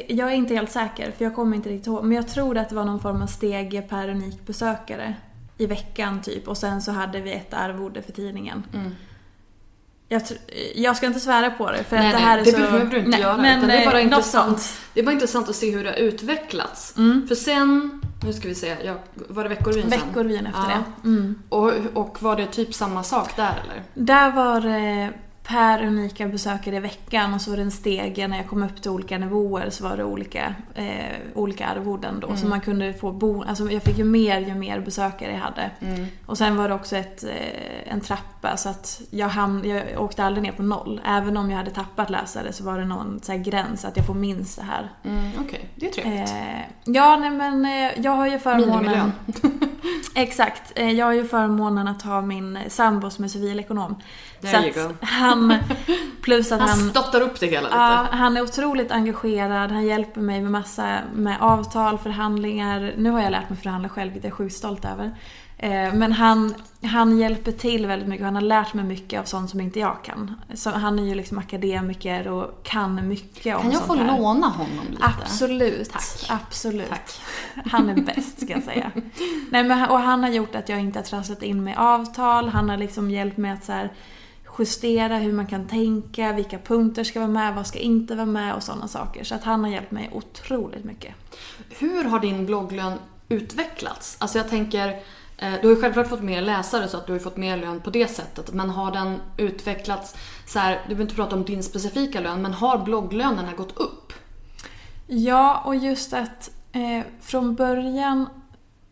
jag 0.07 0.31
är 0.31 0.35
inte 0.35 0.55
helt 0.55 0.71
säker, 0.71 1.11
för 1.11 1.25
jag 1.25 1.35
kommer 1.35 1.55
inte 1.55 1.69
riktigt 1.69 1.87
ihåg. 1.87 2.03
Men 2.03 2.15
jag 2.15 2.27
tror 2.27 2.57
att 2.57 2.69
det 2.69 2.75
var 2.75 2.85
någon 2.85 2.99
form 2.99 3.21
av 3.21 3.27
stege 3.27 3.81
per 3.81 4.09
unik 4.09 4.45
besökare 4.45 5.15
i 5.57 5.65
veckan 5.65 6.21
typ. 6.21 6.47
Och 6.47 6.57
sen 6.57 6.81
så 6.81 6.91
hade 6.91 7.21
vi 7.21 7.33
ett 7.33 7.53
arvode 7.53 8.01
för 8.01 8.11
tidningen. 8.11 8.63
Mm. 8.73 8.91
Jag, 10.07 10.21
jag, 10.75 10.97
ska 10.97 11.05
inte 11.05 11.19
svära 11.19 11.49
på 11.49 11.71
det 11.71 11.83
för 11.83 11.95
nej, 11.95 12.07
att 12.07 12.13
det 12.13 12.19
här 12.19 12.37
nej, 12.37 12.41
är 12.41 12.45
det 12.45 12.51
så... 12.51 12.57
behöver 12.57 12.85
du 12.85 12.97
inte 12.97 13.09
nej, 13.09 13.21
göra. 13.21 13.37
Men, 13.37 13.67
det, 13.67 13.73
är 13.73 13.85
bara 13.85 13.99
eh, 13.99 14.05
intressant, 14.05 14.77
det 14.93 14.99
är 14.99 15.03
bara 15.03 15.11
intressant 15.11 15.49
att 15.49 15.55
se 15.55 15.71
hur 15.71 15.83
det 15.83 15.89
har 15.89 15.97
utvecklats. 15.97 16.97
Mm. 16.97 17.27
För 17.27 17.35
sen, 17.35 18.01
nu 18.25 18.33
ska 18.33 18.47
vi 18.47 18.55
se, 18.55 18.75
ja, 18.83 18.93
var 19.13 19.43
det 19.43 19.49
Veckorevyn 19.49 19.89
sen? 19.89 19.99
Veckorevyn 20.07 20.47
efter 20.47 20.61
ja. 20.61 20.83
det. 21.01 21.07
Mm. 21.07 21.35
Och, 21.49 21.71
och 21.93 22.21
var 22.21 22.35
det 22.35 22.45
typ 22.45 22.73
samma 22.73 23.03
sak 23.03 23.35
där 23.35 23.63
eller? 23.63 23.83
Där 23.93 24.31
var 24.31 24.61
det 24.61 25.13
per 25.47 25.83
unika 25.83 26.27
besökare 26.27 26.75
i 26.75 26.79
veckan 26.79 27.33
och 27.33 27.41
så 27.41 27.49
var 27.49 27.57
det 27.57 27.63
en 27.63 27.71
stege 27.71 28.27
när 28.27 28.37
jag 28.37 28.47
kom 28.47 28.63
upp 28.63 28.81
till 28.81 28.91
olika 28.91 29.17
nivåer 29.17 29.69
så 29.69 29.83
var 29.83 29.97
det 29.97 30.03
olika, 30.03 30.55
eh, 30.75 31.15
olika 31.33 31.67
arvoden 31.67 32.19
då. 32.19 32.27
Mm. 32.27 32.39
Så 32.39 32.47
man 32.47 32.61
kunde 32.61 32.93
få 32.93 33.11
bo, 33.11 33.43
alltså 33.43 33.71
jag 33.71 33.83
fick 33.83 33.97
ju 33.97 34.03
mer 34.03 34.39
ju 34.39 34.55
mer 34.55 34.79
besökare 34.79 35.31
jag 35.31 35.39
hade. 35.39 35.71
Mm. 35.79 36.07
Och 36.25 36.37
sen 36.37 36.57
var 36.57 36.67
det 36.69 36.73
också 36.73 36.95
ett, 36.95 37.23
eh, 37.23 37.93
en 37.93 38.01
trappa 38.01 38.57
så 38.57 38.69
att 38.69 39.01
jag, 39.09 39.27
ham, 39.27 39.63
jag 39.65 40.01
åkte 40.01 40.23
aldrig 40.23 40.43
ner 40.43 40.51
på 40.51 40.63
noll. 40.63 41.01
Även 41.05 41.37
om 41.37 41.51
jag 41.51 41.57
hade 41.57 41.71
tappat 41.71 42.09
läsare 42.09 42.53
så 42.53 42.63
var 42.63 42.79
det 42.79 42.85
någon 42.85 43.19
så 43.23 43.37
gräns 43.37 43.85
att 43.85 43.97
jag 43.97 44.05
får 44.05 44.13
minst 44.13 44.57
det 44.57 44.63
här. 44.63 44.89
Mm, 45.03 45.31
Okej, 45.39 45.45
okay. 45.45 45.59
det 45.75 45.85
är 45.85 45.91
trevligt. 45.91 46.29
Eh, 46.29 46.93
ja, 46.95 47.17
nej 47.17 47.29
men 47.29 47.65
eh, 47.65 48.03
jag 48.05 48.11
har 48.11 48.27
ju 48.27 48.39
förmånen... 48.39 49.11
Exakt. 50.15 50.71
Eh, 50.75 50.91
jag 50.91 51.05
har 51.05 51.13
ju 51.13 51.27
förmånen 51.27 51.87
att 51.87 52.01
ha 52.01 52.21
min 52.21 52.59
sambo 52.67 53.09
som 53.09 53.23
är 53.23 53.27
civilekonom. 53.27 53.95
There 54.45 54.73
så 54.73 54.79
you 54.79 54.87
go. 54.87 54.95
han, 55.01 55.57
plus 56.21 56.51
att 56.51 56.59
han, 56.59 56.69
han 56.69 56.89
stöttar 56.89 57.21
upp 57.21 57.39
det 57.39 57.47
hela 57.47 57.67
lite. 57.67 57.77
Ja, 57.77 58.07
han 58.11 58.37
är 58.37 58.41
otroligt 58.41 58.91
engagerad. 58.91 59.71
Han 59.71 59.85
hjälper 59.85 60.21
mig 60.21 60.41
med 60.41 60.51
massa 60.51 60.99
med 61.15 61.37
avtal, 61.41 61.97
förhandlingar. 61.97 62.93
Nu 62.97 63.09
har 63.09 63.21
jag 63.21 63.31
lärt 63.31 63.49
mig 63.49 63.59
förhandla 63.59 63.89
själv, 63.89 64.13
vilket 64.13 64.23
jag 64.23 64.31
är 64.31 64.35
sjukt 64.35 64.55
stolt 64.55 64.85
över. 64.85 65.11
Eh, 65.57 65.93
men 65.93 66.11
han, 66.11 66.55
han 66.83 67.17
hjälper 67.17 67.51
till 67.51 67.85
väldigt 67.87 68.07
mycket 68.07 68.25
han 68.25 68.35
har 68.35 68.41
lärt 68.41 68.73
mig 68.73 68.85
mycket 68.85 69.19
av 69.19 69.23
sånt 69.23 69.49
som 69.49 69.61
inte 69.61 69.79
jag 69.79 70.03
kan. 70.03 70.35
Så 70.53 70.69
han 70.69 70.99
är 70.99 71.03
ju 71.03 71.15
liksom 71.15 71.37
akademiker 71.37 72.27
och 72.27 72.63
kan 72.63 73.07
mycket 73.07 73.55
om 73.55 73.61
sånt 73.61 73.73
här. 73.73 73.87
Kan 73.87 73.97
jag 73.97 74.07
få 74.07 74.17
låna 74.17 74.47
honom 74.47 74.85
lite? 74.91 75.03
Absolut. 75.05 75.91
Tack. 75.91 76.29
Absolut. 76.29 76.89
Tack. 76.89 77.11
Han 77.65 77.89
är 77.89 77.95
bäst 77.95 78.41
ska 78.41 78.53
jag 78.53 78.63
säga. 78.63 78.91
Nej, 79.49 79.63
men, 79.63 79.89
och 79.89 79.99
han 79.99 80.23
har 80.23 80.29
gjort 80.29 80.55
att 80.55 80.69
jag 80.69 80.79
inte 80.79 80.99
har 80.99 81.03
trasslat 81.03 81.43
in 81.43 81.63
med 81.63 81.77
avtal. 81.77 82.49
Han 82.49 82.69
har 82.69 82.77
liksom 82.77 83.11
hjälpt 83.11 83.37
mig 83.37 83.51
att 83.51 83.65
så 83.65 83.71
här, 83.71 83.91
justera 84.59 85.17
hur 85.17 85.33
man 85.33 85.47
kan 85.47 85.67
tänka, 85.67 86.33
vilka 86.33 86.59
punkter 86.59 87.03
ska 87.03 87.19
vara 87.19 87.31
med, 87.31 87.55
vad 87.55 87.67
ska 87.67 87.79
inte 87.79 88.15
vara 88.15 88.25
med 88.25 88.55
och 88.55 88.63
sådana 88.63 88.87
saker. 88.87 89.23
Så 89.23 89.35
att 89.35 89.43
han 89.43 89.63
har 89.63 89.71
hjälpt 89.71 89.91
mig 89.91 90.09
otroligt 90.13 90.83
mycket. 90.83 91.13
Hur 91.69 92.03
har 92.03 92.19
din 92.19 92.45
blogglön 92.45 92.99
utvecklats? 93.29 94.17
Alltså 94.19 94.37
jag 94.37 94.49
tänker, 94.49 94.87
eh, 95.37 95.53
du 95.61 95.67
har 95.67 95.75
ju 95.75 95.81
självklart 95.81 96.07
fått 96.07 96.23
mer 96.23 96.41
läsare 96.41 96.87
så 96.87 96.97
att 96.97 97.07
du 97.07 97.13
har 97.13 97.19
fått 97.19 97.37
mer 97.37 97.57
lön 97.57 97.81
på 97.81 97.89
det 97.89 98.07
sättet. 98.07 98.53
Men 98.53 98.69
har 98.69 98.91
den 98.91 99.21
utvecklats 99.37 100.15
så 100.45 100.59
här, 100.59 100.71
du 100.71 100.87
behöver 100.87 101.03
inte 101.03 101.15
prata 101.15 101.35
om 101.35 101.43
din 101.43 101.63
specifika 101.63 102.19
lön, 102.19 102.41
men 102.41 102.53
har 102.53 102.77
blogglönerna 102.77 103.53
gått 103.53 103.77
upp? 103.77 104.13
Ja, 105.07 105.61
och 105.65 105.75
just 105.75 106.13
att 106.13 106.51
eh, 106.71 107.03
från 107.21 107.55
början 107.55 108.29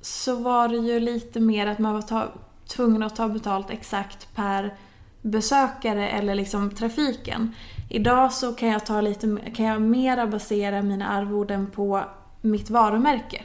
så 0.01 0.35
var 0.35 0.67
det 0.67 0.77
ju 0.77 0.99
lite 0.99 1.39
mer 1.39 1.67
att 1.67 1.79
man 1.79 1.93
var 1.93 2.01
ta, 2.01 2.27
tvungen 2.67 3.03
att 3.03 3.15
ta 3.15 3.29
betalt 3.29 3.69
exakt 3.69 4.35
per 4.35 4.77
besökare 5.23 6.09
eller 6.09 6.35
liksom 6.35 6.75
trafiken. 6.75 7.55
Idag 7.89 8.33
så 8.33 8.53
kan 8.53 8.69
jag 8.69 8.85
ta 8.85 9.01
lite, 9.01 9.37
kan 9.55 9.65
jag 9.65 9.81
mera 9.81 10.27
basera 10.27 10.81
mina 10.81 11.07
arvoden 11.09 11.67
på 11.71 12.03
mitt 12.41 12.69
varumärke. 12.69 13.41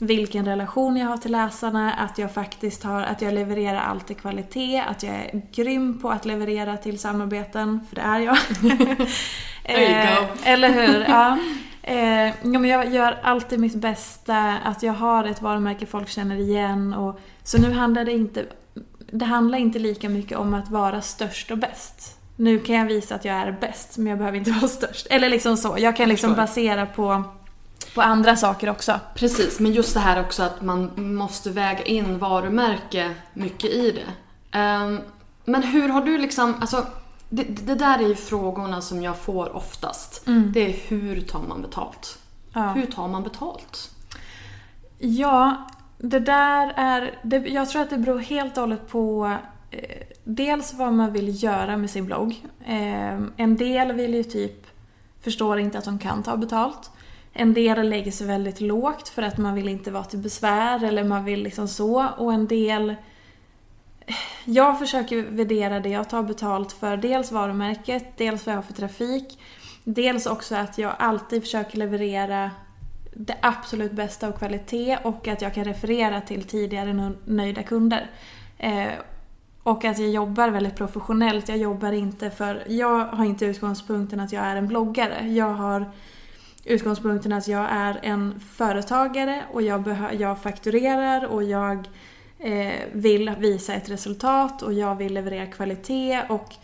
Vilken 0.00 0.44
relation 0.44 0.96
jag 0.96 1.06
har 1.06 1.16
till 1.16 1.32
läsarna, 1.32 1.92
att 1.92 2.18
jag 2.18 2.34
faktiskt 2.34 2.82
har, 2.82 3.02
att 3.02 3.22
jag 3.22 3.34
levererar 3.34 3.80
allt 3.80 4.10
i 4.10 4.14
kvalitet, 4.14 4.80
att 4.88 5.02
jag 5.02 5.14
är 5.14 5.42
grym 5.52 6.00
på 6.00 6.10
att 6.10 6.24
leverera 6.24 6.76
till 6.76 6.98
samarbeten, 6.98 7.80
för 7.88 7.96
det 7.96 8.02
är 8.02 8.20
jag. 8.20 8.36
Eh, 9.68 10.52
eller 10.52 10.68
hur? 10.68 11.04
Ja. 11.08 11.38
Eh, 11.82 12.26
ja, 12.26 12.58
men 12.58 12.64
jag 12.64 12.94
gör 12.94 13.18
alltid 13.22 13.60
mitt 13.60 13.74
bästa, 13.74 14.58
att 14.64 14.82
jag 14.82 14.92
har 14.92 15.24
ett 15.24 15.42
varumärke 15.42 15.86
folk 15.86 16.08
känner 16.08 16.36
igen. 16.36 16.94
Och, 16.94 17.20
så 17.42 17.58
nu 17.58 17.72
handlar 17.72 18.04
det 18.04 18.12
inte 18.12 18.46
det 19.10 19.24
handlar 19.24 19.58
inte 19.58 19.78
lika 19.78 20.08
mycket 20.08 20.38
om 20.38 20.54
att 20.54 20.70
vara 20.70 21.02
störst 21.02 21.50
och 21.50 21.58
bäst. 21.58 22.18
Nu 22.36 22.58
kan 22.58 22.76
jag 22.76 22.86
visa 22.86 23.14
att 23.14 23.24
jag 23.24 23.34
är 23.34 23.52
bäst, 23.60 23.96
men 23.96 24.06
jag 24.06 24.18
behöver 24.18 24.38
inte 24.38 24.50
vara 24.60 24.68
störst. 24.68 25.06
Eller 25.10 25.28
liksom 25.28 25.56
så. 25.56 25.76
Jag 25.78 25.96
kan 25.96 26.08
liksom 26.08 26.34
basera 26.34 26.86
på, 26.86 27.22
på 27.94 28.02
andra 28.02 28.36
saker 28.36 28.70
också. 28.70 29.00
Precis, 29.14 29.60
men 29.60 29.72
just 29.72 29.94
det 29.94 30.00
här 30.00 30.20
också 30.20 30.42
att 30.42 30.62
man 30.62 30.90
måste 30.96 31.50
väga 31.50 31.84
in 31.84 32.18
varumärke 32.18 33.14
mycket 33.32 33.70
i 33.70 33.90
det. 33.90 34.58
Um, 34.58 35.00
men 35.44 35.62
hur 35.62 35.88
har 35.88 36.00
du 36.00 36.18
liksom, 36.18 36.54
alltså 36.60 36.86
det, 37.28 37.42
det, 37.42 37.74
där 37.74 37.98
är 37.98 38.08
ju 38.08 38.14
frågorna 38.14 38.80
som 38.80 39.02
jag 39.02 39.18
får 39.18 39.56
oftast. 39.56 40.26
Mm. 40.26 40.52
Det 40.52 40.66
är 40.66 40.76
hur 40.88 41.20
tar 41.20 41.42
man 41.42 41.62
betalt? 41.62 42.18
Ja. 42.52 42.72
Hur 42.72 42.86
tar 42.86 43.08
man 43.08 43.22
betalt? 43.22 43.90
Ja, 44.98 45.66
det 45.98 46.18
där 46.18 46.72
är... 46.76 47.18
Det, 47.22 47.36
jag 47.36 47.68
tror 47.68 47.82
att 47.82 47.90
det 47.90 47.98
beror 47.98 48.18
helt 48.18 48.56
och 48.56 48.60
hållet 48.60 48.88
på 48.88 49.36
eh, 49.70 50.06
dels 50.24 50.74
vad 50.74 50.92
man 50.92 51.12
vill 51.12 51.42
göra 51.42 51.76
med 51.76 51.90
sin 51.90 52.06
blogg. 52.06 52.42
Eh, 52.66 53.20
en 53.36 53.56
del 53.56 53.92
vill 53.92 54.14
ju 54.14 54.22
typ 54.22 54.66
förstår 55.20 55.58
inte 55.58 55.78
att 55.78 55.84
de 55.84 55.98
kan 55.98 56.22
ta 56.22 56.36
betalt. 56.36 56.90
En 57.32 57.54
del 57.54 57.88
lägger 57.88 58.10
sig 58.10 58.26
väldigt 58.26 58.60
lågt 58.60 59.08
för 59.08 59.22
att 59.22 59.38
man 59.38 59.54
vill 59.54 59.68
inte 59.68 59.90
vara 59.90 60.04
till 60.04 60.18
besvär 60.18 60.84
eller 60.84 61.04
man 61.04 61.24
vill 61.24 61.42
liksom 61.42 61.68
så. 61.68 62.06
Och 62.16 62.32
en 62.32 62.46
del... 62.46 62.90
Eh, 64.06 64.14
jag 64.44 64.78
försöker 64.78 65.22
värdera 65.22 65.80
det 65.80 65.88
jag 65.88 66.08
tar 66.08 66.22
betalt 66.22 66.72
för. 66.72 66.96
Dels 66.96 67.32
varumärket, 67.32 68.16
dels 68.16 68.46
vad 68.46 68.52
jag 68.52 68.58
har 68.58 68.62
för 68.62 68.72
trafik. 68.72 69.38
Dels 69.84 70.26
också 70.26 70.54
att 70.54 70.78
jag 70.78 70.94
alltid 70.98 71.42
försöker 71.42 71.78
leverera 71.78 72.50
det 73.18 73.36
absolut 73.42 73.92
bästa 73.92 74.28
av 74.28 74.32
kvalitet 74.32 74.98
och 75.02 75.28
att 75.28 75.42
jag 75.42 75.54
kan 75.54 75.64
referera 75.64 76.20
till 76.20 76.44
tidigare 76.44 77.12
nöjda 77.24 77.62
kunder. 77.62 78.10
Eh, 78.58 78.88
och 79.62 79.84
att 79.84 79.98
jag 79.98 80.10
jobbar 80.10 80.48
väldigt 80.48 80.76
professionellt. 80.76 81.48
Jag 81.48 81.58
jobbar 81.58 81.92
inte 81.92 82.30
för... 82.30 82.64
Jag 82.68 83.04
har 83.06 83.24
inte 83.24 83.44
utgångspunkten 83.44 84.20
att 84.20 84.32
jag 84.32 84.44
är 84.44 84.56
en 84.56 84.66
bloggare. 84.66 85.28
Jag 85.28 85.54
har 85.54 85.90
utgångspunkten 86.64 87.32
att 87.32 87.48
jag 87.48 87.66
är 87.70 88.00
en 88.02 88.40
företagare 88.40 89.42
och 89.52 89.62
jag, 89.62 89.96
jag 90.18 90.42
fakturerar 90.42 91.26
och 91.26 91.44
jag 91.44 91.88
eh, 92.38 92.72
vill 92.92 93.34
visa 93.38 93.74
ett 93.74 93.90
resultat 93.90 94.62
och 94.62 94.72
jag 94.72 94.94
vill 94.94 95.14
leverera 95.14 95.46
kvalitet 95.46 96.22
och 96.28 96.54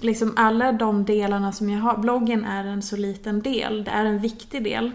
liksom 0.00 0.32
alla 0.36 0.72
de 0.72 1.04
delarna 1.04 1.52
som 1.52 1.70
jag 1.70 1.80
har. 1.80 1.96
Bloggen 1.96 2.44
är 2.44 2.64
en 2.64 2.82
så 2.82 2.96
liten 2.96 3.42
del. 3.42 3.84
Det 3.84 3.90
är 3.90 4.04
en 4.04 4.18
viktig 4.18 4.64
del. 4.64 4.92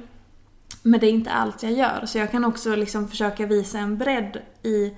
Men 0.84 1.00
det 1.00 1.08
är 1.08 1.12
inte 1.12 1.32
allt 1.32 1.64
jag 1.64 1.72
gör. 1.72 2.06
Så 2.06 2.18
jag 2.18 2.32
kan 2.32 2.46
också 2.46 2.76
liksom 2.76 3.08
försöka 3.08 3.46
visa 3.46 3.80
en 3.80 3.98
bredd 3.98 4.38
i 4.64 4.94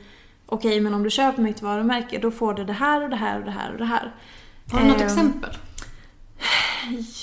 okej 0.45 0.79
men 0.79 0.93
om 0.93 1.03
du 1.03 1.09
köper 1.09 1.41
mitt 1.41 1.61
varumärke 1.61 2.19
då 2.19 2.31
får 2.31 2.53
du 2.53 2.63
det 2.63 2.73
här 2.73 3.03
och 3.03 3.09
det 3.09 3.15
här 3.15 3.39
och 3.39 3.45
det 3.45 3.51
här 3.51 3.71
och 3.71 3.77
det 3.77 3.85
här. 3.85 4.15
Har 4.71 4.79
du 4.79 4.85
något 4.87 4.97
Ehm, 5.01 5.05
exempel? 5.07 5.49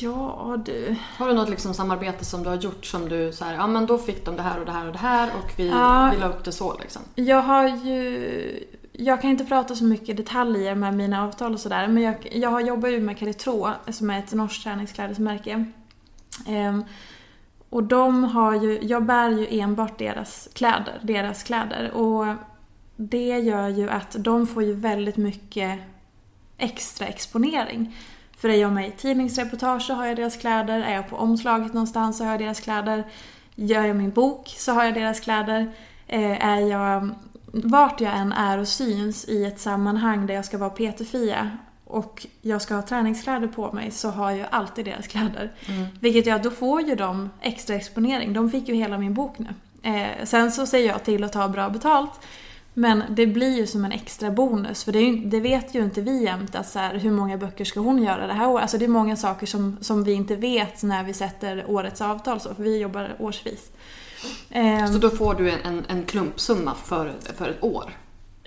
Ja 0.00 0.58
du. 0.64 0.96
Har 1.16 1.28
du 1.28 1.34
något 1.34 1.48
liksom 1.48 1.74
samarbete 1.74 2.24
som 2.24 2.42
du 2.42 2.48
har 2.48 2.56
gjort 2.56 2.84
som 2.86 3.08
du 3.08 3.32
så 3.32 3.44
här, 3.44 3.54
ja 3.54 3.66
men 3.66 3.86
då 3.86 3.98
fick 3.98 4.24
de 4.24 4.36
det 4.36 4.42
här 4.42 4.60
och 4.60 4.66
det 4.66 4.72
här 4.72 4.86
och 4.86 4.92
det 4.92 4.98
här 4.98 5.30
och 5.44 5.52
vi, 5.56 5.68
Ja. 5.68 6.10
vi 6.14 6.20
la 6.20 6.28
upp 6.28 6.44
det 6.44 6.52
så 6.52 6.78
liksom? 6.78 7.02
Jag 7.14 7.42
har 7.42 7.68
ju... 7.68 8.64
Jag 8.92 9.20
kan 9.20 9.30
inte 9.30 9.44
prata 9.44 9.74
så 9.76 9.84
mycket 9.84 10.16
detaljer 10.16 10.74
med 10.74 10.94
mina 10.96 11.24
avtal 11.24 11.52
och 11.54 11.60
sådär 11.60 11.88
men 11.88 12.02
jag, 12.02 12.28
jag 12.32 12.50
har 12.50 12.60
jobbat 12.60 12.90
ju 12.90 13.00
med 13.00 13.18
Calitro 13.18 13.68
som 13.90 14.10
är 14.10 14.18
ett 14.18 14.32
norskt 14.32 14.62
träningsklädesmärke. 14.64 15.64
Ehm, 16.46 16.84
och 17.70 17.82
de 17.82 18.24
har 18.24 18.54
ju, 18.54 18.78
jag 18.82 19.04
bär 19.04 19.30
ju 19.30 19.60
enbart 19.60 19.98
deras 19.98 20.48
kläder, 20.52 21.00
deras 21.02 21.42
kläder 21.42 21.90
och 21.90 22.26
det 22.96 23.38
gör 23.38 23.68
ju 23.68 23.90
att 23.90 24.16
de 24.18 24.46
får 24.46 24.62
ju 24.62 24.74
väldigt 24.74 25.16
mycket 25.16 25.78
extra 26.58 27.06
exponering. 27.06 27.96
För 28.36 28.48
är 28.48 28.54
jag 28.54 28.72
med 28.72 28.88
i 28.88 28.90
tidningsreportage 28.90 29.82
så 29.82 29.94
har 29.94 30.06
jag 30.06 30.16
deras 30.16 30.36
kläder, 30.36 30.80
är 30.80 30.94
jag 30.94 31.08
på 31.08 31.16
omslaget 31.16 31.72
någonstans 31.72 32.18
så 32.18 32.24
har 32.24 32.30
jag 32.30 32.40
deras 32.40 32.60
kläder. 32.60 33.04
Gör 33.54 33.84
jag 33.84 33.96
min 33.96 34.10
bok 34.10 34.48
så 34.48 34.72
har 34.72 34.84
jag 34.84 34.94
deras 34.94 35.20
kläder. 35.20 35.72
Eh, 36.06 36.46
är 36.46 36.60
jag, 36.60 37.08
vart 37.46 38.00
jag 38.00 38.16
än 38.16 38.32
är 38.32 38.58
och 38.58 38.68
syns 38.68 39.24
i 39.28 39.44
ett 39.44 39.60
sammanhang 39.60 40.26
där 40.26 40.34
jag 40.34 40.44
ska 40.44 40.58
vara 40.58 40.70
Peter-Fia 40.70 41.58
och 41.90 42.26
jag 42.42 42.62
ska 42.62 42.74
ha 42.74 42.82
träningskläder 42.82 43.48
på 43.48 43.72
mig 43.72 43.90
så 43.90 44.08
har 44.10 44.30
jag 44.30 44.48
alltid 44.50 44.84
deras 44.84 45.06
kläder. 45.06 45.52
Vilket 46.00 46.26
gör 46.26 46.36
att 46.36 46.42
då 46.42 46.50
får 46.50 46.82
ju 46.82 46.94
de 46.94 47.30
extra 47.40 47.76
exponering. 47.76 48.32
De 48.32 48.50
fick 48.50 48.68
ju 48.68 48.74
hela 48.74 48.98
min 48.98 49.14
bok 49.14 49.36
nu. 49.38 49.48
Eh, 49.82 50.24
sen 50.24 50.52
så 50.52 50.66
säger 50.66 50.88
jag 50.88 51.04
till 51.04 51.24
att 51.24 51.32
ta 51.32 51.48
bra 51.48 51.68
betalt. 51.68 52.10
Men 52.74 53.02
det 53.10 53.26
blir 53.26 53.56
ju 53.56 53.66
som 53.66 53.84
en 53.84 53.92
extra 53.92 54.30
bonus 54.30 54.84
för 54.84 54.92
det, 54.92 55.00
ju, 55.00 55.16
det 55.16 55.40
vet 55.40 55.74
ju 55.74 55.84
inte 55.84 56.00
vi 56.00 56.24
jämt 56.24 56.54
att 56.54 56.68
så 56.68 56.78
här, 56.78 56.94
hur 56.94 57.10
många 57.10 57.36
böcker 57.36 57.64
ska 57.64 57.80
hon 57.80 58.02
göra 58.02 58.26
det 58.26 58.32
här 58.32 58.48
året. 58.48 58.62
Alltså 58.62 58.78
det 58.78 58.84
är 58.84 58.88
många 58.88 59.16
saker 59.16 59.46
som, 59.46 59.76
som 59.80 60.04
vi 60.04 60.12
inte 60.12 60.36
vet 60.36 60.82
när 60.82 61.04
vi 61.04 61.12
sätter 61.12 61.64
årets 61.70 62.00
avtal 62.00 62.40
så, 62.40 62.54
för 62.54 62.62
vi 62.62 62.78
jobbar 62.78 63.16
årsvis. 63.18 63.70
Ehm, 64.50 64.92
Så 64.92 64.98
då 64.98 65.10
får 65.10 65.34
du 65.34 65.50
en, 65.50 65.60
en, 65.64 65.84
en 65.88 66.04
klumpsumma 66.04 66.74
för, 66.84 67.12
för 67.36 67.48
ett 67.48 67.64
år? 67.64 67.92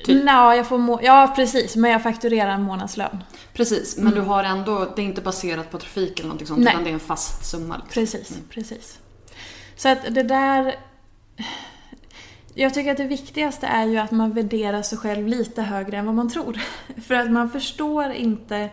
Typ. 0.04 0.24
Nja, 0.24 0.56
jag 0.56 0.68
får 0.68 0.78
må- 0.78 1.00
ja 1.04 1.34
precis, 1.36 1.76
men 1.76 1.92
jag 1.92 2.04
fakturerar 2.04 2.52
en 2.52 2.62
månadslön. 2.62 3.24
Precis, 3.54 3.98
men 3.98 4.14
du 4.14 4.22
har 4.22 4.44
ändå, 4.44 4.94
det 4.96 5.02
är 5.02 5.06
inte 5.06 5.22
baserat 5.22 5.72
på 5.72 5.78
trafik 5.78 6.20
eller 6.20 6.28
någonting 6.28 6.48
sånt 6.48 6.60
Nej. 6.60 6.74
utan 6.74 6.84
det 6.84 6.90
är 6.90 6.94
en 6.94 7.00
fast 7.00 7.46
summa. 7.46 7.76
Liksom. 7.76 8.02
Precis, 8.02 8.38
precis. 8.50 9.00
Så 9.76 9.90
att 9.90 10.16
det 10.16 10.24
där... 10.24 10.76
Jag 12.54 12.74
tycker 12.74 12.92
att 12.92 12.98
det 12.98 13.08
viktigaste 13.08 13.68
är 13.68 13.86
ju 13.86 13.98
att 13.98 14.12
man 14.12 14.32
värderar 14.32 14.82
sig 14.82 14.98
själv 14.98 15.28
lite 15.28 15.62
högre 15.62 15.98
än 15.98 16.06
vad 16.06 16.16
man 16.16 16.30
tror. 16.30 16.60
För 17.08 17.16
att 17.16 17.32
man 17.32 17.50
förstår 17.50 18.12
inte 18.12 18.70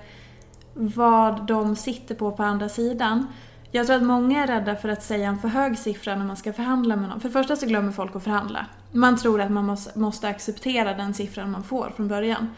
vad 0.75 1.47
de 1.47 1.77
sitter 1.77 2.15
på 2.15 2.33
på 2.33 2.43
andra 2.43 2.69
sidan. 2.69 3.27
Jag 3.73 3.87
tror 3.87 3.97
att 3.97 4.03
många 4.03 4.43
är 4.43 4.47
rädda 4.47 4.77
för 4.77 4.89
att 4.89 5.03
säga 5.03 5.29
en 5.29 5.39
för 5.39 5.49
hög 5.49 5.79
siffra 5.79 6.17
när 6.17 6.25
man 6.25 6.37
ska 6.37 6.53
förhandla 6.53 6.97
med 6.97 7.09
någon. 7.09 7.21
För 7.21 7.29
det 7.29 7.33
första 7.33 7.57
så 7.57 7.67
glömmer 7.67 7.93
folk 7.93 8.17
att 8.17 8.25
förhandla. 8.25 8.67
Man 8.93 9.17
tror 9.17 9.41
att 9.41 9.51
man 9.51 9.77
måste, 9.95 10.29
acceptera 10.29 10.95
den 10.95 11.15
siffran 11.15 11.51
man 11.51 11.65
får 11.65 11.93
från 11.97 12.09
början. 12.09 12.49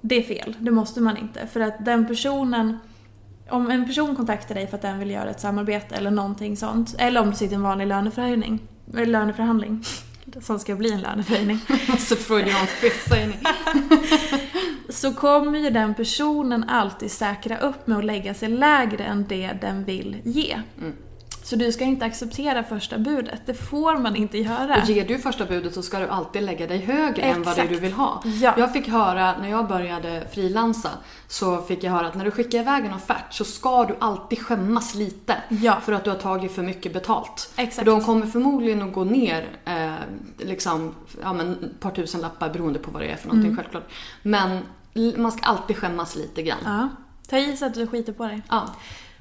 Det 0.00 0.14
är 0.14 0.22
fel, 0.22 0.56
det 0.58 0.70
måste 0.70 1.00
man 1.00 1.16
inte. 1.16 1.46
För 1.46 1.60
att 1.60 1.84
den 1.84 2.06
personen 2.06 2.78
om 3.48 3.70
en 3.70 3.86
person 3.86 4.16
kontaktar 4.16 4.54
dig 4.54 4.66
för 4.66 4.76
att 4.76 4.82
den 4.82 4.98
vill 4.98 5.10
göra 5.10 5.30
ett 5.30 5.40
samarbete 5.40 5.94
eller 5.94 6.10
någonting 6.10 6.56
sånt, 6.56 6.94
eller 6.98 7.20
om 7.20 7.30
det 7.30 7.36
sitter 7.36 7.54
en 7.54 7.62
vanlig 7.62 7.86
löneförhöjning, 7.86 8.60
eller 8.94 9.06
löneförhandling, 9.06 9.84
som 10.40 10.58
ska 10.58 10.74
bli 10.74 10.92
en 10.92 11.00
löneförhöjning, 11.00 11.58
Så 11.98 12.16
freudiansk 12.16 13.08
sägning. 13.08 13.38
så 14.90 15.14
kommer 15.14 15.58
ju 15.58 15.70
den 15.70 15.94
personen 15.94 16.64
alltid 16.68 17.10
säkra 17.10 17.58
upp 17.58 17.86
med 17.86 17.98
att 17.98 18.04
lägga 18.04 18.34
sig 18.34 18.48
lägre 18.48 19.04
än 19.04 19.26
det 19.28 19.50
den 19.60 19.84
vill 19.84 20.16
ge. 20.24 20.56
Så 21.42 21.56
du 21.56 21.72
ska 21.72 21.84
inte 21.84 22.04
acceptera 22.04 22.62
första 22.62 22.98
budet, 22.98 23.40
det 23.46 23.54
får 23.54 23.98
man 23.98 24.16
inte 24.16 24.38
göra. 24.38 24.82
Och 24.82 24.88
ger 24.88 25.04
du 25.04 25.18
första 25.18 25.46
budet 25.46 25.74
så 25.74 25.82
ska 25.82 25.98
du 25.98 26.08
alltid 26.08 26.42
lägga 26.42 26.66
dig 26.66 26.78
högre 26.78 27.22
än 27.22 27.42
vad 27.42 27.56
det 27.56 27.62
du 27.62 27.66
Exakt. 27.68 27.82
vill 27.82 27.92
ha. 27.92 28.22
Ja. 28.24 28.54
Jag 28.58 28.72
fick 28.72 28.88
höra, 28.88 29.38
när 29.38 29.50
jag 29.50 29.68
började 29.68 30.26
frilansa, 30.32 30.90
så 31.28 31.62
fick 31.62 31.84
jag 31.84 31.92
höra 31.92 32.06
att 32.06 32.14
när 32.14 32.24
du 32.24 32.30
skickar 32.30 32.58
iväg 32.58 32.84
en 32.84 32.94
offert 32.94 33.32
så 33.32 33.44
ska 33.44 33.84
du 33.84 33.96
alltid 34.00 34.38
skämmas 34.38 34.94
lite. 34.94 35.36
Ja. 35.48 35.76
För 35.82 35.92
att 35.92 36.04
du 36.04 36.10
har 36.10 36.18
tagit 36.18 36.52
för 36.52 36.62
mycket 36.62 36.92
betalt. 36.92 37.52
Exakt. 37.56 37.74
För 37.74 37.84
de 37.84 38.04
kommer 38.04 38.26
förmodligen 38.26 38.82
att 38.82 38.92
gå 38.92 39.04
ner 39.04 39.48
eh, 39.64 39.92
liksom, 40.38 40.94
ja, 41.22 41.32
men, 41.32 41.64
ett 41.64 41.80
par 41.80 41.90
tusen 41.90 42.20
lappar 42.20 42.50
beroende 42.50 42.78
på 42.78 42.90
vad 42.90 43.02
det 43.02 43.08
är 43.08 43.16
för 43.16 43.28
någonting 43.28 43.56
självklart. 43.56 43.90
Men 44.22 44.58
man 45.16 45.32
ska 45.32 45.42
alltid 45.42 45.76
skämmas 45.76 46.16
lite 46.16 46.42
grann. 46.42 46.58
Ja. 46.64 46.88
Ta 47.28 47.38
i 47.38 47.56
så 47.56 47.66
att 47.66 47.74
du 47.74 47.86
skiter 47.86 48.12
på 48.12 48.26
dig. 48.26 48.42
Ja. 48.48 48.74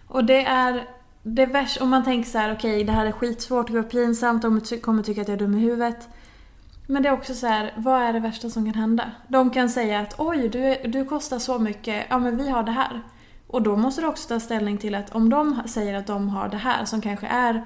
Och 0.08 0.26
det 0.26 0.46
är 0.46 0.88
det 1.24 1.46
värsta, 1.46 1.84
om 1.84 1.90
man 1.90 2.04
tänker 2.04 2.30
så 2.30 2.38
här: 2.38 2.54
okej 2.54 2.84
det 2.84 2.92
här 2.92 3.06
är 3.06 3.12
skitsvårt, 3.12 3.68
det 3.68 3.74
var 3.74 3.84
pinsamt, 3.84 4.42
de 4.42 4.62
kommer 4.82 5.04
tycka 5.04 5.22
att 5.22 5.28
jag 5.28 5.36
är 5.36 5.40
dum 5.40 5.56
i 5.56 5.60
huvudet. 5.60 6.08
Men 6.88 7.04
det 7.04 7.10
är 7.10 7.14
också 7.14 7.34
så 7.34 7.48
här, 7.48 7.74
vad 7.78 8.02
är 8.02 8.14
det 8.14 8.20
värsta 8.20 8.50
som 8.50 8.66
kan 8.66 8.82
hända? 8.82 9.12
De 9.28 9.50
kan 9.50 9.70
säga 9.70 10.00
att 10.00 10.16
oj, 10.18 10.50
du, 10.50 10.90
du 10.90 11.06
kostar 11.06 11.40
så 11.40 11.60
mycket, 11.60 12.06
ja 12.10 12.20
men 12.20 12.38
vi 12.38 12.50
har 12.50 12.64
det 12.64 12.72
här. 12.72 13.02
Och 13.48 13.62
då 13.62 13.76
måste 13.76 14.02
du 14.02 14.08
också 14.08 14.28
ta 14.28 14.40
ställning 14.40 14.78
till 14.78 14.96
att 14.96 15.16
om 15.16 15.30
de 15.30 15.62
säger 15.66 15.94
att 15.94 16.08
de 16.08 16.30
har 16.30 16.50
det 16.50 16.58
här 16.58 16.86
som 16.86 17.02
kanske 17.02 17.28
är, 17.28 17.66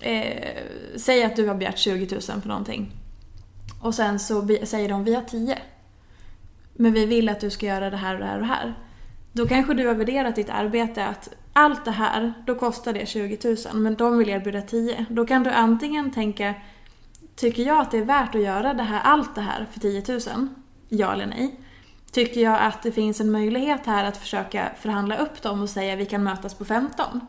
eh, 0.00 0.62
säg 0.96 1.24
att 1.24 1.36
du 1.36 1.48
har 1.48 1.54
begärt 1.54 1.78
20 1.78 2.14
000 2.14 2.20
för 2.40 2.48
någonting. 2.48 2.92
Och 3.82 3.94
sen 3.94 4.18
så 4.18 4.48
säger 4.64 4.88
de 4.88 5.04
vi 5.04 5.14
har 5.14 5.22
10. 5.22 5.58
Men 6.76 6.92
vi 6.92 7.06
vill 7.06 7.28
att 7.28 7.40
du 7.40 7.50
ska 7.50 7.66
göra 7.66 7.90
det 7.90 7.96
här 7.96 8.14
och 8.14 8.20
det 8.20 8.26
här 8.26 8.34
och 8.34 8.40
det 8.40 8.46
här. 8.46 8.74
Då 9.32 9.46
kanske 9.46 9.74
du 9.74 9.86
har 9.86 9.94
värderat 9.94 10.34
ditt 10.34 10.50
arbete 10.50 11.06
att 11.06 11.28
allt 11.52 11.84
det 11.84 11.90
här, 11.90 12.32
då 12.46 12.54
kostar 12.54 12.92
det 12.92 13.08
20 13.08 13.38
000 13.44 13.56
men 13.74 13.94
de 13.94 14.18
vill 14.18 14.28
erbjuda 14.28 14.62
10. 14.62 15.06
Då 15.10 15.26
kan 15.26 15.42
du 15.42 15.50
antingen 15.50 16.10
tänka, 16.10 16.54
tycker 17.36 17.62
jag 17.62 17.80
att 17.80 17.90
det 17.90 17.98
är 17.98 18.04
värt 18.04 18.34
att 18.34 18.42
göra 18.42 18.74
det 18.74 18.82
här, 18.82 19.00
allt 19.04 19.34
det 19.34 19.40
här 19.40 19.66
för 19.72 19.80
10 19.80 20.02
000? 20.08 20.48
Ja 20.88 21.12
eller 21.12 21.26
nej? 21.26 21.60
Tycker 22.12 22.40
jag 22.40 22.62
att 22.62 22.82
det 22.82 22.92
finns 22.92 23.20
en 23.20 23.30
möjlighet 23.30 23.86
här 23.86 24.04
att 24.04 24.16
försöka 24.16 24.70
förhandla 24.80 25.16
upp 25.16 25.42
dem 25.42 25.62
och 25.62 25.70
säga 25.70 25.96
vi 25.96 26.06
kan 26.06 26.22
mötas 26.22 26.54
på 26.54 26.64
15? 26.64 27.20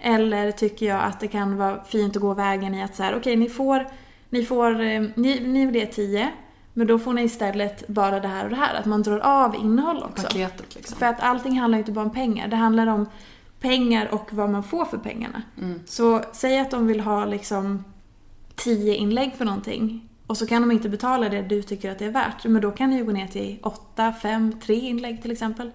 Eller 0.00 0.50
tycker 0.50 0.86
jag 0.86 1.02
att 1.02 1.20
det 1.20 1.28
kan 1.28 1.56
vara 1.56 1.84
fint 1.84 2.16
att 2.16 2.22
gå 2.22 2.34
vägen 2.34 2.74
i 2.74 2.82
att 2.82 2.96
så 2.96 3.02
här, 3.02 3.16
okej 3.16 3.36
ni 3.36 3.48
får, 3.48 3.86
ni 4.30 4.44
får, 4.44 4.80
eh, 4.80 5.02
ni, 5.14 5.40
ni 5.40 5.66
vill 5.66 5.76
ge 5.76 5.86
10 5.86 6.30
men 6.74 6.86
då 6.86 6.98
får 6.98 7.12
ni 7.12 7.22
istället 7.22 7.88
bara 7.88 8.20
det 8.20 8.28
här 8.28 8.44
och 8.44 8.50
det 8.50 8.56
här. 8.56 8.74
Att 8.74 8.86
man 8.86 9.02
drar 9.02 9.18
av 9.18 9.54
innehåll 9.54 10.02
också. 10.02 10.26
Paketet 10.26 10.74
liksom. 10.74 10.98
För 10.98 11.06
att 11.06 11.20
allting 11.20 11.60
handlar 11.60 11.78
inte 11.78 11.92
bara 11.92 12.04
om 12.04 12.12
pengar. 12.12 12.48
Det 12.48 12.56
handlar 12.56 12.86
om 12.86 13.06
pengar 13.60 14.14
och 14.14 14.32
vad 14.32 14.50
man 14.50 14.62
får 14.62 14.84
för 14.84 14.98
pengarna. 14.98 15.42
Så 15.86 16.22
säg 16.32 16.58
att 16.58 16.70
de 16.70 16.86
vill 16.86 17.00
ha 17.00 17.24
liksom 17.24 17.84
10 18.54 18.94
inlägg 18.94 19.32
för 19.32 19.44
någonting. 19.44 20.08
Och 20.26 20.36
så 20.36 20.46
kan 20.46 20.62
de 20.62 20.72
inte 20.72 20.88
betala 20.88 21.28
det 21.28 21.42
du 21.42 21.62
tycker 21.62 21.90
att 21.90 21.98
det 21.98 22.04
är 22.04 22.10
värt. 22.10 22.44
Men 22.44 22.62
då 22.62 22.70
kan 22.70 22.90
det 22.90 22.96
ju 22.96 23.04
gå 23.04 23.12
ner 23.12 23.26
till 23.26 23.58
8, 23.62 24.12
5, 24.22 24.60
3 24.60 24.74
inlägg 24.74 25.22
till 25.22 25.30
exempel. 25.30 25.70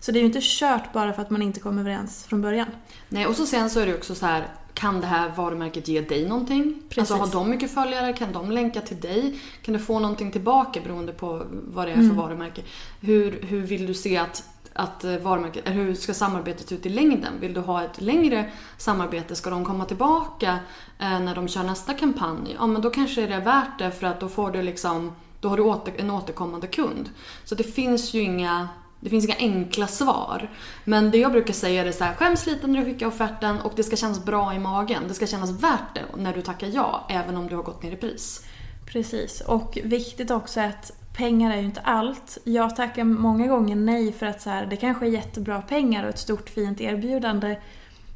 Så 0.00 0.12
det 0.12 0.18
är 0.18 0.20
ju 0.20 0.26
inte 0.26 0.40
kört 0.42 0.92
bara 0.92 1.12
för 1.12 1.22
att 1.22 1.30
man 1.30 1.42
inte 1.42 1.60
kommer 1.60 1.80
överens 1.80 2.24
från 2.24 2.42
början. 2.42 2.66
Nej, 3.08 3.26
och 3.26 3.36
så 3.36 3.46
sen 3.46 3.70
så 3.70 3.80
är 3.80 3.86
det 3.86 3.94
också 3.94 4.14
så 4.14 4.26
här, 4.26 4.46
kan 4.74 5.00
det 5.00 5.06
här 5.06 5.32
varumärket 5.36 5.88
ge 5.88 6.00
dig 6.00 6.28
någonting? 6.28 6.82
Precis. 6.88 7.10
Alltså 7.10 7.38
har 7.38 7.44
de 7.44 7.50
mycket 7.50 7.74
följare? 7.74 8.12
Kan 8.12 8.32
de 8.32 8.50
länka 8.50 8.80
till 8.80 9.00
dig? 9.00 9.40
Kan 9.62 9.74
du 9.74 9.80
få 9.80 9.98
någonting 9.98 10.30
tillbaka 10.30 10.80
beroende 10.80 11.12
på 11.12 11.42
vad 11.50 11.86
det 11.86 11.90
är 11.90 11.96
för 11.96 12.02
Mm. 12.02 12.16
varumärke? 12.16 12.62
Hur, 13.00 13.42
hur 13.42 13.60
vill 13.60 13.86
du 13.86 13.94
se 13.94 14.16
att, 14.16 14.44
att 14.72 15.04
eh, 15.04 15.16
varumärket, 15.16 15.66
eller 15.66 15.76
hur 15.76 15.94
ska 15.94 16.14
samarbetet 16.14 16.72
ut 16.72 16.86
i 16.86 16.88
längden? 16.88 17.32
Vill 17.40 17.54
du 17.54 17.60
ha 17.60 17.82
ett 17.84 18.00
längre 18.00 18.50
samarbete? 18.78 19.34
Ska 19.34 19.50
de 19.50 19.64
komma 19.64 19.84
tillbaka 19.84 20.58
eh, 20.98 21.20
när 21.20 21.34
de 21.34 21.48
kör 21.48 21.62
nästa 21.62 21.94
kampanj? 21.94 22.56
Ja, 22.58 22.66
men 22.66 22.82
då 22.82 22.90
kanske 22.90 23.26
det 23.26 23.34
är 23.34 23.40
värt 23.40 23.78
det 23.78 23.90
för 23.90 24.06
att 24.06 24.20
då 24.20 24.28
får 24.28 24.50
du 24.50 24.62
liksom, 24.62 25.12
då 25.40 25.48
har 25.48 25.56
du 25.56 25.62
åter, 25.62 25.94
en 25.98 26.10
återkommande 26.10 26.66
kund. 26.66 27.10
Så 27.44 27.54
det 27.54 27.64
finns 27.64 28.14
ju 28.14 28.20
inga 28.20 28.68
det 29.02 29.10
finns 29.10 29.24
inga 29.24 29.36
enkla 29.36 29.86
svar. 29.86 30.50
Men 30.84 31.10
det 31.10 31.18
jag 31.18 31.32
brukar 31.32 31.54
säga 31.54 31.84
är 31.84 31.92
så 31.92 32.04
här, 32.04 32.14
skäms 32.14 32.46
lite 32.46 32.66
när 32.66 32.78
du 32.78 32.84
skickar 32.84 33.06
offerten 33.06 33.60
och 33.60 33.72
det 33.76 33.82
ska 33.82 33.96
kännas 33.96 34.24
bra 34.24 34.54
i 34.54 34.58
magen. 34.58 35.02
Det 35.08 35.14
ska 35.14 35.26
kännas 35.26 35.50
värt 35.50 35.94
det 35.94 36.04
när 36.16 36.34
du 36.34 36.42
tackar 36.42 36.66
ja, 36.66 37.06
även 37.10 37.36
om 37.36 37.46
du 37.46 37.56
har 37.56 37.62
gått 37.62 37.82
ner 37.82 37.92
i 37.92 37.96
pris. 37.96 38.44
Precis. 38.86 39.40
Och 39.40 39.78
viktigt 39.84 40.30
också 40.30 40.60
är 40.60 40.68
att 40.68 40.92
pengar 41.16 41.52
är 41.52 41.56
ju 41.56 41.64
inte 41.64 41.80
allt. 41.80 42.38
Jag 42.44 42.76
tackar 42.76 43.04
många 43.04 43.46
gånger 43.46 43.76
nej 43.76 44.12
för 44.12 44.26
att 44.26 44.42
så 44.42 44.50
här, 44.50 44.66
det 44.66 44.76
kanske 44.76 45.06
är 45.06 45.10
jättebra 45.10 45.62
pengar 45.62 46.04
och 46.04 46.08
ett 46.08 46.18
stort 46.18 46.50
fint 46.50 46.80
erbjudande. 46.80 47.56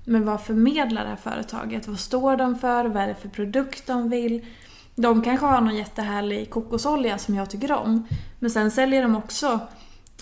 Men 0.04 0.24
vad 0.26 0.42
förmedlar 0.42 1.02
det 1.02 1.08
här 1.08 1.16
företaget? 1.16 1.88
Vad 1.88 2.00
står 2.00 2.36
de 2.36 2.58
för? 2.58 2.84
Vad 2.84 3.02
är 3.02 3.06
det 3.06 3.14
för 3.14 3.28
produkt 3.28 3.86
de 3.86 4.10
vill? 4.10 4.46
De 4.94 5.22
kanske 5.22 5.46
har 5.46 5.60
någon 5.60 5.76
jättehärlig 5.76 6.50
kokosolja 6.50 7.18
som 7.18 7.34
jag 7.34 7.50
tycker 7.50 7.72
om. 7.72 8.08
Men 8.38 8.50
sen 8.50 8.70
säljer 8.70 9.02
de 9.02 9.16
också 9.16 9.60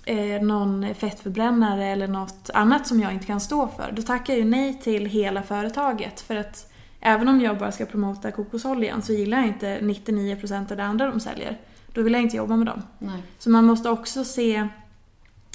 eh, 0.05 0.43
någon 0.43 0.95
fettförbrännare 0.95 1.87
eller 1.87 2.09
något 2.09 2.51
annat 2.55 2.87
som 2.87 3.01
jag 3.01 3.13
inte 3.13 3.27
kan 3.27 3.41
stå 3.41 3.69
för. 3.69 3.93
Då 3.93 4.03
tackar 4.03 4.33
jag 4.33 4.41
ju 4.41 4.51
nej 4.51 4.81
till 4.81 5.07
hela 5.07 5.43
företaget. 5.43 6.21
För 6.21 6.37
att 6.37 6.73
även 7.01 7.29
om 7.29 7.41
jag 7.41 7.59
bara 7.59 7.73
ska 7.73 7.87
promota 7.87 8.31
kokosoljan 8.31 9.03
så 9.03 9.13
gillar 9.13 9.39
jag 9.39 9.47
inte 9.47 9.79
99% 9.81 10.71
av 10.71 10.77
det 10.77 10.85
andra 10.85 11.07
de 11.07 11.21
säljer. 11.21 11.59
då 11.87 12.03
vill 12.03 12.13
jag 12.13 12.23
inte 12.23 12.37
jobba 12.37 12.57
med 12.57 12.67
dem. 12.67 12.83
Nej. 12.99 13.23
Så 13.39 13.51
man 13.51 13.65
måste 13.65 13.91
också 13.91 14.25
se 14.25 14.69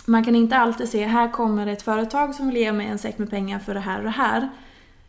man 0.09 0.23
kan 0.23 0.35
inte 0.35 0.57
alltid 0.57 0.89
se, 0.89 1.05
här 1.05 1.31
kommer 1.31 1.67
ett 1.67 1.81
företag 1.81 2.35
som 2.35 2.47
vill 2.47 2.57
ge 2.57 2.71
mig 2.71 2.88
en 2.88 2.97
säck 2.97 3.17
med 3.17 3.30
pengar 3.30 3.59
för 3.59 3.73
det 3.73 3.80
här 3.80 3.97
och 3.97 4.03
det 4.03 4.09
här. 4.09 4.49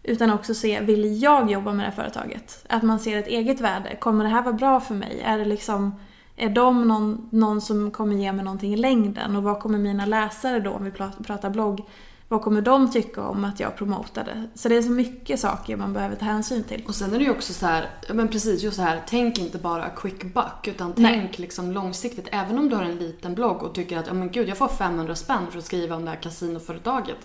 Utan 0.02 0.30
också 0.30 0.54
se, 0.54 0.80
vill 0.80 1.22
jag 1.22 1.50
jobba 1.50 1.72
med 1.72 1.86
det 1.86 1.90
här 1.90 1.96
företaget? 1.96 2.64
Att 2.68 2.82
man 2.82 3.00
ser 3.00 3.18
ett 3.18 3.26
eget 3.26 3.60
värde. 3.60 3.96
Kommer 3.96 4.24
det 4.24 4.30
här 4.30 4.42
vara 4.42 4.52
bra 4.52 4.80
för 4.80 4.94
mig? 4.94 5.20
Är 5.24 5.38
det 5.38 5.44
liksom, 5.44 5.94
är 6.40 6.50
de 6.50 6.88
någon, 6.88 7.28
någon 7.30 7.60
som 7.60 7.90
kommer 7.90 8.16
ge 8.16 8.32
mig 8.32 8.44
någonting 8.44 8.74
i 8.74 8.76
längden? 8.76 9.36
Och 9.36 9.42
vad 9.42 9.60
kommer 9.60 9.78
mina 9.78 10.06
läsare 10.06 10.60
då, 10.60 10.70
om 10.70 10.84
vi 10.84 10.90
pratar 11.24 11.50
blogg, 11.50 11.84
vad 12.28 12.42
kommer 12.42 12.62
de 12.62 12.90
tycka 12.90 13.22
om 13.22 13.44
att 13.44 13.60
jag 13.60 13.76
promotade? 13.76 14.48
Så 14.54 14.68
det 14.68 14.76
är 14.76 14.82
så 14.82 14.90
mycket 14.90 15.40
saker 15.40 15.76
man 15.76 15.92
behöver 15.92 16.16
ta 16.16 16.24
hänsyn 16.24 16.64
till. 16.64 16.84
Och 16.88 16.94
sen 16.94 17.14
är 17.14 17.18
det 17.18 17.24
ju 17.24 17.30
också 17.30 17.52
så 17.52 17.66
här, 17.66 17.90
men 18.12 18.28
precis 18.28 18.62
just 18.62 18.76
så 18.76 18.82
här, 18.82 19.02
tänk 19.06 19.38
inte 19.38 19.58
bara 19.58 19.88
quick 19.88 20.34
buck 20.34 20.68
utan 20.68 20.92
tänk 20.92 21.38
liksom 21.38 21.72
långsiktigt. 21.72 22.28
Även 22.32 22.58
om 22.58 22.68
du 22.68 22.76
har 22.76 22.82
en 22.82 22.96
liten 22.96 23.34
blogg 23.34 23.62
och 23.62 23.74
tycker 23.74 23.98
att, 23.98 24.06
ja 24.06 24.14
men 24.14 24.30
gud 24.30 24.48
jag 24.48 24.58
får 24.58 24.68
500 24.68 25.14
spänn 25.14 25.46
för 25.50 25.58
att 25.58 25.64
skriva 25.64 25.96
om 25.96 26.04
det 26.04 26.10
här 26.10 26.22
kasinoföretaget. 26.22 27.18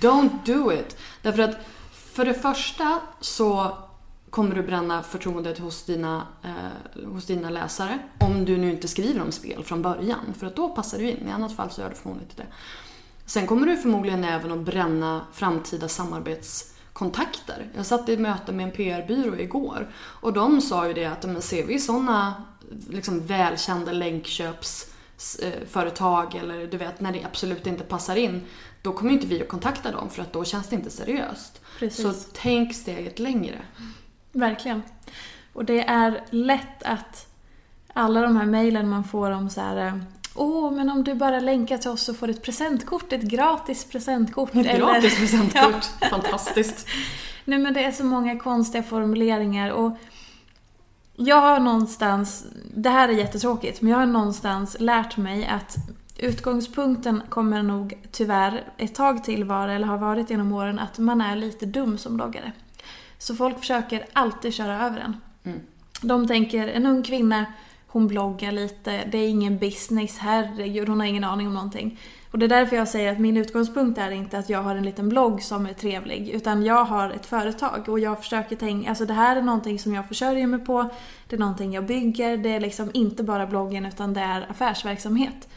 Don't 0.00 0.30
do 0.46 0.72
it! 0.72 0.96
Därför 1.22 1.42
att 1.42 1.56
för 1.92 2.24
det 2.24 2.34
första 2.34 2.98
så 3.20 3.76
kommer 4.32 4.54
du 4.54 4.62
bränna 4.62 5.02
förtroendet 5.02 5.58
hos 5.58 5.84
dina, 5.84 6.26
eh, 6.42 6.52
hos 7.06 7.26
dina 7.26 7.50
läsare. 7.50 7.98
Om 8.18 8.44
du 8.44 8.56
nu 8.56 8.70
inte 8.70 8.88
skriver 8.88 9.22
om 9.22 9.32
spel 9.32 9.64
från 9.64 9.82
början. 9.82 10.34
För 10.38 10.46
att 10.46 10.56
då 10.56 10.68
passar 10.68 10.98
du 10.98 11.10
in. 11.10 11.28
I 11.28 11.30
annat 11.30 11.56
fall 11.56 11.70
så 11.70 11.80
gör 11.80 11.88
du 11.88 11.94
förmodligen 11.94 12.30
inte 12.30 12.42
det. 12.42 12.48
Sen 13.26 13.46
kommer 13.46 13.66
du 13.66 13.76
förmodligen 13.76 14.24
även 14.24 14.52
att 14.52 14.58
bränna 14.58 15.20
framtida 15.32 15.88
samarbetskontakter. 15.88 17.70
Jag 17.76 17.86
satt 17.86 18.08
i 18.08 18.16
möte 18.16 18.52
med 18.52 18.66
en 18.66 18.72
PR-byrå 18.72 19.36
igår 19.36 19.90
och 19.96 20.32
de 20.32 20.60
sa 20.60 20.88
ju 20.88 20.94
det 20.94 21.04
att 21.04 21.24
men 21.24 21.42
ser 21.42 21.66
vi 21.66 21.78
sådana 21.78 22.34
liksom 22.90 23.26
välkända 23.26 23.92
länkköpsföretag 23.92 26.34
eller 26.34 26.66
du 26.66 26.76
vet 26.76 27.00
när 27.00 27.12
det 27.12 27.24
absolut 27.24 27.66
inte 27.66 27.84
passar 27.84 28.16
in 28.16 28.42
då 28.82 28.92
kommer 28.92 29.12
inte 29.12 29.26
vi 29.26 29.42
att 29.42 29.48
kontakta 29.48 29.92
dem 29.92 30.10
för 30.10 30.22
att 30.22 30.32
då 30.32 30.44
känns 30.44 30.68
det 30.68 30.76
inte 30.76 30.90
seriöst. 30.90 31.60
Precis. 31.78 32.02
Så 32.02 32.12
tänk 32.32 32.74
steget 32.74 33.18
längre. 33.18 33.62
Verkligen. 34.32 34.82
Och 35.52 35.64
det 35.64 35.84
är 35.84 36.24
lätt 36.30 36.82
att 36.82 37.26
alla 37.92 38.20
de 38.20 38.36
här 38.36 38.46
mejlen 38.46 38.88
man 38.88 39.04
får 39.04 39.30
om 39.30 39.50
så 39.50 39.60
här 39.60 40.00
Åh, 40.34 40.66
oh, 40.66 40.72
men 40.72 40.90
om 40.90 41.04
du 41.04 41.14
bara 41.14 41.40
länkar 41.40 41.78
till 41.78 41.90
oss 41.90 42.02
så 42.02 42.14
får 42.14 42.26
du 42.26 42.32
ett 42.32 42.42
presentkort, 42.42 43.12
ett 43.12 43.22
gratis 43.22 43.84
presentkort. 43.84 44.54
Ett 44.54 44.66
eller... 44.66 44.78
gratis 44.78 45.18
presentkort, 45.18 45.86
ja. 46.00 46.08
fantastiskt. 46.08 46.86
Nej 47.44 47.58
men 47.58 47.74
det 47.74 47.84
är 47.84 47.92
så 47.92 48.04
många 48.04 48.38
konstiga 48.38 48.82
formuleringar 48.82 49.70
och 49.70 49.96
jag 51.16 51.40
har 51.40 51.60
någonstans, 51.60 52.46
det 52.74 52.90
här 52.90 53.08
är 53.08 53.12
jättetråkigt, 53.12 53.82
men 53.82 53.90
jag 53.90 53.98
har 53.98 54.06
någonstans 54.06 54.76
lärt 54.80 55.16
mig 55.16 55.46
att 55.46 55.76
utgångspunkten 56.18 57.22
kommer 57.28 57.62
nog 57.62 58.08
tyvärr 58.12 58.64
ett 58.76 58.94
tag 58.94 59.24
till 59.24 59.44
vara, 59.44 59.72
eller 59.72 59.86
har 59.86 59.98
varit 59.98 60.30
genom 60.30 60.52
åren, 60.52 60.78
att 60.78 60.98
man 60.98 61.20
är 61.20 61.36
lite 61.36 61.66
dum 61.66 61.98
som 61.98 62.16
bloggare. 62.16 62.52
Så 63.22 63.34
folk 63.34 63.58
försöker 63.58 64.06
alltid 64.12 64.54
köra 64.54 64.86
över 64.86 65.00
en. 65.00 65.16
Mm. 65.44 65.60
De 66.00 66.28
tänker, 66.28 66.68
en 66.68 66.86
ung 66.86 67.02
kvinna 67.02 67.46
hon 67.86 68.08
bloggar 68.08 68.52
lite, 68.52 69.04
det 69.04 69.18
är 69.18 69.28
ingen 69.28 69.58
business, 69.58 70.18
herregud 70.18 70.88
hon 70.88 71.00
har 71.00 71.06
ingen 71.06 71.24
aning 71.24 71.46
om 71.46 71.54
någonting. 71.54 71.98
Och 72.30 72.38
det 72.38 72.46
är 72.46 72.48
därför 72.48 72.76
jag 72.76 72.88
säger 72.88 73.12
att 73.12 73.18
min 73.18 73.36
utgångspunkt 73.36 73.98
är 73.98 74.10
inte 74.10 74.38
att 74.38 74.48
jag 74.48 74.62
har 74.62 74.76
en 74.76 74.82
liten 74.82 75.08
blogg 75.08 75.42
som 75.42 75.66
är 75.66 75.72
trevlig, 75.72 76.28
utan 76.28 76.62
jag 76.62 76.84
har 76.84 77.10
ett 77.10 77.26
företag 77.26 77.88
och 77.88 77.98
jag 77.98 78.18
försöker 78.18 78.56
tänka, 78.56 78.88
alltså 78.88 79.04
det 79.04 79.14
här 79.14 79.36
är 79.36 79.42
någonting 79.42 79.78
som 79.78 79.94
jag 79.94 80.08
försörjer 80.08 80.46
mig 80.46 80.60
på, 80.60 80.88
det 81.28 81.36
är 81.36 81.40
någonting 81.40 81.72
jag 81.72 81.86
bygger, 81.86 82.36
det 82.36 82.48
är 82.48 82.60
liksom 82.60 82.90
inte 82.94 83.22
bara 83.22 83.46
bloggen 83.46 83.86
utan 83.86 84.14
det 84.14 84.20
är 84.20 84.46
affärsverksamhet. 84.50 85.48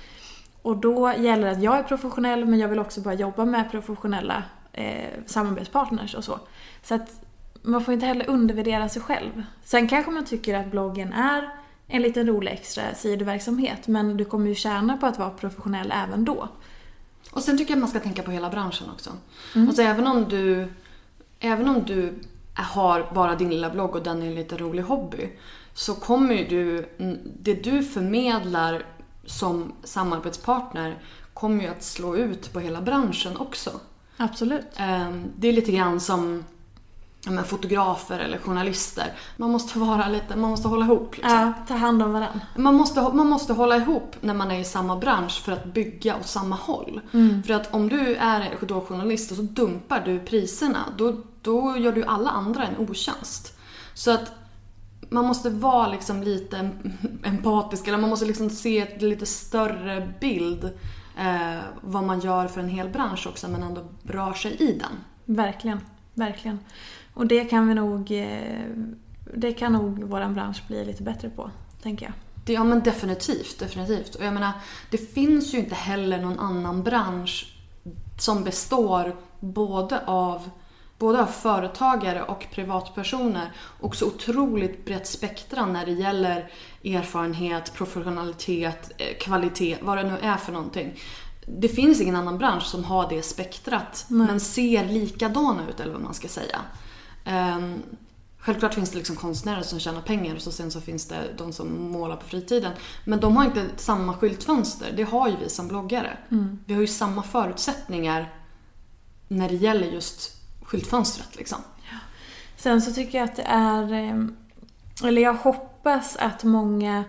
Och 0.61 0.77
då 0.77 1.13
gäller 1.17 1.45
det 1.45 1.51
att 1.51 1.63
jag 1.63 1.77
är 1.77 1.83
professionell 1.83 2.45
men 2.45 2.59
jag 2.59 2.67
vill 2.67 2.79
också 2.79 3.01
bara 3.01 3.13
jobba 3.13 3.45
med 3.45 3.71
professionella 3.71 4.43
eh, 4.73 5.09
samarbetspartners 5.25 6.15
och 6.15 6.23
så. 6.23 6.39
Så 6.83 6.95
att 6.95 7.24
man 7.65 7.83
får 7.83 7.93
inte 7.93 8.05
heller 8.05 8.29
undervärdera 8.29 8.89
sig 8.89 9.01
själv. 9.01 9.43
Sen 9.63 9.87
kanske 9.87 10.11
man 10.11 10.25
tycker 10.25 10.53
att 10.59 10.71
bloggen 10.71 11.13
är 11.13 11.49
en 11.87 12.01
liten 12.01 12.27
rolig 12.27 12.51
extra 12.51 12.93
sidoverksamhet. 12.95 13.87
Men 13.87 14.17
du 14.17 14.25
kommer 14.25 14.47
ju 14.47 14.55
tjäna 14.55 14.97
på 14.97 15.05
att 15.05 15.19
vara 15.19 15.29
professionell 15.29 15.93
även 15.95 16.25
då. 16.25 16.47
Och 17.31 17.43
sen 17.43 17.57
tycker 17.57 17.71
jag 17.71 17.79
man 17.79 17.89
ska 17.89 17.99
tänka 17.99 18.23
på 18.23 18.31
hela 18.31 18.49
branschen 18.49 18.89
också. 18.89 19.09
Mm. 19.55 19.67
Alltså 19.67 19.81
även 19.81 20.07
om 20.07 20.25
du, 20.29 20.67
även 21.39 21.69
om 21.69 21.83
du 21.85 22.13
har 22.55 23.11
bara 23.13 23.35
din 23.35 23.49
lilla 23.49 23.69
blogg 23.69 23.95
och 23.95 24.03
den 24.03 24.21
är 24.21 24.27
en 24.27 24.35
lite 24.35 24.57
rolig 24.57 24.83
hobby. 24.83 25.29
Så 25.73 25.95
kommer 25.95 26.35
ju 26.35 26.47
du, 26.47 26.89
det 27.39 27.53
du 27.53 27.83
förmedlar 27.83 28.85
som 29.25 29.73
samarbetspartner 29.83 30.95
kommer 31.33 31.63
ju 31.63 31.69
att 31.69 31.83
slå 31.83 32.15
ut 32.15 32.53
på 32.53 32.59
hela 32.59 32.81
branschen 32.81 33.37
också. 33.37 33.71
Absolut. 34.17 34.65
Ehm, 34.75 35.23
det 35.35 35.47
är 35.47 35.53
lite 35.53 35.71
grann 35.71 35.99
som 35.99 36.43
men, 37.31 37.43
fotografer 37.43 38.19
eller 38.19 38.37
journalister. 38.37 39.13
Man 39.37 39.51
måste 39.51 39.79
vara 39.79 40.07
lite, 40.07 40.35
man 40.35 40.49
måste 40.49 40.67
hålla 40.67 40.85
ihop. 40.85 41.17
Liksom. 41.17 41.31
Ja, 41.33 41.53
ta 41.67 41.73
hand 41.73 42.03
om 42.03 42.13
varandra. 42.13 42.41
Man 42.55 42.75
måste, 42.75 43.01
man 43.01 43.27
måste 43.27 43.53
hålla 43.53 43.77
ihop 43.77 44.15
när 44.21 44.33
man 44.33 44.51
är 44.51 44.59
i 44.59 44.63
samma 44.63 44.95
bransch 44.95 45.41
för 45.43 45.51
att 45.51 45.65
bygga 45.65 46.15
åt 46.17 46.27
samma 46.27 46.55
håll. 46.55 47.01
Mm. 47.13 47.43
För 47.43 47.53
att 47.53 47.73
om 47.73 47.89
du 47.89 48.15
är 48.15 48.57
då 48.61 48.81
journalist 48.81 49.31
och 49.31 49.37
så 49.37 49.43
dumpar 49.43 50.01
du 50.05 50.19
priserna, 50.19 50.85
då, 50.97 51.15
då 51.41 51.77
gör 51.77 51.91
du 51.91 52.03
alla 52.03 52.29
andra 52.29 52.67
en 52.67 52.77
otjänst. 52.77 53.57
Så 53.93 54.11
att 54.11 54.31
man 55.09 55.25
måste 55.25 55.49
vara 55.49 55.87
liksom 55.87 56.23
lite 56.23 56.57
empatisk, 57.23 57.87
eller 57.87 57.97
man 57.97 58.09
måste 58.09 58.25
liksom 58.25 58.49
se 58.49 58.79
ett 58.79 59.01
lite 59.01 59.25
större 59.25 60.13
bild 60.19 60.63
eh, 61.17 61.59
vad 61.81 62.03
man 62.03 62.19
gör 62.19 62.47
för 62.47 62.61
en 62.61 62.69
hel 62.69 62.89
bransch 62.89 63.27
också, 63.27 63.47
men 63.47 63.63
ändå 63.63 63.81
rör 64.03 64.33
sig 64.33 64.55
i 64.59 64.79
den. 64.79 64.91
Verkligen, 65.25 65.79
verkligen. 66.13 66.59
Och 67.15 67.27
det 67.27 67.45
kan 67.45 67.67
vi 67.67 67.73
nog, 67.73 68.11
eh, 68.11 68.67
det 69.33 69.53
kan 69.53 69.73
nog 69.73 70.03
vår 70.03 70.33
bransch 70.33 70.63
bli 70.67 70.85
lite 70.85 71.03
bättre 71.03 71.29
på, 71.29 71.51
tänker 71.81 72.05
jag. 72.05 72.13
Ja 72.55 72.63
men 72.63 72.83
definitivt, 72.83 73.59
definitivt. 73.59 74.15
Och 74.15 74.25
jag 74.25 74.33
menar, 74.33 74.51
det 74.89 74.97
finns 74.97 75.53
ju 75.53 75.57
inte 75.57 75.75
heller 75.75 76.21
någon 76.21 76.39
annan 76.39 76.83
bransch 76.83 77.55
som 78.17 78.43
består 78.43 79.15
både 79.39 80.05
av, 80.05 80.49
både 80.97 81.21
av 81.21 81.25
företagare 81.25 82.23
och 82.23 82.47
privatpersoner 82.51 83.51
och 83.79 83.95
så 83.95 84.07
otroligt 84.07 84.85
brett 84.85 85.07
spektra 85.07 85.65
när 85.65 85.85
det 85.85 85.91
gäller 85.91 86.51
erfarenhet, 86.83 87.73
professionalitet, 87.73 88.91
eh, 88.97 89.17
kvalitet, 89.19 89.77
vad 89.81 89.97
det 89.97 90.03
nu 90.03 90.17
är 90.21 90.37
för 90.37 90.51
någonting. 90.51 90.99
Det 91.47 91.69
finns 91.69 92.01
ingen 92.01 92.15
annan 92.15 92.37
bransch 92.37 92.63
som 92.63 92.83
har 92.83 93.09
det 93.09 93.21
spektrat 93.21 94.05
Nej. 94.07 94.27
men 94.27 94.39
ser 94.39 94.85
likadan 94.85 95.59
ut 95.69 95.79
eller 95.79 95.93
vad 95.93 96.01
man 96.01 96.13
ska 96.13 96.27
säga. 96.27 96.61
Um, 97.25 97.83
Självklart 98.45 98.73
finns 98.73 98.91
det 98.91 98.97
liksom 98.97 99.15
konstnärer 99.15 99.61
som 99.61 99.79
tjänar 99.79 100.01
pengar 100.01 100.35
och 100.35 100.41
så 100.41 100.51
sen 100.51 100.71
så 100.71 100.81
finns 100.81 101.07
det 101.07 101.33
de 101.37 101.53
som 101.53 101.91
målar 101.91 102.15
på 102.15 102.25
fritiden. 102.25 102.71
Men 103.05 103.19
de 103.19 103.37
har 103.37 103.45
inte 103.45 103.65
samma 103.77 104.13
skyltfönster. 104.13 104.93
Det 104.97 105.03
har 105.03 105.29
ju 105.29 105.35
vi 105.35 105.49
som 105.49 105.67
bloggare. 105.67 106.17
Mm. 106.31 106.59
Vi 106.65 106.73
har 106.73 106.81
ju 106.81 106.87
samma 106.87 107.23
förutsättningar 107.23 108.33
när 109.27 109.49
det 109.49 109.55
gäller 109.55 109.87
just 109.87 110.31
skyltfönstret. 110.63 111.35
Liksom. 111.35 111.57
Ja. 111.91 111.97
Sen 112.57 112.81
så 112.81 112.93
tycker 112.93 113.17
jag 113.17 113.29
att 113.29 113.35
det 113.35 113.45
är... 113.47 113.93
Ehm, 113.93 114.37
eller 115.03 115.21
jag 115.21 115.33
hoppas 115.33 116.15
att 116.15 116.43
många... 116.43 117.03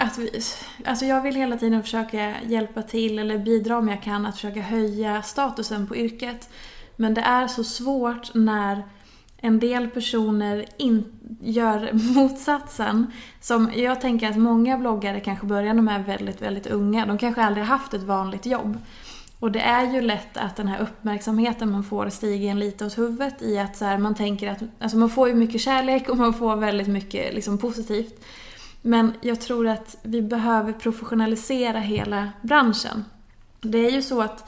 Att 0.00 0.18
vi, 0.18 0.42
alltså 0.84 1.04
jag 1.04 1.22
vill 1.22 1.34
hela 1.36 1.56
tiden 1.56 1.82
försöka 1.82 2.42
hjälpa 2.42 2.82
till 2.82 3.18
eller 3.18 3.38
bidra 3.38 3.78
om 3.78 3.88
jag 3.88 4.02
kan 4.02 4.26
att 4.26 4.34
försöka 4.34 4.60
höja 4.60 5.22
statusen 5.22 5.86
på 5.86 5.96
yrket. 5.96 6.48
Men 6.96 7.14
det 7.14 7.20
är 7.20 7.46
så 7.46 7.64
svårt 7.64 8.34
när 8.34 8.84
en 9.36 9.60
del 9.60 9.88
personer 9.88 10.64
in, 10.76 11.04
gör 11.40 11.90
motsatsen. 12.14 13.06
Som 13.40 13.70
jag 13.74 14.00
tänker 14.00 14.30
att 14.30 14.36
många 14.36 14.78
bloggare 14.78 15.20
kanske 15.20 15.46
börjar 15.46 15.74
när 15.74 15.82
de 15.82 15.88
är 15.88 16.02
väldigt, 16.02 16.42
väldigt 16.42 16.66
unga. 16.66 17.06
De 17.06 17.18
kanske 17.18 17.42
aldrig 17.42 17.66
haft 17.66 17.94
ett 17.94 18.02
vanligt 18.02 18.46
jobb. 18.46 18.78
Och 19.40 19.52
det 19.52 19.60
är 19.60 19.92
ju 19.92 20.00
lätt 20.00 20.36
att 20.36 20.56
den 20.56 20.68
här 20.68 20.80
uppmärksamheten 20.80 21.70
man 21.70 21.84
får 21.84 22.08
stiger 22.08 22.50
en 22.50 22.58
lite 22.58 22.86
åt 22.86 22.98
huvudet 22.98 23.42
i 23.42 23.58
att 23.58 23.76
så 23.76 23.84
här, 23.84 23.98
man 23.98 24.14
tänker 24.14 24.50
att 24.50 24.62
alltså 24.78 24.96
man 24.96 25.10
får 25.10 25.28
ju 25.28 25.34
mycket 25.34 25.60
kärlek 25.60 26.08
och 26.08 26.16
man 26.16 26.34
får 26.34 26.56
väldigt 26.56 26.88
mycket 26.88 27.34
liksom 27.34 27.58
positivt. 27.58 28.24
Men 28.82 29.12
jag 29.20 29.40
tror 29.40 29.68
att 29.68 29.96
vi 30.02 30.22
behöver 30.22 30.72
professionalisera 30.72 31.78
hela 31.78 32.28
branschen. 32.42 33.04
Det 33.60 33.86
är 33.86 33.90
ju 33.90 34.02
så 34.02 34.22
att 34.22 34.44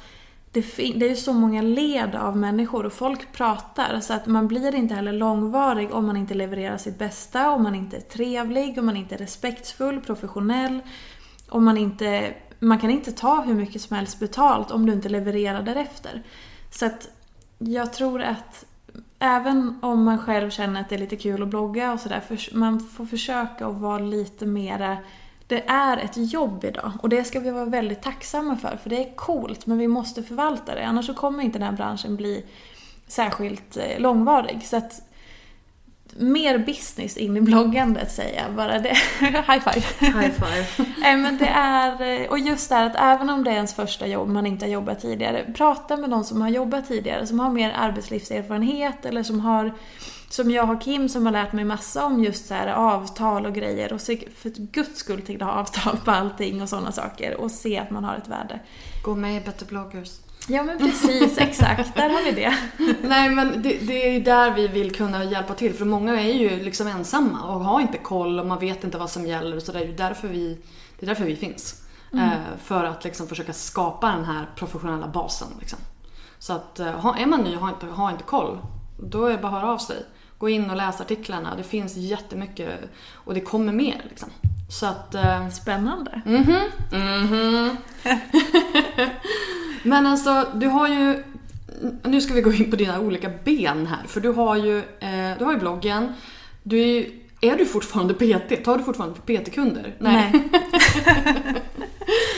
det, 0.61 0.93
det 0.99 1.07
är 1.07 1.11
ju 1.11 1.17
så 1.17 1.33
många 1.33 1.63
led 1.63 2.15
av 2.15 2.37
människor 2.37 2.87
och 2.87 2.93
folk 2.93 3.33
pratar 3.33 4.01
så 4.01 4.13
att 4.13 4.27
man 4.27 4.49
blir 4.49 4.75
inte 4.75 4.95
heller 4.95 5.13
långvarig 5.13 5.95
om 5.95 6.07
man 6.07 6.17
inte 6.17 6.35
levererar 6.35 6.77
sitt 6.77 6.99
bästa, 6.99 7.51
om 7.51 7.63
man 7.63 7.75
inte 7.75 7.97
är 7.97 8.01
trevlig, 8.01 8.79
om 8.79 8.87
man 8.87 8.97
inte 8.97 9.15
är 9.15 9.19
respektfull, 9.19 10.01
professionell. 10.01 10.81
Om 11.49 11.65
man 11.65 11.79
inte... 11.79 12.35
Man 12.61 12.79
kan 12.79 12.91
inte 12.91 13.13
ta 13.13 13.41
hur 13.41 13.55
mycket 13.55 13.83
som 13.83 13.97
helst 13.97 14.21
betalt 14.21 14.71
om 14.71 14.87
du 14.87 14.93
inte 14.93 15.09
levererar 15.09 15.63
därefter. 15.63 16.23
Så 16.71 16.87
att 16.87 17.09
jag 17.59 17.93
tror 17.93 18.23
att 18.23 18.65
även 19.19 19.79
om 19.83 20.05
man 20.05 20.19
själv 20.19 20.51
känner 20.51 20.81
att 20.81 20.89
det 20.89 20.95
är 20.95 20.99
lite 20.99 21.17
kul 21.17 21.43
att 21.43 21.49
blogga 21.49 21.93
och 21.93 22.01
sådär, 22.01 22.23
man 22.55 22.81
får 22.81 23.07
försöka 23.07 23.67
att 23.67 23.77
vara 23.77 23.99
lite 23.99 24.47
mera 24.47 24.97
det 25.49 25.69
är 25.69 25.97
ett 25.97 26.33
jobb 26.33 26.65
idag 26.65 26.93
och 27.03 27.09
det 27.09 27.25
ska 27.25 27.41
vi 27.41 27.51
vara 27.51 27.65
väldigt 27.65 28.03
tacksamma 28.03 28.57
för 28.57 28.79
för 28.83 28.91
det 28.91 28.97
är 28.97 29.17
coolt 29.17 29.67
men 29.67 29.79
vi 29.79 29.89
måste 29.89 30.23
förvalta 30.23 30.75
det 30.75 30.87
annars 30.87 31.07
så 31.07 31.15
kommer 31.15 31.43
inte 31.43 31.59
den 31.59 31.69
här 31.69 31.77
branschen 31.77 32.17
bli 32.17 32.45
särskilt 33.09 33.77
eh, 33.77 33.99
långvarig. 34.01 34.67
Så 34.67 34.77
att 34.77 35.03
mer 36.17 36.59
business 36.59 37.17
in 37.17 37.37
i 37.37 37.41
bloggandet 37.41 38.13
säger 38.13 38.43
jag 38.43 38.55
bara 38.55 38.79
det. 38.79 38.89
High 39.21 39.61
five. 39.61 39.83
High 39.99 40.31
five. 40.31 40.67
Nej 40.99 41.17
men 41.17 41.39
det 41.39 41.49
är, 41.49 42.31
och 42.31 42.39
just 42.39 42.69
det 42.69 42.75
här 42.75 42.87
att 42.87 42.97
även 42.97 43.31
om 43.31 43.45
det 43.45 43.51
är 43.51 43.55
ens 43.55 43.75
första 43.75 44.07
jobb, 44.07 44.29
man 44.29 44.47
inte 44.47 44.65
har 44.65 44.71
jobbat 44.71 45.01
tidigare, 45.01 45.53
prata 45.55 45.97
med 45.97 46.11
någon 46.11 46.25
som 46.25 46.43
har 46.43 46.49
jobbat 46.49 46.89
tidigare, 46.89 47.27
som 47.27 47.41
har 47.41 47.51
mer 47.51 47.73
arbetslivserfarenhet 47.77 49.05
eller 49.05 49.23
som 49.23 49.41
har 49.41 49.75
som 50.29 50.51
jag 50.51 50.67
har 50.67 50.81
Kim 50.81 51.09
som 51.09 51.27
har 51.27 51.33
lärt 51.33 51.53
mig 51.53 51.65
massa 51.65 52.05
om 52.05 52.25
just 52.25 52.47
så 52.47 52.55
här 52.55 52.67
avtal 52.67 53.47
och 53.47 53.55
grejer 53.55 53.93
och 53.93 54.01
för 54.01 54.51
guds 54.73 54.99
skull 54.99 55.23
till 55.23 55.43
att 55.43 55.49
ha 55.49 55.61
avtal 55.61 55.97
på 56.05 56.11
allting 56.11 56.63
och 56.63 56.69
sådana 56.69 56.93
saker 56.93 57.41
och 57.41 57.51
se 57.51 57.79
att 57.79 57.91
man 57.91 58.05
har 58.05 58.17
ett 58.17 58.29
värde. 58.29 58.61
Gå 59.05 59.15
med 59.15 59.37
i 59.37 59.45
Better 59.45 59.67
bloggers. 59.67 60.11
Ja 60.49 60.63
men 60.63 60.79
precis, 60.79 61.39
exakt. 61.39 61.97
Där 61.97 62.09
har 62.09 62.25
vi 62.25 62.31
det. 62.31 62.55
Nej 63.09 63.31
men 63.31 63.63
det, 63.63 63.79
det 63.79 64.17
är 64.17 64.21
där 64.21 64.55
vi 64.55 64.69
vill 64.69 64.95
kunna 64.95 65.25
hjälpa 65.25 65.55
till 65.55 65.75
för 65.75 65.85
många 65.85 66.21
är 66.21 66.33
ju 66.33 66.63
liksom 66.63 66.87
ensamma 66.87 67.55
och 67.55 67.65
har 67.65 67.81
inte 67.81 67.99
koll 67.99 68.41
och 68.41 68.47
man 68.47 68.59
vet 68.59 68.85
inte 68.85 68.99
vad 68.99 69.11
som 69.11 69.27
gäller 69.27 69.61
så 69.61 69.73
det 69.73 69.81
är 69.81 69.93
därför 69.93 70.29
vi, 70.29 70.59
det 70.99 71.07
är 71.07 71.09
därför 71.09 71.25
vi 71.25 71.37
finns. 71.37 71.83
Mm. 72.13 72.25
Eh, 72.25 72.39
för 72.63 72.85
att 72.85 73.05
liksom 73.05 73.27
försöka 73.29 73.53
skapa 73.53 74.07
den 74.07 74.25
här 74.25 74.51
professionella 74.57 75.09
basen. 75.09 75.49
Liksom. 75.61 75.79
Så 76.39 76.53
att 76.53 76.81
eh, 76.81 77.07
är 77.19 77.27
man 77.27 77.41
ny 77.41 77.57
och 77.57 77.63
har 77.63 77.69
inte, 77.69 77.87
har 77.87 78.11
inte 78.11 78.25
koll, 78.25 78.59
då 78.99 79.27
är 79.27 79.31
det 79.33 79.39
bara 79.39 79.57
att 79.57 79.63
höra 79.63 79.73
av 79.73 79.79
sig. 79.79 79.97
Gå 80.39 80.49
in 80.49 80.71
och 80.71 80.77
läs 80.77 81.01
artiklarna. 81.01 81.55
Det 81.57 81.63
finns 81.63 81.97
jättemycket 81.97 82.71
och 83.13 83.35
det 83.35 83.41
kommer 83.41 83.73
mer. 83.73 84.03
Liksom. 84.09 84.29
Så 84.69 84.87
att... 84.87 85.15
Eh... 85.15 85.49
Spännande. 85.49 86.23
Mhm. 86.27 86.57
Mm 86.93 87.23
mhm. 87.23 87.77
Men 89.83 90.07
alltså, 90.07 90.47
du 90.55 90.67
har 90.67 90.89
ju... 90.89 91.25
Nu 92.03 92.21
ska 92.21 92.35
vi 92.35 92.41
gå 92.41 92.53
in 92.53 92.71
på 92.71 92.77
dina 92.77 93.01
olika 93.01 93.31
ben 93.45 93.87
här. 93.87 94.07
För 94.07 94.21
du 94.21 94.29
har 94.29 94.57
ju, 94.57 94.79
eh, 94.79 95.39
du 95.39 95.45
har 95.45 95.53
ju 95.53 95.59
bloggen. 95.59 96.13
Du 96.63 96.81
är 96.81 96.87
ju, 96.87 97.21
Är 97.41 97.57
du 97.57 97.67
fortfarande 97.67 98.15
PT? 98.15 98.65
Tar 98.65 98.79
du 98.79 98.85
fortfarande 98.85 99.21
PT-kunder? 99.21 99.95
Nej. 99.99 100.33
Nej. 100.33 100.51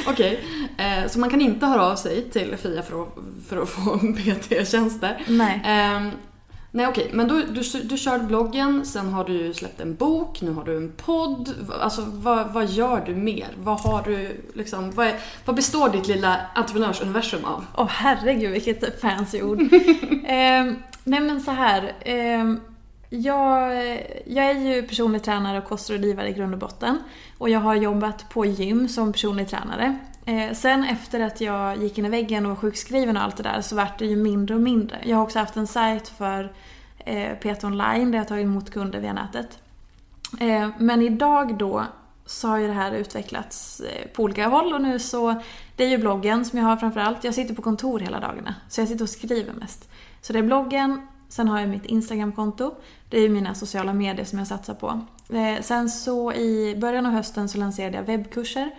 Okej, 0.06 0.40
okay. 0.74 0.86
eh, 0.86 1.08
så 1.08 1.18
man 1.18 1.30
kan 1.30 1.40
inte 1.40 1.66
höra 1.66 1.86
av 1.86 1.96
sig 1.96 2.30
till 2.30 2.56
Fia 2.56 2.82
för 2.82 3.02
att, 3.02 3.08
för 3.48 3.62
att 3.62 3.68
få 3.68 3.98
PT-tjänster. 4.16 5.22
Nej. 5.26 5.62
Nej 6.72 6.86
okej, 6.86 7.04
okay. 7.04 7.16
men 7.16 7.28
du, 7.28 7.46
du, 7.46 7.82
du 7.82 7.96
körde 7.96 8.24
bloggen, 8.24 8.86
sen 8.86 9.12
har 9.12 9.24
du 9.24 9.54
släppt 9.54 9.80
en 9.80 9.94
bok, 9.94 10.42
nu 10.42 10.52
har 10.52 10.64
du 10.64 10.76
en 10.76 10.92
podd. 10.92 11.54
Alltså 11.80 12.02
vad, 12.06 12.52
vad 12.52 12.66
gör 12.70 13.00
du 13.06 13.14
mer? 13.14 13.48
Vad 13.62 13.80
har 13.80 14.02
du 14.02 14.42
liksom, 14.54 14.90
vad, 14.90 15.06
är, 15.06 15.14
vad 15.44 15.56
består 15.56 15.88
ditt 15.88 16.06
lilla 16.06 16.40
entreprenörsuniversum 16.54 17.44
av? 17.44 17.64
Åh 17.76 17.84
oh, 17.84 17.88
herregud 17.88 18.50
vilket 18.50 19.00
fancy 19.00 19.42
ord. 19.42 19.60
eh, 20.24 20.64
nej 21.04 21.20
men 21.20 21.40
så 21.40 21.50
här. 21.50 21.92
Eh, 22.00 22.54
jag, 23.12 23.72
jag 24.26 24.44
är 24.44 24.74
ju 24.74 24.82
personlig 24.82 25.22
tränare 25.22 25.58
och 25.58 25.64
kostrådgivare 25.64 26.28
i 26.28 26.32
grund 26.32 26.54
och 26.54 26.60
botten. 26.60 26.98
Och 27.38 27.50
jag 27.50 27.60
har 27.60 27.74
jobbat 27.74 28.28
på 28.28 28.44
gym 28.44 28.88
som 28.88 29.12
personlig 29.12 29.48
tränare. 29.48 29.98
Eh, 30.30 30.52
sen 30.54 30.84
efter 30.84 31.20
att 31.20 31.40
jag 31.40 31.82
gick 31.82 31.98
in 31.98 32.06
i 32.06 32.08
väggen 32.08 32.46
och 32.46 32.50
var 32.50 32.56
sjukskriven 32.56 33.16
och 33.16 33.22
allt 33.22 33.36
det 33.36 33.42
där 33.42 33.60
så 33.60 33.76
vart 33.76 33.98
det 33.98 34.06
ju 34.06 34.16
mindre 34.16 34.54
och 34.54 34.60
mindre. 34.60 34.98
Jag 35.04 35.16
har 35.16 35.24
också 35.24 35.38
haft 35.38 35.56
en 35.56 35.66
sajt 35.66 36.08
för 36.08 36.52
eh, 36.98 37.34
PT 37.34 37.64
online 37.64 38.10
där 38.10 38.18
jag 38.18 38.28
tagit 38.28 38.44
emot 38.44 38.70
kunder 38.70 39.00
via 39.00 39.12
nätet. 39.12 39.58
Eh, 40.40 40.68
men 40.78 41.02
idag 41.02 41.58
då 41.58 41.84
så 42.26 42.48
har 42.48 42.58
ju 42.58 42.66
det 42.66 42.72
här 42.72 42.92
utvecklats 42.92 43.80
eh, 43.80 44.06
på 44.08 44.22
olika 44.22 44.48
håll 44.48 44.72
och 44.72 44.82
nu 44.82 44.98
så 44.98 45.42
det 45.76 45.84
är 45.84 45.88
ju 45.88 45.98
bloggen 45.98 46.44
som 46.44 46.58
jag 46.58 46.66
har 46.66 46.76
framförallt. 46.76 47.24
Jag 47.24 47.34
sitter 47.34 47.54
på 47.54 47.62
kontor 47.62 48.00
hela 48.00 48.20
dagarna 48.20 48.54
så 48.68 48.80
jag 48.80 48.88
sitter 48.88 49.04
och 49.04 49.10
skriver 49.10 49.52
mest. 49.52 49.90
Så 50.20 50.32
det 50.32 50.38
är 50.38 50.42
bloggen, 50.42 51.06
sen 51.28 51.48
har 51.48 51.60
jag 51.60 51.68
mitt 51.68 51.84
Instagramkonto. 51.84 52.74
Det 53.08 53.16
är 53.16 53.22
ju 53.22 53.28
mina 53.28 53.54
sociala 53.54 53.92
medier 53.92 54.24
som 54.24 54.38
jag 54.38 54.48
satsar 54.48 54.74
på. 54.74 55.00
Eh, 55.36 55.62
sen 55.62 55.90
så 55.90 56.32
i 56.32 56.76
början 56.76 57.06
av 57.06 57.12
hösten 57.12 57.48
så 57.48 57.58
lanserade 57.58 57.96
jag 57.96 58.04
webbkurser 58.04 58.70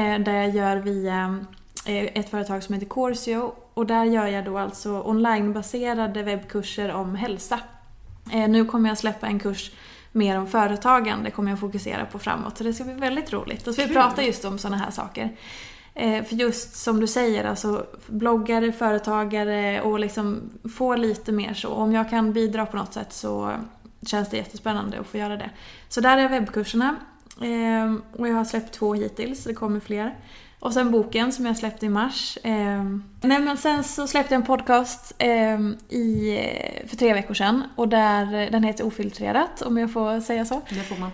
där 0.00 0.32
jag 0.32 0.50
gör 0.50 0.76
via 0.76 1.44
eh, 1.86 2.04
ett 2.04 2.30
företag 2.30 2.62
som 2.62 2.74
heter 2.74 2.86
Corsio 2.86 3.52
och 3.74 3.86
där 3.86 4.04
gör 4.04 4.26
jag 4.26 4.44
då 4.44 4.58
alltså 4.58 5.02
onlinebaserade 5.02 6.22
webbkurser 6.22 6.92
om 6.92 7.14
hälsa. 7.14 7.60
Eh, 8.32 8.48
nu 8.48 8.64
kommer 8.64 8.88
jag 8.88 8.98
släppa 8.98 9.26
en 9.26 9.38
kurs 9.38 9.72
mer 10.12 10.38
om 10.38 10.46
företagande 10.46 11.30
kommer 11.30 11.50
jag 11.50 11.60
fokusera 11.60 12.06
på 12.06 12.18
framåt. 12.18 12.58
Så 12.58 12.64
det 12.64 12.72
ska 12.72 12.84
bli 12.84 12.94
väldigt 12.94 13.32
roligt. 13.32 13.66
Och 13.66 13.74
så 13.74 13.82
vi 13.82 13.94
pratar 13.94 14.22
just 14.22 14.44
om 14.44 14.58
sådana 14.58 14.76
här 14.76 14.90
saker. 14.90 15.36
För 15.94 16.34
just 16.34 16.76
som 16.76 17.00
du 17.00 17.06
säger, 17.06 17.44
alltså 17.44 17.86
bloggare, 18.06 18.72
företagare 18.72 19.80
och 19.80 20.00
liksom 20.00 20.50
få 20.76 20.96
lite 20.96 21.32
mer 21.32 21.54
så. 21.54 21.68
Om 21.68 21.92
jag 21.92 22.10
kan 22.10 22.32
bidra 22.32 22.66
på 22.66 22.76
något 22.76 22.92
sätt 22.92 23.12
så 23.12 23.56
känns 24.06 24.30
det 24.30 24.36
jättespännande 24.36 25.00
att 25.00 25.06
få 25.06 25.18
göra 25.18 25.36
det. 25.36 25.50
Så 25.88 26.00
där 26.00 26.18
är 26.18 26.28
webbkurserna. 26.28 26.96
Ehm, 27.40 28.02
och 28.18 28.28
jag 28.28 28.34
har 28.34 28.44
släppt 28.44 28.74
två 28.74 28.94
hittills, 28.94 29.44
det 29.44 29.54
kommer 29.54 29.80
fler. 29.80 30.14
Och 30.60 30.72
sen 30.72 30.90
boken 30.90 31.32
som 31.32 31.46
jag 31.46 31.56
släppte 31.56 31.86
i 31.86 31.88
mars. 31.88 32.38
Ehm, 32.42 33.04
nej 33.20 33.40
men 33.40 33.56
sen 33.56 33.84
så 33.84 34.06
släppte 34.06 34.34
jag 34.34 34.40
en 34.40 34.46
podcast 34.46 35.12
ehm, 35.18 35.76
i, 35.88 36.38
för 36.86 36.96
tre 36.96 37.14
veckor 37.14 37.34
sedan. 37.34 37.62
Och 37.76 37.88
där, 37.88 38.50
den 38.50 38.64
heter 38.64 38.86
Ofiltrerat 38.86 39.62
om 39.62 39.78
jag 39.78 39.92
får 39.92 40.20
säga 40.20 40.44
så. 40.44 40.60
Det 40.68 40.74
får 40.74 40.96
man. 40.96 41.10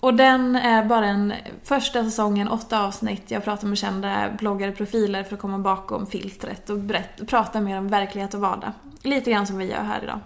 Och 0.00 0.14
den 0.14 0.56
är 0.56 0.84
bara 0.84 1.06
en 1.06 1.32
första 1.64 2.04
säsongen, 2.04 2.48
åtta 2.48 2.86
avsnitt. 2.86 3.30
Jag 3.30 3.44
pratar 3.44 3.68
med 3.68 3.78
kända 3.78 4.30
bloggare, 4.38 4.72
profiler 4.72 5.24
för 5.24 5.34
att 5.34 5.40
komma 5.40 5.58
bakom 5.58 6.06
filtret 6.06 6.70
och 6.70 6.78
berätta, 6.78 7.24
prata 7.24 7.60
mer 7.60 7.78
om 7.78 7.88
verklighet 7.88 8.34
och 8.34 8.40
vardag. 8.40 8.72
Lite 9.02 9.30
grann 9.30 9.46
som 9.46 9.58
vi 9.58 9.64
gör 9.64 9.82
här 9.82 10.02
idag. 10.02 10.20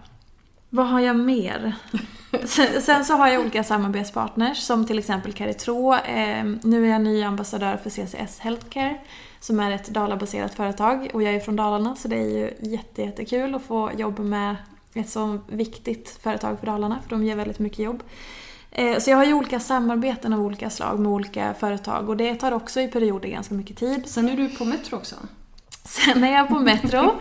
Vad 0.70 0.86
har 0.86 1.01
jag 1.01 1.16
mer? 1.16 1.74
Sen, 2.80 3.05
så 3.05 3.14
har 3.14 3.28
jag 3.28 3.40
olika 3.40 3.64
samarbetspartners 3.64 4.59
som 4.59 4.86
till 4.86 4.98
exempel 4.98 5.32
Caritro. 5.32 5.93
Ehm, 5.93 6.59
nu 6.62 6.86
är 6.86 6.90
jag 6.90 7.02
ny 7.02 7.22
ambassadör 7.22 7.76
för 7.76 7.90
CCS 7.90 8.38
Healthcare 8.38 9.01
som 9.40 9.60
är 9.60 9.70
ett 9.70 9.88
Dalabaserat 9.88 10.55
företag 10.55 11.10
och 11.14 11.22
jag 11.22 11.34
är 11.34 11.40
från 11.40 11.56
Dalarna 11.56 11.97
så 11.97 12.09
det 12.09 12.16
är 12.16 12.28
ju 12.28 12.70
jättejättekul 12.70 13.55
att 13.55 13.62
få 13.62 13.90
jobba 13.97 14.22
med 14.22 14.56
ett 14.94 15.09
så 15.09 15.38
viktigt 15.48 16.18
företag 16.22 16.59
för 16.59 16.66
Dalarna 16.66 16.98
för 17.02 17.10
de 17.10 17.24
ger 17.24 17.36
väldigt 17.36 17.59
mycket 17.59 17.78
jobb. 17.78 18.02
Ehm, 18.72 19.01
så 19.01 19.10
jag 19.10 19.16
har 19.16 19.24
ju 19.24 19.34
olika 19.34 19.60
samarbeten 19.60 20.32
av 20.32 20.40
olika 20.40 20.70
slag 20.70 21.01
med 21.01 21.12
olika 21.12 21.55
företag 21.55 22.09
och 22.09 22.16
det 22.16 22.34
tar 22.34 22.52
också 22.52 22.80
i 22.80 22.88
perioder 22.88 23.28
ganska 23.28 23.55
mycket 23.55 23.76
tid. 23.76 24.02
Sen 24.06 24.28
är 24.28 24.36
du 24.36 24.48
på 24.48 24.64
Metro 24.64 24.97
också? 24.97 25.16
Sen 25.86 26.24
är 26.24 26.32
jag 26.32 26.48
på 26.48 26.58
Metro. 26.58 27.12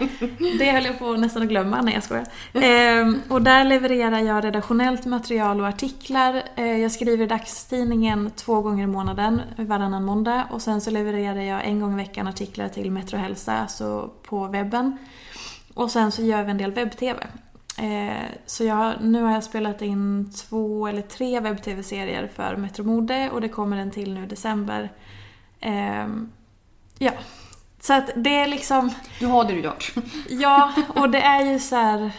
Det 0.59 0.71
höll 0.71 0.85
jag 0.85 0.99
på 0.99 1.13
nästan 1.13 1.41
att 1.41 1.49
glömma. 1.49 1.81
Nej 1.81 1.93
jag 1.93 2.03
skojar. 2.03 2.25
Ehm, 2.53 3.21
och 3.29 3.41
där 3.41 3.63
levererar 3.63 4.19
jag 4.19 4.43
redaktionellt 4.43 5.05
material 5.05 5.61
och 5.61 5.67
artiklar. 5.67 6.43
Ehm, 6.55 6.81
jag 6.81 6.91
skriver 6.91 7.23
i 7.23 7.27
dagstidningen 7.27 8.31
två 8.35 8.61
gånger 8.61 8.83
i 8.83 8.87
månaden, 8.87 9.41
varannan 9.57 10.03
måndag. 10.03 10.47
Och 10.51 10.61
sen 10.61 10.81
så 10.81 10.91
levererar 10.91 11.41
jag 11.41 11.65
en 11.65 11.79
gång 11.79 11.93
i 11.93 11.97
veckan 11.97 12.27
artiklar 12.27 12.69
till 12.69 12.91
Metro 12.91 13.17
Hälsa, 13.17 13.53
alltså 13.53 14.11
på 14.23 14.47
webben. 14.47 14.97
Och 15.73 15.91
sen 15.91 16.11
så 16.11 16.21
gör 16.21 16.43
vi 16.43 16.51
en 16.51 16.57
del 16.57 16.71
webb-tv. 16.71 17.27
Ehm, 17.77 18.13
så 18.45 18.63
jag, 18.63 18.93
nu 19.01 19.21
har 19.21 19.31
jag 19.31 19.43
spelat 19.43 19.81
in 19.81 20.31
två 20.31 20.87
eller 20.87 21.01
tre 21.01 21.39
webb-tv-serier 21.39 22.29
för 22.35 22.55
Metro 22.55 22.83
Mode 22.83 23.29
och 23.29 23.41
det 23.41 23.49
kommer 23.49 23.77
en 23.77 23.91
till 23.91 24.13
nu 24.13 24.23
i 24.23 24.27
december. 24.27 24.91
Ehm, 25.59 26.31
ja, 26.97 27.11
så 27.85 27.93
att 27.93 28.09
det 28.15 28.35
är 28.35 28.47
liksom... 28.47 28.91
Du 29.19 29.25
har 29.25 29.45
det 29.45 29.53
du 29.53 29.61
gör. 29.61 29.75
Ja, 30.29 30.73
och 30.87 31.09
det 31.09 31.21
är 31.21 31.45
ju 31.51 31.59
så 31.59 31.75
här... 31.75 32.11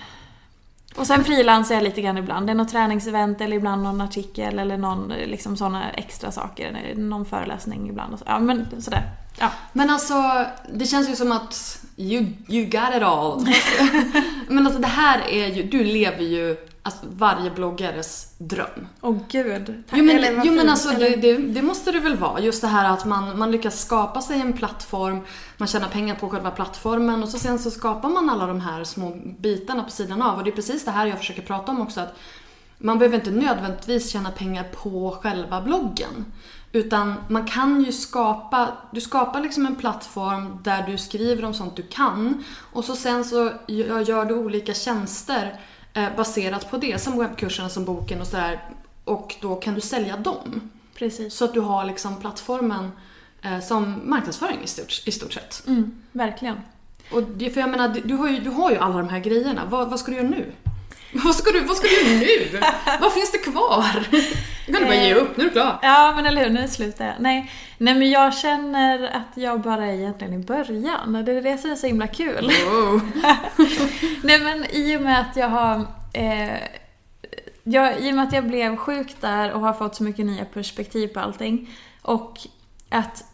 Och 0.97 1.07
sen 1.07 1.25
frilansar 1.25 1.75
jag 1.75 1.85
lite 1.85 2.03
grann 2.03 2.19
ibland. 2.19 2.47
Det 2.47 2.51
är 2.51 2.55
något 2.55 2.69
träningsevent 2.69 3.41
eller 3.41 3.57
ibland 3.57 3.83
någon 3.83 4.01
artikel 4.01 4.59
eller 4.59 4.77
någon 4.77 5.09
liksom 5.09 5.57
sådana 5.57 5.91
extra 5.91 6.33
saker. 6.33 6.95
Någon 6.97 7.25
föreläsning 7.25 7.89
ibland. 7.89 8.13
Och 8.13 8.19
så. 8.19 8.25
Ja, 8.29 8.39
men 8.39 8.83
sådär. 8.83 9.03
Ja. 9.39 9.51
Men 9.73 9.91
alltså, 9.91 10.45
det 10.73 10.87
känns 10.87 11.11
ju 11.11 11.17
som 11.17 11.33
att 11.33 11.85
you, 11.97 12.27
you 12.49 12.65
got 12.65 12.97
it 12.97 13.03
all. 13.03 13.49
men 14.49 14.67
alltså 14.67 14.81
det 14.81 14.89
här 14.89 15.21
är 15.29 15.47
ju, 15.47 15.63
du 15.63 15.85
lever 15.85 16.25
ju 16.25 16.57
alltså, 16.87 17.07
varje 17.17 17.51
bloggares 17.51 18.35
dröm. 18.39 18.87
Åh 19.01 19.11
oh, 19.11 19.19
gud. 19.29 19.67
Tack. 19.67 19.99
Jo 19.99 20.05
men, 20.05 20.41
jo, 20.45 20.53
men 20.53 20.69
alltså 20.69 20.91
det, 20.91 21.17
det, 21.17 21.37
det, 21.37 21.63
måste 21.63 21.93
det 21.93 22.01
väl 22.01 22.17
vara. 22.17 22.41
Just 22.41 22.61
det 22.61 22.69
här 22.69 22.93
att 22.93 23.05
man, 23.05 23.39
man 23.39 23.51
lyckas 23.51 23.81
skapa 23.81 24.23
sig 24.23 24.41
en 24.41 24.53
plattform, 24.53 25.21
man 25.57 25.69
tjänar 25.69 25.89
pengar 25.89 26.15
på 26.15 26.29
själva 26.29 26.51
plattformen 26.51 27.23
och 27.23 27.29
så 27.29 27.39
sen 27.39 27.59
så 27.59 27.71
skapar 27.71 28.09
man 28.09 28.31
alla 28.31 28.47
de 28.47 28.61
här 28.61 28.85
små 28.85 29.17
bitarna 29.39 29.83
på 29.83 29.91
sidan 29.91 30.23
av. 30.23 30.39
Och 30.39 30.45
det 30.45 30.51
är 30.51 30.57
precis 30.57 30.85
det 30.85 30.91
här 30.91 31.07
jag 31.07 31.19
försöker 31.19 31.43
prata 31.43 31.73
om 31.73 31.81
också. 31.81 32.01
att 32.01 32.17
man 32.79 32.99
behöver 32.99 33.17
inte 33.17 33.31
nödvändigtvis 33.31 34.11
tjäna 34.11 34.31
pengar 34.31 34.65
på 34.65 35.19
själva 35.23 35.61
bloggen. 35.61 36.25
Utan 36.73 37.15
man 37.29 37.47
kan 37.47 37.85
ju 37.85 37.93
skapa, 37.93 38.69
du 38.93 39.01
skapar 39.01 39.41
liksom 39.41 39.67
en 39.67 39.77
plattform 39.77 40.59
där 40.63 40.83
du 40.87 40.99
skriver 40.99 41.45
om 41.45 41.55
sånt 41.55 41.77
du 41.77 41.83
kan 41.83 42.45
och 42.73 42.85
så 42.85 42.97
sen 42.97 43.25
så 43.25 43.53
gör 43.67 44.25
du 44.25 44.35
olika 44.35 44.75
tjänster 44.75 45.61
eh, 45.97 46.16
baserat 46.16 46.70
på 46.70 46.77
det, 46.77 46.98
som 46.98 47.18
webbkurserna, 47.18 47.68
som 47.68 47.85
boken 47.85 48.20
och 48.20 48.27
sådär. 48.27 48.60
Och 49.05 49.35
då 49.40 49.56
kan 49.56 49.74
du 49.74 49.81
sälja 49.81 50.16
dem. 50.16 50.70
Precis. 50.94 51.35
Så 51.35 51.44
att 51.44 51.55
du 51.55 51.60
har 51.60 51.85
liksom 51.85 52.20
plattformen 52.20 52.90
eh, 53.43 53.60
som 53.60 54.01
marknadsföring 54.05 54.59
i 54.64 54.66
stort, 54.66 55.02
i 55.06 55.12
stort 55.12 55.32
sett. 55.32 55.62
Mm, 55.66 56.02
verkligen. 56.12 56.60
Och 57.12 57.23
det, 57.23 57.51
för 57.51 57.60
jag 57.60 57.70
menar, 57.70 58.01
du 58.05 58.14
har 58.14 58.28
ju, 58.28 58.40
du 58.40 58.51
har 58.51 58.70
ju 58.70 58.77
alla 58.77 58.98
de 58.98 59.09
här 59.09 59.18
grejerna. 59.18 59.62
Vad, 59.70 59.90
vad 59.90 60.01
ska 60.01 60.10
du 60.10 60.16
göra 60.16 60.28
nu? 60.28 60.52
Vad 61.12 61.35
ska 61.35 61.51
du, 61.51 61.61
vad 61.61 61.77
ska 61.77 61.87
du 61.87 62.19
nu? 62.19 62.61
vad 63.01 63.12
finns 63.12 63.33
det 63.33 63.39
kvar? 63.39 64.07
Nu 64.66 64.73
kan 64.73 64.83
du 64.83 64.87
bara 64.87 65.05
ge 65.05 65.15
upp, 65.15 65.37
nu 65.37 65.45
är 65.45 65.49
du 65.49 65.53
klar. 65.53 65.78
Ja, 65.83 66.12
men 66.16 66.27
eller 66.27 66.45
hur, 66.45 66.51
nu 66.51 66.69
slutar 66.69 67.07
jag. 67.07 67.15
Nej, 67.19 67.53
nej 67.78 67.95
men 67.95 68.11
jag 68.11 68.35
känner 68.35 69.05
att 69.05 69.37
jag 69.37 69.61
bara 69.61 69.87
är 69.87 69.93
egentligen 69.93 70.35
i 70.35 70.39
början. 70.39 71.24
Det 71.24 71.33
är 71.33 71.43
det 71.43 71.59
som 71.59 71.70
är 71.70 71.74
så 71.77 71.87
himla 71.87 72.07
kul. 72.07 72.53
Wow. 72.70 73.01
nej 74.23 74.41
men 74.41 74.65
i 74.70 74.97
och 74.97 75.01
med 75.01 75.20
att 75.20 75.37
jag 75.37 75.49
har 75.49 75.87
eh, 76.12 76.59
jag, 77.62 78.01
I 78.01 78.11
och 78.11 78.15
med 78.15 78.24
att 78.24 78.33
jag 78.33 78.49
blev 78.49 78.77
sjuk 78.77 79.20
där 79.20 79.53
och 79.53 79.61
har 79.61 79.73
fått 79.73 79.95
så 79.95 80.03
mycket 80.03 80.27
nya 80.27 80.45
perspektiv 80.45 81.09
på 81.09 81.20
allting 81.20 81.70
och 82.03 82.39
att 82.89 83.24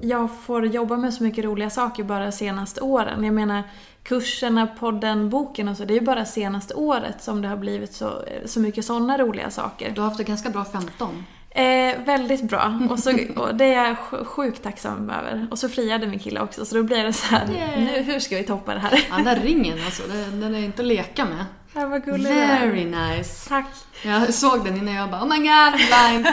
jag 0.00 0.30
får 0.44 0.66
jobba 0.66 0.96
med 0.96 1.14
så 1.14 1.22
mycket 1.22 1.44
roliga 1.44 1.70
saker 1.70 2.04
bara 2.04 2.24
de 2.24 2.32
senaste 2.32 2.80
åren. 2.80 3.24
Jag 3.24 3.34
menar 3.34 3.62
kurserna, 4.02 4.66
podden, 4.66 5.30
boken 5.30 5.68
och 5.68 5.76
så. 5.76 5.84
Det 5.84 5.94
är 5.94 5.98
ju 6.00 6.04
bara 6.04 6.24
senaste 6.24 6.74
året 6.74 7.22
som 7.22 7.42
det 7.42 7.48
har 7.48 7.56
blivit 7.56 7.92
så, 7.92 8.24
så 8.44 8.60
mycket 8.60 8.84
sådana 8.84 9.18
roliga 9.18 9.50
saker. 9.50 9.90
Du 9.90 10.00
har 10.00 10.08
haft 10.08 10.18
det 10.18 10.24
ganska 10.24 10.50
bra 10.50 10.64
15. 10.64 11.24
Eh, 11.50 12.04
väldigt 12.04 12.42
bra. 12.42 12.78
Och, 12.90 12.98
så, 12.98 13.10
och 13.36 13.54
det 13.54 13.64
är 13.64 13.86
jag 13.86 14.26
sjukt 14.26 14.62
tacksam 14.62 15.10
över. 15.10 15.46
Och 15.50 15.58
så 15.58 15.68
friade 15.68 16.06
min 16.06 16.18
kille 16.18 16.40
också, 16.40 16.64
så 16.64 16.74
då 16.74 16.82
blir 16.82 17.04
det 17.04 17.12
så 17.12 17.26
här, 17.26 17.50
Yeah. 17.50 17.78
nu, 17.78 18.02
hur 18.02 18.20
ska 18.20 18.36
vi 18.36 18.44
toppa 18.44 18.74
det 18.74 18.80
här? 18.80 19.06
Ja, 19.10 19.16
den 19.16 19.24
där 19.24 19.36
ringen 19.36 19.78
alltså, 19.84 20.02
den, 20.08 20.40
den 20.40 20.54
är 20.54 20.58
inte 20.58 20.82
att 20.82 20.88
leka 20.88 21.24
med. 21.24 21.44
Ja, 21.74 21.86
vad 21.86 22.04
gullig. 22.04 22.28
Very 22.28 22.84
nice. 22.84 23.48
Tack. 23.48 23.66
Jag 24.02 24.34
såg 24.34 24.64
den 24.64 24.76
innan 24.76 24.94
jag 24.94 25.10
bara 25.10 25.22
oh 25.22 25.28
my 25.28 25.36
god, 25.36 25.72
blind. 25.72 26.26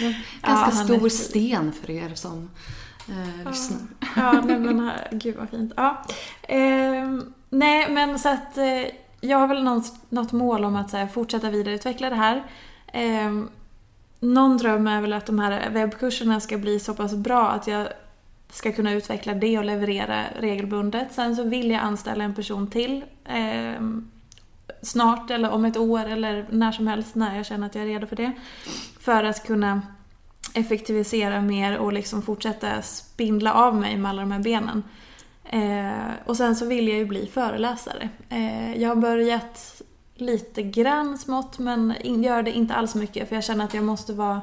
Ganska 0.42 0.80
är 0.80 0.84
stor 0.84 1.08
sten 1.08 1.72
för 1.72 1.90
er 1.90 2.14
som 2.14 2.50
eh, 3.08 3.50
lyssnar. 3.50 3.80
Ja, 4.16 4.32
nej 4.44 4.58
men 4.58 4.80
här, 4.80 5.08
gud 5.10 5.36
vad 5.36 5.48
fint. 5.48 5.72
Ja. 5.76 6.04
Ehm, 6.42 7.34
nej 7.50 7.90
men 7.90 8.18
så 8.18 8.28
att 8.28 8.58
eh, 8.58 8.84
jag 9.20 9.38
har 9.38 9.46
väl 9.46 9.64
något, 9.64 9.92
något 10.08 10.32
mål 10.32 10.64
om 10.64 10.76
att 10.76 10.92
här, 10.92 11.06
fortsätta 11.06 11.50
vidareutveckla 11.50 12.10
det 12.10 12.16
här. 12.16 12.42
Ehm, 12.92 13.48
någon 14.20 14.56
dröm 14.58 14.86
är 14.86 15.00
väl 15.00 15.12
att 15.12 15.26
de 15.26 15.38
här 15.38 15.70
webbkurserna 15.70 16.40
ska 16.40 16.58
bli 16.58 16.80
så 16.80 16.94
pass 16.94 17.14
bra 17.14 17.48
att 17.48 17.66
jag 17.66 17.88
ska 18.50 18.72
kunna 18.72 18.92
utveckla 18.92 19.34
det 19.34 19.58
och 19.58 19.64
leverera 19.64 20.24
regelbundet. 20.38 21.12
Sen 21.12 21.36
så 21.36 21.44
vill 21.44 21.70
jag 21.70 21.80
anställa 21.80 22.24
en 22.24 22.34
person 22.34 22.70
till 22.70 23.04
ehm, 23.24 24.10
snart 24.82 25.30
eller 25.30 25.50
om 25.50 25.64
ett 25.64 25.76
år 25.76 26.06
eller 26.06 26.46
när 26.50 26.72
som 26.72 26.86
helst 26.86 27.14
när 27.14 27.36
jag 27.36 27.46
känner 27.46 27.66
att 27.66 27.74
jag 27.74 27.84
är 27.84 27.88
redo 27.88 28.06
för 28.06 28.16
det. 28.16 28.32
För 29.00 29.24
att 29.24 29.46
kunna 29.46 29.82
effektivisera 30.54 31.40
mer 31.40 31.78
och 31.78 31.92
liksom 31.92 32.22
fortsätta 32.22 32.82
spindla 32.82 33.52
av 33.54 33.76
mig 33.76 33.96
med 33.96 34.10
alla 34.10 34.22
de 34.22 34.32
här 34.32 34.42
benen. 34.42 34.82
Eh, 35.44 36.14
och 36.26 36.36
sen 36.36 36.56
så 36.56 36.66
vill 36.66 36.88
jag 36.88 36.98
ju 36.98 37.04
bli 37.04 37.26
föreläsare. 37.26 38.08
Eh, 38.28 38.76
jag 38.76 38.88
har 38.88 38.96
börjat 38.96 39.82
lite 40.14 40.62
grann 40.62 41.18
smått 41.18 41.58
men 41.58 41.94
in, 42.00 42.22
gör 42.22 42.42
det 42.42 42.52
inte 42.52 42.74
alls 42.74 42.94
mycket 42.94 43.28
för 43.28 43.34
jag 43.34 43.44
känner 43.44 43.64
att 43.64 43.74
jag 43.74 43.84
måste 43.84 44.12
vara 44.12 44.40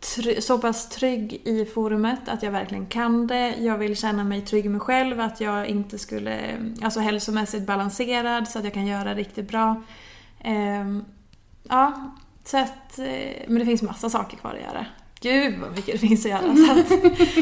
try- 0.00 0.40
så 0.40 0.58
pass 0.58 0.88
trygg 0.88 1.40
i 1.44 1.64
forumet 1.64 2.28
att 2.28 2.42
jag 2.42 2.50
verkligen 2.50 2.86
kan 2.86 3.26
det. 3.26 3.54
Jag 3.58 3.78
vill 3.78 3.96
känna 3.96 4.24
mig 4.24 4.40
trygg 4.40 4.64
med 4.64 4.72
mig 4.72 4.80
själv, 4.80 5.20
att 5.20 5.40
jag 5.40 5.66
inte 5.66 5.98
skulle, 5.98 6.38
alltså 6.82 7.00
hälsomässigt 7.00 7.66
balanserad 7.66 8.48
så 8.48 8.58
att 8.58 8.64
jag 8.64 8.74
kan 8.74 8.86
göra 8.86 9.14
riktigt 9.14 9.48
bra. 9.48 9.82
Eh, 10.40 10.98
ja, 11.68 12.10
så 12.44 12.58
att, 12.58 12.98
eh, 12.98 13.04
men 13.46 13.58
det 13.58 13.64
finns 13.64 13.82
massa 13.82 14.10
saker 14.10 14.36
kvar 14.36 14.50
att 14.50 14.74
göra. 14.74 14.86
Gud 15.24 15.58
vad 15.58 15.70
mycket 15.70 15.92
det 15.92 15.98
finns 16.08 16.24
att 16.24 16.30
göra. 16.30 16.56
Så 16.56 16.72
att, 16.72 16.90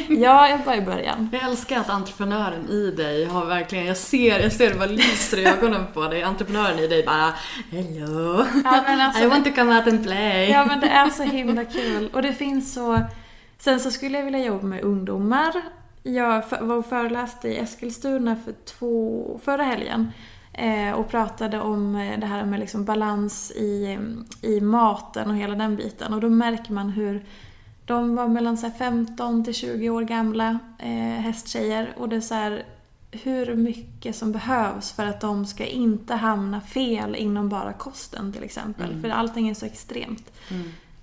ja, 0.08 0.48
jag 0.48 0.60
är 0.60 0.64
bara 0.64 0.76
i 0.76 0.80
början. 0.80 1.28
Jag 1.32 1.42
älskar 1.42 1.80
att 1.80 1.90
entreprenören 1.90 2.68
i 2.68 2.90
dig 2.90 3.24
har 3.24 3.46
verkligen, 3.46 3.86
jag 3.86 3.96
ser, 3.96 4.40
jag 4.40 4.52
ser 4.52 4.70
det 4.70 4.78
bara 4.78 4.86
lyser 4.86 5.38
i 5.38 5.44
ögonen 5.44 5.86
på 5.94 6.08
dig. 6.08 6.22
Entreprenören 6.22 6.78
i 6.78 6.86
dig 6.86 7.04
bara 7.04 7.34
Hello, 7.70 8.44
Ja, 8.64 8.82
men 8.86 9.00
alltså, 9.00 9.22
I 9.22 9.26
want 9.26 9.44
to 9.44 9.50
come 9.54 9.76
out 9.78 9.88
and 9.88 10.04
play. 10.04 10.50
Ja 10.50 10.64
men 10.64 10.80
det 10.80 10.88
är 10.88 11.10
så 11.10 11.22
himla 11.22 11.64
kul. 11.64 12.10
Och 12.12 12.22
det 12.22 12.32
finns 12.32 12.74
så... 12.74 13.00
Sen 13.58 13.80
så 13.80 13.90
skulle 13.90 14.18
jag 14.18 14.24
vilja 14.24 14.44
jobba 14.44 14.66
med 14.66 14.82
ungdomar. 14.82 15.52
Jag 16.02 16.44
var 16.60 16.76
och 16.76 16.86
föreläste 16.86 17.48
i 17.48 17.58
Eskilstuna 17.58 18.36
för 18.44 18.52
två, 18.78 19.40
förra 19.44 19.62
helgen. 19.62 20.12
Eh, 20.52 20.92
och 20.92 21.08
pratade 21.08 21.60
om 21.60 21.96
eh, 21.96 22.20
det 22.20 22.26
här 22.26 22.44
med 22.44 22.60
liksom 22.60 22.84
balans 22.84 23.50
i, 23.50 23.98
i 24.42 24.60
maten 24.60 25.30
och 25.30 25.36
hela 25.36 25.54
den 25.54 25.76
biten. 25.76 26.14
Och 26.14 26.20
då 26.20 26.28
märker 26.28 26.72
man 26.72 26.90
hur 26.90 27.24
de 27.84 28.16
var 28.16 28.28
mellan 28.28 28.56
så 28.56 28.66
här 28.66 28.74
15 28.74 29.44
till 29.44 29.54
20 29.54 29.90
år 29.90 30.02
gamla 30.02 30.58
eh, 30.78 31.20
hästtjejer. 31.20 31.94
Och 31.96 32.08
det 32.08 32.16
är 32.16 32.20
så 32.20 32.34
här, 32.34 32.64
hur 33.10 33.54
mycket 33.54 34.16
som 34.16 34.32
behövs 34.32 34.92
för 34.92 35.06
att 35.06 35.20
de 35.20 35.46
ska 35.46 35.66
inte 35.66 36.14
hamna 36.14 36.60
fel 36.60 37.16
inom 37.16 37.48
bara 37.48 37.72
kosten 37.72 38.32
till 38.32 38.42
exempel. 38.42 39.00
För 39.00 39.08
allting 39.08 39.48
är 39.48 39.54
så 39.54 39.66
extremt. 39.66 40.32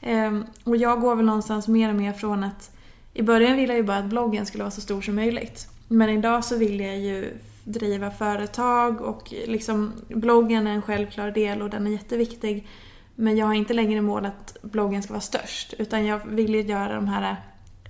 Ehm, 0.02 0.46
och 0.64 0.78
jag 0.78 1.02
går 1.02 1.16
väl 1.16 1.26
någonstans 1.26 1.68
mer 1.68 1.90
och 1.90 1.96
mer 1.96 2.14
från 2.14 2.44
att 2.44 2.72
i 3.14 3.22
början 3.22 3.56
ville 3.56 3.74
jag 3.74 3.78
ju 3.78 3.84
bara 3.84 3.98
att 3.98 4.06
bloggen 4.06 4.46
skulle 4.46 4.64
vara 4.64 4.72
så 4.72 4.82
stor 4.82 5.02
som 5.02 5.16
möjligt. 5.16 5.68
Men 5.88 6.10
idag 6.10 6.46
så 6.46 6.58
vill 6.58 6.80
jag 6.80 7.00
ju 7.00 7.38
driva 7.70 8.12
företag 8.12 9.02
och 9.02 9.34
liksom 9.48 9.94
bloggen 10.08 10.68
är 10.68 10.72
en 10.72 10.82
självklar 10.82 11.32
del 11.32 11.62
och 11.62 11.70
den 11.70 11.88
är 11.88 11.92
jätteviktig. 11.92 12.68
Men 13.16 13.38
jag 13.38 13.46
har 13.46 13.54
inte 13.54 13.74
längre 13.74 14.02
mål 14.02 14.26
att 14.26 14.58
bloggen 14.62 15.04
ska 15.04 15.14
vara 15.14 15.22
störst 15.22 15.74
utan 15.78 16.06
jag 16.06 16.20
vill 16.28 16.56
ju 16.56 16.62
göra 16.62 16.96
de 16.96 17.08
här 17.08 17.36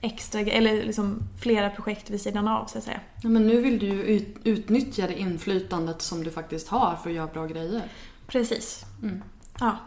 extra, 0.02 0.42
eller 0.42 0.84
liksom 0.84 1.20
flera 1.42 1.70
projekt 1.70 2.10
vid 2.10 2.22
sidan 2.22 2.48
av 2.48 2.66
så 2.66 2.78
att 2.78 2.84
säga. 2.84 3.00
Ja, 3.22 3.30
men 3.30 3.48
nu 3.48 3.62
vill 3.62 3.80
du 3.80 3.86
ju 3.86 4.04
ut, 4.04 4.38
utnyttja 4.44 5.08
det 5.08 5.20
inflytandet 5.20 6.02
som 6.02 6.24
du 6.24 6.32
faktiskt 6.32 6.68
har 6.68 6.96
för 7.04 7.10
att 7.10 7.16
göra 7.16 7.28
bra 7.28 7.46
grejer. 7.46 7.82
Precis. 8.28 8.86
Mm. 9.04 9.24
Ja. 9.60 9.78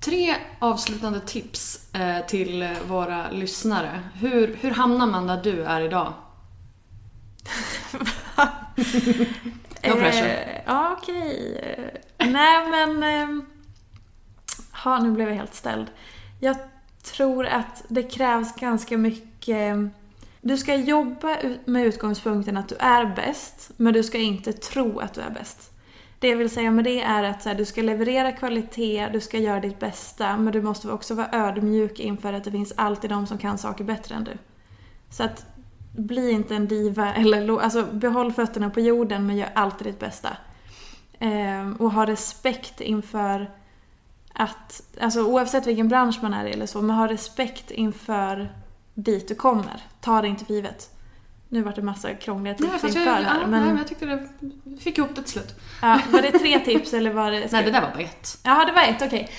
Tre 0.00 0.34
avslutande 0.58 1.20
tips 1.20 1.94
eh, 1.94 2.26
till 2.26 2.76
våra 2.88 3.30
lyssnare. 3.30 4.00
Hur, 4.14 4.56
hur 4.60 4.70
hamnar 4.70 5.06
man 5.06 5.26
där 5.26 5.42
du 5.42 5.64
är 5.64 5.80
idag? 5.80 6.12
No 9.86 9.94
pressure. 9.94 10.34
Eh, 10.34 10.60
ja, 10.66 10.96
okej. 10.98 11.60
Nej, 12.18 12.68
men... 12.70 13.02
Eh, 13.02 13.44
ha, 14.84 14.98
nu 14.98 15.10
blev 15.10 15.28
jag 15.28 15.36
helt 15.36 15.54
ställd. 15.54 15.86
Jag 16.40 16.56
tror 17.02 17.46
att 17.46 17.84
det 17.88 18.02
krävs 18.02 18.54
ganska 18.54 18.98
mycket... 18.98 19.72
Eh, 19.72 19.86
du 20.40 20.56
ska 20.56 20.74
jobba 20.74 21.36
med 21.64 21.86
utgångspunkten 21.86 22.56
att 22.56 22.68
du 22.68 22.76
är 22.78 23.16
bäst, 23.16 23.70
men 23.76 23.94
du 23.94 24.02
ska 24.02 24.18
inte 24.18 24.52
tro 24.52 24.98
att 24.98 25.14
du 25.14 25.20
är 25.20 25.30
bäst. 25.30 25.70
Det 26.18 26.28
jag 26.28 26.36
vill 26.36 26.50
säga 26.50 26.70
med 26.70 26.84
det 26.84 27.02
är 27.02 27.24
att 27.24 27.42
så 27.42 27.48
här, 27.48 27.56
du 27.56 27.64
ska 27.64 27.82
leverera 27.82 28.32
kvalitet, 28.32 29.08
du 29.12 29.20
ska 29.20 29.38
göra 29.38 29.60
ditt 29.60 29.80
bästa, 29.80 30.36
men 30.36 30.52
du 30.52 30.62
måste 30.62 30.90
också 30.90 31.14
vara 31.14 31.28
ödmjuk 31.32 32.00
inför 32.00 32.32
att 32.32 32.44
det 32.44 32.50
finns 32.50 32.72
alltid 32.76 33.10
de 33.10 33.26
som 33.26 33.38
kan 33.38 33.58
saker 33.58 33.84
bättre 33.84 34.14
än 34.14 34.24
du. 34.24 34.38
Så 35.10 35.22
att 35.22 35.46
bli 35.96 36.30
inte 36.30 36.54
en 36.56 36.68
diva, 36.68 37.14
eller 37.14 37.60
alltså 37.60 37.82
behåll 37.92 38.32
fötterna 38.32 38.70
på 38.70 38.80
jorden 38.80 39.26
men 39.26 39.36
gör 39.36 39.48
alltid 39.54 39.86
ditt 39.86 39.98
bästa. 39.98 40.36
Ehm, 41.18 41.72
och 41.72 41.90
ha 41.92 42.06
respekt 42.06 42.80
inför 42.80 43.50
att, 44.32 44.82
alltså 45.00 45.22
oavsett 45.22 45.66
vilken 45.66 45.88
bransch 45.88 46.18
man 46.22 46.34
är 46.34 46.46
i 46.46 46.52
eller 46.52 46.66
så, 46.66 46.82
men 46.82 46.96
ha 46.96 47.08
respekt 47.08 47.70
inför 47.70 48.52
dit 48.94 49.28
du 49.28 49.34
kommer. 49.34 49.82
Ta 50.00 50.22
det 50.22 50.28
inte 50.28 50.44
för 50.44 50.54
givet. 50.54 50.90
Nu 51.48 51.62
vart 51.62 51.76
det 51.76 51.82
massa 51.82 52.14
krångliga 52.14 52.54
tips 52.54 52.70
fast 52.70 52.84
inför 52.84 53.00
jag, 53.00 53.12
här, 53.12 53.22
ja, 53.22 53.46
men 53.46 53.50
nej, 53.50 53.68
men 53.68 53.76
jag 53.76 53.86
tyckte 53.86 54.06
det 54.06 54.80
fick 54.80 54.98
ihop 54.98 55.10
det 55.14 55.22
till 55.22 55.32
slut. 55.32 55.54
ja, 55.82 56.00
var 56.12 56.22
det 56.22 56.38
tre 56.38 56.60
tips 56.60 56.94
eller 56.94 57.12
var 57.12 57.30
det... 57.30 57.48
Nej, 57.52 57.64
det 57.64 57.70
där 57.70 57.80
var 57.80 57.90
bara 57.90 58.02
ett. 58.02 58.38
Jaha, 58.42 58.64
det 58.64 58.72
var 58.72 58.82
ett, 58.82 59.02
okej. 59.02 59.30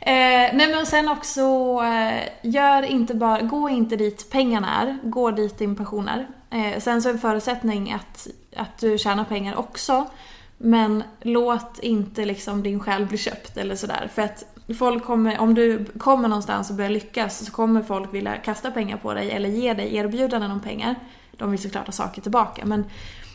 Eh, 0.00 0.54
nej 0.54 0.70
men 0.70 0.86
sen 0.86 1.08
också, 1.08 1.40
eh, 1.84 2.28
gör 2.42 2.82
inte 2.82 3.14
bara, 3.14 3.40
gå 3.40 3.68
inte 3.68 3.96
dit 3.96 4.30
pengarna 4.30 4.82
är, 4.82 4.98
gå 5.02 5.30
dit 5.30 5.58
din 5.58 5.76
passion 5.76 6.08
är. 6.08 6.26
Eh, 6.50 6.80
sen 6.80 7.02
så 7.02 7.08
är 7.08 7.12
en 7.12 7.18
förutsättning 7.18 7.92
att, 7.92 8.26
att 8.56 8.78
du 8.78 8.98
tjänar 8.98 9.24
pengar 9.24 9.56
också. 9.56 10.06
Men 10.58 11.02
låt 11.20 11.78
inte 11.78 12.24
liksom 12.24 12.62
din 12.62 12.80
själ 12.80 13.06
bli 13.06 13.18
köpt 13.18 13.56
eller 13.56 13.76
sådär. 13.76 14.10
För 14.14 14.22
att 14.22 14.44
folk 14.78 15.04
kommer, 15.04 15.38
om 15.38 15.54
du 15.54 15.84
kommer 15.84 16.28
någonstans 16.28 16.70
och 16.70 16.76
börjar 16.76 16.90
lyckas 16.90 17.46
så 17.46 17.52
kommer 17.52 17.82
folk 17.82 18.14
vilja 18.14 18.36
kasta 18.36 18.70
pengar 18.70 18.96
på 18.96 19.14
dig 19.14 19.30
eller 19.30 19.48
ge 19.48 19.74
dig 19.74 19.96
erbjudanden 19.96 20.50
om 20.50 20.60
pengar. 20.60 20.94
De 21.32 21.50
vill 21.50 21.62
såklart 21.62 21.86
ha 21.86 21.92
saker 21.92 22.22
tillbaka 22.22 22.64
men 22.64 22.84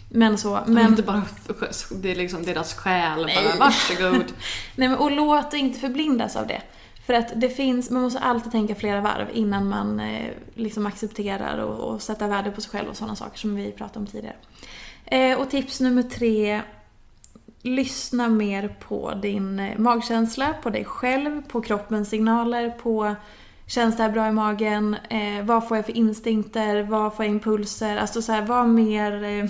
men 0.10 0.38
så, 0.38 0.54
Men 0.66 0.74
men... 0.74 0.86
inte 0.86 1.04
bara, 1.04 1.24
det 1.92 2.12
är 2.12 2.16
liksom 2.16 2.44
deras 2.44 2.74
själ, 2.74 3.32
bara 3.36 3.66
varsågod. 3.66 4.26
Nej 4.76 4.88
men 4.88 4.98
och 4.98 5.12
låt 5.12 5.54
inte 5.54 5.80
förblindas 5.80 6.36
av 6.36 6.48
det. 6.48 6.62
För 7.06 7.14
att 7.14 7.32
det 7.36 7.50
finns, 7.50 7.90
man 7.90 8.02
måste 8.02 8.20
alltid 8.20 8.52
tänka 8.52 8.76
flera 8.76 9.02
varv 9.02 9.28
innan 9.34 9.70
man 9.70 10.00
eh, 10.00 10.32
liksom 10.56 10.86
accepterar 10.86 11.58
och, 11.58 11.94
och 11.94 12.02
sätta 12.02 12.28
värde 12.28 12.52
på 12.52 12.62
sig 12.62 12.72
själv 12.72 12.90
och 12.90 12.98
sådana 12.98 13.16
saker 13.16 13.38
som 13.38 13.56
vi 13.56 13.72
pratade 13.72 14.00
om 14.00 14.08
tidigare. 14.08 14.36
Eh, 15.06 15.40
och 15.40 15.50
tips 15.50 15.80
nummer 15.80 16.04
tre, 16.04 16.62
lyssna 17.62 18.30
mer 18.30 18.76
på 18.80 19.14
din 19.22 19.60
eh, 19.60 19.78
magkänsla, 19.78 20.54
på 20.54 20.70
dig 20.70 20.86
själv, 20.86 21.42
på 21.48 21.62
kroppens 21.62 22.10
signaler, 22.10 22.70
på 22.70 23.16
Känns 23.68 23.98
det 23.98 24.04
här 24.04 24.12
bra 24.12 24.28
i 24.28 24.32
magen? 24.32 24.96
Eh, 25.10 25.44
vad 25.44 25.68
får 25.68 25.78
jag 25.78 25.86
för 25.86 25.98
instinkter? 25.98 26.84
Vad 26.84 27.16
får 27.16 27.26
jag 27.26 27.32
impulser? 27.32 27.98
Alltså 27.98 28.22
så 28.22 28.32
här, 28.32 28.42
var 28.42 28.66
mer 28.66 29.24
eh, 29.24 29.50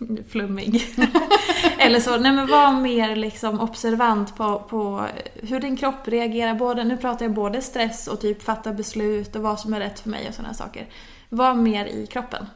flummig. 0.28 0.82
Eller 1.78 2.00
så, 2.00 2.16
nej 2.16 2.32
men 2.32 2.46
var 2.46 2.72
mer 2.72 3.16
liksom 3.16 3.60
observant 3.60 4.36
på, 4.36 4.58
på 4.58 5.06
hur 5.34 5.60
din 5.60 5.76
kropp 5.76 6.08
reagerar. 6.08 6.54
Både, 6.54 6.84
nu 6.84 6.96
pratar 6.96 7.24
jag 7.24 7.34
både 7.34 7.62
stress 7.62 8.08
och 8.08 8.20
typ 8.20 8.42
fatta 8.42 8.72
beslut 8.72 9.36
och 9.36 9.42
vad 9.42 9.60
som 9.60 9.74
är 9.74 9.80
rätt 9.80 10.00
för 10.00 10.10
mig 10.10 10.28
och 10.28 10.34
sådana 10.34 10.54
saker. 10.54 10.86
Var 11.28 11.54
mer 11.54 11.86
i 11.86 12.06
kroppen. 12.06 12.46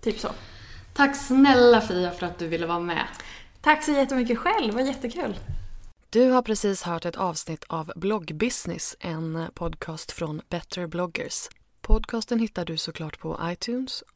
Typ 0.00 0.18
så. 0.20 0.28
Tack 0.94 1.16
snälla 1.16 1.80
Fia 1.80 2.10
för 2.10 2.26
att 2.26 2.38
du 2.38 2.48
ville 2.48 2.66
vara 2.66 2.80
med. 2.80 3.06
Tack 3.60 3.84
så 3.84 3.92
jättemycket 3.92 4.38
själv, 4.38 4.66
det 4.66 4.72
var 4.72 4.82
jättekul. 4.82 5.38
Du 6.10 6.30
har 6.30 6.42
precis 6.42 6.82
hört 6.82 7.04
ett 7.04 7.16
avsnitt 7.16 7.64
av 7.68 7.92
Bloggbusiness, 7.96 8.96
en 9.00 9.46
podcast 9.54 10.12
från 10.12 10.40
Better 10.48 10.86
bloggers. 10.86 11.48
Podcasten 11.80 12.38
hittar 12.38 12.64
du 12.64 12.76
såklart 12.76 13.18
på 13.18 13.40
iTunes 13.42 14.04